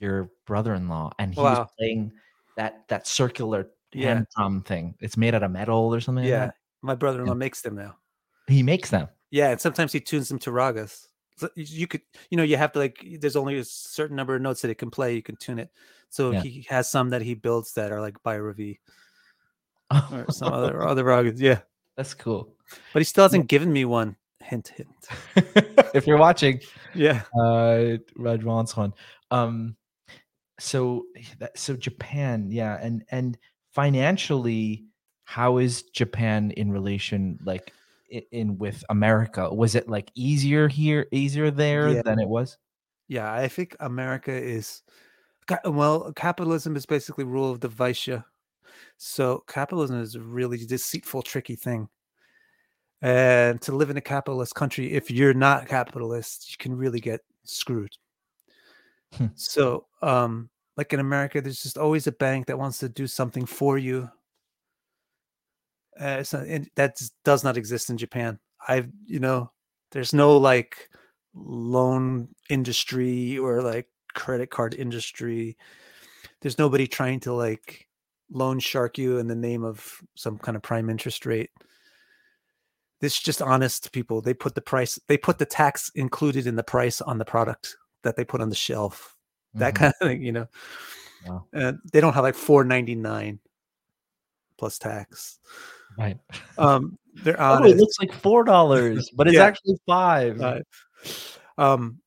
your 0.00 0.32
brother-in-law, 0.46 1.12
and 1.18 1.34
he 1.34 1.40
was 1.40 1.68
playing 1.78 2.12
that 2.56 2.88
that 2.88 3.06
circular 3.06 3.68
Yeah. 3.92 4.14
hand 4.14 4.26
drum 4.34 4.62
thing. 4.62 4.94
It's 5.00 5.16
made 5.18 5.34
out 5.34 5.42
of 5.42 5.50
metal 5.50 5.94
or 5.94 6.00
something. 6.00 6.24
like 6.24 6.30
Yeah, 6.30 6.46
that. 6.46 6.54
my 6.80 6.94
brother-in-law 6.94 7.34
makes 7.34 7.60
them 7.60 7.76
now. 7.76 7.96
he 8.48 8.62
makes 8.62 8.90
them. 8.90 9.08
Yeah, 9.30 9.50
and 9.50 9.60
sometimes 9.60 9.92
he 9.92 10.00
tunes 10.00 10.28
them 10.28 10.38
to 10.40 10.50
ragas. 10.50 11.06
So 11.36 11.48
You 11.54 11.86
could, 11.86 12.02
you 12.30 12.36
know, 12.36 12.42
you 12.42 12.56
have 12.56 12.72
to 12.72 12.78
like. 12.80 13.04
There's 13.20 13.36
only 13.36 13.58
a 13.58 13.64
certain 13.64 14.16
number 14.16 14.34
of 14.34 14.42
notes 14.42 14.62
that 14.62 14.70
it 14.70 14.76
can 14.78 14.90
play. 14.90 15.14
You 15.14 15.22
can 15.22 15.36
tune 15.36 15.58
it. 15.58 15.70
So 16.08 16.32
Yeah. 16.32 16.42
he 16.42 16.66
has 16.68 16.90
some 16.90 17.10
that 17.10 17.22
he 17.22 17.34
builds 17.34 17.74
that 17.74 17.92
are 17.92 18.00
like 18.00 18.22
Bhairavi 18.22 18.78
or 20.12 20.26
some 20.30 20.52
other 20.52 20.82
other 20.82 21.04
ragas. 21.04 21.38
Yeah, 21.40 21.60
That's 21.96 22.14
cool. 22.14 22.54
but 22.92 23.00
he 23.00 23.04
still 23.04 23.24
hasn't 23.24 23.48
given 23.48 23.72
me 23.72 23.84
one. 23.84 24.16
Hint, 24.42 24.68
hint. 24.68 25.08
if 25.94 26.06
you're 26.06 26.18
watching, 26.18 26.60
Yeah. 26.94 27.22
uh 27.38 27.96
Raj 28.16 28.42
wants 28.44 28.76
one. 28.76 28.92
Um 29.30 29.76
so 30.58 31.04
that 31.38 31.58
so 31.58 31.74
Japan, 31.76 32.48
yeah, 32.50 32.78
and 32.80 33.04
and 33.10 33.38
financially, 33.72 34.84
how 35.24 35.58
is 35.58 35.82
Japan 35.82 36.50
in 36.52 36.70
relation 36.72 37.38
like 37.44 37.72
in 38.32 38.58
with 38.58 38.82
America? 38.90 39.52
Was 39.54 39.74
it 39.74 39.88
like 39.88 40.10
easier 40.14 40.68
here, 40.68 41.06
easier 41.12 41.50
there 41.50 41.88
Yeah. 41.90 42.02
than 42.02 42.18
it 42.18 42.28
was? 42.28 42.58
Yeah, 43.08 43.32
I 43.32 43.48
think 43.48 43.76
America 43.80 44.32
is 44.32 44.82
well, 45.64 46.12
capitalism 46.14 46.76
is 46.76 46.86
basically 46.86 47.24
rule 47.24 47.50
of 47.50 47.60
the 47.60 47.68
Vaishya. 47.68 48.24
So 49.02 49.42
capitalism 49.46 49.98
is 50.02 50.14
a 50.14 50.20
really 50.20 50.58
deceitful, 50.58 51.22
tricky 51.22 51.56
thing. 51.56 51.88
And 53.00 53.58
to 53.62 53.72
live 53.72 53.88
in 53.88 53.96
a 53.96 54.02
capitalist 54.02 54.54
country, 54.54 54.92
if 54.92 55.10
you're 55.10 55.32
not 55.32 55.66
capitalist, 55.66 56.50
you 56.50 56.56
can 56.58 56.76
really 56.76 57.00
get 57.00 57.22
screwed. 57.44 57.94
Hmm. 59.14 59.28
So, 59.36 59.86
um, 60.02 60.50
like 60.76 60.92
in 60.92 61.00
America, 61.00 61.40
there's 61.40 61.62
just 61.62 61.78
always 61.78 62.06
a 62.08 62.12
bank 62.12 62.46
that 62.46 62.58
wants 62.58 62.76
to 62.80 62.90
do 62.90 63.06
something 63.06 63.46
for 63.46 63.78
you. 63.78 64.10
Uh, 65.98 66.22
not, 66.34 66.68
that 66.74 67.00
does 67.24 67.42
not 67.42 67.56
exist 67.56 67.88
in 67.88 67.96
Japan. 67.96 68.38
I've, 68.68 68.90
you 69.06 69.18
know, 69.18 69.50
there's 69.92 70.12
no 70.12 70.36
like 70.36 70.90
loan 71.32 72.28
industry 72.50 73.38
or 73.38 73.62
like 73.62 73.88
credit 74.12 74.50
card 74.50 74.74
industry. 74.74 75.56
There's 76.42 76.58
nobody 76.58 76.86
trying 76.86 77.20
to 77.20 77.32
like 77.32 77.86
loan 78.30 78.58
shark 78.60 78.98
you 78.98 79.18
in 79.18 79.26
the 79.26 79.34
name 79.34 79.64
of 79.64 80.00
some 80.14 80.38
kind 80.38 80.56
of 80.56 80.62
prime 80.62 80.88
interest 80.90 81.26
rate. 81.26 81.50
This 83.00 83.14
is 83.14 83.20
just 83.20 83.40
honest 83.42 83.92
people. 83.92 84.20
They 84.20 84.34
put 84.34 84.54
the 84.54 84.60
price, 84.60 84.98
they 85.08 85.16
put 85.16 85.38
the 85.38 85.46
tax 85.46 85.90
included 85.94 86.46
in 86.46 86.56
the 86.56 86.62
price 86.62 87.00
on 87.00 87.18
the 87.18 87.24
product 87.24 87.76
that 88.02 88.16
they 88.16 88.24
put 88.24 88.40
on 88.40 88.48
the 88.50 88.54
shelf. 88.54 89.16
That 89.54 89.74
Mhm. 89.74 89.76
kind 89.76 89.92
of 90.00 90.06
thing, 90.08 90.22
you 90.22 90.32
know. 90.32 90.46
Wow. 91.26 91.46
And 91.52 91.78
they 91.92 92.00
don't 92.00 92.12
have 92.14 92.24
like 92.24 92.34
499 92.34 93.40
plus 94.58 94.78
tax. 94.78 95.38
right. 95.98 96.18
Um, 96.58 96.98
they're 97.14 97.36
Oh, 97.40 97.64
it 97.64 97.76
looks 97.76 97.98
like 97.98 98.12
four 98.12 98.44
dollars, 98.44 99.10
but 99.16 99.26
it's 99.26 99.34
Yeah. 99.34 99.44
actually 99.44 99.78
five. 99.86 100.40
Uh, 100.40 100.60
um, 101.58 102.00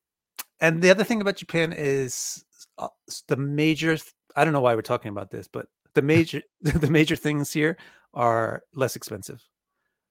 and 0.60 0.80
the 0.80 0.90
other 0.90 1.04
thing 1.04 1.20
about 1.20 1.36
Japan 1.36 1.72
is 1.76 2.44
uh, 2.78 2.88
the 3.28 3.36
major. 3.36 3.96
th- 3.96 4.12
I 4.34 4.44
don't 4.44 4.52
know 4.54 4.60
why 4.60 4.74
we're 4.74 4.82
talking 4.82 5.10
about 5.10 5.30
this, 5.30 5.46
but 5.48 5.66
the 5.94 6.02
major 6.02 6.42
the 6.60 6.90
major 6.90 7.16
things 7.16 7.52
here 7.52 7.76
are 8.12 8.62
less 8.74 8.96
expensive. 8.96 9.42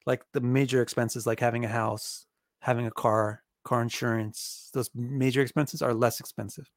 Like 0.06 0.22
the 0.32 0.40
major 0.40 0.82
expenses, 0.82 1.26
like 1.26 1.40
having 1.40 1.64
a 1.64 1.68
house, 1.68 2.26
having 2.60 2.86
a 2.86 2.90
car, 2.90 3.42
car 3.64 3.80
insurance. 3.80 4.70
Those 4.74 4.90
major 4.94 5.40
expenses 5.40 5.80
are 5.80 5.94
less 5.94 6.20
expensive. 6.20 6.70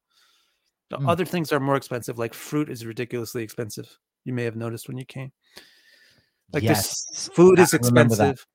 The 0.90 0.96
Mm. 0.96 1.10
other 1.10 1.26
things 1.26 1.52
are 1.52 1.60
more 1.60 1.76
expensive. 1.76 2.18
Like 2.18 2.32
fruit 2.32 2.70
is 2.70 2.86
ridiculously 2.86 3.42
expensive. 3.42 3.98
You 4.24 4.32
may 4.32 4.44
have 4.44 4.56
noticed 4.56 4.88
when 4.88 4.96
you 4.96 5.04
came. 5.04 5.32
Like 6.52 6.62
this 6.62 7.04
yes. 7.12 7.28
food 7.34 7.58
I 7.60 7.64
is 7.64 7.74
expensive. 7.74 8.46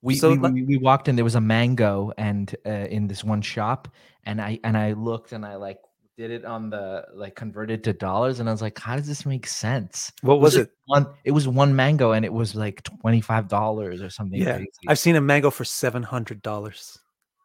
we, 0.00 0.14
So, 0.14 0.34
we 0.34 0.62
we 0.62 0.76
walked 0.76 1.08
in 1.08 1.16
there 1.16 1.24
was 1.24 1.34
a 1.34 1.40
mango 1.40 2.12
and 2.16 2.54
uh, 2.64 2.70
in 2.70 3.08
this 3.08 3.24
one 3.24 3.42
shop 3.42 3.88
and 4.24 4.40
i 4.40 4.58
and 4.64 4.76
i 4.78 4.92
looked 4.92 5.32
and 5.32 5.44
i 5.44 5.56
like 5.56 5.78
did 6.16 6.30
it 6.30 6.44
on 6.44 6.70
the 6.70 7.04
like 7.12 7.34
converted 7.34 7.82
to 7.82 7.92
dollars 7.92 8.38
and 8.38 8.48
i 8.48 8.52
was 8.52 8.62
like 8.62 8.78
how 8.78 8.94
does 8.94 9.06
this 9.06 9.26
make 9.26 9.46
sense 9.46 10.12
What 10.22 10.40
was 10.40 10.56
like 10.56 10.66
it? 10.66 10.72
one 10.86 11.06
it 11.24 11.32
was 11.32 11.48
one 11.48 11.74
mango 11.74 12.12
and 12.12 12.24
it 12.24 12.32
was 12.32 12.54
like 12.54 12.82
$25 12.84 14.00
or 14.04 14.10
something 14.10 14.40
Yeah, 14.40 14.54
crazy. 14.56 14.70
I've 14.86 14.98
seen 14.98 15.16
a 15.16 15.20
mango 15.20 15.50
for 15.50 15.64
seven 15.64 16.02
hundred 16.04 16.40
dollars. 16.42 16.98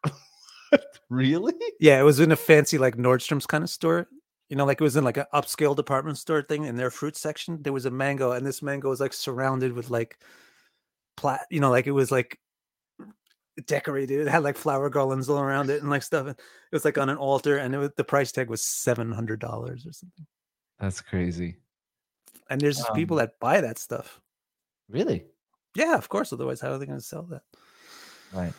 really 1.08 1.54
Yeah, 1.80 1.98
it 2.00 2.04
was 2.04 2.20
in 2.20 2.30
a 2.32 2.36
fancy 2.36 2.78
like 2.78 2.96
Nordstrom's 2.96 3.46
kind 3.46 3.64
of 3.64 3.70
store. 3.70 4.08
You 4.48 4.56
know, 4.56 4.64
like 4.64 4.80
it 4.80 4.84
was 4.84 4.96
in 4.96 5.04
like 5.04 5.16
an 5.16 5.26
upscale 5.32 5.76
department 5.76 6.18
store 6.18 6.42
thing 6.42 6.64
in 6.64 6.76
their 6.76 6.90
fruit 6.90 7.16
section. 7.16 7.62
There 7.62 7.72
was 7.72 7.86
a 7.86 7.90
mango, 7.90 8.32
and 8.32 8.44
this 8.44 8.62
mango 8.62 8.88
was 8.88 9.00
like 9.00 9.12
surrounded 9.12 9.72
with 9.72 9.90
like 9.90 10.18
plat, 11.16 11.42
you 11.50 11.60
know, 11.60 11.70
like 11.70 11.86
it 11.86 11.92
was 11.92 12.10
like 12.10 12.38
decorated. 13.66 14.20
It 14.20 14.28
had 14.30 14.42
like 14.42 14.56
flower 14.56 14.88
garlands 14.90 15.28
all 15.28 15.38
around 15.40 15.70
it 15.70 15.80
and 15.82 15.90
like 15.90 16.02
stuff. 16.02 16.26
And 16.26 16.36
it 16.36 16.74
was 16.74 16.84
like 16.84 16.98
on 16.98 17.08
an 17.08 17.16
altar, 17.18 17.56
and 17.58 17.74
it 17.74 17.78
was 17.78 17.90
the 17.96 18.04
price 18.04 18.32
tag 18.32 18.48
was 18.48 18.62
seven 18.62 19.12
hundred 19.12 19.40
dollars 19.40 19.86
or 19.86 19.92
something. 19.92 20.26
that's 20.78 21.00
crazy 21.00 21.56
And 22.48 22.60
there's 22.60 22.78
just 22.78 22.94
people 22.94 23.16
Um, 23.16 23.20
that 23.26 23.38
buy 23.40 23.60
that 23.60 23.78
stuff. 23.78 24.20
really 24.88 25.24
Yeah, 25.74 25.96
of 25.96 26.08
course. 26.08 26.32
Otherwise, 26.32 26.60
how 26.60 26.72
are 26.72 26.78
they 26.78 26.86
going 26.86 26.98
to 26.98 27.04
sell 27.04 27.22
that? 27.24 27.42
Right. 28.32 28.52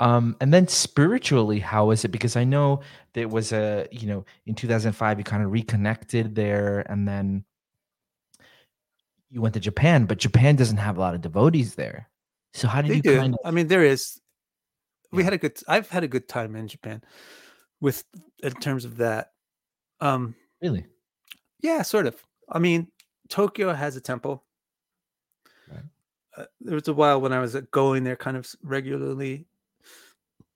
Um, 0.00 0.36
and 0.40 0.52
then 0.52 0.66
spiritually, 0.68 1.60
how 1.60 1.90
is 1.90 2.04
it? 2.04 2.08
Because 2.08 2.34
I 2.36 2.44
know 2.44 2.80
there 3.12 3.28
was 3.28 3.52
a, 3.52 3.86
you 3.92 4.06
know, 4.08 4.24
in 4.46 4.54
2005, 4.54 5.18
you 5.18 5.24
kind 5.24 5.44
of 5.44 5.52
reconnected 5.52 6.34
there 6.34 6.80
and 6.90 7.06
then 7.06 7.44
you 9.30 9.40
went 9.40 9.54
to 9.54 9.60
Japan, 9.60 10.06
but 10.06 10.18
Japan 10.18 10.56
doesn't 10.56 10.78
have 10.78 10.96
a 10.96 11.00
lot 11.00 11.14
of 11.14 11.20
devotees 11.20 11.74
there. 11.76 12.08
So 12.54 12.68
how 12.68 12.82
did 12.82 12.90
They 12.90 12.96
you 12.96 13.02
do. 13.02 13.16
kind 13.18 13.34
of, 13.34 13.40
I 13.44 13.50
mean, 13.50 13.66
there 13.68 13.84
is. 13.84 14.20
We 15.10 15.18
Yeah. 15.22 15.24
had 15.24 15.32
a 15.34 15.38
good. 15.38 15.58
I've 15.68 15.88
had 15.88 16.04
a 16.04 16.08
good 16.08 16.28
time 16.28 16.56
in 16.56 16.68
Japan, 16.68 17.02
with 17.80 18.04
in 18.42 18.52
terms 18.54 18.84
of 18.84 18.96
that. 18.98 19.32
Um, 20.00 20.34
really? 20.60 20.86
yeah, 21.60 21.82
sort 21.82 22.06
of. 22.06 22.22
I 22.48 22.58
mean, 22.58 22.90
Tokyo 23.28 23.72
has 23.72 23.96
a 23.96 24.00
temple. 24.00 24.44
Right. 25.70 25.84
Uh, 26.36 26.46
there 26.60 26.74
was 26.74 26.88
a 26.88 26.94
while 26.94 27.20
when 27.20 27.32
I 27.32 27.40
was 27.40 27.54
uh, 27.54 27.62
going 27.70 28.04
there 28.04 28.16
kind 28.16 28.36
of 28.36 28.52
regularly. 28.62 29.46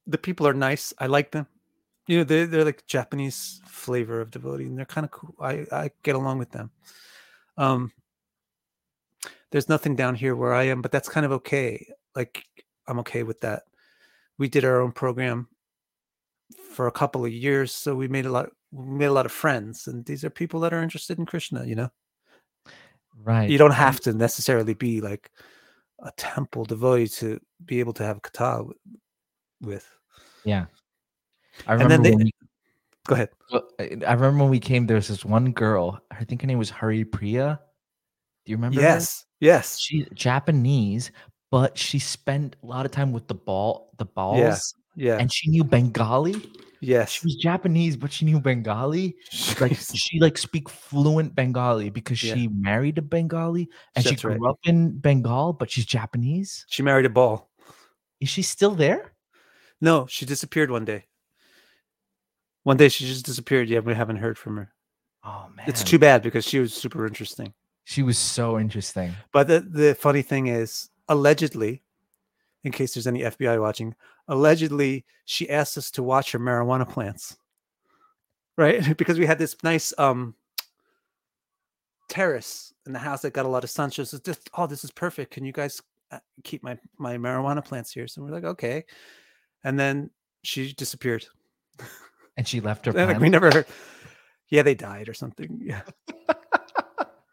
The 0.07 0.19
people 0.19 0.47
are 0.47 0.55
nice. 0.55 0.93
I 0.99 1.07
like 1.07 1.31
them. 1.33 1.47
You 2.07 2.19
know, 2.19 2.25
they're 2.25 2.47
they're 2.47 2.65
like 2.65 2.87
Japanese 2.87 3.61
flavor 3.67 4.21
of 4.21 4.31
devotee, 4.31 4.65
and 4.65 4.79
they're 4.79 4.85
kind 4.87 5.05
of 5.05 5.11
cool. 5.11 5.35
I 5.41 5.67
I 5.73 5.91
get 6.03 6.15
along 6.15 6.39
with 6.39 6.51
them. 6.51 6.71
Um, 7.57 7.93
there's 9.53 9.69
nothing 9.69 9.97
down 9.97 10.15
here 10.15 10.35
where 10.37 10.53
I 10.55 10.65
am, 10.65 10.83
but 10.83 10.93
that's 10.93 11.09
kind 11.09 11.25
of 11.27 11.33
okay. 11.33 11.87
Like 12.15 12.45
I'm 12.87 12.99
okay 13.01 13.23
with 13.23 13.41
that. 13.41 13.63
We 14.39 14.49
did 14.49 14.65
our 14.65 14.81
own 14.81 14.93
program 14.93 15.49
for 16.73 16.87
a 16.87 16.93
couple 16.93 17.25
of 17.25 17.33
years, 17.33 17.73
so 17.73 17.95
we 17.95 18.09
made 18.09 18.27
a 18.27 18.31
lot. 18.31 18.49
We 18.73 18.85
made 18.99 19.07
a 19.07 19.13
lot 19.13 19.27
of 19.27 19.33
friends, 19.33 19.87
and 19.87 20.05
these 20.05 20.25
are 20.25 20.31
people 20.31 20.61
that 20.61 20.73
are 20.75 20.83
interested 20.83 21.19
in 21.19 21.27
Krishna. 21.27 21.65
You 21.65 21.75
know, 21.77 21.89
Right. 23.23 23.49
you 23.49 23.59
don't 23.59 23.71
have 23.73 24.01
to 24.01 24.13
necessarily 24.13 24.75
be 24.75 25.01
like 25.01 25.31
a 26.03 26.11
temple 26.17 26.65
devotee 26.65 27.09
to 27.09 27.41
be 27.65 27.81
able 27.81 27.95
to 27.95 28.03
have 28.05 28.21
kata 28.23 28.65
with. 29.63 29.89
Yeah. 30.45 30.67
I 31.67 31.73
And 31.75 31.83
remember 31.83 32.09
then 32.11 32.19
they- 32.19 32.25
we, 32.25 32.33
Go 33.07 33.15
ahead. 33.15 33.29
I 33.79 34.05
I 34.05 34.13
remember 34.15 34.41
when 34.43 34.51
we 34.51 34.59
came. 34.59 34.85
There 34.87 34.97
was 34.97 35.07
this 35.07 35.25
one 35.25 35.53
girl. 35.53 36.01
I 36.11 36.25
think 36.25 36.41
her 36.43 36.47
name 36.49 36.59
was 36.59 36.71
Hari 36.71 37.05
Priya. 37.05 37.61
Do 38.47 38.51
you 38.53 38.57
remember? 38.57 38.81
her? 38.81 38.87
Yes, 38.87 39.25
yes, 39.41 39.79
She's 39.79 40.07
Japanese, 40.15 41.11
but 41.51 41.77
she 41.77 41.99
spent 41.99 42.57
a 42.63 42.67
lot 42.67 42.87
of 42.87 42.93
time 42.93 43.13
with 43.13 43.27
the 43.27 43.35
Baul, 43.35 43.89
the 43.99 44.07
Bauls, 44.07 44.75
yeah, 44.95 45.19
and 45.19 45.31
she 45.33 45.51
knew 45.51 45.65
Bengali. 45.65 46.37
yes. 46.81 47.11
She 47.11 47.27
was 47.27 47.35
Japanese, 47.37 47.97
but 47.97 48.13
she 48.13 48.25
knew 48.25 48.41
Bengali. 48.41 49.17
Like 49.61 49.77
she 49.77 50.21
like 50.21 50.39
speak 50.39 50.69
fluent 50.69 51.35
Bengali 51.35 51.91
because 51.91 52.23
Yeah. 52.23 52.35
she 52.35 52.49
married 52.49 52.99
a 52.99 53.03
Bengali 53.03 53.69
and 53.95 54.05
she 54.05 54.15
grew 54.17 54.35
right. 54.35 54.51
up 54.51 54.59
in 54.65 54.97
Bengal, 54.99 55.53
but 55.53 55.71
she's 55.71 55.85
Japanese. 55.87 56.65
she 56.69 56.83
married 56.83 57.07
a 57.07 57.11
Baul. 57.11 57.47
Is 58.21 58.29
she 58.29 58.43
still 58.43 58.75
there? 58.75 59.13
No, 59.81 60.07
she 60.07 60.25
disappeared 60.25 60.71
one 60.71 60.85
day. 60.85 61.05
One 62.63 62.77
day 62.77 62.89
she 62.89 63.07
just 63.07 63.27
disappeared. 63.27 63.69
Yeah, 63.69 63.81
we 63.81 63.95
haven't 63.95 64.17
heard 64.17 64.39
from 64.39 64.57
her. 64.57 64.73
Oh 65.25 65.47
man, 65.55 65.67
It's 65.69 65.83
too 65.85 65.99
bad 65.99 66.23
because 66.23 66.45
she 66.47 66.59
was 66.61 66.73
super 66.73 67.07
interesting. 67.07 67.53
She 67.89 68.03
was 68.03 68.19
so 68.19 68.59
interesting. 68.59 69.15
But 69.33 69.47
the, 69.47 69.61
the 69.61 69.95
funny 69.95 70.23
thing 70.23 70.49
is, 70.49 70.91
allegedly, 71.07 71.85
in 72.65 72.73
case 72.73 72.95
there's 72.95 73.07
any 73.07 73.21
FBI 73.21 73.61
watching, 73.61 73.95
allegedly 74.27 75.05
she 75.25 75.49
asked 75.49 75.79
us 75.79 75.93
to 75.93 76.03
watch 76.03 76.33
her 76.33 76.41
marijuana 76.41 76.89
plants. 76.89 77.37
Right? 78.57 78.97
because 78.99 79.21
we 79.21 79.27
had 79.27 79.39
this 79.39 79.55
nice 79.63 79.95
um 79.99 80.35
terrace 82.09 82.75
in 82.87 82.93
the 82.93 82.99
house 82.99 83.23
that 83.23 83.35
got 83.35 83.47
a 83.47 83.49
lot 83.49 83.63
of 83.63 83.71
sun. 83.71 83.91
She 83.91 84.01
was 84.01 84.11
just, 84.11 84.51
oh, 84.55 84.67
this 84.67 84.83
is 84.83 84.91
perfect. 84.91 85.33
Can 85.33 85.45
you 85.45 85.53
guys 85.53 85.81
uh, 86.11 86.19
keep 86.43 86.65
my 86.65 86.77
my 86.99 87.17
marijuana 87.17 87.65
plants 87.65 87.93
here? 87.93 88.09
So 88.09 88.21
we're 88.21 88.33
like, 88.33 88.43
okay. 88.43 88.85
And 89.63 89.79
then 89.79 90.11
she 90.43 90.73
disappeared. 90.73 91.25
And 92.37 92.49
she 92.49 92.61
left 92.61 92.87
her. 92.87 92.93
Like, 93.07 93.21
we 93.21 93.29
never 93.29 93.49
heard. 93.49 93.67
Yeah, 94.49 94.63
they 94.63 94.75
died 94.75 95.09
or 95.09 95.15
something. 95.15 95.61
Yeah. 95.63 95.83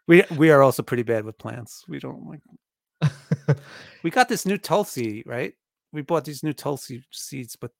we 0.06 0.24
we 0.36 0.50
are 0.50 0.62
also 0.62 0.82
pretty 0.82 1.02
bad 1.02 1.24
with 1.24 1.38
plants. 1.38 1.84
We 1.88 1.98
don't 1.98 2.26
like 2.26 2.40
we 4.02 4.10
got 4.10 4.28
this 4.28 4.46
new 4.46 4.58
tulsi, 4.58 5.22
right? 5.26 5.54
We 5.92 6.02
bought 6.02 6.24
these 6.24 6.42
new 6.42 6.52
tulsi 6.52 7.04
seeds, 7.10 7.56
but 7.56 7.70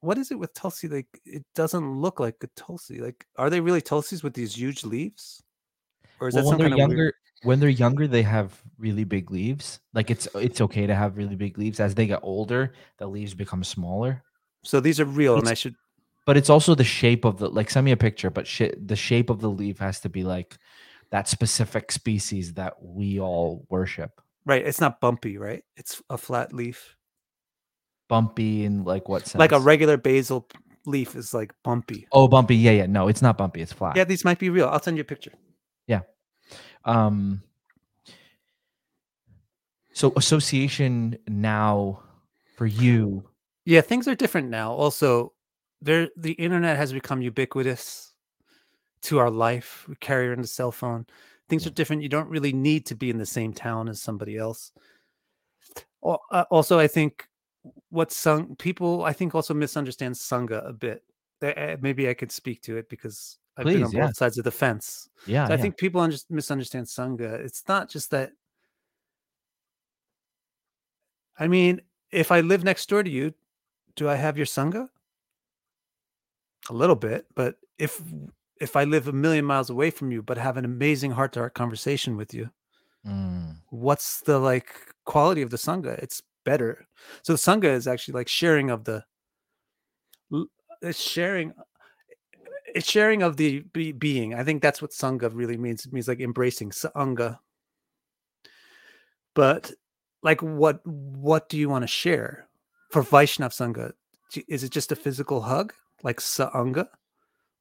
what 0.00 0.18
is 0.18 0.30
it 0.30 0.38
with 0.38 0.52
tulsi? 0.54 0.88
Like 0.88 1.06
it 1.24 1.44
doesn't 1.54 2.00
look 2.00 2.20
like 2.20 2.36
a 2.42 2.48
tulsi. 2.56 3.00
Like, 3.00 3.26
are 3.36 3.50
they 3.50 3.60
really 3.60 3.82
tulsis 3.82 4.22
with 4.22 4.34
these 4.34 4.56
huge 4.56 4.84
leaves? 4.84 5.42
Or 6.20 6.28
is 6.28 6.34
well, 6.34 6.44
that 6.44 6.48
when 6.48 6.52
some 6.52 6.58
they're 6.58 6.68
kind 6.68 6.74
of 6.74 6.78
younger, 6.78 6.96
weird... 6.96 7.14
when 7.42 7.60
they're 7.60 7.68
younger, 7.68 8.06
they 8.06 8.22
have 8.22 8.62
really 8.78 9.04
big 9.04 9.30
leaves. 9.30 9.80
Like 9.94 10.10
it's 10.10 10.28
it's 10.34 10.60
okay 10.60 10.86
to 10.86 10.94
have 10.94 11.16
really 11.16 11.36
big 11.36 11.58
leaves. 11.58 11.80
As 11.80 11.94
they 11.94 12.06
get 12.06 12.20
older, 12.22 12.72
the 12.98 13.06
leaves 13.06 13.34
become 13.34 13.64
smaller. 13.64 14.22
So 14.62 14.80
these 14.80 15.00
are 15.00 15.04
real, 15.04 15.36
and 15.36 15.48
I 15.48 15.54
should 15.54 15.74
But 16.26 16.36
it's 16.36 16.50
also 16.50 16.74
the 16.74 16.84
shape 16.84 17.24
of 17.24 17.38
the 17.38 17.48
like. 17.48 17.70
Send 17.70 17.84
me 17.84 17.92
a 17.92 17.96
picture, 17.96 18.30
but 18.30 18.46
sh- 18.46 18.76
the 18.78 18.96
shape 18.96 19.30
of 19.30 19.40
the 19.40 19.50
leaf 19.50 19.78
has 19.78 20.00
to 20.00 20.08
be 20.08 20.22
like 20.22 20.56
that 21.10 21.28
specific 21.28 21.92
species 21.92 22.54
that 22.54 22.74
we 22.82 23.20
all 23.20 23.66
worship. 23.68 24.20
right. 24.44 24.64
It's 24.66 24.80
not 24.80 25.00
bumpy, 25.00 25.38
right? 25.38 25.64
It's 25.76 26.02
a 26.10 26.18
flat 26.18 26.52
leaf. 26.52 26.96
Bumpy 28.08 28.64
in 28.64 28.84
like 28.84 29.08
what 29.08 29.26
sense? 29.26 29.40
Like 29.40 29.52
a 29.52 29.60
regular 29.60 29.96
basil 29.96 30.48
leaf 30.86 31.14
is 31.16 31.32
like 31.32 31.54
bumpy. 31.62 32.06
Oh, 32.12 32.28
bumpy. 32.28 32.56
Yeah, 32.56 32.72
yeah. 32.72 32.86
No, 32.86 33.08
it's 33.08 33.22
not 33.22 33.38
bumpy. 33.38 33.62
It's 33.62 33.72
flat. 33.72 33.96
Yeah, 33.96 34.04
these 34.04 34.24
might 34.24 34.38
be 34.38 34.50
real. 34.50 34.68
I'll 34.68 34.82
send 34.82 34.96
you 34.96 35.02
a 35.02 35.04
picture. 35.04 35.32
Yeah. 35.86 36.00
Um. 36.84 37.42
So 39.92 40.12
association 40.16 41.18
now 41.28 42.00
for 42.56 42.66
you. 42.66 43.28
Yeah, 43.64 43.80
things 43.80 44.06
are 44.08 44.14
different 44.14 44.50
now. 44.50 44.72
Also, 44.72 45.32
there 45.80 46.08
the 46.16 46.32
internet 46.32 46.76
has 46.76 46.92
become 46.92 47.22
ubiquitous 47.22 48.13
to 49.04 49.18
our 49.18 49.30
life. 49.30 49.84
We 49.88 49.96
carry 49.96 50.32
in 50.32 50.40
the 50.40 50.46
cell 50.46 50.72
phone. 50.72 51.06
Things 51.48 51.66
are 51.66 51.70
different. 51.70 52.02
You 52.02 52.08
don't 52.08 52.28
really 52.28 52.52
need 52.52 52.86
to 52.86 52.94
be 52.94 53.10
in 53.10 53.18
the 53.18 53.26
same 53.26 53.52
town 53.52 53.88
as 53.88 54.00
somebody 54.00 54.36
else. 54.36 54.72
Uh, 56.02 56.44
Also, 56.50 56.78
I 56.78 56.86
think 56.86 57.26
what 57.90 58.12
sung 58.12 58.56
people 58.56 59.04
I 59.04 59.12
think 59.12 59.34
also 59.34 59.54
misunderstand 59.54 60.14
sangha 60.14 60.68
a 60.68 60.72
bit. 60.72 61.02
Maybe 61.40 62.08
I 62.08 62.14
could 62.14 62.32
speak 62.32 62.62
to 62.62 62.76
it 62.76 62.88
because 62.88 63.38
I've 63.56 63.66
been 63.66 63.84
on 63.84 63.90
yeah. 63.92 64.06
both 64.06 64.16
sides 64.16 64.38
of 64.38 64.44
the 64.44 64.50
fence. 64.50 65.08
Yeah. 65.26 65.46
So 65.46 65.52
I 65.52 65.56
yeah. 65.56 65.62
think 65.62 65.76
people 65.76 66.00
under- 66.00 66.16
misunderstand 66.28 66.86
Sangha. 66.86 67.38
It's 67.44 67.62
not 67.68 67.88
just 67.88 68.10
that. 68.10 68.32
I 71.38 71.46
mean, 71.48 71.80
if 72.10 72.32
I 72.32 72.40
live 72.40 72.64
next 72.64 72.88
door 72.88 73.02
to 73.02 73.10
you, 73.10 73.34
do 73.96 74.08
I 74.08 74.16
have 74.16 74.36
your 74.36 74.46
Sangha? 74.46 74.88
A 76.70 76.72
little 76.72 76.96
bit, 76.96 77.26
but 77.34 77.56
if 77.78 78.00
if 78.60 78.76
I 78.76 78.84
live 78.84 79.08
a 79.08 79.12
million 79.12 79.44
miles 79.44 79.70
away 79.70 79.90
from 79.90 80.12
you, 80.12 80.22
but 80.22 80.38
have 80.38 80.56
an 80.56 80.64
amazing 80.64 81.10
heart 81.12 81.32
to 81.34 81.40
heart 81.40 81.54
conversation 81.54 82.16
with 82.16 82.32
you, 82.34 82.50
Mm, 83.06 83.56
what's 83.68 84.20
the 84.22 84.38
like 84.38 84.74
quality 85.04 85.42
of 85.42 85.50
the 85.50 85.58
Sangha? 85.58 85.98
It's 85.98 86.22
better. 86.44 86.86
So 87.22 87.34
the 87.34 87.38
Sangha 87.38 87.64
is 87.64 87.86
actually 87.86 88.14
like 88.14 88.28
sharing 88.28 88.70
of 88.70 88.84
the 88.84 89.04
it's 90.80 91.00
sharing 91.00 91.52
it's 92.74 92.90
sharing 92.90 93.22
of 93.22 93.36
the 93.36 93.60
be- 93.72 93.92
being. 93.92 94.34
I 94.34 94.42
think 94.42 94.62
that's 94.62 94.80
what 94.82 94.90
Sangha 94.92 95.30
really 95.32 95.56
means. 95.56 95.84
It 95.84 95.92
means 95.92 96.08
like 96.08 96.20
embracing 96.20 96.70
Sangha. 96.70 97.38
But 99.34 99.72
like 100.22 100.42
what 100.42 100.80
what 100.86 101.48
do 101.48 101.58
you 101.58 101.68
want 101.68 101.82
to 101.82 101.88
share? 101.88 102.48
For 102.90 103.02
Vaishnav 103.02 103.50
Sangha, 103.50 103.92
is 104.48 104.64
it 104.64 104.70
just 104.70 104.92
a 104.92 104.96
physical 104.96 105.42
hug 105.42 105.74
like 106.02 106.20
Sangha? 106.20 106.88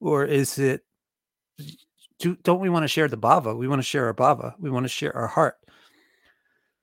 Or 0.04 0.26
is 0.26 0.60
it 0.60 0.82
do, 2.20 2.36
don't 2.44 2.60
we 2.60 2.70
want 2.70 2.84
to 2.84 2.90
share 2.90 3.08
the 3.08 3.18
bhava? 3.18 3.58
We 3.58 3.70
want 3.70 3.80
to 3.80 3.88
share 3.88 4.06
our 4.08 4.14
bhava. 4.14 4.54
We 4.60 4.70
want 4.70 4.84
to 4.84 4.90
share 4.90 5.16
our 5.16 5.28
heart. 5.28 5.56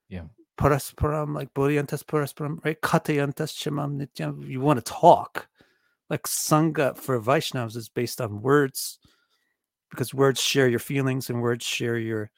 Yeah. 0.09 0.23
Parasparam, 0.59 1.35
like 1.35 1.53
Bodhayantas 1.53 2.03
Parasparam, 2.03 2.65
right? 2.65 2.81
Kathayantas 2.81 3.53
Shamam 3.53 4.01
Nityam. 4.01 4.49
You 4.49 4.63
want 4.63 4.79
to 4.79 4.93
talk. 4.93 5.49
Like 6.09 6.23
Sangha 6.23 6.97
for 6.97 7.21
Vaishnavas 7.21 7.77
is 7.77 7.91
based 7.91 8.23
on 8.23 8.41
words 8.41 8.99
because 9.91 10.15
words 10.15 10.41
share 10.41 10.69
your 10.69 10.79
feelings 10.79 11.29
and 11.29 11.43
words 11.43 11.65
share 11.65 11.99
your, 11.99 12.31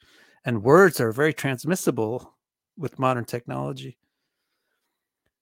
and 0.43 0.63
words 0.63 0.99
are 0.99 1.13
very 1.13 1.33
transmissible 1.33 2.35
with 2.77 2.99
modern 2.99 3.23
technology. 3.23 3.97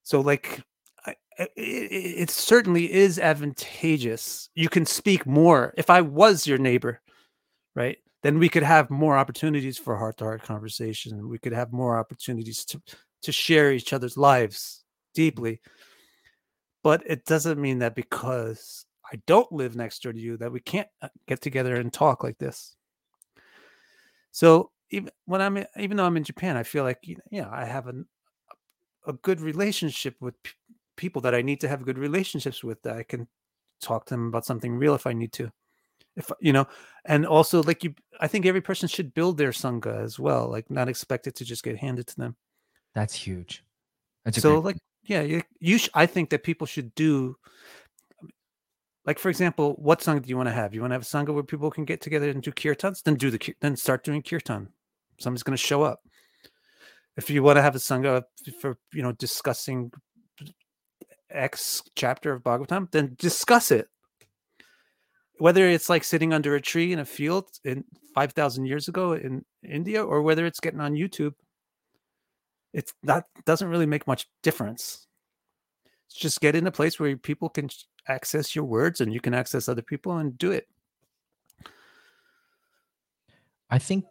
So, 0.03 0.22
like, 0.22 0.61
it, 1.55 1.91
it 2.22 2.30
certainly 2.30 2.91
is 2.91 3.19
advantageous. 3.19 4.49
You 4.55 4.69
can 4.69 4.85
speak 4.85 5.26
more. 5.26 5.73
If 5.77 5.89
I 5.89 6.01
was 6.01 6.45
your 6.45 6.57
neighbor, 6.57 7.01
right, 7.76 7.97
then 8.23 8.39
we 8.39 8.49
could 8.49 8.63
have 8.63 8.89
more 8.89 9.18
opportunities 9.18 9.77
for 9.77 9.97
heart 9.97 10.18
to 10.18 10.26
heart 10.26 10.43
conversation. 10.43 11.30
We 11.30 11.39
could 11.39 11.53
have 11.53 11.72
more 11.72 11.97
opportunities 11.97 12.65
to 12.65 12.81
to 13.23 13.31
share 13.31 13.72
each 13.72 13.93
other's 13.93 14.18
lives 14.18 14.84
deeply. 15.13 15.61
But 16.84 17.03
it 17.05 17.26
doesn't 17.26 17.61
mean 17.61 17.80
that 17.80 17.95
because 17.95 18.85
I 19.11 19.22
don't 19.27 19.51
live 19.51 19.76
next 19.76 20.01
door 20.01 20.13
to 20.13 20.19
you 20.19 20.38
that 20.38 20.51
we 20.51 20.59
can't 20.59 20.88
uh, 21.01 21.09
get 21.27 21.41
together 21.41 21.76
and 21.76 21.93
talk 21.93 22.23
like 22.23 22.38
this. 22.38 22.76
So 24.31 24.72
even 24.89 25.11
when 25.26 25.41
I'm 25.41 25.63
even 25.77 25.97
though 25.97 26.05
I'm 26.05 26.18
in 26.18 26.23
Japan, 26.23 26.57
I 26.57 26.63
feel 26.63 26.84
like 26.84 26.99
you 27.03 27.18
know, 27.31 27.49
I 27.51 27.65
have 27.65 27.88
an, 27.88 28.05
a 29.05 29.13
good 29.13 29.41
relationship 29.41 30.15
with 30.19 30.35
people 31.01 31.23
that 31.23 31.33
I 31.33 31.41
need 31.41 31.59
to 31.61 31.67
have 31.67 31.83
good 31.83 31.97
relationships 31.97 32.63
with 32.63 32.79
that 32.83 32.95
I 32.95 33.01
can 33.01 33.27
talk 33.81 34.05
to 34.05 34.13
them 34.13 34.27
about 34.27 34.45
something 34.45 34.75
real 34.75 34.93
if 34.93 35.07
I 35.07 35.13
need 35.13 35.33
to. 35.33 35.51
If 36.15 36.29
you 36.39 36.53
know, 36.53 36.67
and 37.05 37.25
also 37.25 37.63
like 37.63 37.83
you, 37.83 37.95
I 38.19 38.27
think 38.27 38.45
every 38.45 38.61
person 38.61 38.87
should 38.87 39.15
build 39.15 39.37
their 39.37 39.51
sangha 39.51 40.03
as 40.03 40.19
well. 40.19 40.47
Like 40.47 40.69
not 40.69 40.89
expect 40.89 41.25
it 41.25 41.35
to 41.35 41.45
just 41.45 41.63
get 41.63 41.77
handed 41.77 42.05
to 42.07 42.15
them. 42.17 42.35
that's 42.93 43.15
huge. 43.15 43.63
That's 44.23 44.39
So 44.39 44.59
like 44.59 44.77
yeah, 45.03 45.21
you, 45.21 45.41
you 45.59 45.79
sh- 45.79 45.89
I 45.95 46.05
think 46.05 46.29
that 46.29 46.43
people 46.43 46.67
should 46.67 46.93
do 46.93 47.35
um, 48.21 48.29
like 49.05 49.17
for 49.17 49.29
example, 49.29 49.73
what 49.79 50.01
sangha 50.01 50.21
do 50.21 50.29
you 50.29 50.37
want 50.37 50.49
to 50.49 50.53
have? 50.53 50.75
You 50.75 50.81
want 50.81 50.91
to 50.91 50.95
have 50.99 51.07
a 51.09 51.13
sangha 51.15 51.33
where 51.33 51.43
people 51.43 51.71
can 51.71 51.85
get 51.85 52.01
together 52.01 52.29
and 52.29 52.43
do 52.43 52.51
kirtans? 52.51 53.01
Then 53.01 53.15
do 53.15 53.31
the 53.31 53.55
then 53.61 53.75
start 53.75 54.03
doing 54.03 54.21
kirtan. 54.21 54.69
Somebody's 55.19 55.43
going 55.43 55.57
to 55.57 55.67
show 55.69 55.81
up. 55.81 56.01
If 57.17 57.29
you 57.29 57.41
want 57.41 57.57
to 57.57 57.61
have 57.61 57.75
a 57.75 57.79
sangha 57.79 58.23
for 58.59 58.77
you 58.93 59.01
know 59.01 59.13
discussing 59.13 59.91
X 61.31 61.83
chapter 61.95 62.33
of 62.33 62.43
Bhagavatam, 62.43 62.91
then 62.91 63.15
discuss 63.17 63.71
it. 63.71 63.87
Whether 65.37 65.67
it's 65.67 65.89
like 65.89 66.03
sitting 66.03 66.33
under 66.33 66.55
a 66.55 66.61
tree 66.61 66.93
in 66.93 66.99
a 66.99 67.05
field 67.05 67.49
in 67.63 67.83
five 68.13 68.33
thousand 68.33 68.65
years 68.65 68.87
ago 68.87 69.13
in 69.13 69.43
India, 69.63 70.03
or 70.03 70.21
whether 70.21 70.45
it's 70.45 70.59
getting 70.59 70.79
on 70.79 70.93
YouTube, 70.93 71.33
it's 72.73 72.93
that 73.03 73.25
doesn't 73.45 73.69
really 73.69 73.87
make 73.87 74.05
much 74.05 74.27
difference. 74.43 75.07
It's 76.07 76.15
Just 76.15 76.41
get 76.41 76.55
in 76.55 76.67
a 76.67 76.71
place 76.71 76.99
where 76.99 77.17
people 77.17 77.49
can 77.49 77.69
access 78.07 78.55
your 78.55 78.65
words 78.65 79.01
and 79.01 79.13
you 79.13 79.19
can 79.19 79.33
access 79.33 79.67
other 79.67 79.81
people 79.81 80.17
and 80.17 80.37
do 80.37 80.51
it. 80.51 80.67
I 83.69 83.79
think 83.79 84.05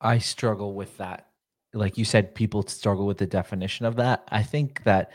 I 0.00 0.18
struggle 0.18 0.74
with 0.74 0.96
that 0.98 1.30
like 1.72 1.96
you 1.96 2.04
said, 2.04 2.34
people 2.34 2.66
struggle 2.66 3.06
with 3.06 3.18
the 3.18 3.26
definition 3.26 3.86
of 3.86 3.96
that. 3.96 4.24
I 4.28 4.42
think 4.42 4.82
that 4.84 5.12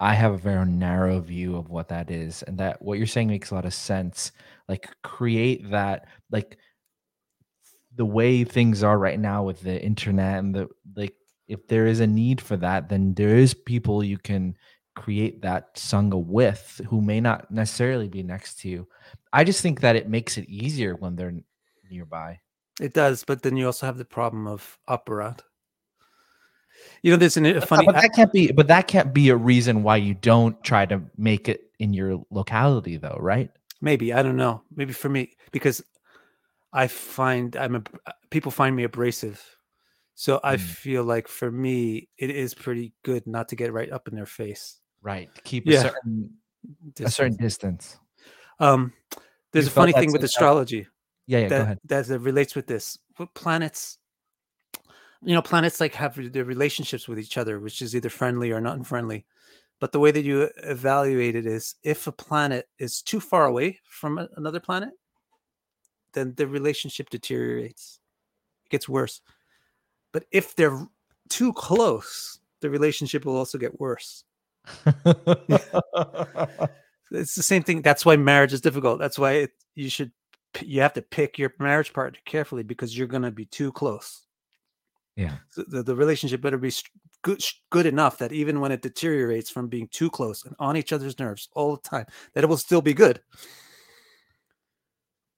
I 0.00 0.14
have 0.14 0.32
a 0.32 0.38
very 0.38 0.64
narrow 0.66 1.20
view 1.20 1.56
of 1.56 1.70
what 1.70 1.88
that 1.88 2.10
is, 2.10 2.42
and 2.44 2.58
that 2.58 2.80
what 2.80 2.98
you're 2.98 3.06
saying 3.06 3.28
makes 3.28 3.50
a 3.50 3.54
lot 3.54 3.64
of 3.64 3.74
sense. 3.74 4.32
Like 4.68 4.88
create 5.02 5.70
that, 5.70 6.06
like 6.30 6.58
the 7.96 8.06
way 8.06 8.44
things 8.44 8.82
are 8.82 8.98
right 8.98 9.18
now 9.18 9.42
with 9.42 9.60
the 9.60 9.82
internet 9.82 10.38
and 10.38 10.54
the 10.54 10.68
like. 10.94 11.14
If 11.48 11.66
there 11.66 11.86
is 11.86 12.00
a 12.00 12.06
need 12.06 12.42
for 12.42 12.58
that, 12.58 12.90
then 12.90 13.14
there 13.14 13.34
is 13.34 13.54
people 13.54 14.04
you 14.04 14.18
can 14.18 14.54
create 14.94 15.40
that 15.40 15.76
sangha 15.76 16.22
with 16.22 16.78
who 16.90 17.00
may 17.00 17.20
not 17.20 17.50
necessarily 17.50 18.06
be 18.06 18.22
next 18.22 18.60
to 18.60 18.68
you. 18.68 18.86
I 19.32 19.44
just 19.44 19.62
think 19.62 19.80
that 19.80 19.96
it 19.96 20.10
makes 20.10 20.36
it 20.36 20.46
easier 20.46 20.94
when 20.94 21.16
they're 21.16 21.32
nearby. 21.90 22.40
It 22.80 22.92
does, 22.92 23.24
but 23.24 23.42
then 23.42 23.56
you 23.56 23.64
also 23.64 23.86
have 23.86 23.96
the 23.96 24.04
problem 24.04 24.46
of 24.46 24.78
aparat. 24.88 25.40
You 27.02 27.12
know, 27.12 27.16
there's 27.16 27.36
an, 27.36 27.46
a 27.46 27.60
funny. 27.60 27.86
but 27.86 27.94
that 27.94 28.12
can't 28.14 28.32
be. 28.32 28.50
But 28.52 28.68
that 28.68 28.88
can't 28.88 29.12
be 29.14 29.28
a 29.28 29.36
reason 29.36 29.82
why 29.82 29.96
you 29.96 30.14
don't 30.14 30.62
try 30.64 30.84
to 30.86 31.00
make 31.16 31.48
it 31.48 31.70
in 31.78 31.92
your 31.94 32.24
locality, 32.30 32.96
though, 32.96 33.16
right? 33.20 33.50
maybe 33.80 34.12
I 34.12 34.24
don't 34.24 34.34
know. 34.36 34.62
Maybe 34.74 34.92
for 34.92 35.08
me 35.08 35.36
because 35.52 35.80
I 36.72 36.88
find 36.88 37.54
I'm 37.56 37.76
a 37.76 37.82
people 38.30 38.50
find 38.50 38.74
me 38.74 38.82
abrasive, 38.82 39.40
so 40.16 40.40
I 40.42 40.56
Mm. 40.56 40.60
feel 40.60 41.04
like 41.04 41.28
for 41.28 41.50
me 41.52 42.08
it 42.18 42.30
is 42.30 42.54
pretty 42.54 42.92
good 43.04 43.24
not 43.26 43.48
to 43.50 43.56
get 43.56 43.72
right 43.72 43.90
up 43.92 44.08
in 44.08 44.16
their 44.16 44.26
face. 44.26 44.80
Right. 45.00 45.30
Keep 45.44 45.66
Yeah. 45.66 45.78
a 45.78 45.82
certain 45.82 46.30
a 47.00 47.10
certain 47.10 47.36
distance. 47.36 47.98
Um, 48.58 48.92
there's 49.52 49.66
You 49.66 49.70
a 49.70 49.74
funny 49.74 49.92
thing 49.92 50.10
with 50.10 50.24
astrology. 50.24 50.88
Yeah. 51.28 51.38
Yeah. 51.38 51.48
go 51.48 51.60
ahead. 51.62 51.78
that 51.84 52.06
that 52.06 52.18
relates 52.18 52.56
with 52.56 52.66
this. 52.66 52.98
What 53.16 53.32
planets, 53.34 53.98
you 55.22 55.34
know, 55.34 55.42
planets 55.42 55.80
like 55.80 55.94
have 55.94 56.32
their 56.32 56.44
relationships 56.44 57.08
with 57.08 57.18
each 57.18 57.36
other, 57.38 57.58
which 57.58 57.82
is 57.82 57.94
either 57.94 58.08
friendly 58.08 58.50
or 58.52 58.60
not 58.60 58.76
unfriendly. 58.76 59.26
But 59.80 59.92
the 59.92 60.00
way 60.00 60.10
that 60.10 60.24
you 60.24 60.42
uh, 60.42 60.48
evaluate 60.64 61.36
it 61.36 61.46
is 61.46 61.76
if 61.82 62.06
a 62.06 62.12
planet 62.12 62.68
is 62.78 63.02
too 63.02 63.20
far 63.20 63.46
away 63.46 63.80
from 63.88 64.18
another 64.36 64.60
planet, 64.60 64.90
then 66.12 66.34
the 66.36 66.46
relationship 66.46 67.10
deteriorates, 67.10 68.00
it 68.66 68.70
gets 68.70 68.88
worse. 68.88 69.20
But 70.12 70.24
if 70.32 70.54
they're 70.56 70.86
too 71.28 71.52
close, 71.52 72.40
the 72.60 72.70
relationship 72.70 73.24
will 73.24 73.36
also 73.36 73.58
get 73.58 73.78
worse. 73.78 74.24
It's 77.10 77.34
the 77.34 77.42
same 77.42 77.62
thing. 77.62 77.82
That's 77.82 78.04
why 78.04 78.16
marriage 78.16 78.52
is 78.52 78.60
difficult. 78.60 78.98
That's 78.98 79.18
why 79.18 79.32
it, 79.32 79.50
you 79.74 79.88
should 79.88 80.12
you 80.60 80.80
have 80.80 80.94
to 80.94 81.02
pick 81.02 81.38
your 81.38 81.52
marriage 81.58 81.92
partner 81.92 82.18
carefully 82.24 82.62
because 82.62 82.96
you're 82.96 83.06
going 83.06 83.22
to 83.22 83.30
be 83.30 83.46
too 83.46 83.72
close. 83.72 84.26
Yeah. 85.18 85.36
So 85.50 85.64
the, 85.68 85.82
the 85.82 85.96
relationship 85.96 86.40
better 86.40 86.56
be 86.58 86.72
good 87.22 87.42
good 87.70 87.86
enough 87.86 88.18
that 88.18 88.32
even 88.32 88.60
when 88.60 88.72
it 88.72 88.80
deteriorates 88.82 89.50
from 89.50 89.68
being 89.68 89.88
too 89.88 90.08
close 90.08 90.44
and 90.44 90.54
on 90.58 90.76
each 90.76 90.92
other's 90.92 91.18
nerves 91.18 91.48
all 91.54 91.76
the 91.76 91.82
time, 91.82 92.06
that 92.34 92.44
it 92.44 92.46
will 92.46 92.56
still 92.56 92.80
be 92.80 92.94
good. 92.94 93.20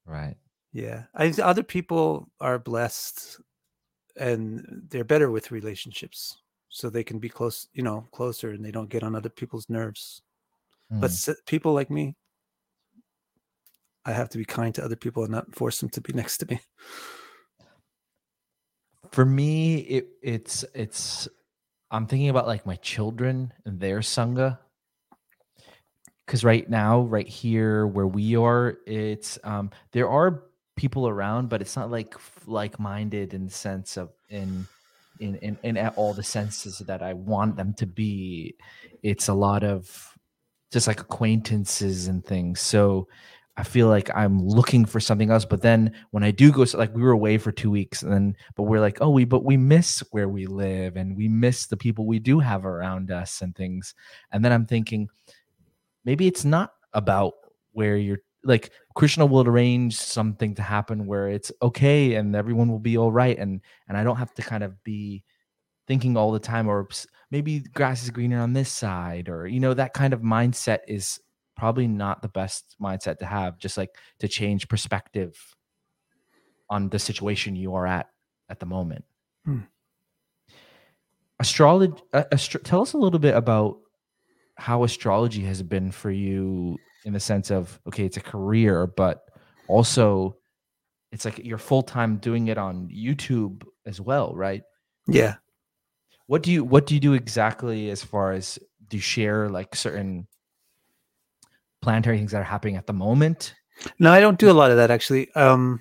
Right. 0.04 0.36
Yeah, 0.72 1.04
I 1.14 1.24
think 1.30 1.38
other 1.44 1.62
people 1.62 2.30
are 2.40 2.58
blessed 2.58 3.40
and 4.16 4.84
they're 4.90 5.04
better 5.04 5.30
with 5.30 5.50
relationships, 5.50 6.38
so 6.68 6.90
they 6.90 7.04
can 7.04 7.18
be 7.18 7.28
close, 7.28 7.68
you 7.72 7.82
know, 7.82 8.06
closer, 8.12 8.50
and 8.50 8.64
they 8.64 8.70
don't 8.70 8.90
get 8.90 9.02
on 9.02 9.16
other 9.16 9.28
people's 9.30 9.68
nerves. 9.68 10.22
But 10.90 11.10
Mm. 11.10 11.28
s- 11.28 11.40
people 11.46 11.72
like 11.72 11.90
me, 11.90 12.16
I 14.04 14.12
have 14.12 14.28
to 14.30 14.38
be 14.38 14.44
kind 14.44 14.74
to 14.74 14.84
other 14.84 14.96
people 14.96 15.22
and 15.22 15.32
not 15.32 15.54
force 15.54 15.80
them 15.80 15.90
to 15.90 16.00
be 16.00 16.12
next 16.12 16.38
to 16.38 16.46
me. 16.46 16.60
For 19.10 19.24
me 19.24 19.76
it 19.76 20.08
it's 20.22 20.64
it's 20.74 21.28
i'm 21.90 22.06
thinking 22.06 22.28
about 22.28 22.46
like 22.46 22.66
my 22.66 22.76
children 22.76 23.52
and 23.64 23.80
their 23.80 24.00
sangha 24.00 24.58
because 26.26 26.44
right 26.44 26.68
now 26.70 27.00
right 27.00 27.28
here 27.28 27.86
where 27.86 28.06
we 28.06 28.36
are 28.36 28.78
it's 28.86 29.38
um 29.44 29.70
there 29.92 30.08
are 30.08 30.44
people 30.76 31.08
around 31.08 31.48
but 31.48 31.60
it's 31.60 31.76
not 31.76 31.90
like 31.90 32.14
like-minded 32.46 33.34
in 33.34 33.44
the 33.44 33.50
sense 33.50 33.96
of 33.96 34.10
in 34.28 34.66
in 35.20 35.36
in, 35.36 35.58
in 35.62 35.88
all 35.88 36.14
the 36.14 36.22
senses 36.22 36.78
that 36.78 37.02
i 37.02 37.12
want 37.12 37.56
them 37.56 37.74
to 37.74 37.86
be. 37.86 38.54
It's 39.02 39.28
a 39.28 39.34
lot 39.34 39.62
of 39.62 40.16
just 40.72 40.86
like 40.86 41.00
acquaintances 41.00 42.06
and 42.06 42.24
things. 42.24 42.60
So 42.60 43.08
I 43.60 43.62
feel 43.62 43.88
like 43.88 44.10
I'm 44.16 44.42
looking 44.42 44.86
for 44.86 45.00
something 45.00 45.30
else. 45.30 45.44
But 45.44 45.60
then 45.60 45.92
when 46.12 46.24
I 46.24 46.30
do 46.30 46.50
go, 46.50 46.64
so 46.64 46.78
like 46.78 46.94
we 46.94 47.02
were 47.02 47.10
away 47.10 47.36
for 47.36 47.52
two 47.52 47.70
weeks, 47.70 48.02
and 48.02 48.10
then 48.10 48.34
but 48.56 48.62
we're 48.62 48.80
like, 48.80 49.02
oh, 49.02 49.10
we 49.10 49.26
but 49.26 49.44
we 49.44 49.58
miss 49.58 50.02
where 50.12 50.30
we 50.30 50.46
live, 50.46 50.96
and 50.96 51.14
we 51.14 51.28
miss 51.28 51.66
the 51.66 51.76
people 51.76 52.06
we 52.06 52.18
do 52.18 52.38
have 52.40 52.64
around 52.64 53.10
us 53.10 53.42
and 53.42 53.54
things. 53.54 53.94
And 54.32 54.42
then 54.42 54.50
I'm 54.50 54.64
thinking, 54.64 55.10
maybe 56.06 56.26
it's 56.26 56.42
not 56.42 56.72
about 56.94 57.34
where 57.72 57.98
you're 57.98 58.20
like 58.44 58.70
Krishna 58.94 59.26
will 59.26 59.46
arrange 59.46 59.94
something 59.94 60.54
to 60.54 60.62
happen 60.62 61.04
where 61.04 61.28
it's 61.28 61.52
okay 61.60 62.14
and 62.14 62.34
everyone 62.34 62.70
will 62.70 62.78
be 62.78 62.96
all 62.96 63.12
right, 63.12 63.38
and 63.38 63.60
and 63.88 63.98
I 63.98 64.04
don't 64.04 64.16
have 64.16 64.32
to 64.36 64.42
kind 64.42 64.64
of 64.64 64.82
be 64.84 65.22
thinking 65.86 66.16
all 66.16 66.32
the 66.32 66.40
time, 66.40 66.66
or 66.66 66.88
maybe 67.30 67.60
grass 67.74 68.02
is 68.02 68.08
greener 68.08 68.40
on 68.40 68.54
this 68.54 68.72
side, 68.72 69.28
or 69.28 69.46
you 69.46 69.60
know 69.60 69.74
that 69.74 69.92
kind 69.92 70.14
of 70.14 70.22
mindset 70.22 70.78
is 70.88 71.20
probably 71.60 71.86
not 71.86 72.22
the 72.22 72.28
best 72.28 72.74
mindset 72.80 73.18
to 73.18 73.26
have 73.26 73.58
just 73.58 73.76
like 73.76 73.90
to 74.18 74.26
change 74.28 74.66
perspective 74.68 75.32
on 76.70 76.88
the 76.88 76.98
situation 76.98 77.54
you 77.54 77.74
are 77.74 77.86
at 77.86 78.06
at 78.48 78.58
the 78.60 78.66
moment 78.66 79.04
Hmm. 79.44 79.60
astrology 81.38 81.92
uh, 82.12 82.24
astro- 82.32 82.60
tell 82.62 82.82
us 82.82 82.92
a 82.92 82.98
little 82.98 83.18
bit 83.18 83.34
about 83.34 83.78
how 84.56 84.84
astrology 84.84 85.42
has 85.42 85.62
been 85.62 85.90
for 85.90 86.10
you 86.10 86.76
in 87.04 87.12
the 87.12 87.20
sense 87.20 87.50
of 87.50 87.80
okay 87.86 88.04
it's 88.04 88.16
a 88.16 88.20
career 88.20 88.86
but 88.86 89.22
also 89.68 90.36
it's 91.12 91.24
like 91.24 91.38
you're 91.44 91.58
full-time 91.58 92.16
doing 92.18 92.48
it 92.48 92.58
on 92.58 92.88
youtube 92.88 93.62
as 93.86 94.00
well 94.00 94.34
right 94.34 94.62
Yeah. 95.06 95.36
what 96.26 96.42
do 96.42 96.52
you 96.52 96.62
what 96.64 96.86
do 96.86 96.94
you 96.94 97.00
do 97.00 97.14
exactly 97.14 97.90
as 97.90 98.02
far 98.04 98.32
as 98.32 98.58
do 98.88 98.96
you 98.98 99.00
share 99.02 99.48
like 99.48 99.74
certain 99.74 100.26
planetary 101.82 102.18
things 102.18 102.32
that 102.32 102.40
are 102.40 102.44
happening 102.44 102.76
at 102.76 102.86
the 102.86 102.92
moment 102.92 103.54
No, 103.98 104.12
I 104.12 104.20
don't 104.20 104.38
do 104.38 104.50
a 104.50 104.52
lot 104.52 104.70
of 104.70 104.76
that 104.76 104.90
actually. 104.90 105.30
Um, 105.32 105.80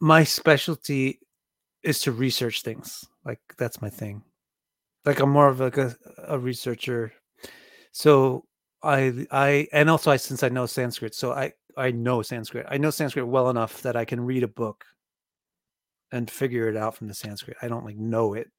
my 0.00 0.24
specialty 0.24 1.20
is 1.82 2.00
to 2.00 2.12
research 2.12 2.62
things. 2.62 3.04
Like 3.24 3.40
that's 3.58 3.80
my 3.80 3.88
thing. 3.90 4.22
Like 5.04 5.20
I'm 5.20 5.30
more 5.30 5.48
of 5.48 5.60
like 5.60 5.78
a, 5.78 5.96
a 6.28 6.38
researcher. 6.38 7.12
So 7.92 8.44
I 8.82 9.26
I 9.30 9.68
and 9.72 9.88
also 9.88 10.10
I 10.10 10.16
since 10.16 10.42
I 10.42 10.48
know 10.48 10.66
Sanskrit, 10.66 11.14
so 11.14 11.32
I 11.32 11.52
I 11.76 11.90
know 11.90 12.22
Sanskrit. 12.22 12.66
I 12.68 12.78
know 12.78 12.90
Sanskrit 12.90 13.26
well 13.26 13.50
enough 13.50 13.82
that 13.82 13.96
I 13.96 14.04
can 14.04 14.20
read 14.20 14.42
a 14.42 14.48
book 14.48 14.84
and 16.12 16.30
figure 16.30 16.68
it 16.68 16.76
out 16.76 16.96
from 16.96 17.08
the 17.08 17.14
Sanskrit. 17.14 17.56
I 17.62 17.68
don't 17.68 17.84
like 17.84 17.96
know 17.96 18.34
it 18.34 18.50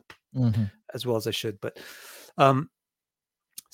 as 0.93 1.05
well 1.05 1.15
as 1.15 1.27
I 1.27 1.31
should. 1.31 1.59
But 1.61 1.79
um, 2.37 2.69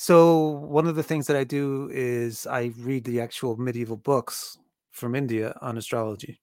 so 0.01 0.47
one 0.47 0.87
of 0.87 0.95
the 0.95 1.03
things 1.03 1.27
that 1.27 1.35
I 1.35 1.43
do 1.43 1.87
is 1.93 2.47
I 2.47 2.73
read 2.79 3.03
the 3.03 3.21
actual 3.21 3.55
medieval 3.57 3.97
books 3.97 4.57
from 4.89 5.13
India 5.13 5.55
on 5.61 5.77
astrology, 5.77 6.41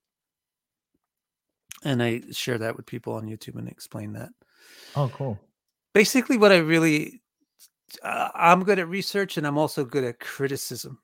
and 1.83 2.01
I 2.01 2.21
share 2.31 2.57
that 2.57 2.77
with 2.77 2.85
people 2.85 3.15
on 3.15 3.27
YouTube 3.27 3.57
and 3.57 3.67
explain 3.67 4.13
that. 4.13 4.29
oh 4.95 5.11
cool 5.13 5.37
Basically, 5.93 6.37
what 6.37 6.53
I 6.53 6.59
really 6.59 7.21
uh, 8.01 8.29
I'm 8.33 8.63
good 8.63 8.79
at 8.79 8.87
research 8.87 9.35
and 9.35 9.45
I'm 9.45 9.57
also 9.57 9.83
good 9.83 10.05
at 10.05 10.21
criticism, 10.21 11.01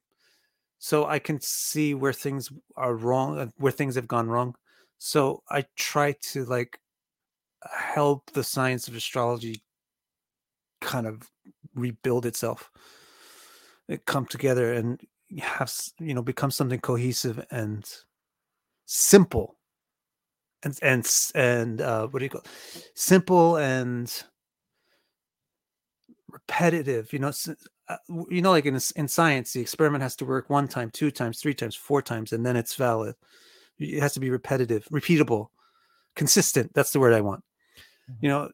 so 0.79 1.07
I 1.07 1.19
can 1.19 1.41
see 1.41 1.93
where 1.93 2.13
things 2.13 2.49
are 2.77 2.95
wrong, 2.95 3.37
uh, 3.37 3.47
where 3.57 3.73
things 3.73 3.95
have 3.95 4.07
gone 4.07 4.29
wrong. 4.29 4.55
So 4.97 5.43
I 5.49 5.65
try 5.75 6.15
to 6.31 6.45
like 6.45 6.79
help 7.69 8.31
the 8.31 8.45
science 8.45 8.87
of 8.87 8.95
astrology 8.95 9.61
kind 10.79 11.05
of 11.05 11.29
rebuild 11.75 12.25
itself 12.25 12.71
it 13.87 14.05
come 14.05 14.25
together 14.25 14.73
and 14.73 15.01
have 15.39 15.71
you 15.99 16.13
know 16.13 16.21
become 16.21 16.51
something 16.51 16.79
cohesive 16.79 17.45
and 17.51 17.89
simple 18.85 19.57
and 20.63 20.77
and 20.81 21.07
and 21.33 21.81
uh 21.81 22.07
what 22.07 22.19
do 22.19 22.25
you 22.25 22.29
call 22.29 22.41
it? 22.41 22.91
simple 22.95 23.57
and 23.57 24.23
repetitive 26.29 27.11
you 27.13 27.19
know 27.19 27.31
uh, 27.87 27.97
you 28.29 28.41
know 28.41 28.51
like 28.51 28.65
in 28.65 28.79
in 28.95 29.07
science 29.07 29.53
the 29.53 29.61
experiment 29.61 30.01
has 30.01 30.15
to 30.15 30.25
work 30.25 30.49
one 30.49 30.67
time 30.67 30.89
two 30.91 31.11
times 31.11 31.39
three 31.39 31.53
times 31.53 31.75
four 31.75 32.01
times 32.01 32.33
and 32.33 32.45
then 32.45 32.55
it's 32.55 32.75
valid 32.75 33.15
it 33.79 34.01
has 34.01 34.13
to 34.13 34.19
be 34.19 34.29
repetitive 34.29 34.85
repeatable 34.91 35.47
consistent 36.15 36.71
that's 36.73 36.91
the 36.91 36.99
word 36.99 37.13
i 37.13 37.21
want 37.21 37.43
you 38.21 38.29
know 38.29 38.49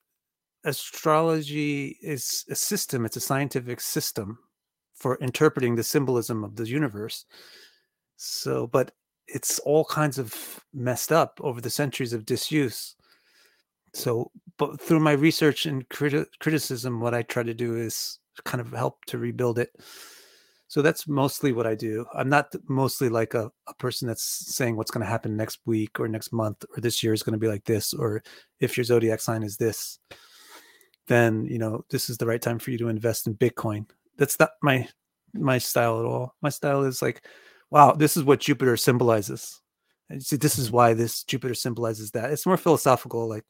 astrology 0.63 1.97
is 2.01 2.45
a 2.49 2.55
system 2.55 3.05
it's 3.05 3.17
a 3.17 3.21
scientific 3.21 3.81
system 3.81 4.37
for 5.01 5.15
interpreting 5.15 5.75
the 5.75 5.83
symbolism 5.83 6.43
of 6.43 6.55
the 6.55 6.67
universe. 6.67 7.25
So 8.17 8.67
but 8.67 8.91
it's 9.27 9.59
all 9.59 9.85
kinds 9.85 10.19
of 10.19 10.63
messed 10.73 11.11
up 11.11 11.39
over 11.41 11.59
the 11.59 11.69
centuries 11.69 12.13
of 12.13 12.25
disuse. 12.25 12.95
So 13.93 14.31
but 14.57 14.79
through 14.79 14.99
my 14.99 15.13
research 15.13 15.65
and 15.65 15.87
criti- 15.89 16.27
criticism 16.39 17.01
what 17.01 17.15
i 17.15 17.23
try 17.23 17.43
to 17.43 17.53
do 17.53 17.75
is 17.75 18.19
kind 18.45 18.61
of 18.61 18.71
help 18.71 19.03
to 19.05 19.17
rebuild 19.17 19.57
it. 19.57 19.71
So 20.67 20.81
that's 20.81 21.07
mostly 21.07 21.51
what 21.51 21.67
i 21.67 21.73
do. 21.73 22.05
I'm 22.13 22.29
not 22.29 22.53
mostly 22.67 23.09
like 23.09 23.33
a, 23.33 23.51
a 23.67 23.73
person 23.73 24.07
that's 24.07 24.55
saying 24.55 24.75
what's 24.75 24.91
going 24.91 25.03
to 25.03 25.09
happen 25.09 25.35
next 25.35 25.59
week 25.65 25.99
or 25.99 26.07
next 26.07 26.31
month 26.31 26.63
or 26.75 26.81
this 26.81 27.01
year 27.01 27.13
is 27.13 27.23
going 27.23 27.33
to 27.33 27.39
be 27.39 27.47
like 27.47 27.65
this 27.65 27.91
or 27.93 28.21
if 28.59 28.77
your 28.77 28.83
zodiac 28.83 29.19
sign 29.19 29.41
is 29.41 29.57
this 29.57 29.97
then 31.11 31.45
you 31.45 31.57
know 31.57 31.83
this 31.89 32.09
is 32.09 32.17
the 32.17 32.25
right 32.25 32.41
time 32.41 32.59
for 32.59 32.71
you 32.71 32.77
to 32.79 32.87
invest 32.87 33.27
in 33.27 33.35
bitcoin. 33.35 33.85
That's 34.17 34.39
not 34.39 34.51
my 34.61 34.87
my 35.33 35.57
style 35.57 35.99
at 35.99 36.05
all. 36.05 36.35
My 36.41 36.49
style 36.49 36.83
is 36.83 37.01
like 37.01 37.25
wow 37.69 37.91
this 37.93 38.15
is 38.17 38.23
what 38.23 38.39
jupiter 38.39 38.77
symbolizes. 38.77 39.61
And 40.09 40.23
see 40.23 40.37
this 40.37 40.57
is 40.57 40.71
why 40.71 40.93
this 40.93 41.23
jupiter 41.23 41.53
symbolizes 41.53 42.11
that. 42.11 42.31
It's 42.31 42.45
more 42.45 42.57
philosophical 42.57 43.27
like 43.27 43.45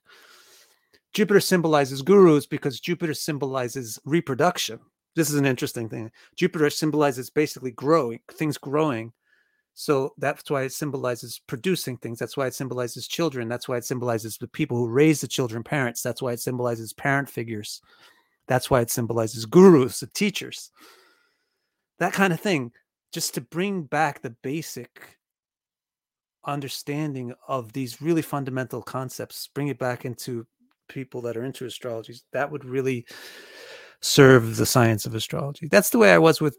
jupiter 1.13 1.39
symbolizes 1.39 2.01
gurus 2.01 2.45
because 2.45 2.79
jupiter 2.79 3.13
symbolizes 3.13 3.99
reproduction. 4.05 4.79
This 5.15 5.29
is 5.29 5.35
an 5.35 5.45
interesting 5.45 5.89
thing. 5.89 6.09
Jupiter 6.37 6.69
symbolizes 6.69 7.29
basically 7.29 7.71
growing 7.71 8.19
things 8.31 8.57
growing 8.57 9.11
so 9.73 10.13
that's 10.17 10.49
why 10.49 10.63
it 10.63 10.71
symbolizes 10.71 11.41
producing 11.47 11.97
things 11.97 12.19
that's 12.19 12.35
why 12.35 12.45
it 12.45 12.53
symbolizes 12.53 13.07
children 13.07 13.47
that's 13.47 13.67
why 13.67 13.77
it 13.77 13.85
symbolizes 13.85 14.37
the 14.37 14.47
people 14.47 14.77
who 14.77 14.89
raise 14.89 15.21
the 15.21 15.27
children 15.27 15.63
parents 15.63 16.01
that's 16.01 16.21
why 16.21 16.31
it 16.33 16.39
symbolizes 16.39 16.93
parent 16.93 17.29
figures 17.29 17.81
that's 18.51 18.69
why 18.69 18.81
it 18.81 18.91
symbolizes 18.91 19.45
gurus 19.45 20.01
the 20.01 20.07
teachers. 20.07 20.71
That 21.99 22.11
kind 22.11 22.33
of 22.33 22.41
thing 22.41 22.73
just 23.13 23.33
to 23.35 23.41
bring 23.41 23.83
back 23.83 24.21
the 24.21 24.35
basic 24.43 25.17
understanding 26.45 27.33
of 27.47 27.71
these 27.71 28.01
really 28.01 28.21
fundamental 28.21 28.81
concepts 28.81 29.47
bring 29.53 29.69
it 29.69 29.77
back 29.77 30.03
into 30.03 30.45
people 30.89 31.21
that 31.21 31.37
are 31.37 31.45
into 31.45 31.65
astrology 31.65 32.15
that 32.33 32.51
would 32.51 32.65
really 32.65 33.05
serve 34.01 34.57
the 34.57 34.65
science 34.65 35.05
of 35.05 35.15
astrology. 35.15 35.69
That's 35.69 35.91
the 35.91 35.99
way 35.99 36.11
i 36.11 36.17
was 36.17 36.41
with 36.41 36.57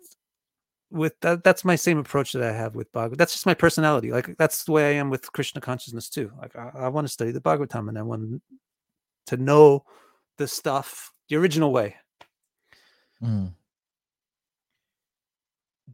with 0.93 1.19
that 1.20 1.43
that's 1.43 1.64
my 1.64 1.74
same 1.74 1.98
approach 1.98 2.32
that 2.32 2.43
i 2.43 2.52
have 2.52 2.74
with 2.74 2.93
bhagavad 2.93 3.19
that's 3.19 3.32
just 3.32 3.47
my 3.47 3.55
personality 3.55 4.12
like 4.12 4.36
that's 4.36 4.64
the 4.64 4.73
way 4.73 4.90
i 4.90 4.93
am 4.93 5.10
with 5.10 5.32
krishna 5.32 5.60
consciousness 5.60 6.09
too 6.09 6.31
like 6.40 6.55
i, 6.55 6.70
I 6.74 6.89
want 6.89 7.06
to 7.06 7.12
study 7.12 7.32
the 7.32 7.40
bhagavatam 7.40 7.89
and 7.89 7.98
i 7.98 8.02
want 8.02 8.43
to 9.27 9.36
know 9.36 9.85
the 10.36 10.47
stuff 10.47 11.12
the 11.28 11.36
original 11.36 11.73
way 11.73 11.97
Mm. 13.23 13.52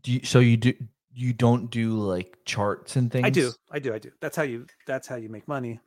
Do 0.02 0.12
you, 0.12 0.20
so 0.24 0.38
you 0.38 0.56
do 0.56 0.72
you 1.12 1.32
don't 1.32 1.70
do 1.70 1.98
like 1.98 2.38
charts 2.44 2.96
and 2.96 3.10
things? 3.10 3.26
i 3.26 3.30
do 3.30 3.52
i 3.70 3.78
do 3.78 3.92
i 3.92 3.98
do 3.98 4.10
that's 4.20 4.36
how 4.36 4.44
you 4.44 4.66
that's 4.86 5.08
how 5.08 5.16
you 5.16 5.28
make 5.28 5.46
money 5.48 5.80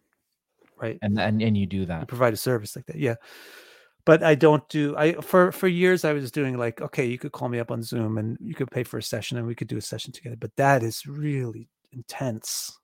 right 0.77 0.99
and 1.01 1.19
and, 1.19 1.41
and 1.41 1.57
you 1.57 1.65
do 1.65 1.85
that 1.85 1.93
you 1.95 1.99
that. 2.01 2.07
provide 2.07 2.33
a 2.33 2.37
service 2.37 2.75
like 2.75 2.85
that 2.87 2.97
yeah 2.97 3.15
but 4.05 4.23
i 4.23 4.35
don't 4.35 4.67
do 4.69 4.95
i 4.97 5.13
for 5.13 5.51
for 5.51 5.67
years 5.67 6.03
i 6.05 6.13
was 6.13 6.31
doing 6.31 6.57
like 6.57 6.81
okay 6.81 7.05
you 7.05 7.17
could 7.17 7.31
call 7.31 7.49
me 7.49 7.59
up 7.59 7.71
on 7.71 7.81
zoom 7.83 8.17
and 8.17 8.37
you 8.41 8.53
could 8.55 8.69
pay 8.71 8.83
for 8.83 8.97
a 8.97 9.03
session 9.03 9.37
and 9.37 9.47
we 9.47 9.55
could 9.55 9.67
do 9.67 9.77
a 9.77 9.81
session 9.81 10.11
together 10.11 10.35
but 10.35 10.55
that 10.55 10.83
is 10.83 11.05
really 11.05 11.69
intense. 11.91 12.77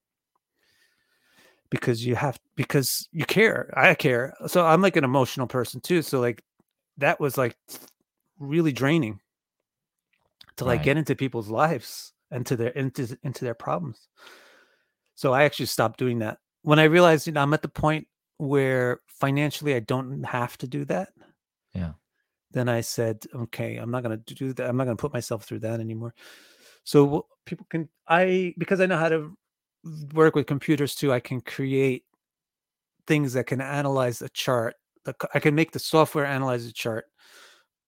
Because 1.70 2.06
you 2.06 2.16
have 2.16 2.40
because 2.56 3.10
you 3.12 3.26
care 3.26 3.74
i 3.76 3.94
care. 3.94 4.34
So 4.48 4.66
i'm 4.66 4.82
like 4.82 4.96
an 4.96 5.04
emotional 5.04 5.48
person 5.48 5.82
too 5.82 6.02
so 6.02 6.22
like 6.22 6.42
that 6.98 7.20
was 7.20 7.38
like 7.38 7.58
really 8.40 8.72
draining 8.72 9.20
to 10.58 10.66
like 10.66 10.80
Right. 10.80 10.86
get 10.86 10.98
into 10.98 11.16
people's 11.16 11.50
lives 11.50 12.14
and 12.32 12.46
to 12.46 12.56
their 12.56 12.70
into 12.70 13.18
into 13.24 13.44
their 13.44 13.54
problems. 13.54 14.08
So 15.16 15.34
i 15.34 15.44
actually 15.44 15.66
stopped 15.66 16.00
doing 16.00 16.20
that. 16.20 16.38
When 16.62 16.80
i 16.80 16.84
realized 16.84 17.28
you 17.28 17.34
know 17.34 17.42
i'm 17.42 17.54
at 17.54 17.62
the 17.62 17.68
point 17.68 18.08
where 18.38 19.02
financially 19.08 19.76
i 19.76 19.80
don't 19.80 20.24
have 20.24 20.58
to 20.58 20.68
do 20.68 20.86
that. 20.86 21.10
Yeah. 21.74 21.94
then 22.52 22.70
i 22.70 22.82
said 22.82 23.24
okay 23.36 23.78
i'm 23.78 23.92
not 23.92 24.04
going 24.04 24.22
to 24.24 24.34
do 24.34 24.54
that 24.54 24.68
i'm 24.68 24.78
not 24.78 24.86
going 24.86 24.98
to 24.98 25.02
put 25.02 25.14
myself 25.14 25.44
through 25.46 25.60
that 25.60 25.80
anymore. 25.80 26.14
So 26.84 27.28
people 27.46 27.66
can 27.70 27.90
i 28.08 28.54
because 28.58 28.80
i 28.82 28.86
know 28.86 28.98
how 28.98 29.10
to 29.10 29.38
work 30.14 30.36
with 30.36 30.48
computers 30.48 30.96
too 30.96 31.14
i 31.14 31.20
can 31.20 31.42
create 31.42 32.04
things 33.06 33.34
that 33.34 33.48
can 33.48 33.62
analyze 33.62 34.22
a 34.22 34.30
chart 34.30 34.76
I 35.34 35.40
can 35.40 35.56
make 35.56 35.72
the 35.72 35.80
software 35.80 36.26
analyze 36.26 36.66
a 36.66 36.74
chart 36.74 37.06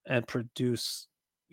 and 0.05 0.25
produce 0.25 1.07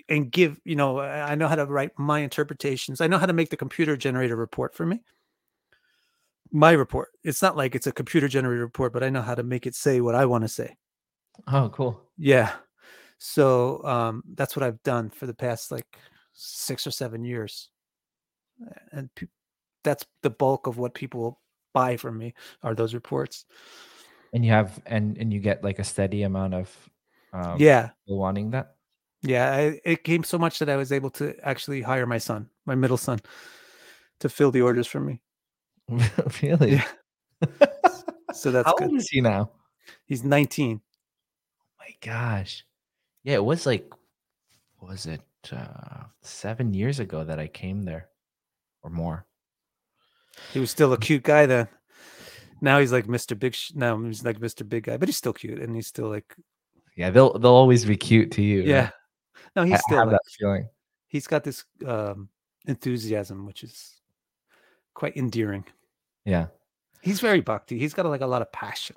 and 0.09 0.31
give 0.31 0.60
you 0.64 0.77
know 0.77 0.98
i 0.98 1.32
I 1.32 1.35
know 1.35 1.48
how 1.48 1.56
to 1.56 1.66
write 1.66 1.90
my 1.98 2.20
interpretations 2.20 3.01
i 3.01 3.06
know 3.06 3.18
how 3.18 3.27
to 3.27 3.32
make 3.32 3.51
the 3.51 3.56
computer 3.56 3.97
generate 3.97 4.31
a 4.31 4.36
report 4.36 4.74
for 4.74 4.86
me 4.86 5.02
my 6.52 6.73
report 6.73 7.09
it's 7.24 7.43
not 7.43 7.56
like 7.56 7.74
it's 7.74 7.86
a 7.86 7.93
computer 7.93 8.28
generated 8.28 8.60
report 8.62 8.93
but 8.93 9.02
i 9.02 9.10
know 9.10 9.23
how 9.23 9.35
to 9.35 9.43
make 9.43 9.66
it 9.66 9.74
say 9.74 10.01
what 10.01 10.14
i 10.14 10.24
want 10.24 10.43
to 10.43 10.48
say 10.48 10.77
Oh, 11.48 11.68
cool. 11.68 12.01
yeah 12.16 12.52
so 13.18 13.85
um 13.85 14.23
that's 14.35 14.56
what 14.56 14.62
i've 14.62 14.82
done 14.82 15.10
for 15.10 15.27
the 15.27 15.35
past 15.35 15.70
like 15.70 15.98
six 16.32 16.86
or 16.86 16.90
seven 16.90 17.24
years 17.24 17.70
and 18.93 19.14
pe- 19.14 19.27
that's 19.85 20.05
the 20.23 20.31
bulk 20.31 20.66
of 20.66 20.78
what 20.78 20.94
people 20.94 21.40
buy 21.74 21.97
from 21.97 22.16
me 22.18 22.35
are 22.62 22.74
those 22.74 22.94
reports 22.94 23.44
And 24.32 24.44
you 24.44 24.52
have 24.52 24.81
and 24.86 25.16
and 25.18 25.32
you 25.32 25.40
get 25.40 25.62
like 25.64 25.78
a 25.78 25.85
steady 25.85 26.23
amount 26.23 26.55
of 26.55 26.90
um 27.32 27.60
yeah 27.60 27.90
wanting 28.06 28.51
that. 28.51 28.77
Yeah, 29.23 29.51
I, 29.51 29.81
it 29.85 30.05
came 30.05 30.23
so 30.24 30.39
much 30.39 30.59
that 30.59 30.68
I 30.68 30.77
was 30.77 30.93
able 30.93 31.10
to 31.18 31.35
actually 31.43 31.82
hire 31.82 32.06
my 32.06 32.18
son, 32.18 32.51
my 32.66 32.74
middle 32.77 32.97
son, 32.98 33.18
to 34.20 34.28
fill 34.28 34.51
the 34.52 34.62
orders 34.62 34.86
for 34.86 35.01
me. 35.01 35.20
really? 36.43 36.73
Yeah. 36.75 36.85
So 38.33 38.51
that's 38.51 38.67
How 38.67 38.75
good. 38.75 38.89
old 38.89 38.97
is 38.97 39.09
he 39.09 39.21
now? 39.21 39.51
He's 40.07 40.25
19. 40.25 40.81
Oh 40.81 41.63
my 41.79 41.95
gosh. 42.01 42.65
Yeah, 43.23 43.35
it 43.35 43.45
was 43.45 43.67
like 43.67 43.91
was 44.81 45.07
it 45.07 45.23
uh 45.53 46.05
7 46.23 46.75
years 46.75 46.99
ago 47.01 47.25
that 47.25 47.39
I 47.39 47.47
came 47.47 47.83
there 47.83 48.09
or 48.83 48.91
more. 48.91 49.27
He 50.53 50.59
was 50.61 50.71
still 50.71 50.93
a 50.93 50.99
cute 50.99 51.23
guy 51.23 51.47
then. 51.47 51.69
Now 52.61 52.79
he's 52.81 52.93
like 52.93 53.07
Mr. 53.07 53.39
Big. 53.39 53.55
Sh- 53.55 53.73
now 53.75 53.99
he's 54.03 54.25
like 54.25 54.39
Mr. 54.41 54.67
Big 54.69 54.85
Guy, 54.85 54.97
but 54.97 55.09
he's 55.09 55.17
still 55.17 55.33
cute, 55.33 55.59
and 55.61 55.75
he's 55.75 55.87
still 55.87 56.09
like, 56.09 56.35
Yeah, 56.97 57.11
they'll 57.11 57.39
they'll 57.39 57.53
always 57.53 57.85
be 57.85 57.97
cute 57.97 58.31
to 58.33 58.43
you. 58.43 58.61
right? 58.61 58.69
yeah. 58.69 58.91
No, 59.55 59.63
I, 59.63 59.67
he's 59.67 59.75
I 59.75 59.79
still 59.79 59.99
have 59.99 60.09
like, 60.09 60.15
that 60.17 60.31
feeling. 60.39 60.69
he's 61.07 61.27
got 61.27 61.45
this 61.45 61.65
um, 61.87 62.29
enthusiasm, 62.67 63.45
which 63.47 63.63
is 63.63 64.01
quite 64.97 65.16
endearing. 65.16 65.64
Yeah. 66.24 66.47
He's 67.02 67.20
very 67.20 67.43
bhakti. 67.43 67.78
He's 67.78 67.94
got 67.94 68.06
like 68.06 68.23
a 68.23 68.27
lot 68.27 68.43
of 68.43 68.51
passion, 68.51 68.97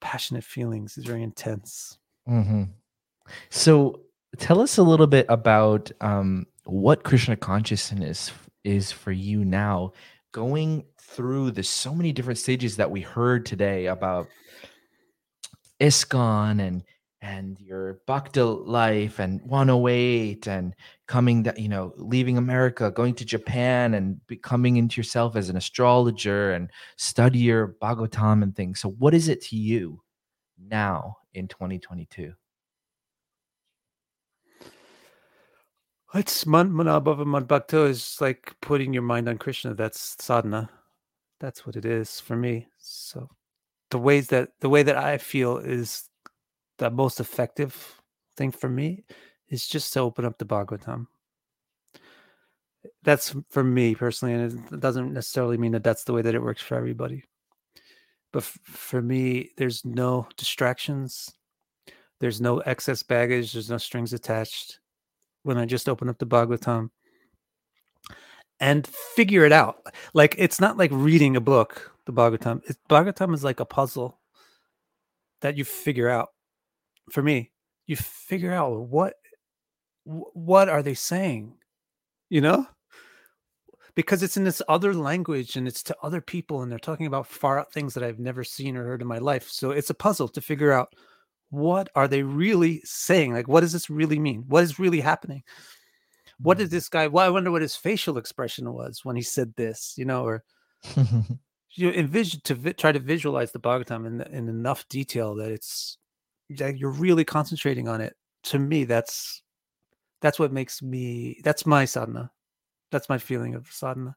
passionate 0.00 0.44
feelings. 0.44 0.96
He's 0.96 1.04
very 1.04 1.22
intense. 1.22 1.96
hmm 2.26 2.64
So 3.50 4.00
tell 4.38 4.60
us 4.60 4.76
a 4.76 4.82
little 4.82 5.06
bit 5.06 5.26
about 5.28 5.92
um, 6.00 6.46
what 6.64 7.04
Krishna 7.04 7.36
consciousness 7.36 8.32
is 8.64 8.90
for 8.90 9.12
you 9.12 9.44
now, 9.44 9.92
going 10.32 10.84
through 11.00 11.52
the 11.52 11.62
so 11.62 11.94
many 11.94 12.12
different 12.12 12.38
stages 12.38 12.76
that 12.76 12.90
we 12.90 13.00
heard 13.00 13.46
today 13.46 13.86
about 13.86 14.26
ISKCON 15.80 16.60
and 16.60 16.82
and 17.24 17.58
your 17.58 18.00
Bhakta 18.06 18.44
life 18.44 19.18
and 19.18 19.40
108 19.42 20.46
and 20.46 20.74
coming 21.08 21.42
that 21.44 21.58
you 21.58 21.70
know 21.70 21.94
leaving 21.96 22.36
America, 22.36 22.90
going 22.90 23.14
to 23.14 23.24
Japan 23.24 23.94
and 23.94 24.24
becoming 24.26 24.76
into 24.76 25.00
yourself 25.00 25.34
as 25.34 25.48
an 25.48 25.56
astrologer 25.56 26.52
and 26.52 26.70
study 26.96 27.38
your 27.38 27.76
Bhagavatam 27.82 28.42
and 28.42 28.54
things. 28.54 28.78
So 28.78 28.90
what 28.90 29.14
is 29.14 29.28
it 29.28 29.40
to 29.46 29.56
you 29.56 30.02
now 30.68 31.16
in 31.32 31.48
2022? 31.48 32.34
It's 36.14 36.46
man-mana 36.46 37.00
bhava 37.00 37.88
is 37.88 38.18
like 38.20 38.54
putting 38.60 38.92
your 38.92 39.02
mind 39.02 39.30
on 39.30 39.38
Krishna. 39.38 39.74
That's 39.74 40.14
sadhana. 40.22 40.68
That's 41.40 41.66
what 41.66 41.74
it 41.74 41.86
is 41.86 42.20
for 42.20 42.36
me. 42.36 42.68
So 42.78 43.30
the 43.90 43.98
ways 43.98 44.28
that 44.28 44.50
the 44.60 44.68
way 44.68 44.82
that 44.82 44.96
I 44.96 45.16
feel 45.16 45.56
is 45.56 46.08
the 46.78 46.90
most 46.90 47.20
effective 47.20 48.00
thing 48.36 48.50
for 48.50 48.68
me 48.68 49.04
is 49.48 49.66
just 49.66 49.92
to 49.92 50.00
open 50.00 50.24
up 50.24 50.38
the 50.38 50.44
Bhagavatam. 50.44 51.06
That's 53.02 53.34
for 53.50 53.64
me 53.64 53.94
personally, 53.94 54.34
and 54.34 54.72
it 54.72 54.80
doesn't 54.80 55.12
necessarily 55.12 55.56
mean 55.56 55.72
that 55.72 55.84
that's 55.84 56.04
the 56.04 56.12
way 56.12 56.22
that 56.22 56.34
it 56.34 56.42
works 56.42 56.62
for 56.62 56.74
everybody. 56.74 57.24
But 58.32 58.42
f- 58.42 58.58
for 58.64 59.00
me, 59.00 59.50
there's 59.56 59.84
no 59.84 60.26
distractions. 60.36 61.32
There's 62.20 62.40
no 62.40 62.58
excess 62.60 63.02
baggage. 63.02 63.52
There's 63.52 63.70
no 63.70 63.78
strings 63.78 64.12
attached 64.12 64.80
when 65.44 65.56
I 65.56 65.66
just 65.66 65.88
open 65.88 66.08
up 66.08 66.18
the 66.18 66.26
Bhagavatam 66.26 66.90
and 68.60 68.86
figure 68.86 69.44
it 69.44 69.52
out. 69.52 69.86
Like 70.14 70.34
it's 70.38 70.60
not 70.60 70.76
like 70.76 70.90
reading 70.92 71.36
a 71.36 71.40
book, 71.40 71.92
the 72.06 72.12
Bhagavatam. 72.12 72.62
It's, 72.66 72.78
Bhagavatam 72.88 73.34
is 73.34 73.44
like 73.44 73.60
a 73.60 73.64
puzzle 73.64 74.18
that 75.40 75.56
you 75.56 75.64
figure 75.64 76.08
out. 76.08 76.30
For 77.10 77.22
me, 77.22 77.50
you 77.86 77.96
figure 77.96 78.52
out 78.52 78.80
what 78.88 79.14
what 80.04 80.68
are 80.68 80.82
they 80.82 80.94
saying, 80.94 81.54
you 82.28 82.40
know? 82.40 82.66
because 83.94 84.22
it's 84.22 84.36
in 84.36 84.44
this 84.44 84.62
other 84.68 84.92
language 84.92 85.56
and 85.56 85.68
it's 85.68 85.82
to 85.84 85.96
other 86.02 86.20
people 86.20 86.62
and 86.62 86.70
they're 86.70 86.78
talking 86.78 87.06
about 87.06 87.26
far 87.26 87.58
out 87.58 87.72
things 87.72 87.94
that 87.94 88.02
I've 88.02 88.18
never 88.18 88.42
seen 88.42 88.76
or 88.76 88.84
heard 88.84 89.02
in 89.02 89.08
my 89.08 89.18
life. 89.18 89.48
So 89.48 89.70
it's 89.70 89.90
a 89.90 89.94
puzzle 89.94 90.28
to 90.28 90.40
figure 90.40 90.72
out 90.72 90.92
what 91.50 91.88
are 91.94 92.08
they 92.08 92.22
really 92.22 92.80
saying? 92.84 93.32
Like, 93.32 93.46
what 93.46 93.60
does 93.60 93.72
this 93.72 93.88
really 93.88 94.18
mean? 94.18 94.44
What 94.48 94.64
is 94.64 94.80
really 94.80 95.00
happening? 95.00 95.44
What 96.40 96.58
did 96.58 96.68
mm. 96.68 96.72
this 96.72 96.88
guy? 96.88 97.06
Well, 97.06 97.24
I 97.24 97.30
wonder 97.30 97.52
what 97.52 97.62
his 97.62 97.76
facial 97.76 98.18
expression 98.18 98.72
was 98.72 99.04
when 99.04 99.14
he 99.14 99.22
said 99.22 99.54
this, 99.54 99.94
you 99.96 100.04
know, 100.04 100.24
or 100.24 100.42
you 101.76 101.90
envision 101.90 102.40
to 102.44 102.56
vi- 102.56 102.72
try 102.72 102.90
to 102.90 102.98
visualize 102.98 103.52
the 103.52 103.60
Bhagavatam 103.60 104.06
in, 104.06 104.20
in 104.22 104.48
enough 104.48 104.88
detail 104.88 105.36
that 105.36 105.52
it's 105.52 105.98
you're 106.48 106.90
really 106.90 107.24
concentrating 107.24 107.88
on 107.88 108.00
it. 108.00 108.14
To 108.44 108.58
me, 108.58 108.84
that's 108.84 109.42
that's 110.20 110.38
what 110.38 110.52
makes 110.52 110.82
me. 110.82 111.40
That's 111.44 111.66
my 111.66 111.84
sadhana. 111.84 112.30
That's 112.90 113.08
my 113.08 113.18
feeling 113.18 113.54
of 113.54 113.70
sadhana. 113.70 114.16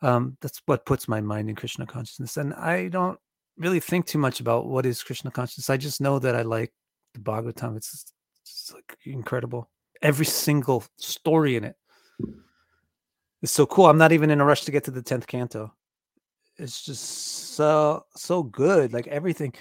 Um, 0.00 0.36
that's 0.40 0.62
what 0.66 0.86
puts 0.86 1.08
my 1.08 1.20
mind 1.20 1.48
in 1.48 1.56
Krishna 1.56 1.86
consciousness, 1.86 2.36
and 2.36 2.54
I 2.54 2.88
don't 2.88 3.18
really 3.56 3.80
think 3.80 4.06
too 4.06 4.18
much 4.18 4.40
about 4.40 4.66
what 4.66 4.86
is 4.86 5.02
Krishna 5.02 5.30
consciousness. 5.30 5.70
I 5.70 5.76
just 5.76 6.00
know 6.00 6.18
that 6.18 6.36
I 6.36 6.42
like 6.42 6.72
the 7.14 7.20
Bhagavatam. 7.20 7.76
It's, 7.76 8.12
it's 8.42 8.72
like 8.72 8.96
incredible. 9.04 9.68
Every 10.00 10.26
single 10.26 10.84
story 10.98 11.56
in 11.56 11.64
it 11.64 11.76
is 13.42 13.50
so 13.50 13.66
cool. 13.66 13.86
I'm 13.86 13.98
not 13.98 14.12
even 14.12 14.30
in 14.30 14.40
a 14.40 14.44
rush 14.44 14.64
to 14.64 14.70
get 14.70 14.84
to 14.84 14.90
the 14.90 15.02
tenth 15.02 15.26
canto. 15.26 15.72
It's 16.56 16.84
just 16.84 17.54
so 17.54 18.04
so 18.14 18.42
good. 18.42 18.92
Like 18.92 19.06
everything, 19.06 19.54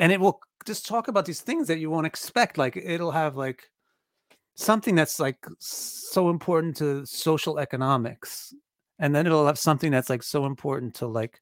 and 0.00 0.10
it 0.10 0.18
will 0.18 0.40
just 0.64 0.86
talk 0.86 1.08
about 1.08 1.26
these 1.26 1.42
things 1.42 1.68
that 1.68 1.78
you 1.78 1.90
won't 1.90 2.06
expect. 2.06 2.56
Like 2.58 2.76
it'll 2.76 3.12
have 3.12 3.36
like 3.36 3.70
something 4.56 4.94
that's 4.94 5.20
like 5.20 5.46
so 5.58 6.30
important 6.30 6.76
to 6.78 7.04
social 7.04 7.58
economics, 7.58 8.54
and 8.98 9.14
then 9.14 9.26
it'll 9.26 9.46
have 9.46 9.58
something 9.58 9.92
that's 9.92 10.08
like 10.10 10.22
so 10.22 10.46
important 10.46 10.94
to 10.96 11.06
like 11.06 11.40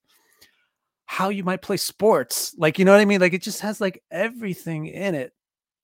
how 1.06 1.28
you 1.28 1.44
might 1.44 1.62
play 1.62 1.76
sports. 1.76 2.54
Like, 2.58 2.78
you 2.78 2.84
know 2.84 2.92
what 2.92 3.00
I 3.00 3.04
mean? 3.04 3.20
Like 3.20 3.32
it 3.32 3.42
just 3.42 3.60
has 3.60 3.80
like 3.80 4.02
everything 4.10 4.86
in 4.86 5.14
it. 5.14 5.32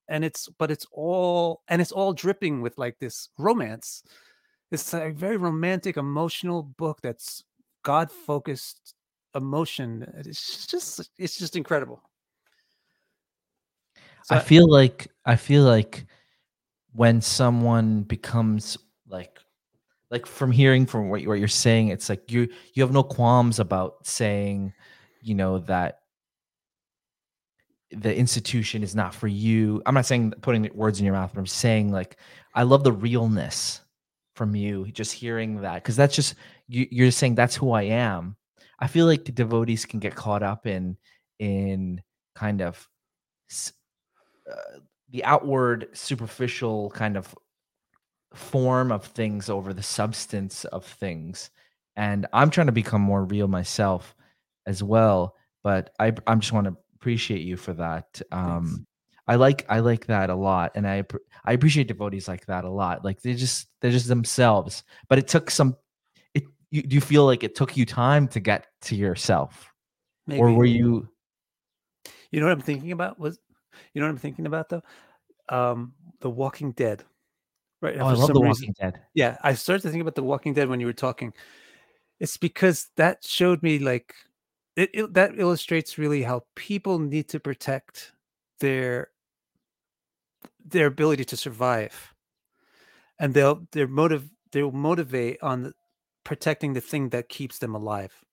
And 0.08 0.22
it's 0.24 0.48
but 0.58 0.70
it's 0.70 0.86
all 0.92 1.62
and 1.68 1.80
it's 1.80 1.92
all 1.92 2.12
dripping 2.12 2.60
with 2.60 2.76
like 2.76 2.98
this 2.98 3.30
romance. 3.38 4.02
It's 4.72 4.92
a 4.92 5.10
very 5.10 5.36
romantic, 5.36 5.96
emotional 5.96 6.64
book 6.64 6.98
that's 7.02 7.44
God 7.84 8.10
focused 8.10 8.94
emotion. 9.34 10.12
It's 10.18 10.66
just 10.66 11.08
it's 11.18 11.38
just 11.38 11.56
incredible. 11.56 12.02
I 14.30 14.38
feel 14.38 14.70
like 14.70 15.08
I 15.24 15.36
feel 15.36 15.64
like 15.64 16.06
when 16.92 17.20
someone 17.20 18.02
becomes 18.02 18.78
like 19.08 19.38
like 20.10 20.26
from 20.26 20.52
hearing 20.52 20.86
from 20.86 21.08
what, 21.08 21.22
you, 21.22 21.28
what 21.28 21.38
you're 21.38 21.48
saying, 21.48 21.88
it's 21.88 22.08
like 22.08 22.30
you 22.30 22.48
you 22.74 22.82
have 22.82 22.92
no 22.92 23.02
qualms 23.02 23.58
about 23.58 24.06
saying 24.06 24.72
you 25.20 25.34
know 25.34 25.58
that 25.60 26.00
the 27.90 28.14
institution 28.16 28.82
is 28.82 28.94
not 28.94 29.14
for 29.14 29.28
you. 29.28 29.82
I'm 29.86 29.94
not 29.94 30.06
saying 30.06 30.32
putting 30.40 30.68
words 30.74 30.98
in 30.98 31.04
your 31.04 31.14
mouth, 31.14 31.32
but 31.34 31.40
I'm 31.40 31.46
saying 31.46 31.92
like 31.92 32.16
I 32.54 32.62
love 32.62 32.84
the 32.84 32.92
realness 32.92 33.80
from 34.36 34.54
you. 34.54 34.86
Just 34.92 35.12
hearing 35.12 35.60
that 35.62 35.82
because 35.82 35.96
that's 35.96 36.14
just 36.14 36.34
you, 36.68 36.86
you're 36.90 37.10
saying 37.10 37.34
that's 37.34 37.56
who 37.56 37.72
I 37.72 37.82
am. 37.82 38.36
I 38.80 38.86
feel 38.86 39.06
like 39.06 39.24
the 39.24 39.32
devotees 39.32 39.84
can 39.84 40.00
get 40.00 40.14
caught 40.14 40.42
up 40.42 40.66
in 40.66 40.96
in 41.38 42.02
kind 42.34 42.62
of 42.62 42.88
uh, 44.50 44.78
the 45.10 45.24
outward, 45.24 45.88
superficial 45.92 46.90
kind 46.90 47.16
of 47.16 47.34
form 48.32 48.90
of 48.90 49.04
things 49.04 49.48
over 49.48 49.72
the 49.72 49.82
substance 49.82 50.64
of 50.66 50.84
things. 50.84 51.50
And 51.96 52.26
I'm 52.32 52.50
trying 52.50 52.66
to 52.66 52.72
become 52.72 53.00
more 53.00 53.24
real 53.24 53.48
myself 53.48 54.14
as 54.66 54.82
well. 54.82 55.36
But 55.62 55.90
I 55.98 56.12
I 56.26 56.34
just 56.34 56.52
want 56.52 56.66
to 56.66 56.76
appreciate 56.96 57.42
you 57.42 57.56
for 57.56 57.72
that. 57.74 58.20
Um, 58.32 58.66
Thanks. 58.66 58.84
I 59.26 59.36
like 59.36 59.64
I 59.68 59.78
like 59.80 60.06
that 60.06 60.30
a 60.30 60.34
lot, 60.34 60.72
and 60.74 60.86
I 60.86 61.04
I 61.44 61.52
appreciate 61.52 61.88
devotees 61.88 62.28
like 62.28 62.44
that 62.46 62.64
a 62.64 62.70
lot. 62.70 63.04
Like 63.04 63.22
they 63.22 63.34
just 63.34 63.68
they're 63.80 63.90
just 63.90 64.08
themselves. 64.08 64.82
But 65.08 65.18
it 65.18 65.28
took 65.28 65.50
some. 65.50 65.76
It 66.34 66.44
you, 66.70 66.82
do 66.82 66.94
you 66.94 67.00
feel 67.00 67.24
like 67.24 67.44
it 67.44 67.54
took 67.54 67.76
you 67.76 67.86
time 67.86 68.28
to 68.28 68.40
get 68.40 68.66
to 68.82 68.96
yourself, 68.96 69.72
Maybe. 70.26 70.40
or 70.40 70.52
were 70.52 70.64
you? 70.64 71.08
You 72.30 72.40
know 72.40 72.46
what 72.46 72.52
I'm 72.52 72.60
thinking 72.60 72.92
about 72.92 73.18
was, 73.18 73.38
you 73.92 74.00
know 74.00 74.06
what 74.06 74.12
I'm 74.12 74.18
thinking 74.18 74.46
about 74.46 74.68
though, 74.68 74.82
um, 75.48 75.94
The 76.20 76.30
Walking 76.30 76.72
Dead. 76.72 77.04
Right. 77.80 77.96
Oh, 77.98 78.06
I 78.06 78.12
love 78.14 78.28
The 78.28 78.40
reason, 78.40 78.68
Walking 78.68 78.74
Dead. 78.80 79.00
Yeah, 79.14 79.36
I 79.42 79.54
started 79.54 79.82
to 79.82 79.90
think 79.90 80.02
about 80.02 80.14
The 80.14 80.22
Walking 80.22 80.54
Dead 80.54 80.68
when 80.68 80.80
you 80.80 80.86
were 80.86 80.92
talking. 80.92 81.32
It's 82.20 82.36
because 82.36 82.88
that 82.96 83.24
showed 83.24 83.62
me 83.62 83.78
like 83.78 84.14
it, 84.76 84.90
it, 84.94 85.14
that 85.14 85.38
illustrates 85.38 85.98
really 85.98 86.22
how 86.22 86.44
people 86.54 86.98
need 86.98 87.28
to 87.28 87.40
protect 87.40 88.12
their 88.60 89.08
their 90.64 90.86
ability 90.86 91.24
to 91.26 91.36
survive 91.36 92.14
and 93.18 93.34
they'll 93.34 93.66
their 93.72 93.88
motive 93.88 94.30
they'll 94.52 94.72
motivate 94.72 95.42
on 95.42 95.72
protecting 96.24 96.72
the 96.72 96.80
thing 96.80 97.10
that 97.10 97.28
keeps 97.28 97.58
them 97.58 97.74
alive 97.74 98.24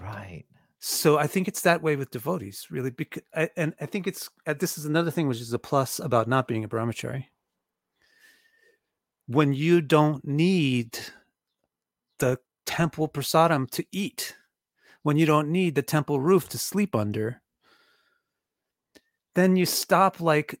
right 0.00 0.44
so 0.86 1.16
i 1.16 1.26
think 1.26 1.48
it's 1.48 1.62
that 1.62 1.80
way 1.80 1.96
with 1.96 2.10
devotees 2.10 2.66
really 2.70 2.90
because 2.90 3.22
I, 3.34 3.48
and 3.56 3.74
i 3.80 3.86
think 3.86 4.06
it's 4.06 4.28
uh, 4.46 4.52
this 4.52 4.76
is 4.76 4.84
another 4.84 5.10
thing 5.10 5.26
which 5.26 5.40
is 5.40 5.54
a 5.54 5.58
plus 5.58 5.98
about 5.98 6.28
not 6.28 6.46
being 6.46 6.62
a 6.62 6.68
brahmachari. 6.68 7.24
When 9.26 9.54
you 9.54 9.80
don't 9.80 10.22
need 10.26 10.98
the 12.18 12.38
temple 12.66 13.08
prasadam 13.08 13.70
to 13.70 13.86
eat 13.92 14.36
when 15.04 15.16
you 15.16 15.24
don't 15.24 15.48
need 15.48 15.74
the 15.74 15.82
temple 15.82 16.20
roof 16.20 16.50
to 16.50 16.58
sleep 16.58 16.94
under 16.94 17.40
then 19.34 19.56
you 19.56 19.64
stop 19.64 20.20
like 20.20 20.60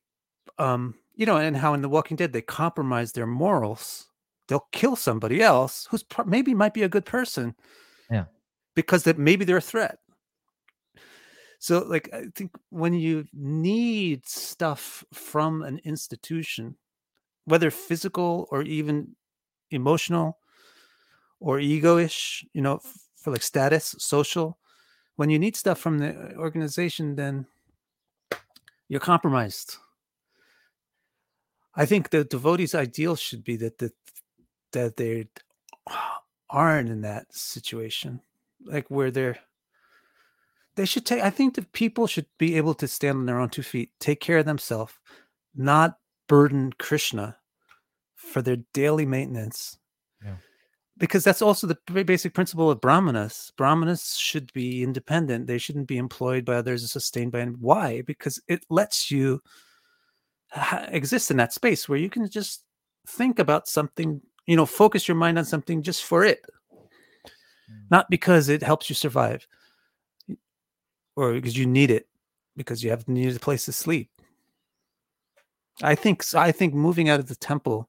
um 0.58 0.94
you 1.14 1.26
know 1.26 1.36
and 1.36 1.54
how 1.54 1.74
in 1.74 1.82
the 1.82 1.88
walking 1.88 2.16
dead 2.16 2.32
they 2.32 2.40
compromise 2.40 3.12
their 3.12 3.26
morals 3.26 4.06
they'll 4.48 4.68
kill 4.72 4.96
somebody 4.96 5.42
else 5.42 5.86
who's 5.90 6.02
pro- 6.02 6.24
maybe 6.24 6.54
might 6.54 6.72
be 6.72 6.82
a 6.82 6.88
good 6.88 7.04
person 7.04 7.54
yeah. 8.10 8.24
because 8.74 9.02
that 9.02 9.18
maybe 9.18 9.44
they're 9.44 9.58
a 9.58 9.60
threat 9.60 9.98
so 11.64 11.78
like 11.94 12.08
i 12.12 12.22
think 12.34 12.50
when 12.70 12.92
you 12.92 13.24
need 13.32 14.26
stuff 14.26 15.04
from 15.12 15.62
an 15.62 15.80
institution 15.84 16.76
whether 17.44 17.70
physical 17.70 18.46
or 18.50 18.62
even 18.62 19.14
emotional 19.70 20.38
or 21.40 21.58
egoish 21.58 22.44
you 22.52 22.62
know 22.62 22.80
for 23.24 23.30
like 23.30 23.42
status, 23.42 23.96
social. 23.98 24.58
When 25.16 25.30
you 25.30 25.38
need 25.38 25.56
stuff 25.56 25.78
from 25.78 25.98
the 25.98 26.10
uh, 26.10 26.38
organization, 26.38 27.16
then 27.16 27.46
you're 28.88 29.00
compromised. 29.00 29.78
I 31.74 31.86
think 31.86 32.10
the 32.10 32.24
devotees' 32.24 32.74
ideal 32.74 33.16
should 33.16 33.42
be 33.42 33.56
that 33.56 33.78
the, 33.78 33.92
that 34.72 34.96
they 34.96 35.28
aren't 36.50 36.90
in 36.90 37.00
that 37.00 37.34
situation, 37.34 38.20
like 38.62 38.90
where 38.90 39.10
they're. 39.10 39.38
They 40.76 40.84
should 40.84 41.06
take. 41.06 41.22
I 41.22 41.30
think 41.30 41.54
that 41.54 41.72
people 41.72 42.06
should 42.06 42.26
be 42.38 42.56
able 42.56 42.74
to 42.74 42.88
stand 42.88 43.18
on 43.18 43.26
their 43.26 43.40
own 43.40 43.50
two 43.50 43.62
feet, 43.62 43.90
take 44.00 44.20
care 44.20 44.38
of 44.38 44.46
themselves, 44.46 44.94
not 45.54 45.98
burden 46.28 46.72
Krishna 46.78 47.36
for 48.16 48.42
their 48.42 48.56
daily 48.72 49.06
maintenance 49.06 49.78
because 50.96 51.24
that's 51.24 51.42
also 51.42 51.66
the 51.66 52.04
basic 52.04 52.34
principle 52.34 52.70
of 52.70 52.80
brahmanas 52.80 53.52
brahmanas 53.56 54.16
should 54.16 54.52
be 54.52 54.82
independent 54.82 55.46
they 55.46 55.58
shouldn't 55.58 55.88
be 55.88 55.98
employed 55.98 56.44
by 56.44 56.54
others 56.54 56.82
and 56.82 56.90
sustained 56.90 57.32
by 57.32 57.40
them. 57.40 57.56
why 57.60 58.02
because 58.02 58.40
it 58.48 58.64
lets 58.70 59.10
you 59.10 59.40
exist 60.88 61.30
in 61.30 61.36
that 61.36 61.52
space 61.52 61.88
where 61.88 61.98
you 61.98 62.08
can 62.08 62.28
just 62.28 62.64
think 63.06 63.38
about 63.38 63.68
something 63.68 64.20
you 64.46 64.56
know 64.56 64.66
focus 64.66 65.08
your 65.08 65.16
mind 65.16 65.38
on 65.38 65.44
something 65.44 65.82
just 65.82 66.04
for 66.04 66.24
it 66.24 66.40
mm. 66.72 67.76
not 67.90 68.08
because 68.08 68.48
it 68.48 68.62
helps 68.62 68.88
you 68.88 68.94
survive 68.94 69.46
or 71.16 71.32
because 71.32 71.56
you 71.56 71.66
need 71.66 71.90
it 71.90 72.08
because 72.56 72.82
you 72.82 72.90
have 72.90 73.08
needed 73.08 73.36
a 73.36 73.40
place 73.40 73.64
to 73.66 73.72
sleep. 73.72 74.10
I 75.82 75.94
think 75.94 76.22
i 76.34 76.52
think 76.52 76.72
moving 76.74 77.08
out 77.08 77.20
of 77.20 77.26
the 77.26 77.34
temple 77.34 77.88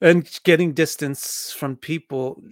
and 0.00 0.28
getting 0.44 0.72
distance 0.72 1.52
from 1.52 1.76
people 1.76 2.42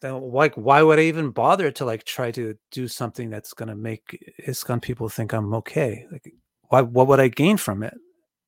then 0.00 0.20
like 0.32 0.54
why 0.54 0.82
would 0.82 0.98
i 0.98 1.02
even 1.02 1.30
bother 1.30 1.70
to 1.70 1.84
like 1.84 2.04
try 2.04 2.30
to 2.30 2.56
do 2.70 2.88
something 2.88 3.28
that's 3.28 3.52
going 3.52 3.68
to 3.68 3.74
make 3.74 4.34
ISKCON 4.46 4.80
people 4.80 5.08
think 5.08 5.32
i'm 5.32 5.52
okay? 5.54 6.06
Like 6.10 6.32
why 6.68 6.80
what 6.80 7.06
would 7.08 7.20
i 7.20 7.28
gain 7.28 7.56
from 7.58 7.82
it 7.82 7.94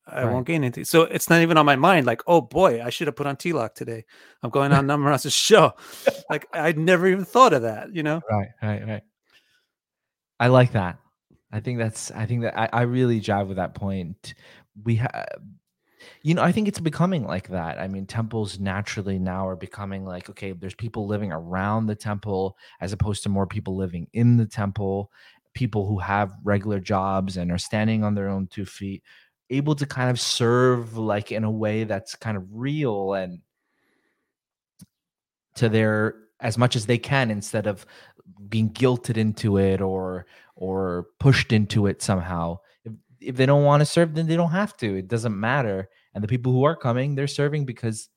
i 0.06 0.22
right. 0.22 0.32
won't 0.32 0.46
gain 0.46 0.62
anything. 0.62 0.84
So 0.84 1.02
it's 1.02 1.28
not 1.28 1.42
even 1.42 1.56
on 1.56 1.66
my 1.66 1.76
mind 1.76 2.06
like 2.06 2.22
oh 2.26 2.40
boy 2.40 2.82
i 2.82 2.90
should 2.90 3.06
have 3.08 3.16
put 3.16 3.26
on 3.26 3.36
tilak 3.36 3.74
today. 3.74 4.04
I'm 4.42 4.50
going 4.50 4.72
on 4.72 4.86
Namarasa's 4.86 5.32
show. 5.48 5.72
Like 6.30 6.46
i'd 6.52 6.78
never 6.78 7.06
even 7.06 7.24
thought 7.24 7.52
of 7.52 7.62
that 7.62 7.94
you 7.94 8.02
know? 8.02 8.20
Right 8.30 8.48
right 8.62 8.86
right. 8.86 9.02
I 10.38 10.48
like 10.48 10.72
that. 10.72 10.98
I 11.52 11.60
think 11.60 11.78
that's 11.78 12.10
i 12.12 12.26
think 12.26 12.42
that 12.42 12.58
i, 12.58 12.68
I 12.72 12.82
really 12.82 13.20
jive 13.20 13.48
with 13.48 13.56
that 13.56 13.74
point. 13.74 14.34
We 14.84 14.96
have 14.96 15.26
You 16.22 16.34
know, 16.34 16.42
I 16.42 16.52
think 16.52 16.68
it's 16.68 16.80
becoming 16.80 17.24
like 17.24 17.48
that. 17.48 17.78
I 17.78 17.88
mean, 17.88 18.06
temples 18.06 18.58
naturally 18.60 19.18
now 19.18 19.48
are 19.48 19.56
becoming 19.56 20.04
like, 20.04 20.28
okay, 20.30 20.52
there's 20.52 20.74
people 20.74 21.06
living 21.06 21.32
around 21.32 21.86
the 21.86 21.94
temple 21.96 22.56
as 22.80 22.92
opposed 22.92 23.22
to 23.22 23.28
more 23.28 23.46
people 23.46 23.76
living 23.76 24.06
in 24.12 24.36
the 24.36 24.46
temple, 24.46 25.10
people 25.54 25.86
who 25.86 25.98
have 25.98 26.32
regular 26.44 26.78
jobs 26.80 27.36
and 27.36 27.50
are 27.50 27.58
standing 27.58 28.04
on 28.04 28.14
their 28.14 28.28
own 28.28 28.46
two 28.46 28.66
feet, 28.66 29.02
able 29.50 29.74
to 29.76 29.86
kind 29.86 30.10
of 30.10 30.20
serve 30.20 30.96
like 30.96 31.32
in 31.32 31.44
a 31.44 31.50
way 31.50 31.84
that's 31.84 32.14
kind 32.14 32.36
of 32.36 32.44
real 32.50 33.14
and 33.14 33.40
to 35.54 35.68
their 35.68 36.16
as 36.40 36.58
much 36.58 36.76
as 36.76 36.86
they 36.86 36.98
can 36.98 37.30
instead 37.30 37.66
of 37.66 37.86
being 38.48 38.70
guilted 38.70 39.16
into 39.16 39.58
it 39.58 39.80
or 39.80 40.26
or 40.54 41.06
pushed 41.18 41.52
into 41.52 41.86
it 41.86 42.02
somehow. 42.02 42.58
If, 42.84 42.92
if 43.20 43.36
they 43.36 43.46
don't 43.46 43.64
want 43.64 43.80
to 43.80 43.86
serve 43.86 44.14
then 44.14 44.26
they 44.26 44.36
don't 44.36 44.50
have 44.50 44.76
to. 44.78 44.96
It 44.96 45.08
doesn't 45.08 45.38
matter. 45.38 45.88
And 46.14 46.22
the 46.22 46.28
people 46.28 46.52
who 46.52 46.64
are 46.64 46.76
coming 46.76 47.14
they're 47.14 47.26
serving 47.26 47.64
because 47.64 48.08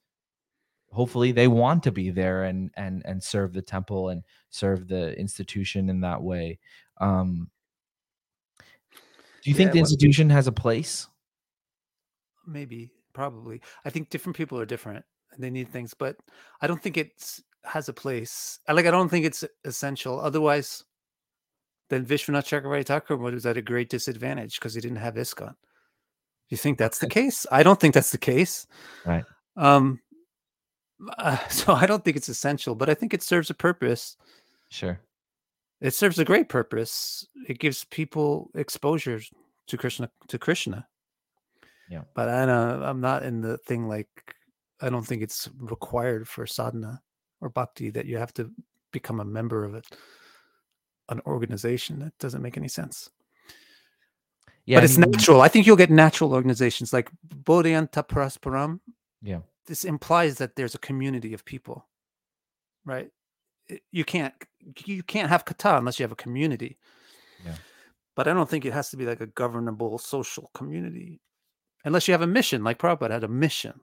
hopefully 0.91 1.31
they 1.31 1.47
want 1.47 1.84
to 1.84 1.91
be 1.91 2.10
there 2.10 2.43
and 2.43 2.72
and 2.76 3.03
and 3.06 3.23
serve 3.23 3.53
the 3.53 3.61
temple 3.61 4.10
and 4.10 4.23
serve 4.49 4.88
the 4.88 5.18
institution 5.19 5.89
in 5.89 6.01
that 6.01 6.22
way. 6.22 6.60
Um 6.99 7.49
do 9.43 9.49
you 9.49 9.56
think 9.56 9.72
the 9.72 9.80
institution 9.80 10.30
has 10.30 10.47
a 10.47 10.51
place 10.51 11.07
maybe 12.49 12.91
probably. 13.13 13.61
I 13.85 13.89
think 13.89 14.09
different 14.09 14.35
people 14.35 14.59
are 14.59 14.65
different 14.65 15.05
and 15.31 15.43
they 15.43 15.49
need 15.49 15.69
things 15.69 15.93
but 15.93 16.17
i 16.61 16.67
don't 16.67 16.81
think 16.81 16.97
it 16.97 17.41
has 17.63 17.89
a 17.89 17.93
place 17.93 18.59
I 18.67 18.73
like 18.73 18.85
i 18.85 18.91
don't 18.91 19.09
think 19.09 19.26
it's 19.26 19.43
essential 19.63 20.19
otherwise 20.19 20.84
then 21.89 22.05
vishwanath 22.05 22.47
chakravarti 22.47 22.85
thakur 22.85 23.17
was 23.17 23.45
at 23.45 23.57
a 23.57 23.61
great 23.61 23.89
disadvantage 23.89 24.55
because 24.55 24.73
he 24.73 24.81
didn't 24.81 24.97
have 24.97 25.15
ISKCON 25.15 25.55
you 26.49 26.57
think 26.57 26.80
that's 26.80 26.97
the 26.97 27.07
case? 27.07 27.45
I 27.51 27.61
don't 27.61 27.80
think 27.80 27.93
that's 27.93 28.11
the 28.11 28.17
case. 28.17 28.65
Right. 29.05 29.23
um 29.55 29.99
uh, 31.17 31.38
so 31.49 31.73
i 31.73 31.85
don't 31.85 32.03
think 32.03 32.17
it's 32.17 32.27
essential 32.27 32.76
but 32.76 32.89
i 32.89 32.93
think 32.93 33.13
it 33.13 33.23
serves 33.23 33.49
a 33.49 33.53
purpose. 33.53 34.17
Sure. 34.69 34.99
It 35.81 35.93
serves 35.93 36.19
a 36.19 36.26
great 36.26 36.49
purpose. 36.49 37.26
It 37.47 37.59
gives 37.59 37.85
people 37.85 38.51
exposure 38.55 39.21
to 39.67 39.77
krishna 39.77 40.09
to 40.27 40.38
krishna 40.39 40.88
Yeah. 41.89 42.03
but 42.13 42.29
i 42.29 42.45
don't 42.45 42.83
i'm 42.83 43.01
not 43.01 43.23
in 43.23 43.41
the 43.41 43.57
thing 43.57 43.87
like 43.87 44.07
i 44.79 44.89
don't 44.89 45.05
think 45.05 45.23
it's 45.23 45.49
required 45.57 46.27
for 46.27 46.45
sadhana 46.45 47.01
or 47.41 47.49
bhakti 47.49 47.89
that 47.89 48.05
you 48.05 48.17
have 48.17 48.33
to 48.35 48.51
become 48.91 49.19
a 49.19 49.25
member 49.25 49.63
of 49.63 49.75
it 49.75 49.85
an 51.09 51.21
organization. 51.25 51.99
That 51.99 52.17
doesn't 52.19 52.41
make 52.41 52.57
any 52.57 52.67
sense. 52.67 53.09
Yeah 54.65 54.77
but 54.77 54.81
I 54.81 54.85
it's 54.85 54.97
mean, 54.97 55.11
natural. 55.11 55.41
I 55.41 55.47
think 55.47 55.65
you'll 55.65 55.75
get 55.75 55.89
natural 55.89 56.33
organizations 56.33 56.93
like 56.93 57.09
bodhayanta 57.27 58.07
parasparam 58.07 58.79
yeah. 59.21 59.39
This 59.65 59.83
implies 59.83 60.37
that 60.37 60.55
there's 60.55 60.75
a 60.75 60.79
community 60.79 61.33
of 61.33 61.43
people 61.43 61.85
right? 62.85 63.09
You 63.91 64.05
can't 64.05 64.33
you 64.85 65.03
can't 65.03 65.29
have 65.29 65.45
katha 65.45 65.77
unless 65.77 65.99
you 65.99 66.03
have 66.03 66.11
a 66.11 66.15
community. 66.15 66.77
Yeah. 67.45 67.55
but 68.15 68.27
i 68.27 68.33
don't 68.33 68.49
think 68.49 68.65
it 68.65 68.73
has 68.73 68.89
to 68.89 68.97
be 68.97 69.05
like 69.05 69.21
a 69.21 69.27
governable 69.27 69.97
social 69.97 70.51
community 70.53 71.21
unless 71.85 72.07
you 72.07 72.14
have 72.14 72.22
a 72.22 72.27
mission 72.27 72.64
like 72.64 72.77
Prabhupada 72.80 73.11
had 73.11 73.23
a 73.23 73.27
mission. 73.27 73.80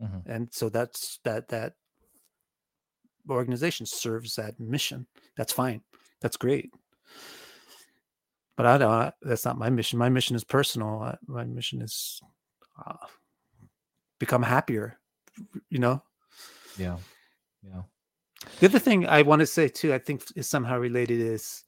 Mhm. 0.00 0.22
and 0.26 0.48
so 0.52 0.68
that's 0.70 1.18
that 1.24 1.48
that 1.48 1.74
organization 3.28 3.84
serves 3.86 4.34
that 4.36 4.58
mission. 4.58 5.06
That's 5.36 5.52
fine. 5.52 5.82
That's 6.20 6.36
great. 6.38 6.72
But 8.56 8.66
i 8.66 8.78
don't 8.78 9.14
that's 9.22 9.44
not 9.44 9.58
my 9.58 9.70
mission. 9.70 9.98
My 9.98 10.08
mission 10.08 10.36
is 10.36 10.44
personal. 10.44 11.00
I- 11.02 11.18
my 11.26 11.44
mission 11.44 11.82
is 11.82 12.20
uh, 12.86 13.06
become 14.18 14.42
happier 14.42 14.98
you 15.68 15.78
know? 15.78 16.02
Yeah. 16.76 16.98
Yeah. 17.62 17.82
The 18.58 18.66
other 18.66 18.78
thing 18.78 19.06
i 19.06 19.22
want 19.22 19.40
to 19.40 19.46
say 19.46 19.68
too 19.68 19.92
i 19.94 19.98
think 19.98 20.24
is 20.34 20.48
somehow 20.48 20.78
related 20.78 21.20
is 21.20 21.64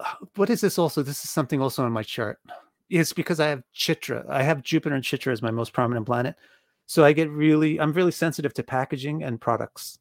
uh, 0.00 0.14
what 0.36 0.50
is 0.50 0.60
this 0.60 0.78
also 0.78 1.02
this 1.02 1.24
is 1.24 1.30
something 1.30 1.60
also 1.60 1.84
on 1.84 1.92
my 1.92 2.02
chart 2.02 2.38
it's 2.90 3.12
because 3.12 3.40
i 3.40 3.46
have 3.46 3.62
chitra 3.74 4.28
i 4.28 4.42
have 4.42 4.62
jupiter 4.62 4.94
and 4.94 5.04
chitra 5.04 5.32
as 5.32 5.42
my 5.42 5.50
most 5.50 5.72
prominent 5.72 6.06
planet. 6.06 6.36
So 6.86 7.04
i 7.04 7.12
get 7.12 7.30
really 7.30 7.80
i'm 7.80 7.92
really 7.92 8.12
sensitive 8.12 8.54
to 8.54 8.62
packaging 8.62 9.22
and 9.22 9.40
products 9.40 9.98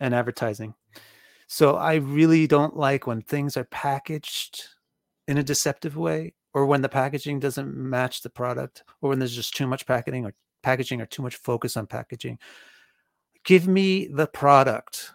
and 0.00 0.14
advertising. 0.14 0.74
So 1.46 1.76
i 1.76 1.94
really 1.94 2.46
don't 2.46 2.76
like 2.76 3.06
when 3.06 3.22
things 3.22 3.56
are 3.56 3.64
packaged 3.64 4.64
in 5.28 5.38
a 5.38 5.42
deceptive 5.42 5.96
way 5.96 6.34
or 6.54 6.66
when 6.66 6.82
the 6.82 6.88
packaging 6.88 7.38
doesn't 7.40 7.74
match 7.74 8.22
the 8.22 8.30
product 8.30 8.82
or 9.00 9.10
when 9.10 9.18
there's 9.18 9.34
just 9.34 9.54
too 9.54 9.66
much 9.66 9.86
packaging 9.86 10.26
or 10.26 10.34
packaging 10.62 11.00
or 11.00 11.06
too 11.06 11.22
much 11.22 11.36
focus 11.36 11.76
on 11.76 11.86
packaging. 11.86 12.38
Give 13.44 13.66
me 13.66 14.06
the 14.06 14.26
product. 14.26 15.12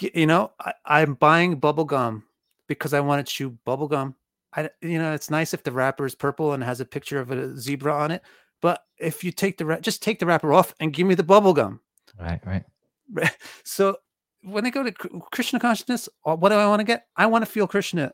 You 0.00 0.26
know 0.26 0.52
I, 0.58 0.72
i'm 0.84 1.14
buying 1.14 1.56
bubble 1.56 1.84
gum 1.84 2.24
because 2.68 2.92
i 2.94 3.00
want 3.00 3.24
to 3.24 3.32
chew 3.32 3.50
bubble 3.64 3.88
gum 3.88 4.14
I, 4.56 4.70
you 4.80 4.98
know 4.98 5.12
it's 5.12 5.30
nice 5.30 5.52
if 5.52 5.64
the 5.64 5.72
wrapper 5.72 6.06
is 6.06 6.14
purple 6.14 6.52
and 6.52 6.62
has 6.62 6.80
a 6.80 6.84
picture 6.84 7.18
of 7.18 7.30
a 7.30 7.56
zebra 7.56 7.92
on 7.92 8.10
it 8.10 8.22
but 8.62 8.82
if 8.98 9.24
you 9.24 9.32
take 9.32 9.58
the 9.58 9.78
just 9.80 10.02
take 10.02 10.18
the 10.18 10.26
wrapper 10.26 10.52
off 10.52 10.74
and 10.80 10.92
give 10.92 11.06
me 11.06 11.14
the 11.14 11.22
bubble 11.22 11.52
gum 11.52 11.80
right 12.20 12.40
right 12.46 12.64
Right. 13.12 13.36
So 13.64 13.96
when 14.42 14.66
I 14.66 14.70
go 14.70 14.82
to 14.82 14.92
Krishna 15.32 15.60
consciousness, 15.60 16.08
uh, 16.24 16.36
what 16.36 16.50
do 16.50 16.56
I 16.56 16.66
want 16.66 16.80
to 16.80 16.84
get? 16.84 17.06
I 17.16 17.26
want 17.26 17.44
to 17.44 17.50
feel 17.50 17.66
Krishna 17.66 18.12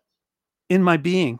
in 0.68 0.82
my 0.82 0.96
being. 0.96 1.38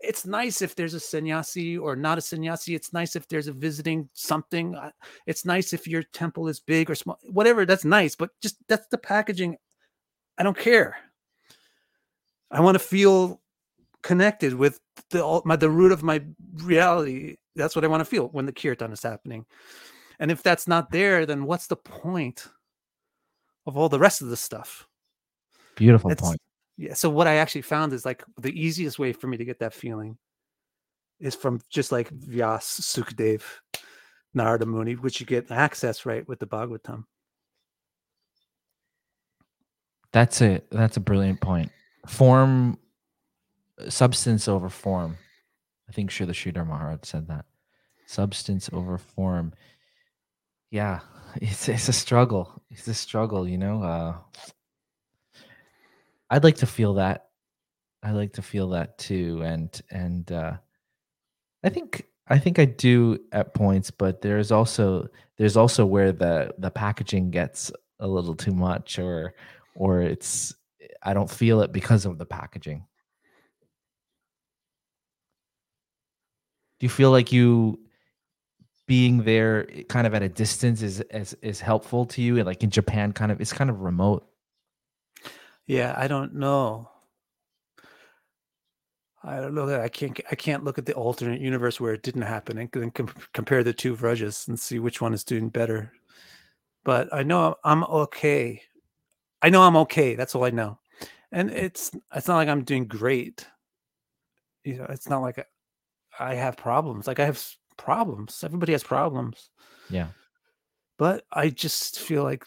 It's 0.00 0.24
nice 0.24 0.62
if 0.62 0.76
there's 0.76 0.94
a 0.94 1.00
sannyasi 1.00 1.76
or 1.76 1.96
not 1.96 2.18
a 2.18 2.20
sannyasi. 2.20 2.74
It's 2.74 2.92
nice 2.92 3.16
if 3.16 3.26
there's 3.28 3.48
a 3.48 3.52
visiting 3.52 4.08
something. 4.12 4.74
Uh, 4.76 4.92
It's 5.26 5.44
nice 5.44 5.72
if 5.72 5.88
your 5.88 6.04
temple 6.04 6.46
is 6.48 6.60
big 6.60 6.88
or 6.88 6.94
small, 6.94 7.18
whatever. 7.30 7.66
That's 7.66 7.84
nice, 7.84 8.14
but 8.14 8.30
just 8.40 8.56
that's 8.68 8.86
the 8.88 8.98
packaging. 8.98 9.56
I 10.38 10.42
don't 10.44 10.56
care. 10.56 10.96
I 12.50 12.60
want 12.60 12.74
to 12.76 12.78
feel 12.78 13.40
connected 14.02 14.54
with 14.54 14.80
the 15.10 15.42
my 15.44 15.56
the 15.56 15.70
root 15.70 15.92
of 15.92 16.02
my 16.02 16.22
reality. 16.54 17.36
That's 17.56 17.74
what 17.74 17.84
I 17.84 17.88
want 17.88 18.00
to 18.00 18.04
feel 18.04 18.28
when 18.28 18.46
the 18.46 18.52
kirtan 18.52 18.92
is 18.92 19.02
happening. 19.02 19.44
And 20.20 20.30
if 20.30 20.42
that's 20.42 20.66
not 20.66 20.90
there, 20.90 21.26
then 21.26 21.44
what's 21.44 21.66
the 21.66 21.76
point 21.76 22.46
of 23.66 23.76
all 23.76 23.88
the 23.88 23.98
rest 23.98 24.22
of 24.22 24.28
the 24.28 24.36
stuff? 24.36 24.86
beautiful 25.76 26.10
It's- 26.10 26.26
point 26.26 26.40
Yeah. 26.76 26.94
So 26.94 27.08
what 27.10 27.26
I 27.26 27.36
actually 27.36 27.62
found 27.62 27.92
is 27.92 28.04
like 28.04 28.24
the 28.40 28.52
easiest 28.52 28.98
way 28.98 29.12
for 29.12 29.26
me 29.28 29.36
to 29.36 29.44
get 29.44 29.58
that 29.60 29.74
feeling 29.74 30.18
is 31.20 31.34
from 31.34 31.60
just 31.70 31.90
like 31.92 32.10
Vyas, 32.10 32.80
Sukadev, 32.80 33.42
Narada 34.34 34.66
Muni, 34.66 34.94
which 34.94 35.20
you 35.20 35.26
get 35.26 35.50
access 35.50 36.06
right 36.06 36.26
with 36.28 36.38
the 36.38 36.46
Bhagavatam. 36.46 37.04
That's 40.12 40.40
a 40.40 40.62
that's 40.70 40.96
a 40.96 41.00
brilliant 41.00 41.40
point. 41.40 41.70
Form, 42.06 42.78
substance 43.88 44.48
over 44.48 44.68
form. 44.68 45.16
I 45.88 45.92
think 45.92 46.10
sure 46.10 46.26
Srila 46.26 46.52
Sridhar 46.52 46.66
Maharaj 46.66 47.00
said 47.02 47.28
that. 47.28 47.46
Substance 48.06 48.68
over 48.72 48.98
form. 48.98 49.52
Yeah, 50.70 51.00
it's 51.36 51.68
it's 51.68 51.88
a 51.88 51.92
struggle. 51.92 52.62
It's 52.70 52.86
a 52.88 52.94
struggle, 52.94 53.48
you 53.48 53.58
know. 53.58 53.82
Uh, 53.82 54.14
I'd 56.30 56.44
like 56.44 56.56
to 56.56 56.66
feel 56.66 56.94
that. 56.94 57.28
I 58.02 58.12
like 58.12 58.34
to 58.34 58.42
feel 58.42 58.70
that 58.70 58.98
too, 58.98 59.42
and 59.42 59.80
and 59.90 60.30
uh, 60.30 60.58
I 61.64 61.68
think 61.68 62.04
I 62.28 62.38
think 62.38 62.58
I 62.58 62.66
do 62.66 63.18
at 63.32 63.54
points, 63.54 63.90
but 63.90 64.20
there's 64.20 64.52
also 64.52 65.08
there's 65.36 65.56
also 65.56 65.84
where 65.86 66.12
the 66.12 66.54
the 66.58 66.70
packaging 66.70 67.30
gets 67.30 67.72
a 68.00 68.06
little 68.06 68.34
too 68.34 68.52
much, 68.52 68.98
or 68.98 69.34
or 69.74 70.02
it's 70.02 70.54
I 71.02 71.14
don't 71.14 71.30
feel 71.30 71.62
it 71.62 71.72
because 71.72 72.06
of 72.06 72.18
the 72.18 72.26
packaging. 72.26 72.84
Do 76.78 76.86
you 76.86 76.90
feel 76.90 77.10
like 77.10 77.32
you 77.32 77.80
being 78.86 79.22
there 79.24 79.68
eh, 79.72 79.82
kind 79.88 80.06
of 80.06 80.14
at 80.14 80.22
a 80.22 80.28
distance 80.28 80.82
is 80.82 81.00
is, 81.12 81.36
is 81.42 81.60
helpful 81.60 82.06
to 82.06 82.22
you? 82.22 82.42
Like 82.44 82.62
in 82.62 82.70
Japan, 82.70 83.12
kind 83.12 83.32
of 83.32 83.40
it's 83.40 83.52
kind 83.52 83.70
of 83.70 83.80
remote. 83.80 84.26
Yeah, 85.66 85.94
I 85.96 86.08
don't 86.08 86.34
know. 86.34 86.88
I 89.22 89.40
don't 89.40 89.54
know 89.54 89.66
that 89.66 89.80
I 89.80 89.88
can't 89.88 90.18
I 90.30 90.34
can't 90.36 90.64
look 90.64 90.78
at 90.78 90.86
the 90.86 90.94
alternate 90.94 91.40
universe 91.40 91.80
where 91.80 91.92
it 91.92 92.02
didn't 92.02 92.22
happen 92.22 92.58
and 92.58 92.70
then 92.72 92.90
com- 92.90 93.12
compare 93.34 93.64
the 93.64 93.72
two 93.72 93.96
Vrajas 93.96 94.48
and 94.48 94.58
see 94.58 94.78
which 94.78 95.00
one 95.00 95.12
is 95.12 95.24
doing 95.24 95.48
better. 95.48 95.92
But 96.84 97.12
I 97.12 97.24
know 97.24 97.56
I'm 97.64 97.84
okay. 97.84 98.62
I 99.42 99.50
know 99.50 99.62
I'm 99.62 99.76
okay. 99.76 100.14
That's 100.14 100.34
all 100.34 100.44
I 100.44 100.50
know. 100.50 100.78
And 101.30 101.50
it's 101.50 101.90
it's 102.14 102.28
not 102.28 102.36
like 102.36 102.48
I'm 102.48 102.64
doing 102.64 102.86
great. 102.86 103.46
You 104.64 104.78
know, 104.78 104.86
it's 104.88 105.08
not 105.08 105.22
like 105.22 105.38
I, 105.38 106.32
I 106.32 106.34
have 106.34 106.56
problems. 106.56 107.06
Like 107.06 107.20
I 107.20 107.24
have 107.24 107.44
problems. 107.76 108.42
Everybody 108.44 108.72
has 108.72 108.82
problems. 108.82 109.50
Yeah. 109.90 110.08
But 110.98 111.24
I 111.32 111.48
just 111.50 112.00
feel 112.00 112.22
like 112.24 112.44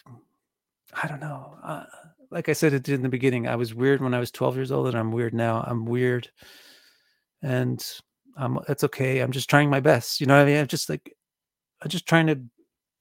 I 1.02 1.08
don't 1.08 1.20
know. 1.20 1.56
Uh, 1.62 1.84
like 2.30 2.48
I 2.48 2.52
said 2.52 2.72
it 2.72 2.88
in 2.88 3.02
the 3.02 3.08
beginning, 3.08 3.46
I 3.46 3.56
was 3.56 3.74
weird 3.74 4.00
when 4.00 4.14
I 4.14 4.18
was 4.18 4.30
12 4.30 4.56
years 4.56 4.72
old, 4.72 4.88
and 4.88 4.96
I'm 4.96 5.12
weird 5.12 5.34
now. 5.34 5.64
I'm 5.66 5.84
weird, 5.84 6.30
and 7.42 7.84
I'm 8.36 8.58
it's 8.68 8.84
okay. 8.84 9.20
I'm 9.20 9.32
just 9.32 9.50
trying 9.50 9.70
my 9.70 9.80
best. 9.80 10.20
You 10.20 10.26
know 10.26 10.36
what 10.36 10.42
I 10.42 10.46
mean? 10.46 10.58
I'm 10.58 10.66
just 10.66 10.88
like 10.88 11.14
I'm 11.82 11.88
just 11.88 12.06
trying 12.06 12.26
to 12.28 12.40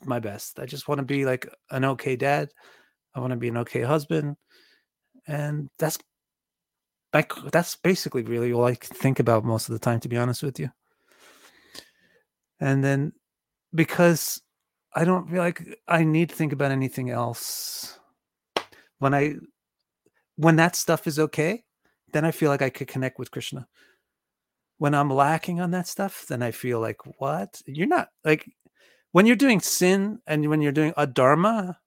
my 0.06 0.20
best. 0.20 0.60
I 0.60 0.66
just 0.66 0.88
want 0.88 1.00
to 1.00 1.06
be 1.06 1.26
like 1.26 1.48
an 1.70 1.86
okay 1.86 2.16
dad. 2.16 2.50
I 3.14 3.20
want 3.20 3.32
to 3.32 3.38
be 3.38 3.50
an 3.50 3.58
okay 3.58 3.82
husband. 3.82 4.38
And 5.28 5.70
that's 5.78 5.98
like 7.14 7.34
that's 7.52 7.76
basically 7.76 8.24
really 8.24 8.54
all 8.54 8.66
I 8.66 8.76
think 8.76 9.20
about 9.20 9.44
most 9.44 9.70
of 9.70 9.74
the 9.74 9.80
time, 9.80 10.00
to 10.02 10.10
be 10.10 10.18
honest 10.18 10.44
with 10.44 10.60
you. 10.60 10.70
And 12.60 12.84
then 12.84 13.14
because 13.74 14.42
I 14.94 15.06
don't 15.06 15.30
feel 15.30 15.40
like 15.40 15.62
I 15.88 16.04
need 16.04 16.30
to 16.30 16.36
think 16.36 16.54
about 16.54 16.72
anything 16.72 17.10
else. 17.10 18.00
When 19.00 19.14
I 19.14 19.36
when 20.36 20.56
that 20.58 20.76
stuff 20.76 21.08
is 21.08 21.20
okay, 21.20 21.64
then 22.14 22.26
I 22.26 22.32
feel 22.32 22.50
like 22.50 22.62
I 22.62 22.70
could 22.70 22.88
connect 22.88 23.20
with 23.20 23.32
Krishna. 23.32 23.68
When 24.78 24.96
I'm 24.96 25.12
lacking 25.12 25.62
on 25.62 25.72
that 25.72 25.88
stuff, 25.88 26.26
then 26.28 26.42
I 26.42 26.52
feel 26.52 26.80
like, 26.80 26.98
what? 27.20 27.62
You're 27.66 27.88
not 27.88 28.10
like 28.26 28.50
when 29.12 29.26
you're 29.26 29.36
doing 29.36 29.60
sin 29.60 30.20
and 30.28 30.50
when 30.50 30.62
you're 30.62 30.72
doing 30.72 30.94
a 30.98 31.06
dharma, 31.06 31.78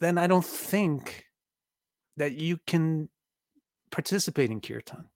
then 0.00 0.18
I 0.18 0.26
don't 0.26 0.44
think 0.44 1.24
that 2.16 2.32
you 2.32 2.58
can 2.66 3.08
participate 3.90 4.50
in 4.50 4.60
kirtan 4.60 5.08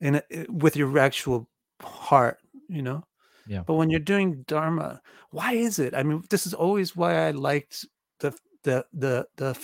in 0.00 0.16
a, 0.16 0.22
with 0.48 0.76
your 0.76 0.98
actual 0.98 1.48
heart, 1.80 2.38
you 2.68 2.82
know. 2.82 3.04
Yeah. 3.46 3.62
But 3.66 3.74
when 3.74 3.90
you're 3.90 4.00
doing 4.00 4.42
dharma, 4.46 5.00
why 5.30 5.54
is 5.54 5.78
it? 5.78 5.94
I 5.94 6.02
mean, 6.02 6.22
this 6.30 6.46
is 6.46 6.54
always 6.54 6.94
why 6.94 7.26
I 7.26 7.30
liked 7.30 7.86
the 8.20 8.32
the 8.62 8.84
the 8.92 9.26
the 9.36 9.58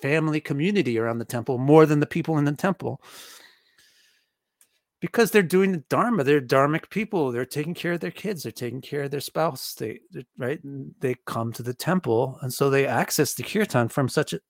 family 0.00 0.40
community 0.40 0.98
around 0.98 1.18
the 1.18 1.24
temple 1.24 1.58
more 1.58 1.84
than 1.84 2.00
the 2.00 2.06
people 2.06 2.38
in 2.38 2.44
the 2.44 2.52
temple. 2.52 3.02
Because 5.00 5.30
they're 5.30 5.42
doing 5.42 5.70
the 5.70 5.84
dharma, 5.88 6.24
they're 6.24 6.40
dharmic 6.40 6.90
people. 6.90 7.30
They're 7.30 7.44
taking 7.44 7.74
care 7.74 7.92
of 7.92 8.00
their 8.00 8.10
kids. 8.10 8.42
They're 8.42 8.52
taking 8.52 8.80
care 8.80 9.04
of 9.04 9.12
their 9.12 9.20
spouse. 9.20 9.74
They 9.74 10.00
right. 10.36 10.62
And 10.64 10.92
they 10.98 11.14
come 11.24 11.52
to 11.52 11.62
the 11.62 11.74
temple, 11.74 12.38
and 12.42 12.52
so 12.52 12.68
they 12.68 12.86
access 12.86 13.34
the 13.34 13.44
kirtan 13.44 13.88
from 13.88 14.08
such 14.08 14.32
a, 14.32 14.40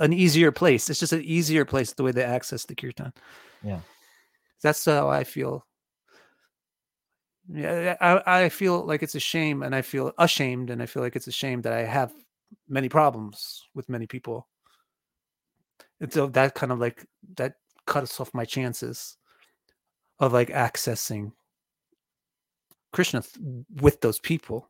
an 0.00 0.12
easier 0.12 0.52
place. 0.52 0.90
It's 0.90 1.00
just 1.00 1.14
an 1.14 1.22
easier 1.22 1.64
place 1.64 1.94
the 1.94 2.02
way 2.02 2.12
they 2.12 2.24
access 2.24 2.66
the 2.66 2.74
kirtan. 2.74 3.14
Yeah, 3.62 3.80
that's 4.62 4.84
how 4.84 5.08
I 5.08 5.24
feel 5.24 5.64
yeah 7.48 7.96
I, 8.00 8.44
I 8.44 8.48
feel 8.48 8.84
like 8.84 9.02
it's 9.02 9.14
a 9.14 9.20
shame 9.20 9.62
and 9.62 9.74
i 9.74 9.82
feel 9.82 10.12
ashamed 10.18 10.70
and 10.70 10.82
i 10.82 10.86
feel 10.86 11.02
like 11.02 11.16
it's 11.16 11.28
a 11.28 11.32
shame 11.32 11.62
that 11.62 11.72
i 11.72 11.84
have 11.84 12.12
many 12.68 12.88
problems 12.88 13.62
with 13.74 13.88
many 13.88 14.06
people 14.06 14.48
and 16.00 16.12
so 16.12 16.26
that 16.28 16.54
kind 16.54 16.72
of 16.72 16.78
like 16.80 17.06
that 17.36 17.54
cuts 17.86 18.20
off 18.20 18.34
my 18.34 18.44
chances 18.44 19.16
of 20.18 20.32
like 20.32 20.48
accessing 20.48 21.32
krishna 22.92 23.22
with 23.80 24.00
those 24.00 24.18
people. 24.18 24.68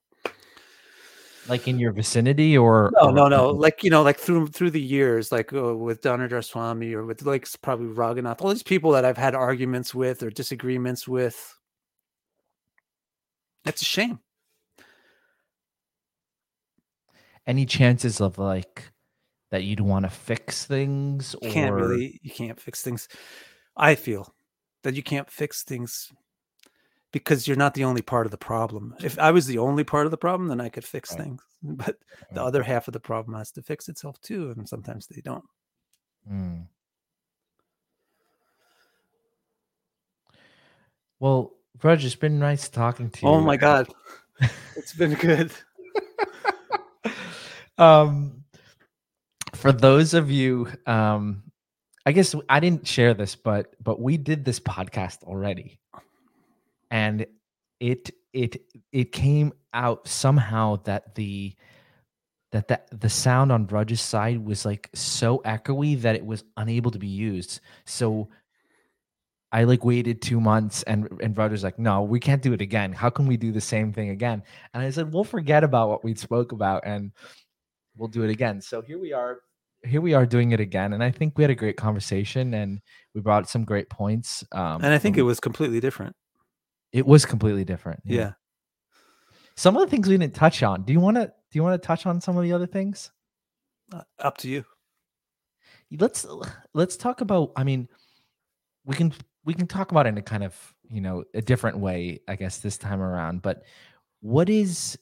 Like 1.48 1.68
in 1.68 1.78
your 1.78 1.92
vicinity 1.92 2.58
or 2.58 2.90
no 2.94 3.08
or, 3.08 3.12
no 3.12 3.28
no. 3.28 3.50
like 3.50 3.84
you 3.84 3.90
know 3.90 4.02
like 4.02 4.18
through 4.18 4.48
through 4.48 4.70
the 4.70 4.80
years 4.80 5.30
like 5.30 5.52
uh, 5.52 5.76
with 5.76 6.02
Dhanurdhara 6.02 6.44
Swami 6.44 6.92
or 6.92 7.04
with 7.04 7.22
like 7.22 7.46
probably 7.62 7.86
Raghunath 7.86 8.42
all 8.42 8.50
these 8.50 8.64
people 8.64 8.90
that 8.92 9.04
I've 9.04 9.16
had 9.16 9.36
arguments 9.36 9.94
with 9.94 10.24
or 10.24 10.30
disagreements 10.30 11.06
with. 11.06 11.56
That's 13.64 13.82
a 13.82 13.84
shame. 13.84 14.18
any 17.46 17.64
chances 17.64 18.20
of 18.20 18.38
like 18.38 18.90
that 19.50 19.64
you'd 19.64 19.80
want 19.80 20.04
to 20.04 20.10
fix 20.10 20.64
things 20.64 21.34
or 21.36 21.48
You 21.48 21.50
can't 21.52 21.74
really 21.74 22.20
you 22.22 22.30
can't 22.30 22.60
fix 22.60 22.82
things. 22.82 23.08
I 23.76 23.94
feel 23.94 24.34
that 24.82 24.94
you 24.94 25.02
can't 25.02 25.30
fix 25.30 25.62
things 25.62 26.12
because 27.12 27.46
you're 27.46 27.56
not 27.56 27.74
the 27.74 27.84
only 27.84 28.02
part 28.02 28.26
of 28.26 28.30
the 28.30 28.38
problem. 28.38 28.94
If 29.02 29.18
I 29.18 29.30
was 29.30 29.46
the 29.46 29.58
only 29.58 29.84
part 29.84 30.06
of 30.06 30.10
the 30.10 30.18
problem, 30.18 30.48
then 30.48 30.60
I 30.60 30.68
could 30.68 30.84
fix 30.84 31.12
Right. 31.12 31.22
things. 31.22 31.42
But 31.62 31.96
the 32.32 32.42
other 32.42 32.62
half 32.62 32.88
of 32.88 32.92
the 32.92 33.00
problem 33.00 33.36
has 33.36 33.50
to 33.52 33.62
fix 33.62 33.88
itself 33.88 34.20
too, 34.20 34.52
and 34.56 34.68
sometimes 34.68 35.06
they 35.06 35.20
don't. 35.20 35.44
Hmm. 36.28 36.60
well 41.20 41.52
Raj, 41.82 42.04
it's 42.04 42.14
been 42.14 42.38
nice 42.38 42.68
talking 42.68 43.10
to 43.10 43.26
you 43.26 43.32
Oh 43.32 43.40
my 43.40 43.56
god. 43.56 43.88
It's 44.76 44.92
been 44.92 45.14
good. 45.14 45.50
um 47.78 48.35
for 49.56 49.72
those 49.72 50.14
of 50.14 50.30
you 50.30 50.68
um 50.86 51.42
i 52.04 52.12
guess 52.12 52.34
i 52.48 52.60
didn't 52.60 52.86
share 52.86 53.14
this 53.14 53.34
but 53.36 53.74
but 53.82 54.00
we 54.00 54.16
did 54.16 54.44
this 54.44 54.60
podcast 54.60 55.22
already 55.24 55.78
and 56.90 57.26
it 57.80 58.10
it 58.32 58.56
it 58.92 59.12
came 59.12 59.52
out 59.72 60.06
somehow 60.06 60.76
that 60.84 61.14
the 61.14 61.54
that 62.52 62.68
that 62.68 62.88
the 63.00 63.10
sound 63.10 63.50
on 63.50 63.66
Raj's 63.66 64.00
side 64.00 64.44
was 64.44 64.64
like 64.64 64.88
so 64.94 65.38
echoey 65.44 66.00
that 66.02 66.14
it 66.14 66.24
was 66.24 66.44
unable 66.56 66.90
to 66.90 66.98
be 66.98 67.08
used 67.08 67.60
so 67.84 68.28
I 69.52 69.64
like 69.64 69.84
waited 69.84 70.20
two 70.20 70.40
months 70.40 70.82
and 70.82 71.08
and 71.22 71.36
was 71.36 71.62
like, 71.62 71.78
no, 71.78 72.02
we 72.02 72.18
can't 72.20 72.42
do 72.42 72.52
it 72.52 72.60
again. 72.60 72.92
How 72.92 73.10
can 73.10 73.26
we 73.26 73.36
do 73.36 73.52
the 73.52 73.60
same 73.60 73.92
thing 73.92 74.10
again? 74.10 74.42
And 74.74 74.82
I 74.82 74.90
said, 74.90 75.12
we'll 75.12 75.24
forget 75.24 75.64
about 75.64 75.88
what 75.88 76.04
we 76.04 76.14
spoke 76.14 76.52
about 76.52 76.82
and 76.84 77.12
we'll 77.96 78.08
do 78.08 78.22
it 78.22 78.30
again. 78.30 78.60
So 78.60 78.80
here 78.82 78.98
we 78.98 79.12
are. 79.12 79.38
Here 79.84 80.00
we 80.00 80.14
are 80.14 80.26
doing 80.26 80.52
it 80.52 80.60
again. 80.60 80.92
And 80.94 81.02
I 81.02 81.10
think 81.10 81.36
we 81.38 81.44
had 81.44 81.50
a 81.50 81.54
great 81.54 81.76
conversation 81.76 82.54
and 82.54 82.80
we 83.14 83.20
brought 83.20 83.48
some 83.48 83.64
great 83.64 83.88
points. 83.90 84.42
Um, 84.52 84.82
And 84.82 84.92
I 84.92 84.98
think 84.98 85.16
it 85.16 85.22
was 85.22 85.38
completely 85.40 85.80
different. 85.80 86.16
it 86.92 87.06
was 87.06 87.24
completely 87.26 87.64
different. 87.64 88.00
Yeah. 88.04 88.32
Some 89.56 89.76
of 89.76 89.82
the 89.82 89.90
things 89.90 90.08
we 90.08 90.16
didn't 90.18 90.34
touch 90.34 90.62
on. 90.62 90.82
Do 90.82 90.92
you 90.92 91.00
want 91.00 91.16
to 91.16 91.26
do 91.26 91.58
you 91.58 91.62
want 91.62 91.80
to 91.80 91.86
touch 91.86 92.06
on 92.06 92.20
some 92.20 92.36
of 92.36 92.42
the 92.42 92.52
other 92.52 92.66
things? 92.66 93.10
Uh, 93.92 94.02
Up 94.18 94.36
to 94.38 94.48
you. 94.48 94.64
let's 96.00 96.26
let's 96.74 96.96
talk 96.96 97.20
about 97.20 97.52
i 97.56 97.62
mean 97.62 97.88
we 98.84 98.94
can 98.96 99.12
we 99.44 99.54
can 99.54 99.66
talk 99.68 99.92
about 99.92 100.06
it 100.06 100.10
in 100.10 100.18
a 100.18 100.22
kind 100.22 100.42
of 100.42 100.74
you 100.90 101.00
know 101.00 101.22
a 101.34 101.40
different 101.40 101.78
way 101.78 102.18
i 102.26 102.34
guess 102.34 102.58
this 102.58 102.76
time 102.76 103.00
around 103.00 103.40
but 103.42 103.62
what 104.20 104.48
is 104.50 104.98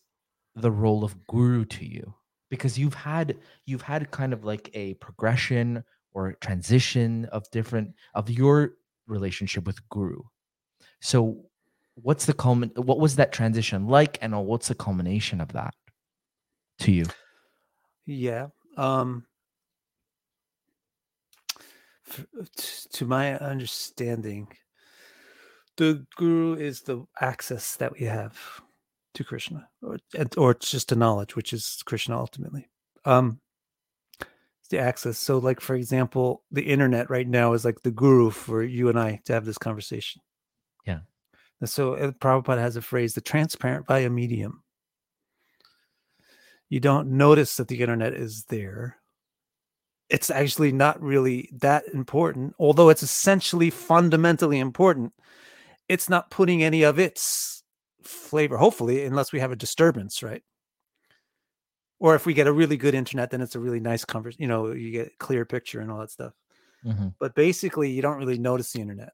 the 0.54 0.70
role 0.70 1.02
of 1.04 1.16
guru 1.26 1.64
to 1.64 1.86
you 1.86 2.12
because 2.54 2.78
you've 2.78 2.94
had 2.94 3.36
you've 3.66 3.82
had 3.82 4.10
kind 4.10 4.32
of 4.32 4.44
like 4.44 4.70
a 4.74 4.94
progression 4.94 5.84
or 6.12 6.32
transition 6.34 7.24
of 7.26 7.48
different 7.50 7.94
of 8.14 8.30
your 8.30 8.74
relationship 9.06 9.66
with 9.66 9.86
guru 9.88 10.20
so 11.00 11.44
what's 11.94 12.26
the 12.26 12.34
culmin 12.34 12.76
what 12.78 12.98
was 12.98 13.16
that 13.16 13.32
transition 13.32 13.86
like 13.86 14.18
and 14.22 14.34
uh, 14.34 14.38
what's 14.38 14.68
the 14.68 14.74
culmination 14.74 15.40
of 15.40 15.52
that 15.52 15.74
to 16.78 16.92
you 16.92 17.04
Yeah. 18.06 18.48
Um 18.76 19.26
to 22.92 23.06
my 23.06 23.36
understanding, 23.38 24.48
the 25.76 26.06
guru 26.16 26.54
is 26.54 26.82
the 26.82 27.04
access 27.20 27.76
that 27.76 27.92
we 27.92 28.06
have 28.06 28.38
to 29.14 29.24
Krishna, 29.24 29.68
or 29.82 29.98
or 30.36 30.50
it's 30.52 30.70
just 30.70 30.92
a 30.92 30.96
knowledge, 30.96 31.36
which 31.36 31.52
is 31.52 31.82
Krishna 31.84 32.18
ultimately. 32.18 32.68
Um, 33.04 33.40
it's 34.20 34.68
the 34.70 34.78
access. 34.78 35.18
So, 35.18 35.38
like 35.38 35.60
for 35.60 35.74
example, 35.74 36.42
the 36.50 36.62
internet 36.62 37.10
right 37.10 37.28
now 37.28 37.52
is 37.52 37.64
like 37.64 37.82
the 37.82 37.90
guru 37.90 38.30
for 38.30 38.62
you 38.62 38.88
and 38.88 38.98
I 38.98 39.20
to 39.24 39.32
have 39.32 39.44
this 39.44 39.58
conversation. 39.58 40.22
Yeah. 40.86 41.00
And 41.60 41.70
so 41.70 41.94
uh, 41.94 42.10
Prabhupada 42.12 42.58
has 42.58 42.76
a 42.76 42.82
phrase: 42.82 43.14
"the 43.14 43.20
transparent 43.20 43.86
by 43.86 44.00
a 44.00 44.10
medium." 44.10 44.62
You 46.68 46.80
don't 46.80 47.12
notice 47.16 47.56
that 47.56 47.68
the 47.68 47.80
internet 47.80 48.14
is 48.14 48.44
there 48.48 48.96
it's 50.10 50.30
actually 50.30 50.72
not 50.72 51.00
really 51.02 51.48
that 51.60 51.84
important, 51.92 52.54
although 52.58 52.88
it's 52.88 53.02
essentially 53.02 53.70
fundamentally 53.70 54.58
important. 54.58 55.12
It's 55.88 56.08
not 56.08 56.30
putting 56.30 56.62
any 56.62 56.82
of 56.82 56.98
its 56.98 57.53
flavor, 58.04 58.56
hopefully, 58.56 59.04
unless 59.04 59.32
we 59.32 59.40
have 59.40 59.52
a 59.52 59.56
disturbance, 59.56 60.22
right? 60.22 60.42
Or 61.98 62.14
if 62.14 62.26
we 62.26 62.34
get 62.34 62.46
a 62.46 62.52
really 62.52 62.76
good 62.76 62.94
internet, 62.94 63.30
then 63.30 63.40
it's 63.40 63.54
a 63.54 63.60
really 63.60 63.80
nice 63.80 64.04
conversation. 64.04 64.42
You 64.42 64.48
know, 64.48 64.72
you 64.72 64.90
get 64.90 65.08
a 65.08 65.16
clear 65.18 65.44
picture 65.44 65.80
and 65.80 65.90
all 65.90 65.98
that 65.98 66.10
stuff. 66.10 66.34
Mhm. 66.84 67.14
But 67.18 67.34
basically, 67.34 67.90
you 67.90 68.02
don't 68.02 68.18
really 68.18 68.38
notice 68.38 68.72
the 68.72 68.80
internet. 68.80 69.12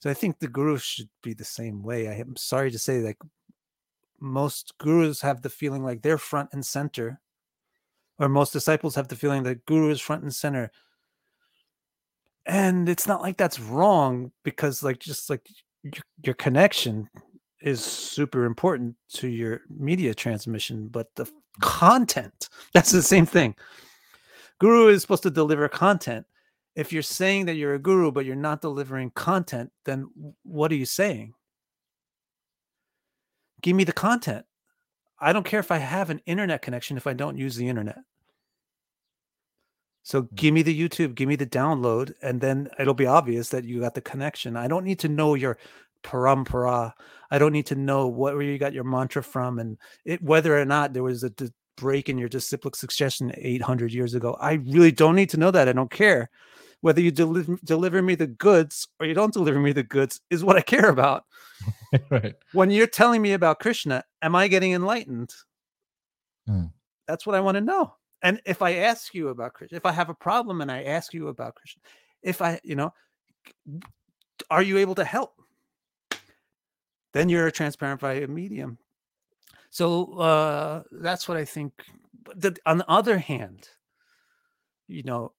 So 0.00 0.10
I 0.10 0.14
think 0.14 0.38
the 0.38 0.48
guru 0.48 0.78
should 0.78 1.10
be 1.22 1.32
the 1.32 1.44
same 1.44 1.82
way. 1.82 2.08
I 2.08 2.14
am 2.14 2.34
sorry 2.34 2.70
to 2.72 2.78
say, 2.78 3.00
like 3.00 3.18
most 4.22 4.78
gurus 4.78 5.20
have 5.20 5.42
the 5.42 5.50
feeling 5.50 5.84
like 5.84 6.02
they're 6.02 6.18
front 6.18 6.50
and 6.52 6.64
center 6.64 7.20
or 8.18 8.28
most 8.28 8.52
disciples 8.52 8.94
have 8.94 9.08
the 9.08 9.16
feeling 9.16 9.42
that 9.42 9.66
guru 9.66 9.90
is 9.90 10.00
front 10.00 10.22
and 10.22 10.34
center 10.34 10.70
and 12.46 12.88
it's 12.88 13.06
not 13.06 13.20
like 13.20 13.36
that's 13.36 13.60
wrong 13.60 14.30
because 14.44 14.82
like 14.82 14.98
just 15.00 15.28
like 15.28 15.46
your, 15.82 16.04
your 16.24 16.34
connection 16.34 17.08
is 17.62 17.84
super 17.84 18.44
important 18.44 18.96
to 19.08 19.28
your 19.28 19.62
media 19.68 20.14
transmission 20.14 20.88
but 20.88 21.14
the 21.14 21.24
mm. 21.24 21.30
content 21.60 22.48
that's 22.74 22.90
the 22.90 23.02
same 23.02 23.26
thing. 23.26 23.54
Guru 24.58 24.88
is 24.88 25.02
supposed 25.02 25.24
to 25.24 25.30
deliver 25.30 25.68
content. 25.68 26.24
If 26.76 26.92
you're 26.92 27.02
saying 27.02 27.46
that 27.46 27.54
you're 27.54 27.74
a 27.74 27.78
guru 27.78 28.12
but 28.12 28.24
you're 28.24 28.36
not 28.36 28.60
delivering 28.60 29.10
content 29.10 29.70
then 29.84 30.08
what 30.42 30.72
are 30.72 30.76
you 30.76 30.86
saying? 30.86 31.34
Give 33.60 33.76
me 33.76 33.84
the 33.84 33.92
content. 33.92 34.44
I 35.18 35.32
don't 35.32 35.46
care 35.46 35.60
if 35.60 35.70
i 35.70 35.78
have 35.78 36.10
an 36.10 36.20
internet 36.26 36.62
connection 36.62 36.96
if 36.96 37.06
i 37.06 37.12
don't 37.12 37.38
use 37.38 37.56
the 37.56 37.68
internet. 37.68 37.98
So 40.02 40.22
mm. 40.22 40.34
give 40.34 40.52
me 40.52 40.62
the 40.62 40.88
youtube 40.88 41.14
give 41.14 41.28
me 41.28 41.36
the 41.36 41.46
download 41.46 42.12
and 42.22 42.40
then 42.40 42.68
it'll 42.78 42.94
be 42.94 43.06
obvious 43.06 43.50
that 43.50 43.64
you 43.64 43.80
got 43.80 43.94
the 43.94 44.00
connection. 44.00 44.56
I 44.56 44.68
don't 44.68 44.84
need 44.84 44.98
to 45.00 45.08
know 45.08 45.34
your 45.34 45.58
parampara 46.02 46.92
i 47.30 47.38
don't 47.38 47.52
need 47.52 47.66
to 47.66 47.74
know 47.74 48.06
what 48.06 48.34
where 48.34 48.42
you 48.42 48.58
got 48.58 48.72
your 48.72 48.84
mantra 48.84 49.22
from 49.22 49.58
and 49.58 49.78
it 50.04 50.22
whether 50.22 50.58
or 50.58 50.64
not 50.64 50.92
there 50.92 51.02
was 51.02 51.22
a 51.24 51.30
d- 51.30 51.50
break 51.76 52.08
in 52.08 52.18
your 52.18 52.28
disciplic 52.28 52.76
succession 52.76 53.32
800 53.36 53.92
years 53.92 54.14
ago 54.14 54.36
i 54.40 54.54
really 54.54 54.92
don't 54.92 55.16
need 55.16 55.30
to 55.30 55.36
know 55.36 55.50
that 55.50 55.68
i 55.68 55.72
don't 55.72 55.90
care 55.90 56.30
whether 56.82 57.00
you 57.00 57.10
deliver 57.10 57.58
deliver 57.64 58.02
me 58.02 58.14
the 58.14 58.26
goods 58.26 58.88
or 59.00 59.06
you 59.06 59.14
don't 59.14 59.32
deliver 59.32 59.58
me 59.58 59.72
the 59.72 59.82
goods 59.82 60.20
is 60.30 60.44
what 60.44 60.56
I 60.56 60.60
care 60.60 60.90
about. 60.90 61.24
right. 62.10 62.34
When 62.52 62.70
you're 62.70 62.86
telling 62.86 63.22
me 63.22 63.32
about 63.32 63.60
Krishna, 63.60 64.04
am 64.20 64.34
I 64.34 64.48
getting 64.48 64.72
enlightened? 64.72 65.30
Hmm. 66.46 66.66
That's 67.06 67.24
what 67.24 67.36
I 67.36 67.40
want 67.40 67.54
to 67.54 67.60
know. 67.60 67.94
And 68.22 68.40
if 68.44 68.62
I 68.62 68.74
ask 68.74 69.14
you 69.14 69.28
about 69.28 69.54
Krishna, 69.54 69.76
if 69.76 69.86
I 69.86 69.92
have 69.92 70.10
a 70.10 70.14
problem 70.14 70.60
and 70.60 70.70
I 70.70 70.82
ask 70.82 71.14
you 71.14 71.28
about 71.28 71.54
Krishna, 71.54 71.82
if 72.22 72.42
I, 72.42 72.60
you 72.62 72.74
know, 72.74 72.92
are 74.50 74.62
you 74.62 74.78
able 74.78 74.96
to 74.96 75.04
help? 75.04 75.34
Then 77.12 77.28
you're 77.28 77.46
a 77.46 77.52
transparent 77.52 78.00
via 78.00 78.26
medium. 78.26 78.78
So 79.70 80.14
uh, 80.18 80.82
that's 80.92 81.28
what 81.28 81.36
I 81.36 81.44
think. 81.44 81.72
But 82.24 82.40
the, 82.40 82.56
on 82.66 82.78
the 82.78 82.88
other 82.90 83.18
hand, 83.18 83.68
you 84.88 85.02
know, 85.02 85.32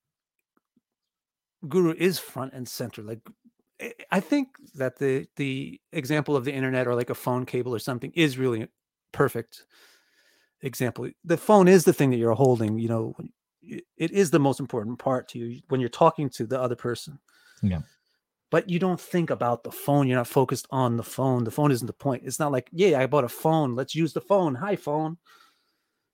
guru 1.70 1.94
is 1.98 2.20
front 2.20 2.52
and 2.54 2.68
center 2.68 3.02
like 3.02 3.20
I- 3.82 3.94
i 4.12 4.20
think 4.20 4.50
that 4.76 4.98
the 4.98 5.26
the 5.38 5.80
example 5.94 6.36
of 6.36 6.44
the 6.44 6.52
internet 6.54 6.88
or 6.88 6.94
like 6.96 7.10
a 7.10 7.16
phone 7.16 7.46
cable 7.46 7.74
or 7.74 7.80
something 7.80 8.12
is 8.16 8.38
really 8.38 8.68
perfect 9.14 9.66
example 10.62 11.10
the 11.24 11.38
phone 11.38 11.70
is 11.70 11.86
the 11.86 11.94
thing 11.94 12.10
that 12.10 12.18
you're 12.18 12.34
holding 12.34 12.78
you 12.80 12.90
know 12.90 13.16
it 13.62 14.12
is 14.12 14.30
the 14.30 14.40
most 14.40 14.60
important 14.60 15.00
part 15.00 15.30
to 15.30 15.40
you 15.40 15.62
when 15.70 15.80
you're 15.80 15.90
talking 15.90 16.30
to 16.32 16.46
the 16.46 16.60
other 16.60 16.76
person 16.76 17.18
Yeah. 17.62 17.80
But 18.54 18.70
you 18.70 18.78
don't 18.78 19.02
think 19.02 19.32
about 19.32 19.64
the 19.64 19.72
phone 19.72 20.08
you're 20.08 20.16
not 20.16 20.28
focused 20.28 20.68
on 20.70 20.96
the 20.96 21.02
phone 21.04 21.44
the 21.44 21.50
phone 21.50 21.72
isn't 21.72 21.88
the 21.88 21.92
point. 21.92 22.22
It's 22.24 22.38
not 22.38 22.52
like 22.52 22.70
yeah 22.72 23.00
i 23.00 23.08
bought 23.08 23.24
a 23.24 23.30
phone 23.44 23.74
let's 23.76 23.96
use 23.96 24.14
the 24.14 24.22
phone 24.22 24.54
hi 24.54 24.76
phone. 24.76 25.18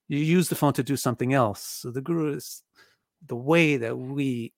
You 0.07 0.19
use 0.19 0.47
the 0.47 0.55
phone 0.55 0.71
to 0.73 0.81
do 0.81 0.95
something 0.95 1.33
else. 1.33 1.61
So 1.61 1.91
the 1.91 2.01
guru 2.01 2.35
is 2.35 2.63
the 3.27 3.35
way 3.35 3.75
that 3.75 3.95
we 3.97 4.53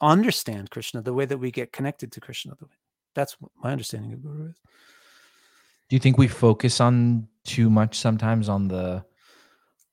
understand 0.00 0.70
krishna 0.70 1.02
the 1.02 1.12
way 1.12 1.24
that 1.24 1.38
we 1.38 1.50
get 1.50 1.72
connected 1.72 2.12
to 2.12 2.20
krishna 2.20 2.54
the 2.56 2.66
way 2.66 2.78
that's 3.16 3.32
what 3.40 3.50
my 3.60 3.72
understanding 3.72 4.12
of 4.12 4.22
guru 4.22 4.50
is. 4.50 4.60
Do 5.88 5.96
you 5.96 6.00
think 6.00 6.16
we 6.16 6.28
focus 6.28 6.80
on 6.80 7.26
too 7.42 7.68
much 7.68 7.98
sometimes 7.98 8.48
on 8.48 8.68
the 8.68 9.04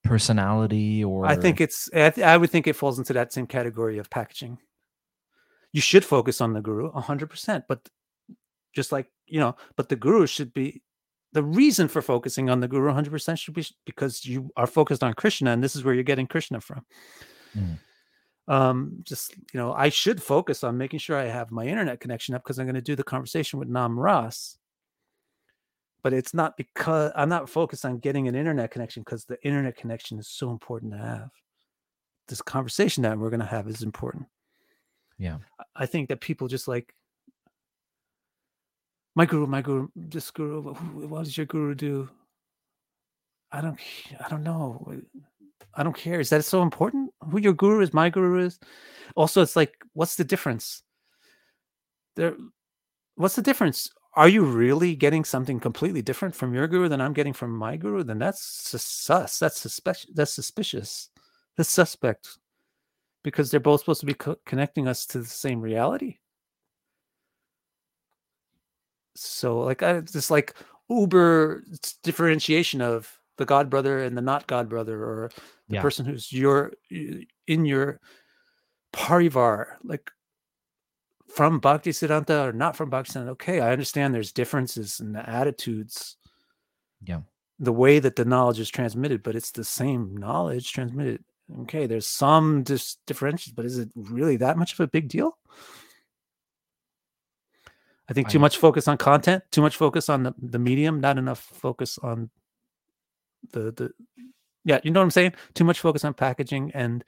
personality 0.03 1.03
or 1.03 1.25
i 1.25 1.35
think 1.35 1.59
it's 1.59 1.89
I, 1.91 2.11
th- 2.11 2.27
I 2.27 2.37
would 2.37 2.51
think 2.51 2.67
it 2.67 2.75
falls 2.75 2.99
into 2.99 3.13
that 3.13 3.33
same 3.33 3.47
category 3.47 3.97
of 3.97 4.11
packaging 4.11 4.59
you 5.75 5.81
should 5.81 6.05
focus 6.05 6.39
on 6.39 6.53
the 6.53 6.61
guru 6.61 6.89
100% 6.93 7.63
but 7.67 7.89
just 8.73 8.93
like 8.93 9.07
you 9.27 9.39
know 9.41 9.55
but 9.75 9.89
the 9.89 9.95
guru 9.97 10.25
should 10.25 10.53
be 10.53 10.81
the 11.33 11.43
reason 11.43 11.89
for 11.89 12.01
focusing 12.01 12.49
on 12.49 12.61
the 12.61 12.67
guru 12.67 12.93
100% 12.93 13.37
should 13.37 13.53
be 13.53 13.65
because 13.85 14.25
you 14.25 14.49
are 14.55 14.67
focused 14.67 15.03
on 15.03 15.13
krishna 15.13 15.51
and 15.51 15.61
this 15.61 15.75
is 15.75 15.83
where 15.83 15.93
you're 15.93 16.11
getting 16.11 16.27
krishna 16.27 16.61
from. 16.61 16.85
Mm. 17.57 17.77
um 18.47 18.99
just 19.03 19.35
you 19.53 19.59
know 19.59 19.73
i 19.73 19.89
should 19.89 20.23
focus 20.23 20.63
on 20.63 20.77
making 20.77 20.99
sure 20.99 21.17
i 21.17 21.25
have 21.25 21.51
my 21.51 21.65
internet 21.65 21.99
connection 21.99 22.35
up 22.35 22.43
because 22.43 22.57
i'm 22.57 22.65
going 22.65 22.75
to 22.83 22.89
do 22.91 22.95
the 22.95 23.03
conversation 23.03 23.59
with 23.59 23.69
Namarasa. 23.69 24.57
But 26.03 26.13
it's 26.13 26.33
not 26.33 26.55
because 26.55 27.11
i'm 27.17 27.29
not 27.29 27.49
focused 27.49 27.83
on 27.83 27.99
getting 27.99 28.29
an 28.29 28.35
internet 28.35 28.71
connection 28.71 29.03
because 29.03 29.25
the 29.25 29.41
internet 29.43 29.75
connection 29.75 30.19
is 30.19 30.29
so 30.29 30.51
important 30.51 30.93
to 30.93 30.99
have. 30.99 31.31
This 32.27 32.41
conversation 32.41 33.03
that 33.03 33.17
we're 33.17 33.29
going 33.29 33.47
to 33.47 33.55
have 33.57 33.67
is 33.67 33.83
important 33.83 34.27
Yeah. 35.17 35.37
I- 35.75 35.85
think 35.85 36.09
that 36.09 36.21
people 36.21 36.47
just 36.47 36.67
like 36.67 36.93
my 39.15 39.25
guru 39.25 39.47
my 39.47 39.61
guru 39.61 39.87
this 39.95 40.29
guru 40.31 40.61
wh- 40.73 40.77
wh- 40.77 41.09
what 41.11 41.23
does 41.23 41.37
your 41.37 41.45
guru 41.45 41.73
do? 41.75 42.09
I 43.51 43.61
don't 43.61 43.79
I 44.19 44.27
don't 44.29 44.43
know. 44.43 45.01
I 45.75 45.83
don't 45.83 45.95
care. 45.95 46.19
Is 46.19 46.29
that 46.29 46.43
so 46.45 46.61
important? 46.61 47.11
Who 47.29 47.39
your 47.39 47.53
guru 47.53 47.81
is 47.81 47.93
my 47.93 48.09
guru 48.09 48.45
is? 48.45 48.59
Also 49.15 49.41
it's 49.41 49.55
like 49.55 49.73
what's 49.93 50.15
the 50.15 50.23
difference? 50.25 50.83
There 52.15 52.35
what's 53.15 53.35
the 53.35 53.41
difference? 53.41 53.89
Are 54.15 54.29
you 54.29 54.43
really 54.45 54.95
getting 54.95 55.25
something 55.25 55.59
completely 55.59 56.01
different 56.01 56.35
from 56.35 56.53
your 56.53 56.67
guru 56.67 56.87
than 56.87 57.01
i'm 57.01 57.13
getting 57.13 57.33
from 57.33 57.51
my 57.51 57.75
guru? 57.77 58.03
Then 58.03 58.19
that's 58.19 58.41
sus 58.41 58.83
sus- 58.83 59.39
that's 59.39 59.59
suspicious 59.59 60.09
that's 60.13 60.33
suspicious. 60.33 61.09
That's 61.57 61.69
suspect 61.69 62.37
because 63.25 63.49
they're 63.49 63.59
both 63.59 63.79
supposed 63.79 64.01
to 64.01 64.05
be 64.05 64.13
co- 64.13 64.37
connecting 64.45 64.87
us 64.87 65.07
to 65.07 65.17
the 65.17 65.25
same 65.25 65.59
reality 65.59 66.19
so 69.15 69.59
like 69.61 69.81
I 69.81 70.01
just 70.01 70.29
like 70.29 70.53
uber 70.89 71.63
differentiation 72.03 72.81
of 72.81 73.19
the 73.37 73.45
god 73.45 73.69
brother 73.69 74.03
and 74.03 74.15
the 74.15 74.21
not 74.21 74.45
god 74.45 74.69
brother 74.69 75.03
or 75.03 75.31
the 75.67 75.75
Yeah. 75.75 75.81
person 75.81 76.05
who's 76.05 76.31
your 76.31 76.73
in 76.91 77.65
your 77.65 77.99
parivar 78.93 79.77
like 79.83 80.11
from 81.35 81.59
bhakti 81.59 81.89
siddhanta 81.91 82.47
or 82.47 82.53
not 82.53 82.75
from 82.77 82.91
bhakti 82.91 83.13
siddhanta 83.13 83.29
okay 83.29 83.59
i 83.59 83.71
understand 83.71 84.13
there's 84.13 84.31
differences 84.31 84.99
in 84.99 85.13
the 85.13 85.27
attitudes 85.27 86.17
Yeah. 87.01 87.21
the 87.57 87.73
way 87.73 87.97
that 87.97 88.15
the 88.15 88.25
knowledge 88.25 88.59
is 88.59 88.69
transmitted 88.69 89.23
but 89.23 89.35
it's 89.35 89.51
the 89.51 89.63
same 89.63 90.15
knowledge 90.15 90.71
transmitted 90.71 91.23
okay 91.61 91.85
there's 91.87 92.07
some 92.07 92.63
dis- 92.63 92.97
differentials 93.07 93.53
but 93.55 93.65
is 93.65 93.77
it 93.77 93.89
really 93.95 94.37
that 94.37 94.57
much 94.57 94.73
of 94.73 94.79
a 94.79 94.87
big 94.87 95.07
deal? 95.09 95.37
I 98.09 98.13
think 98.13 98.29
too 98.29 98.37
I- 98.39 98.41
much 98.41 98.57
focus 98.57 98.87
on 98.87 98.97
content 98.97 99.43
too 99.51 99.61
much 99.61 99.75
focus 99.77 100.09
on 100.09 100.23
the, 100.23 100.33
the 100.41 100.59
medium 100.59 100.99
not 101.01 101.17
enough 101.17 101.39
focus 101.39 101.97
on 101.99 102.29
the 103.51 103.71
the 103.71 103.91
yeah 104.63 104.79
you 104.83 104.91
know 104.91 104.99
what 104.99 105.05
i'm 105.05 105.11
saying? 105.11 105.33
Too 105.53 105.63
much 105.63 105.79
focus 105.79 106.03
on 106.03 106.13
packaging 106.13 106.71
and 106.73 107.03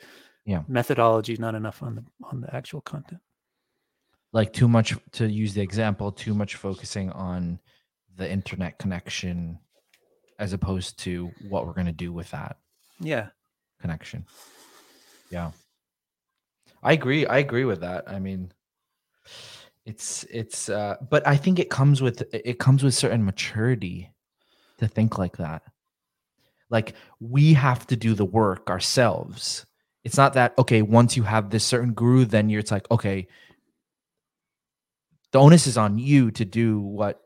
Yeah. 0.45 0.63
methodology 0.67 1.35
not 1.37 1.55
enough 1.55 1.81
on 1.83 1.95
the 1.95 2.03
on 2.23 2.41
the 2.41 2.53
actual 2.55 2.81
content. 2.81 3.21
Like 4.33 4.53
too 4.53 4.67
much 4.67 4.95
to 5.13 5.27
use 5.27 5.53
the 5.53 5.61
example 5.61 6.11
too 6.11 6.33
much 6.35 6.55
focusing 6.55 7.09
on 7.11 7.59
the 8.15 8.29
internet 8.29 8.77
connection 8.77 9.59
as 10.39 10.53
opposed 10.53 10.99
to 10.99 11.31
what 11.49 11.65
we're 11.65 11.73
going 11.73 11.87
to 11.87 11.91
do 11.91 12.13
with 12.13 12.29
that. 12.31 12.57
Yeah 12.99 13.29
connection. 13.79 14.25
Yeah. 15.29 15.51
I 16.83 16.93
agree 16.93 17.25
i 17.25 17.37
agree 17.39 17.65
with 17.65 17.81
that. 17.81 18.09
I 18.09 18.19
mean 18.19 18.51
it's 19.85 20.25
it's 20.25 20.67
uh 20.69 20.95
but 21.09 21.25
i 21.25 21.37
think 21.37 21.59
it 21.59 21.69
comes 21.69 22.01
with 22.01 22.21
it 22.33 22.59
comes 22.59 22.83
with 22.83 22.93
certain 22.93 23.23
maturity 23.23 24.11
to 24.79 24.87
think 24.87 25.17
like 25.17 25.37
that. 25.37 25.63
Like 26.69 26.93
we 27.19 27.53
have 27.53 27.87
to 27.87 27.95
do 27.95 28.13
the 28.13 28.25
work 28.25 28.69
ourselves. 28.69 29.65
It's 30.03 30.17
not 30.17 30.33
that 30.33 30.53
okay 30.57 30.81
once 30.81 31.17
you 31.17 31.23
have 31.23 31.49
this 31.49 31.63
certain 31.63 31.93
guru 31.93 32.25
then 32.25 32.49
you're 32.49 32.59
it's 32.59 32.71
like 32.71 32.89
okay 32.91 33.27
the 35.31 35.39
onus 35.39 35.67
is 35.67 35.77
on 35.77 35.97
you 35.97 36.31
to 36.31 36.45
do 36.45 36.79
what 36.79 37.21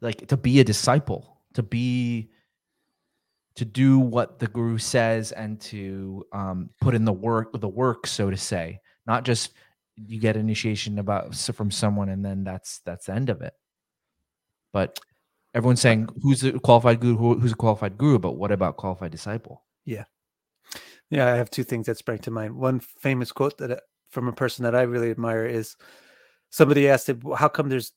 like 0.00 0.26
to 0.28 0.36
be 0.36 0.60
a 0.60 0.64
disciple 0.64 1.40
to 1.54 1.62
be 1.62 2.30
to 3.56 3.64
do 3.64 3.98
what 3.98 4.38
the 4.38 4.48
guru 4.48 4.78
says 4.78 5.32
and 5.32 5.60
to 5.60 6.24
um, 6.32 6.70
put 6.80 6.94
in 6.94 7.04
the 7.04 7.12
work 7.12 7.58
the 7.60 7.68
work 7.68 8.06
so 8.06 8.30
to 8.30 8.36
say 8.36 8.80
not 9.06 9.24
just 9.24 9.52
you 9.96 10.18
get 10.18 10.36
initiation 10.36 10.98
about 10.98 11.34
from 11.34 11.70
someone 11.70 12.08
and 12.08 12.24
then 12.24 12.42
that's 12.44 12.80
that's 12.84 13.06
the 13.06 13.14
end 13.14 13.30
of 13.30 13.42
it 13.42 13.54
but 14.72 14.98
everyone's 15.54 15.80
saying 15.80 16.08
who's 16.20 16.42
a 16.42 16.52
qualified 16.58 17.00
guru 17.00 17.16
who, 17.16 17.38
who's 17.38 17.52
a 17.52 17.56
qualified 17.56 17.96
guru 17.96 18.18
but 18.18 18.32
what 18.32 18.50
about 18.50 18.76
qualified 18.76 19.12
disciple 19.12 19.62
Yeah, 19.84 20.04
Yeah, 21.10 21.32
I 21.32 21.36
have 21.36 21.50
two 21.50 21.64
things 21.64 21.86
that 21.86 21.98
sprang 21.98 22.18
to 22.20 22.30
mind. 22.30 22.56
One 22.56 22.80
famous 22.80 23.32
quote 23.32 23.58
that 23.58 23.70
uh, 23.70 23.80
from 24.10 24.28
a 24.28 24.32
person 24.32 24.64
that 24.64 24.74
I 24.74 24.82
really 24.82 25.10
admire 25.10 25.46
is 25.46 25.76
somebody 26.50 26.88
asked 26.88 27.08
him, 27.08 27.20
"How 27.36 27.48
come 27.48 27.68
there's 27.68 27.92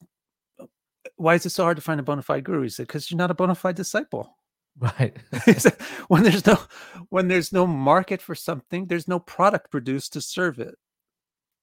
why 1.16 1.36
is 1.36 1.46
it 1.46 1.52
so 1.52 1.64
hard 1.64 1.78
to 1.78 1.84
find 1.84 2.00
a 2.00 2.04
bona 2.04 2.22
fide 2.22 2.44
guru?" 2.44 2.64
He 2.64 2.70
said, 2.70 2.88
"Because 2.88 3.10
you're 3.10 3.18
not 3.18 3.32
a 3.32 3.36
bona 3.36 3.56
fide 3.56 3.76
disciple. 3.76 4.37
Right 4.80 5.18
when 6.08 6.24
there's 6.24 6.46
no 6.46 6.58
when 7.10 7.28
there's 7.28 7.52
no 7.54 7.68
market 7.68 8.22
for 8.22 8.36
something, 8.36 8.86
there's 8.88 9.08
no 9.08 9.20
product 9.20 9.72
produced 9.72 10.14
to 10.14 10.22
serve 10.22 10.60
it. 10.60 10.76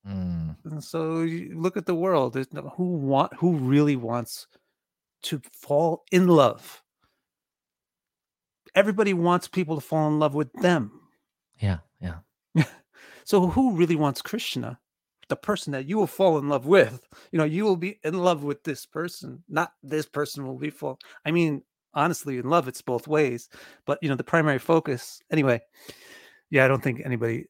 Mm, 0.07 0.57
And 0.65 0.82
so 0.85 1.23
you 1.23 1.59
look 1.59 1.77
at 1.77 1.86
the 1.86 1.95
world. 1.95 2.32
There's 2.35 2.53
no 2.53 2.73
who 2.77 2.85
want 2.97 3.35
who 3.35 3.57
really 3.57 3.97
wants 3.97 4.47
to 5.24 5.41
fall 5.53 6.05
in 6.12 6.28
love. 6.28 6.82
Everybody 8.74 9.15
wants 9.15 9.49
people 9.49 9.77
to 9.77 9.81
fall 9.81 10.09
in 10.09 10.19
love 10.19 10.35
with 10.35 10.53
them. 10.55 11.01
yeah 11.61 11.78
yeah 12.01 12.19
So 13.24 13.49
who 13.49 13.77
really 13.77 13.97
wants 13.97 14.23
Krishna? 14.23 14.78
The 15.28 15.36
person 15.36 15.73
that 15.73 15.86
you 15.86 15.97
will 15.97 16.07
fall 16.07 16.39
in 16.39 16.49
love 16.51 16.66
with. 16.66 17.09
You 17.32 17.39
know, 17.39 17.45
you 17.45 17.65
will 17.65 17.77
be 17.77 17.99
in 18.05 18.15
love 18.15 18.43
with 18.45 18.62
this 18.65 18.85
person, 18.85 19.43
not 19.49 19.73
this 19.82 20.07
person 20.07 20.47
will 20.47 20.59
be 20.59 20.70
fall. 20.70 20.99
I 21.24 21.31
mean, 21.31 21.62
honestly, 21.95 22.39
in 22.39 22.49
love, 22.49 22.69
it's 22.69 22.83
both 22.83 23.09
ways. 23.09 23.49
But 23.87 23.99
you 24.03 24.09
know, 24.09 24.16
the 24.16 24.25
primary 24.25 24.59
focus, 24.59 25.21
anyway. 25.31 25.61
Yeah, 26.51 26.65
I 26.65 26.69
don't 26.69 26.83
think 26.83 27.03
anybody 27.05 27.47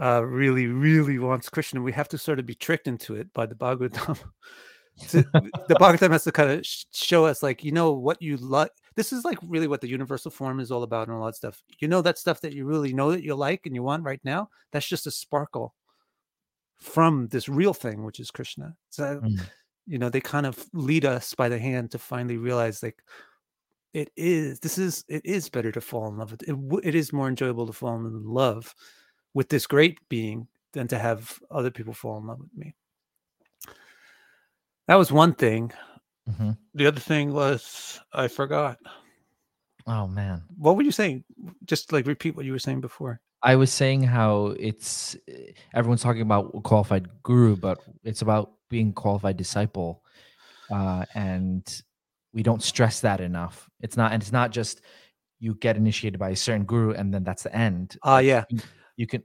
uh, 0.00 0.24
really, 0.24 0.66
really 0.66 1.18
wants 1.18 1.48
Krishna. 1.48 1.80
We 1.80 1.92
have 1.92 2.08
to 2.08 2.18
sort 2.18 2.38
of 2.38 2.46
be 2.46 2.54
tricked 2.54 2.88
into 2.88 3.14
it 3.14 3.32
by 3.32 3.46
the 3.46 3.54
Bhagavatam. 3.54 4.18
to, 5.08 5.22
the 5.22 5.76
Bhagavatam 5.80 6.10
has 6.10 6.24
to 6.24 6.32
kind 6.32 6.50
of 6.50 6.66
show 6.92 7.24
us, 7.24 7.42
like, 7.42 7.64
you 7.64 7.72
know, 7.72 7.92
what 7.92 8.20
you 8.20 8.36
like. 8.36 8.70
This 8.96 9.12
is 9.12 9.24
like 9.24 9.38
really 9.42 9.66
what 9.66 9.80
the 9.80 9.88
universal 9.88 10.30
form 10.30 10.60
is 10.60 10.70
all 10.70 10.82
about, 10.82 11.08
and 11.08 11.16
all 11.16 11.26
that 11.26 11.36
stuff. 11.36 11.62
You 11.80 11.88
know, 11.88 12.02
that 12.02 12.18
stuff 12.18 12.40
that 12.42 12.52
you 12.52 12.64
really 12.64 12.92
know 12.92 13.12
that 13.12 13.24
you 13.24 13.34
like 13.34 13.66
and 13.66 13.74
you 13.74 13.82
want 13.82 14.04
right 14.04 14.20
now. 14.24 14.50
That's 14.72 14.88
just 14.88 15.06
a 15.06 15.10
sparkle 15.10 15.74
from 16.80 17.28
this 17.28 17.48
real 17.48 17.74
thing, 17.74 18.04
which 18.04 18.20
is 18.20 18.30
Krishna. 18.30 18.76
So, 18.90 19.20
Mm. 19.24 19.40
you 19.86 19.98
know, 19.98 20.10
they 20.10 20.20
kind 20.20 20.46
of 20.46 20.64
lead 20.72 21.04
us 21.04 21.34
by 21.34 21.48
the 21.48 21.58
hand 21.58 21.90
to 21.92 21.98
finally 21.98 22.36
realize, 22.36 22.82
like, 22.82 23.02
it 23.94 24.10
is. 24.16 24.60
This 24.60 24.76
is. 24.76 25.04
It 25.08 25.24
is 25.24 25.48
better 25.48 25.72
to 25.72 25.80
fall 25.80 26.08
in 26.08 26.18
love 26.18 26.32
with. 26.32 26.42
It, 26.42 26.56
it 26.82 26.94
is 26.94 27.12
more 27.12 27.28
enjoyable 27.28 27.66
to 27.66 27.72
fall 27.72 27.94
in 27.96 28.24
love 28.24 28.74
with 29.32 29.48
this 29.48 29.66
great 29.66 29.98
being 30.08 30.46
than 30.72 30.88
to 30.88 30.98
have 30.98 31.38
other 31.50 31.70
people 31.70 31.94
fall 31.94 32.18
in 32.18 32.26
love 32.26 32.40
with 32.40 32.54
me. 32.56 32.74
That 34.88 34.96
was 34.96 35.10
one 35.10 35.34
thing. 35.34 35.72
Mhm. 36.28 36.58
The 36.74 36.86
other 36.86 37.00
thing 37.00 37.32
was 37.32 38.00
I 38.12 38.28
forgot. 38.28 38.78
Oh 39.86 40.06
man. 40.06 40.42
What 40.56 40.76
were 40.76 40.82
you 40.82 40.92
saying? 40.92 41.24
Just 41.64 41.92
like 41.92 42.06
repeat 42.06 42.36
what 42.36 42.44
you 42.44 42.52
were 42.52 42.58
saying 42.58 42.80
before. 42.80 43.20
I 43.42 43.56
was 43.56 43.70
saying 43.70 44.02
how 44.02 44.54
it's 44.58 45.16
eh, 45.28 45.52
everyone's 45.74 46.02
talking 46.02 46.22
about 46.22 46.62
qualified 46.64 47.08
guru, 47.22 47.56
but 47.56 47.78
it's 48.02 48.22
about 48.22 48.52
being 48.70 48.92
qualified 48.92 49.36
disciple, 49.36 50.02
uh, 50.70 51.04
and 51.14 51.82
we 52.34 52.42
don't 52.42 52.62
stress 52.62 53.00
that 53.00 53.20
enough. 53.20 53.70
It's 53.80 53.96
not, 53.96 54.12
and 54.12 54.22
it's 54.22 54.32
not 54.32 54.50
just 54.50 54.82
you 55.38 55.54
get 55.54 55.76
initiated 55.76 56.18
by 56.18 56.30
a 56.30 56.36
certain 56.36 56.64
guru 56.64 56.92
and 56.92 57.14
then 57.14 57.22
that's 57.24 57.44
the 57.44 57.54
end. 57.54 57.96
Ah, 58.02 58.18
yeah, 58.18 58.44
You 58.96 59.06
can, 59.06 59.22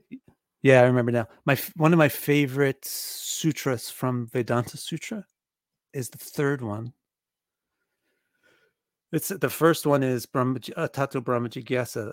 yeah. 0.62 0.80
I 0.80 0.84
remember 0.84 1.12
now. 1.12 1.26
My 1.44 1.58
one 1.76 1.92
of 1.92 1.98
my 1.98 2.08
favorite 2.08 2.84
sutras 2.84 3.90
from 3.90 4.28
Vedanta 4.28 4.76
Sutra 4.76 5.24
is 5.92 6.08
the 6.08 6.18
third 6.18 6.62
one. 6.62 6.92
It's 9.12 9.28
the 9.28 9.50
first 9.50 9.86
one 9.86 10.02
is 10.04 10.26
Brahma 10.26 10.60
uh, 10.76 10.86
Tato 10.88 11.20
Brahma 11.20 11.48
Jigyasa. 11.48 12.12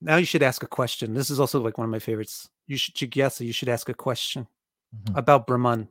Now 0.00 0.16
you 0.16 0.26
should 0.26 0.42
ask 0.42 0.62
a 0.62 0.68
question. 0.68 1.14
This 1.14 1.30
is 1.30 1.40
also 1.40 1.60
like 1.60 1.78
one 1.78 1.84
of 1.86 1.90
my 1.90 1.98
favorites. 1.98 2.48
You 2.68 2.76
should 2.76 2.94
Jigyasa. 2.94 3.44
You 3.44 3.52
should 3.52 3.68
ask 3.68 3.88
a 3.88 3.94
question. 3.94 4.46
Mhm. 4.94 5.16
about 5.16 5.46
Brahman. 5.46 5.88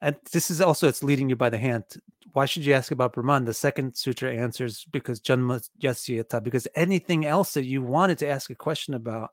And 0.00 0.16
this 0.32 0.50
is 0.50 0.60
also 0.60 0.88
it's 0.88 1.04
leading 1.04 1.28
you 1.28 1.36
by 1.36 1.48
the 1.48 1.58
hand. 1.58 1.84
Why 2.32 2.46
should 2.46 2.64
you 2.64 2.72
ask 2.72 2.90
about 2.90 3.12
Brahman? 3.12 3.44
The 3.44 3.54
second 3.54 3.94
sutra 3.94 4.34
answers 4.34 4.86
because 4.90 5.20
Janma 5.20 5.68
Yasyata, 5.80 6.42
because 6.42 6.66
anything 6.74 7.26
else 7.26 7.54
that 7.54 7.64
you 7.64 7.82
wanted 7.82 8.18
to 8.18 8.28
ask 8.28 8.50
a 8.50 8.54
question 8.54 8.94
about 8.94 9.30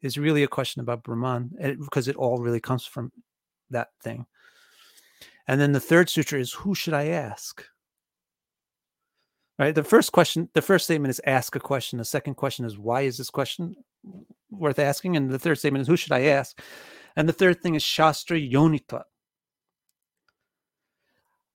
is 0.00 0.18
really 0.18 0.42
a 0.42 0.48
question 0.48 0.80
about 0.80 1.04
Brahman, 1.04 1.76
because 1.78 2.08
it 2.08 2.16
all 2.16 2.38
really 2.38 2.60
comes 2.60 2.84
from 2.84 3.12
that 3.70 3.88
thing. 4.02 4.26
And 5.46 5.60
then 5.60 5.72
the 5.72 5.80
third 5.80 6.10
sutra 6.10 6.40
is 6.40 6.52
who 6.52 6.74
should 6.74 6.94
I 6.94 7.08
ask? 7.08 7.64
Right. 9.58 9.74
The 9.74 9.84
first 9.84 10.10
question, 10.10 10.48
the 10.54 10.62
first 10.62 10.86
statement 10.86 11.10
is 11.10 11.20
ask 11.24 11.54
a 11.54 11.60
question. 11.60 11.98
The 11.98 12.04
second 12.04 12.34
question 12.34 12.64
is 12.64 12.78
why 12.78 13.02
is 13.02 13.18
this 13.18 13.30
question 13.30 13.76
worth 14.50 14.78
asking? 14.78 15.16
And 15.16 15.30
the 15.30 15.38
third 15.38 15.58
statement 15.58 15.82
is 15.82 15.88
who 15.88 15.96
should 15.96 16.12
I 16.12 16.22
ask? 16.22 16.58
And 17.14 17.28
the 17.28 17.32
third 17.32 17.62
thing 17.62 17.76
is 17.76 17.82
Shastra 17.82 18.38
Yonita. 18.38 19.02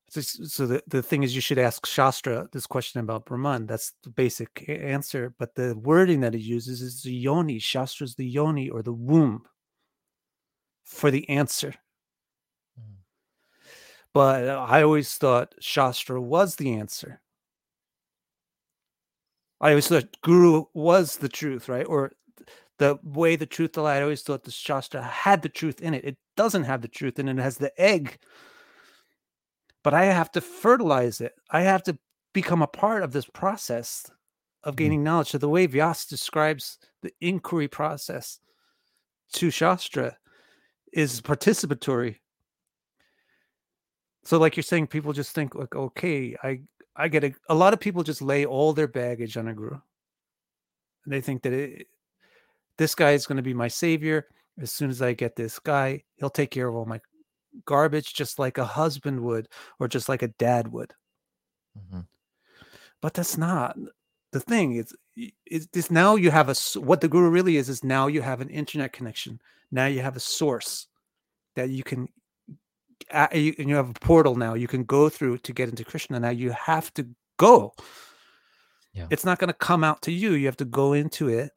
So, 0.10 0.22
so 0.22 0.66
the, 0.66 0.82
the 0.88 1.04
thing 1.04 1.24
is, 1.24 1.36
you 1.36 1.42
should 1.42 1.60
ask 1.60 1.86
Shastra 1.86 2.48
this 2.54 2.66
question 2.66 3.02
about 3.02 3.26
Brahman. 3.26 3.68
That's 3.68 3.94
the 4.04 4.10
basic 4.10 4.66
answer. 4.68 5.34
But 5.38 5.56
the 5.56 5.76
wording 5.78 6.22
that 6.22 6.34
he 6.34 6.40
uses 6.40 6.82
is 6.82 7.02
the 7.02 7.14
yoni. 7.14 7.60
Shastra 7.60 8.06
is 8.06 8.16
the 8.16 8.26
yoni 8.26 8.70
or 8.70 8.82
the 8.82 8.94
womb 8.94 9.44
for 10.86 11.12
the 11.12 11.28
answer. 11.30 11.74
Mm. 12.80 12.96
But 14.14 14.48
I 14.48 14.82
always 14.84 15.14
thought 15.16 15.56
Shastra 15.60 16.22
was 16.22 16.56
the 16.56 16.74
answer. 16.76 17.22
I 19.60 19.72
always 19.72 19.88
thought 19.88 20.22
Guru 20.22 20.66
was 20.74 21.18
the 21.18 21.30
truth, 21.30 21.68
right? 21.68 21.86
Or 21.86 22.14
the 22.80 23.00
way 23.04 23.36
the 23.36 23.46
truth 23.46 23.76
lied. 23.76 24.00
I 24.00 24.04
always 24.04 24.22
thought 24.22 24.44
the 24.44 24.52
Shastra 24.52 25.02
had 25.02 25.42
the 25.42 25.50
truth 25.50 25.82
in 25.82 25.94
it. 25.94 26.06
It 26.06 26.18
doesn't 26.36 26.64
have 26.64 26.82
the 26.82 26.88
truth 26.88 27.20
in 27.20 27.28
it. 27.28 27.38
It 27.38 27.42
has 27.42 27.58
the 27.58 27.74
egg. 27.82 28.20
But 29.84 29.94
I 29.94 30.06
have 30.06 30.32
to 30.32 30.41
fertilize 30.41 31.22
it. 31.22 31.34
I 31.49 31.62
have 31.62 31.84
to 31.84 31.98
become 32.34 32.62
a 32.62 32.68
part 32.68 33.04
of 33.04 33.14
this 33.14 33.26
process 33.26 34.10
of 34.64 34.74
Mhm. 34.74 34.78
gaining 34.78 35.04
knowledge. 35.04 35.30
So 35.32 35.38
the 35.38 35.49
way 35.49 35.68
Vyas 35.68 36.08
describes 36.08 36.78
the 37.02 37.14
inquiry 37.22 37.68
process 37.68 38.40
to 39.34 39.49
Shastra 39.49 40.18
is 40.94 41.22
participatory. 41.22 42.20
So, 44.24 44.38
like 44.38 44.58
you're 44.58 44.64
saying, 44.64 44.88
people 44.88 45.14
just 45.14 45.34
think 45.34 45.56
like, 45.56 45.76
okay, 45.76 46.36
I 46.44 46.62
I 46.95 47.08
get 47.08 47.24
a, 47.24 47.34
a 47.48 47.56
lot 47.56 47.74
of 47.74 47.80
people 47.80 48.04
just 48.04 48.22
lay 48.22 48.45
all 48.45 48.74
their 48.74 48.88
baggage 48.88 49.38
on 49.38 49.48
a 49.48 49.54
guru. 49.54 49.80
And 51.06 51.14
they 51.14 51.22
think 51.22 51.44
that 51.44 51.54
it, 51.54 51.88
this 52.78 52.95
guy 52.95 53.12
is 53.12 53.26
going 53.28 53.38
to 53.38 53.44
be 53.44 53.54
my 53.54 53.68
savior. 53.68 54.28
As 54.60 54.72
soon 54.72 54.90
as 54.90 55.02
I 55.02 55.14
get 55.14 55.36
this 55.36 55.60
guy, 55.60 56.04
he'll 56.16 56.32
take 56.32 56.49
care 56.52 56.68
of 56.68 56.76
all 56.76 56.86
my 56.86 56.99
garbage, 57.66 58.14
just 58.14 58.40
like 58.40 58.58
a 58.58 58.66
husband 58.66 59.22
would, 59.22 59.48
or 59.80 59.88
just 59.88 60.10
like 60.10 60.22
a 60.22 60.30
dad 60.30 60.72
would. 60.72 60.94
Mhm. 61.78 62.08
But 63.02 63.14
that's 63.14 63.38
not 63.38 63.78
the 64.32 64.40
thing. 64.40 64.76
It's 64.76 64.94
it's 65.46 65.68
this 65.68 65.90
now 65.90 66.16
you 66.16 66.32
have 66.32 66.50
a 66.50 66.56
what 66.80 67.02
the 67.02 67.08
guru 67.08 67.30
really 67.30 67.58
is 67.58 67.70
is 67.70 67.84
now 67.84 68.08
you 68.08 68.22
have 68.22 68.42
an 68.42 68.50
internet 68.50 68.94
connection. 68.94 69.42
Now 69.72 69.88
you 69.88 70.02
have 70.02 70.16
a 70.16 70.20
source 70.22 70.88
that 71.56 71.70
you 71.70 71.84
can 71.84 72.08
and 73.10 73.70
you 73.70 73.76
have 73.76 73.90
a 73.90 73.94
portal 73.94 74.36
now 74.36 74.54
you 74.54 74.68
can 74.68 74.84
go 74.84 75.10
through 75.10 75.38
to 75.40 75.54
get 75.54 75.70
into 75.70 75.86
Krishna. 75.86 76.20
Now 76.20 76.30
you 76.30 76.52
have 76.52 76.94
to 76.96 77.08
go. 77.38 77.74
Yeah. 78.94 79.08
It's 79.10 79.26
not 79.26 79.40
going 79.40 79.50
to 79.50 79.54
come 79.54 79.84
out 79.84 80.02
to 80.04 80.12
you. 80.12 80.34
You 80.34 80.48
have 80.48 80.58
to 80.58 80.66
go 80.66 80.94
into 80.94 81.30
it. 81.30 81.52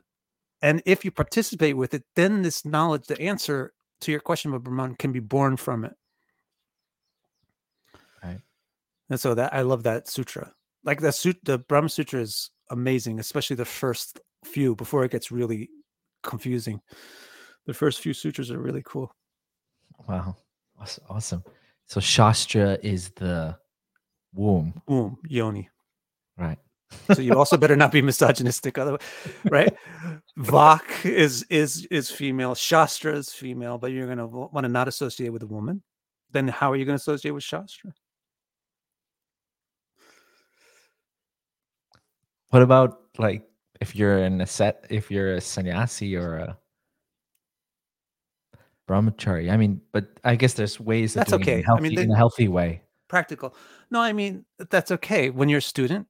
And 0.62 0.82
if 0.84 1.04
you 1.04 1.10
participate 1.10 1.76
with 1.76 1.94
it, 1.94 2.04
then 2.14 2.42
this 2.42 2.66
knowledge, 2.66 3.06
the 3.06 3.20
answer 3.20 3.72
to 4.00 4.10
your 4.10 4.20
question 4.20 4.50
about 4.50 4.64
Brahman 4.64 4.94
can 4.96 5.12
be 5.12 5.20
born 5.20 5.56
from 5.56 5.84
it. 5.84 5.92
Right. 8.22 8.40
And 9.08 9.20
so 9.20 9.34
that 9.34 9.52
I 9.54 9.62
love 9.62 9.82
that 9.84 10.08
sutra. 10.08 10.52
Like 10.84 11.00
the 11.00 11.12
sut 11.12 11.36
the 11.42 11.58
Brahma 11.58 11.88
Sutra 11.88 12.20
is 12.20 12.50
amazing, 12.70 13.18
especially 13.20 13.56
the 13.56 13.64
first 13.64 14.20
few 14.44 14.74
before 14.74 15.04
it 15.04 15.10
gets 15.10 15.30
really 15.30 15.68
confusing. 16.22 16.80
The 17.66 17.74
first 17.74 18.00
few 18.00 18.14
sutras 18.14 18.50
are 18.50 18.58
really 18.58 18.82
cool. 18.84 19.14
Wow. 20.08 20.36
Awesome. 21.08 21.44
So 21.86 22.00
Shastra 22.00 22.78
is 22.82 23.10
the 23.10 23.58
womb, 24.32 24.80
Womb, 24.86 25.18
yoni. 25.28 25.68
right? 26.38 26.58
So 27.14 27.22
you 27.22 27.34
also 27.34 27.56
better 27.56 27.76
not 27.76 27.92
be 27.92 28.02
misogynistic, 28.02 28.78
otherwise, 28.78 29.00
right? 29.50 29.74
Vak 30.38 31.04
is 31.04 31.44
is 31.50 31.86
is 31.90 32.10
female, 32.10 32.54
Shastra 32.54 33.16
is 33.16 33.32
female, 33.32 33.78
but 33.78 33.92
you're 33.92 34.08
gonna 34.08 34.26
want 34.26 34.64
to 34.64 34.68
not 34.68 34.88
associate 34.88 35.30
with 35.30 35.42
a 35.42 35.46
woman. 35.46 35.82
Then 36.32 36.48
how 36.48 36.70
are 36.70 36.76
you 36.76 36.84
going 36.84 36.96
to 36.96 37.00
associate 37.00 37.32
with 37.32 37.42
Shastra? 37.42 37.92
What 42.50 42.62
about 42.62 43.00
like 43.18 43.42
if 43.80 43.96
you're 43.96 44.18
in 44.18 44.40
a 44.40 44.46
set, 44.46 44.86
if 44.90 45.10
you're 45.10 45.34
a 45.34 45.40
sannyasi 45.40 46.16
or 46.16 46.36
a 46.36 46.58
brahmachari? 48.88 49.50
I 49.50 49.56
mean, 49.56 49.80
but 49.92 50.06
I 50.24 50.36
guess 50.36 50.54
there's 50.54 50.78
ways 50.78 51.14
That's 51.14 51.30
doing 51.30 51.42
it 51.42 51.48
in, 51.48 51.52
okay. 51.54 51.62
I 51.62 51.66
healthy, 51.66 51.82
mean, 51.82 51.98
in 51.98 52.10
a 52.12 52.16
healthy 52.16 52.48
way. 52.48 52.82
Practical. 53.08 53.56
No, 53.90 54.00
I 54.00 54.12
mean 54.12 54.44
that's 54.70 54.92
okay. 54.92 55.30
When 55.30 55.48
you're 55.48 55.58
a 55.58 55.62
student, 55.62 56.06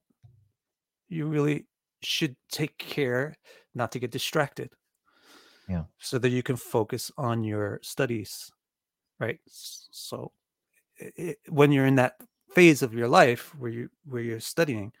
you 1.11 1.27
really 1.27 1.67
should 2.01 2.35
take 2.49 2.77
care 2.77 3.35
not 3.75 3.91
to 3.91 3.99
get 3.99 4.11
distracted. 4.11 4.69
Yeah. 5.69 5.83
So 5.99 6.17
that 6.19 6.29
you 6.29 6.41
can 6.43 6.55
focus 6.55 7.11
on 7.17 7.43
your 7.43 7.79
studies, 7.83 8.51
right? 9.19 9.39
So 9.45 10.31
i- 10.99 11.11
i- 11.19 11.35
when 11.49 11.71
you're 11.71 11.85
in 11.85 11.95
that 11.95 12.15
phase 12.55 12.81
of 12.81 12.93
your 12.93 13.07
life 13.07 13.53
where 13.55 13.71
you 13.71 13.89
where 14.05 14.21
you're 14.21 14.39
studying, 14.41 14.91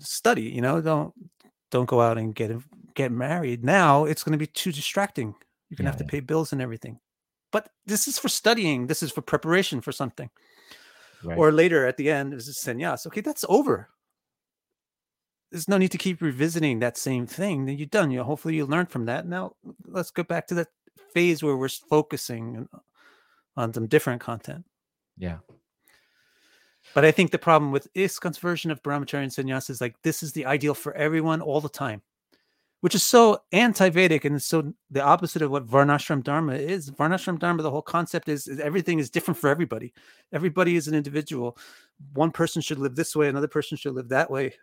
study. 0.00 0.42
You 0.42 0.60
know, 0.60 0.80
don't 0.80 1.14
don't 1.70 1.88
go 1.88 2.00
out 2.00 2.18
and 2.18 2.34
get 2.34 2.50
get 2.94 3.12
married. 3.12 3.64
Now 3.64 4.04
it's 4.04 4.22
going 4.24 4.32
to 4.32 4.38
be 4.38 4.46
too 4.46 4.72
distracting. 4.72 5.34
You're 5.68 5.76
going 5.76 5.78
to 5.78 5.82
Yeah, 5.84 5.90
have 5.90 5.98
to 5.98 6.04
yeah. 6.04 6.10
pay 6.10 6.20
bills 6.20 6.52
and 6.52 6.60
everything. 6.62 7.00
But 7.52 7.70
this 7.86 8.08
is 8.08 8.18
for 8.18 8.28
studying. 8.28 8.86
This 8.86 9.02
is 9.02 9.12
for 9.12 9.22
preparation 9.22 9.80
for 9.80 9.92
something 9.92 10.30
Right. 11.22 11.38
or 11.38 11.52
later 11.52 11.86
at 11.86 11.96
the 11.96 12.10
end 12.10 12.34
is 12.34 12.48
sannyas. 12.48 13.06
Okay, 13.06 13.20
that's 13.22 13.44
over. 13.48 13.88
There's 15.54 15.68
no 15.68 15.78
need 15.78 15.92
to 15.92 15.98
keep 15.98 16.20
revisiting 16.20 16.80
that 16.80 16.96
same 16.96 17.28
thing. 17.28 17.64
Then 17.64 17.78
you're 17.78 17.86
done. 17.86 18.10
You 18.10 18.24
hopefully 18.24 18.56
you 18.56 18.66
learn 18.66 18.86
from 18.86 19.06
that. 19.06 19.24
Now 19.24 19.54
let's 19.86 20.10
go 20.10 20.24
back 20.24 20.48
to 20.48 20.54
that 20.54 20.66
phase 21.12 21.44
where 21.44 21.56
we're 21.56 21.68
focusing 21.68 22.68
on 23.56 23.72
some 23.72 23.86
different 23.86 24.20
content. 24.20 24.64
Yeah. 25.16 25.38
But 26.92 27.04
I 27.04 27.12
think 27.12 27.30
the 27.30 27.38
problem 27.38 27.70
with 27.70 27.86
ISKCON's 27.94 28.38
version 28.38 28.72
of 28.72 28.82
Brahmacharya 28.82 29.22
and 29.22 29.30
Sannyas 29.30 29.70
is 29.70 29.80
like 29.80 29.94
this 30.02 30.24
is 30.24 30.32
the 30.32 30.44
ideal 30.44 30.74
for 30.74 30.92
everyone 30.94 31.40
all 31.40 31.60
the 31.60 31.68
time, 31.68 32.02
which 32.80 32.96
is 32.96 33.04
so 33.04 33.38
anti-Vedic 33.52 34.24
and 34.24 34.42
so 34.42 34.74
the 34.90 35.04
opposite 35.04 35.40
of 35.40 35.52
what 35.52 35.68
Varnashram 35.68 36.24
Dharma 36.24 36.54
is. 36.54 36.90
Varnashram 36.90 37.38
Dharma, 37.38 37.62
the 37.62 37.70
whole 37.70 37.80
concept 37.80 38.28
is, 38.28 38.48
is 38.48 38.58
everything 38.58 38.98
is 38.98 39.08
different 39.08 39.38
for 39.38 39.48
everybody. 39.48 39.94
Everybody 40.32 40.74
is 40.74 40.88
an 40.88 40.96
individual. 40.96 41.56
One 42.12 42.32
person 42.32 42.60
should 42.60 42.80
live 42.80 42.96
this 42.96 43.14
way, 43.14 43.28
another 43.28 43.46
person 43.46 43.76
should 43.76 43.94
live 43.94 44.08
that 44.08 44.28
way. 44.32 44.54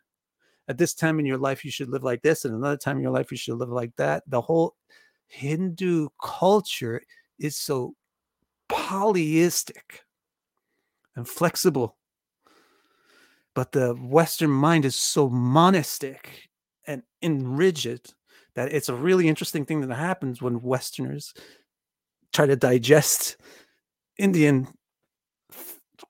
At 0.68 0.78
this 0.78 0.94
time 0.94 1.20
in 1.20 1.26
your 1.26 1.38
life, 1.38 1.66
you 1.66 1.72
should 1.72 1.90
live 1.90 2.04
like 2.04 2.22
this, 2.22 2.46
and 2.46 2.56
another 2.56 2.78
time 2.78 2.98
in 2.98 3.04
your 3.04 3.12
life, 3.12 3.32
you 3.32 3.38
should 3.38 3.58
live 3.58 3.70
like 3.70 3.96
that. 3.98 4.24
The 4.28 4.42
whole 4.42 4.76
Hindu 5.28 6.10
culture 6.22 7.02
is 7.40 7.58
so 7.58 7.96
polyistic 8.70 10.04
and 11.16 11.28
flexible 11.28 11.98
but 13.54 13.72
the 13.72 13.94
western 13.96 14.50
mind 14.50 14.86
is 14.86 14.96
so 14.96 15.30
monistic 15.30 16.50
and 16.88 17.04
in 17.22 17.56
rigid 17.56 18.14
that 18.56 18.72
it's 18.74 18.90
a 18.90 18.96
really 18.96 19.28
interesting 19.28 19.66
thing 19.66 19.82
that 19.82 19.96
happens 19.96 20.42
when 20.42 20.62
westerners 20.62 21.34
try 22.32 22.46
to 22.46 22.56
digest 22.56 23.38
indian 24.18 24.68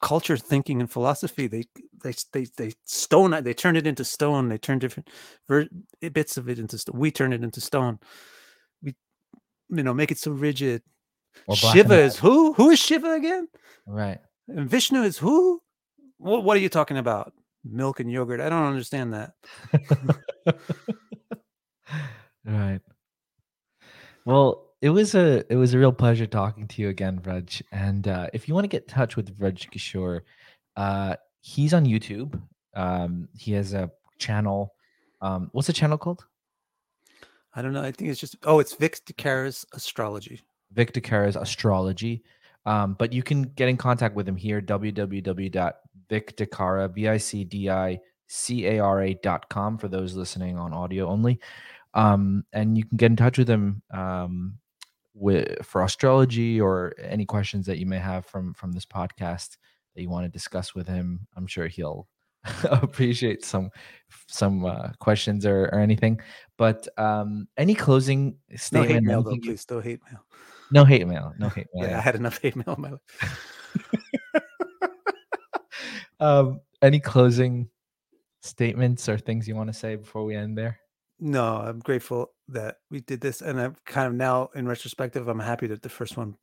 culture 0.01 0.37
thinking 0.37 0.79
and 0.79 0.91
philosophy 0.91 1.47
they 1.47 1.63
they 2.01 2.13
they, 2.33 2.45
they 2.57 2.73
stone 2.85 3.43
they 3.43 3.53
turn 3.53 3.75
it 3.75 3.87
into 3.87 4.03
stone 4.03 4.49
they 4.49 4.57
turn 4.57 4.79
different 4.79 5.09
ver- 5.47 5.67
bits 6.13 6.37
of 6.37 6.49
it 6.49 6.59
into 6.59 6.77
stone 6.77 6.97
we 6.97 7.11
turn 7.11 7.33
it 7.33 7.43
into 7.43 7.61
stone 7.61 7.99
we 8.83 8.95
you 9.69 9.83
know 9.83 9.93
make 9.93 10.11
it 10.11 10.17
so 10.17 10.31
rigid 10.31 10.81
shiva 11.53 11.99
is 11.99 12.17
who 12.17 12.53
who 12.53 12.69
is 12.69 12.79
shiva 12.79 13.11
again 13.11 13.47
right 13.87 14.19
and 14.47 14.69
vishnu 14.69 15.03
is 15.03 15.17
who 15.17 15.61
what, 16.21 16.43
what 16.43 16.55
are 16.55 16.59
you 16.59 16.69
talking 16.69 16.97
about? 16.97 17.33
Milk 17.63 17.99
and 17.99 18.11
yogurt? 18.11 18.39
I 18.39 18.49
don't 18.49 18.63
understand 18.63 19.13
that. 19.13 19.33
right. 22.45 22.81
Well, 24.25 24.67
it 24.81 24.89
was 24.89 25.15
a 25.15 25.43
it 25.51 25.55
was 25.55 25.73
a 25.73 25.79
real 25.79 25.91
pleasure 25.91 26.27
talking 26.27 26.67
to 26.69 26.81
you 26.81 26.89
again, 26.89 27.19
Vraj. 27.19 27.61
And 27.71 28.07
uh, 28.07 28.27
if 28.33 28.47
you 28.47 28.53
want 28.53 28.65
to 28.65 28.69
get 28.69 28.83
in 28.83 28.89
touch 28.89 29.15
with 29.15 29.37
Vraj 29.37 29.69
Kishor, 29.71 30.21
uh, 30.75 31.15
he's 31.41 31.73
on 31.73 31.85
YouTube. 31.85 32.41
Um, 32.75 33.27
he 33.37 33.51
has 33.53 33.73
a 33.73 33.91
channel. 34.17 34.73
Um, 35.21 35.49
what's 35.51 35.67
the 35.67 35.73
channel 35.73 35.97
called? 35.97 36.25
I 37.53 37.61
don't 37.61 37.73
know. 37.73 37.83
I 37.83 37.91
think 37.91 38.09
it's 38.09 38.19
just 38.19 38.37
oh, 38.43 38.59
it's 38.59 38.73
Vic 38.75 39.01
Dicara's 39.05 39.65
astrology. 39.73 40.41
Vic 40.71 40.93
Dicara's 40.93 41.35
astrology. 41.35 42.23
Um, 42.65 42.93
but 42.93 43.11
you 43.11 43.21
can 43.23 43.41
get 43.43 43.67
in 43.69 43.75
contact 43.75 44.15
with 44.15 44.29
him 44.29 44.37
here, 44.37 44.61
www.vicdicara, 44.61 46.93
V-I-C-D-I-C-A-R-A 46.93 49.13
dot 49.15 49.49
com 49.49 49.79
for 49.79 49.87
those 49.87 50.15
listening 50.15 50.59
on 50.59 50.71
audio 50.71 51.07
only. 51.07 51.39
Um, 51.93 52.45
and 52.53 52.77
you 52.77 52.85
can 52.85 52.97
get 52.97 53.07
in 53.07 53.17
touch 53.17 53.37
with 53.39 53.49
him 53.49 53.81
um, 53.91 54.59
with, 55.15 55.65
for 55.65 55.83
astrology 55.83 56.61
or 56.61 56.93
any 56.99 57.25
questions 57.25 57.65
that 57.65 57.79
you 57.79 57.87
may 57.87 57.97
have 57.97 58.27
from 58.27 58.53
from 58.53 58.71
this 58.71 58.85
podcast 58.85 59.57
that 59.95 60.01
you 60.01 60.09
want 60.09 60.25
to 60.25 60.29
discuss 60.29 60.73
with 60.75 60.87
him. 60.87 61.27
I'm 61.35 61.47
sure 61.47 61.67
he'll 61.67 62.07
appreciate 62.63 63.45
some 63.45 63.69
some 64.27 64.65
uh, 64.65 64.89
questions 64.99 65.45
or, 65.45 65.65
or 65.65 65.79
anything. 65.79 66.19
But 66.57 66.87
um, 66.97 67.47
any 67.57 67.75
closing 67.75 68.37
statement? 68.55 68.89
No 68.89 68.93
hate 68.93 69.03
mail, 69.03 69.23
though, 69.23 69.37
please. 69.41 69.65
No 69.69 69.79
hate 69.79 69.99
mail. 70.09 70.25
No 70.71 70.85
hate 70.85 71.07
mail. 71.07 71.33
No 71.37 71.49
hate 71.49 71.67
mail. 71.73 71.89
yeah, 71.89 71.97
I 71.97 72.01
had 72.01 72.15
enough 72.15 72.39
hate 72.41 72.55
mail 72.55 72.75
in 72.75 72.81
my 72.81 72.91
life. 72.91 74.41
um, 76.19 76.61
any 76.81 76.99
closing 76.99 77.69
statements 78.41 79.07
or 79.07 79.17
things 79.17 79.47
you 79.47 79.55
want 79.55 79.67
to 79.67 79.73
say 79.73 79.95
before 79.95 80.23
we 80.23 80.35
end 80.35 80.57
there? 80.57 80.79
No, 81.19 81.57
I'm 81.57 81.79
grateful 81.79 82.31
that 82.47 82.77
we 82.89 83.01
did 83.01 83.21
this, 83.21 83.41
and 83.41 83.61
I'm 83.61 83.75
kind 83.85 84.07
of 84.07 84.13
now, 84.13 84.49
in 84.55 84.67
retrospective, 84.67 85.27
I'm 85.27 85.39
happy 85.39 85.67
that 85.67 85.83
the 85.83 85.89
first 85.89 86.17
one 86.17 86.35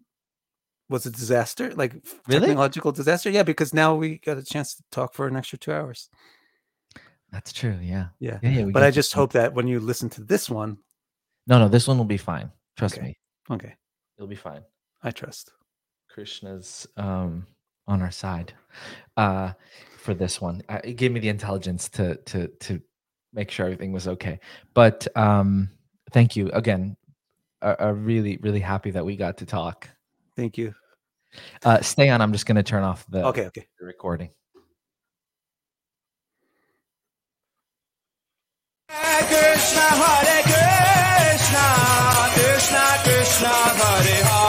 was 0.88 1.06
a 1.06 1.10
disaster, 1.10 1.74
like 1.74 1.94
really? 2.26 2.46
technological 2.46 2.92
disaster. 2.92 3.30
Yeah, 3.30 3.42
because 3.42 3.74
now 3.74 3.94
we 3.94 4.18
got 4.18 4.38
a 4.38 4.42
chance 4.42 4.74
to 4.74 4.82
talk 4.90 5.14
for 5.14 5.26
an 5.26 5.36
extra 5.36 5.58
two 5.58 5.72
hours. 5.72 6.08
That's 7.30 7.52
true. 7.52 7.78
Yeah. 7.80 8.08
Yeah. 8.20 8.38
yeah, 8.42 8.50
yeah 8.50 8.64
but 8.66 8.82
I 8.82 8.90
just 8.90 9.12
hope 9.12 9.32
that 9.32 9.52
when 9.52 9.68
you 9.68 9.80
listen 9.80 10.08
to 10.10 10.24
this 10.24 10.48
one, 10.48 10.78
no, 11.46 11.58
no, 11.58 11.68
this 11.68 11.88
one 11.88 11.98
will 11.98 12.04
be 12.04 12.18
fine. 12.18 12.50
Trust 12.76 12.98
okay. 12.98 13.06
me. 13.06 13.18
Okay. 13.50 13.74
It'll 14.16 14.28
be 14.28 14.36
fine. 14.36 14.62
I 15.02 15.10
trust. 15.10 15.52
Krishna's 16.08 16.86
um, 16.96 17.46
on 17.86 18.02
our 18.02 18.10
side 18.10 18.52
uh, 19.16 19.52
for 19.98 20.14
this 20.14 20.40
one. 20.40 20.62
I, 20.68 20.76
it 20.78 20.94
gave 20.94 21.12
me 21.12 21.20
the 21.20 21.28
intelligence 21.28 21.88
to 21.90 22.16
to 22.16 22.48
to 22.48 22.80
make 23.32 23.50
sure 23.50 23.66
everything 23.66 23.92
was 23.92 24.08
okay. 24.08 24.40
But 24.74 25.06
um, 25.16 25.70
thank 26.12 26.36
you 26.36 26.50
again. 26.50 26.96
I'm 27.62 28.04
really 28.04 28.38
really 28.42 28.60
happy 28.60 28.90
that 28.90 29.04
we 29.04 29.16
got 29.16 29.38
to 29.38 29.46
talk. 29.46 29.88
Thank 30.38 30.56
you. 30.56 30.72
Uh, 31.64 31.80
stay 31.80 32.10
on. 32.10 32.20
I'm 32.20 32.32
just 32.32 32.46
going 32.46 32.54
to 32.54 32.62
turn 32.62 32.84
off 32.84 33.04
the 33.08 33.26
okay 33.26 33.46
okay 33.46 33.66
the 33.80 33.86
recording. 33.86 34.30
Krishna 38.88 39.80
Hare 39.80 40.42
Krishna 40.46 41.66
Krishna 42.34 42.84
Krishna 43.02 43.48
Hare 43.48 44.24
Hare 44.24 44.47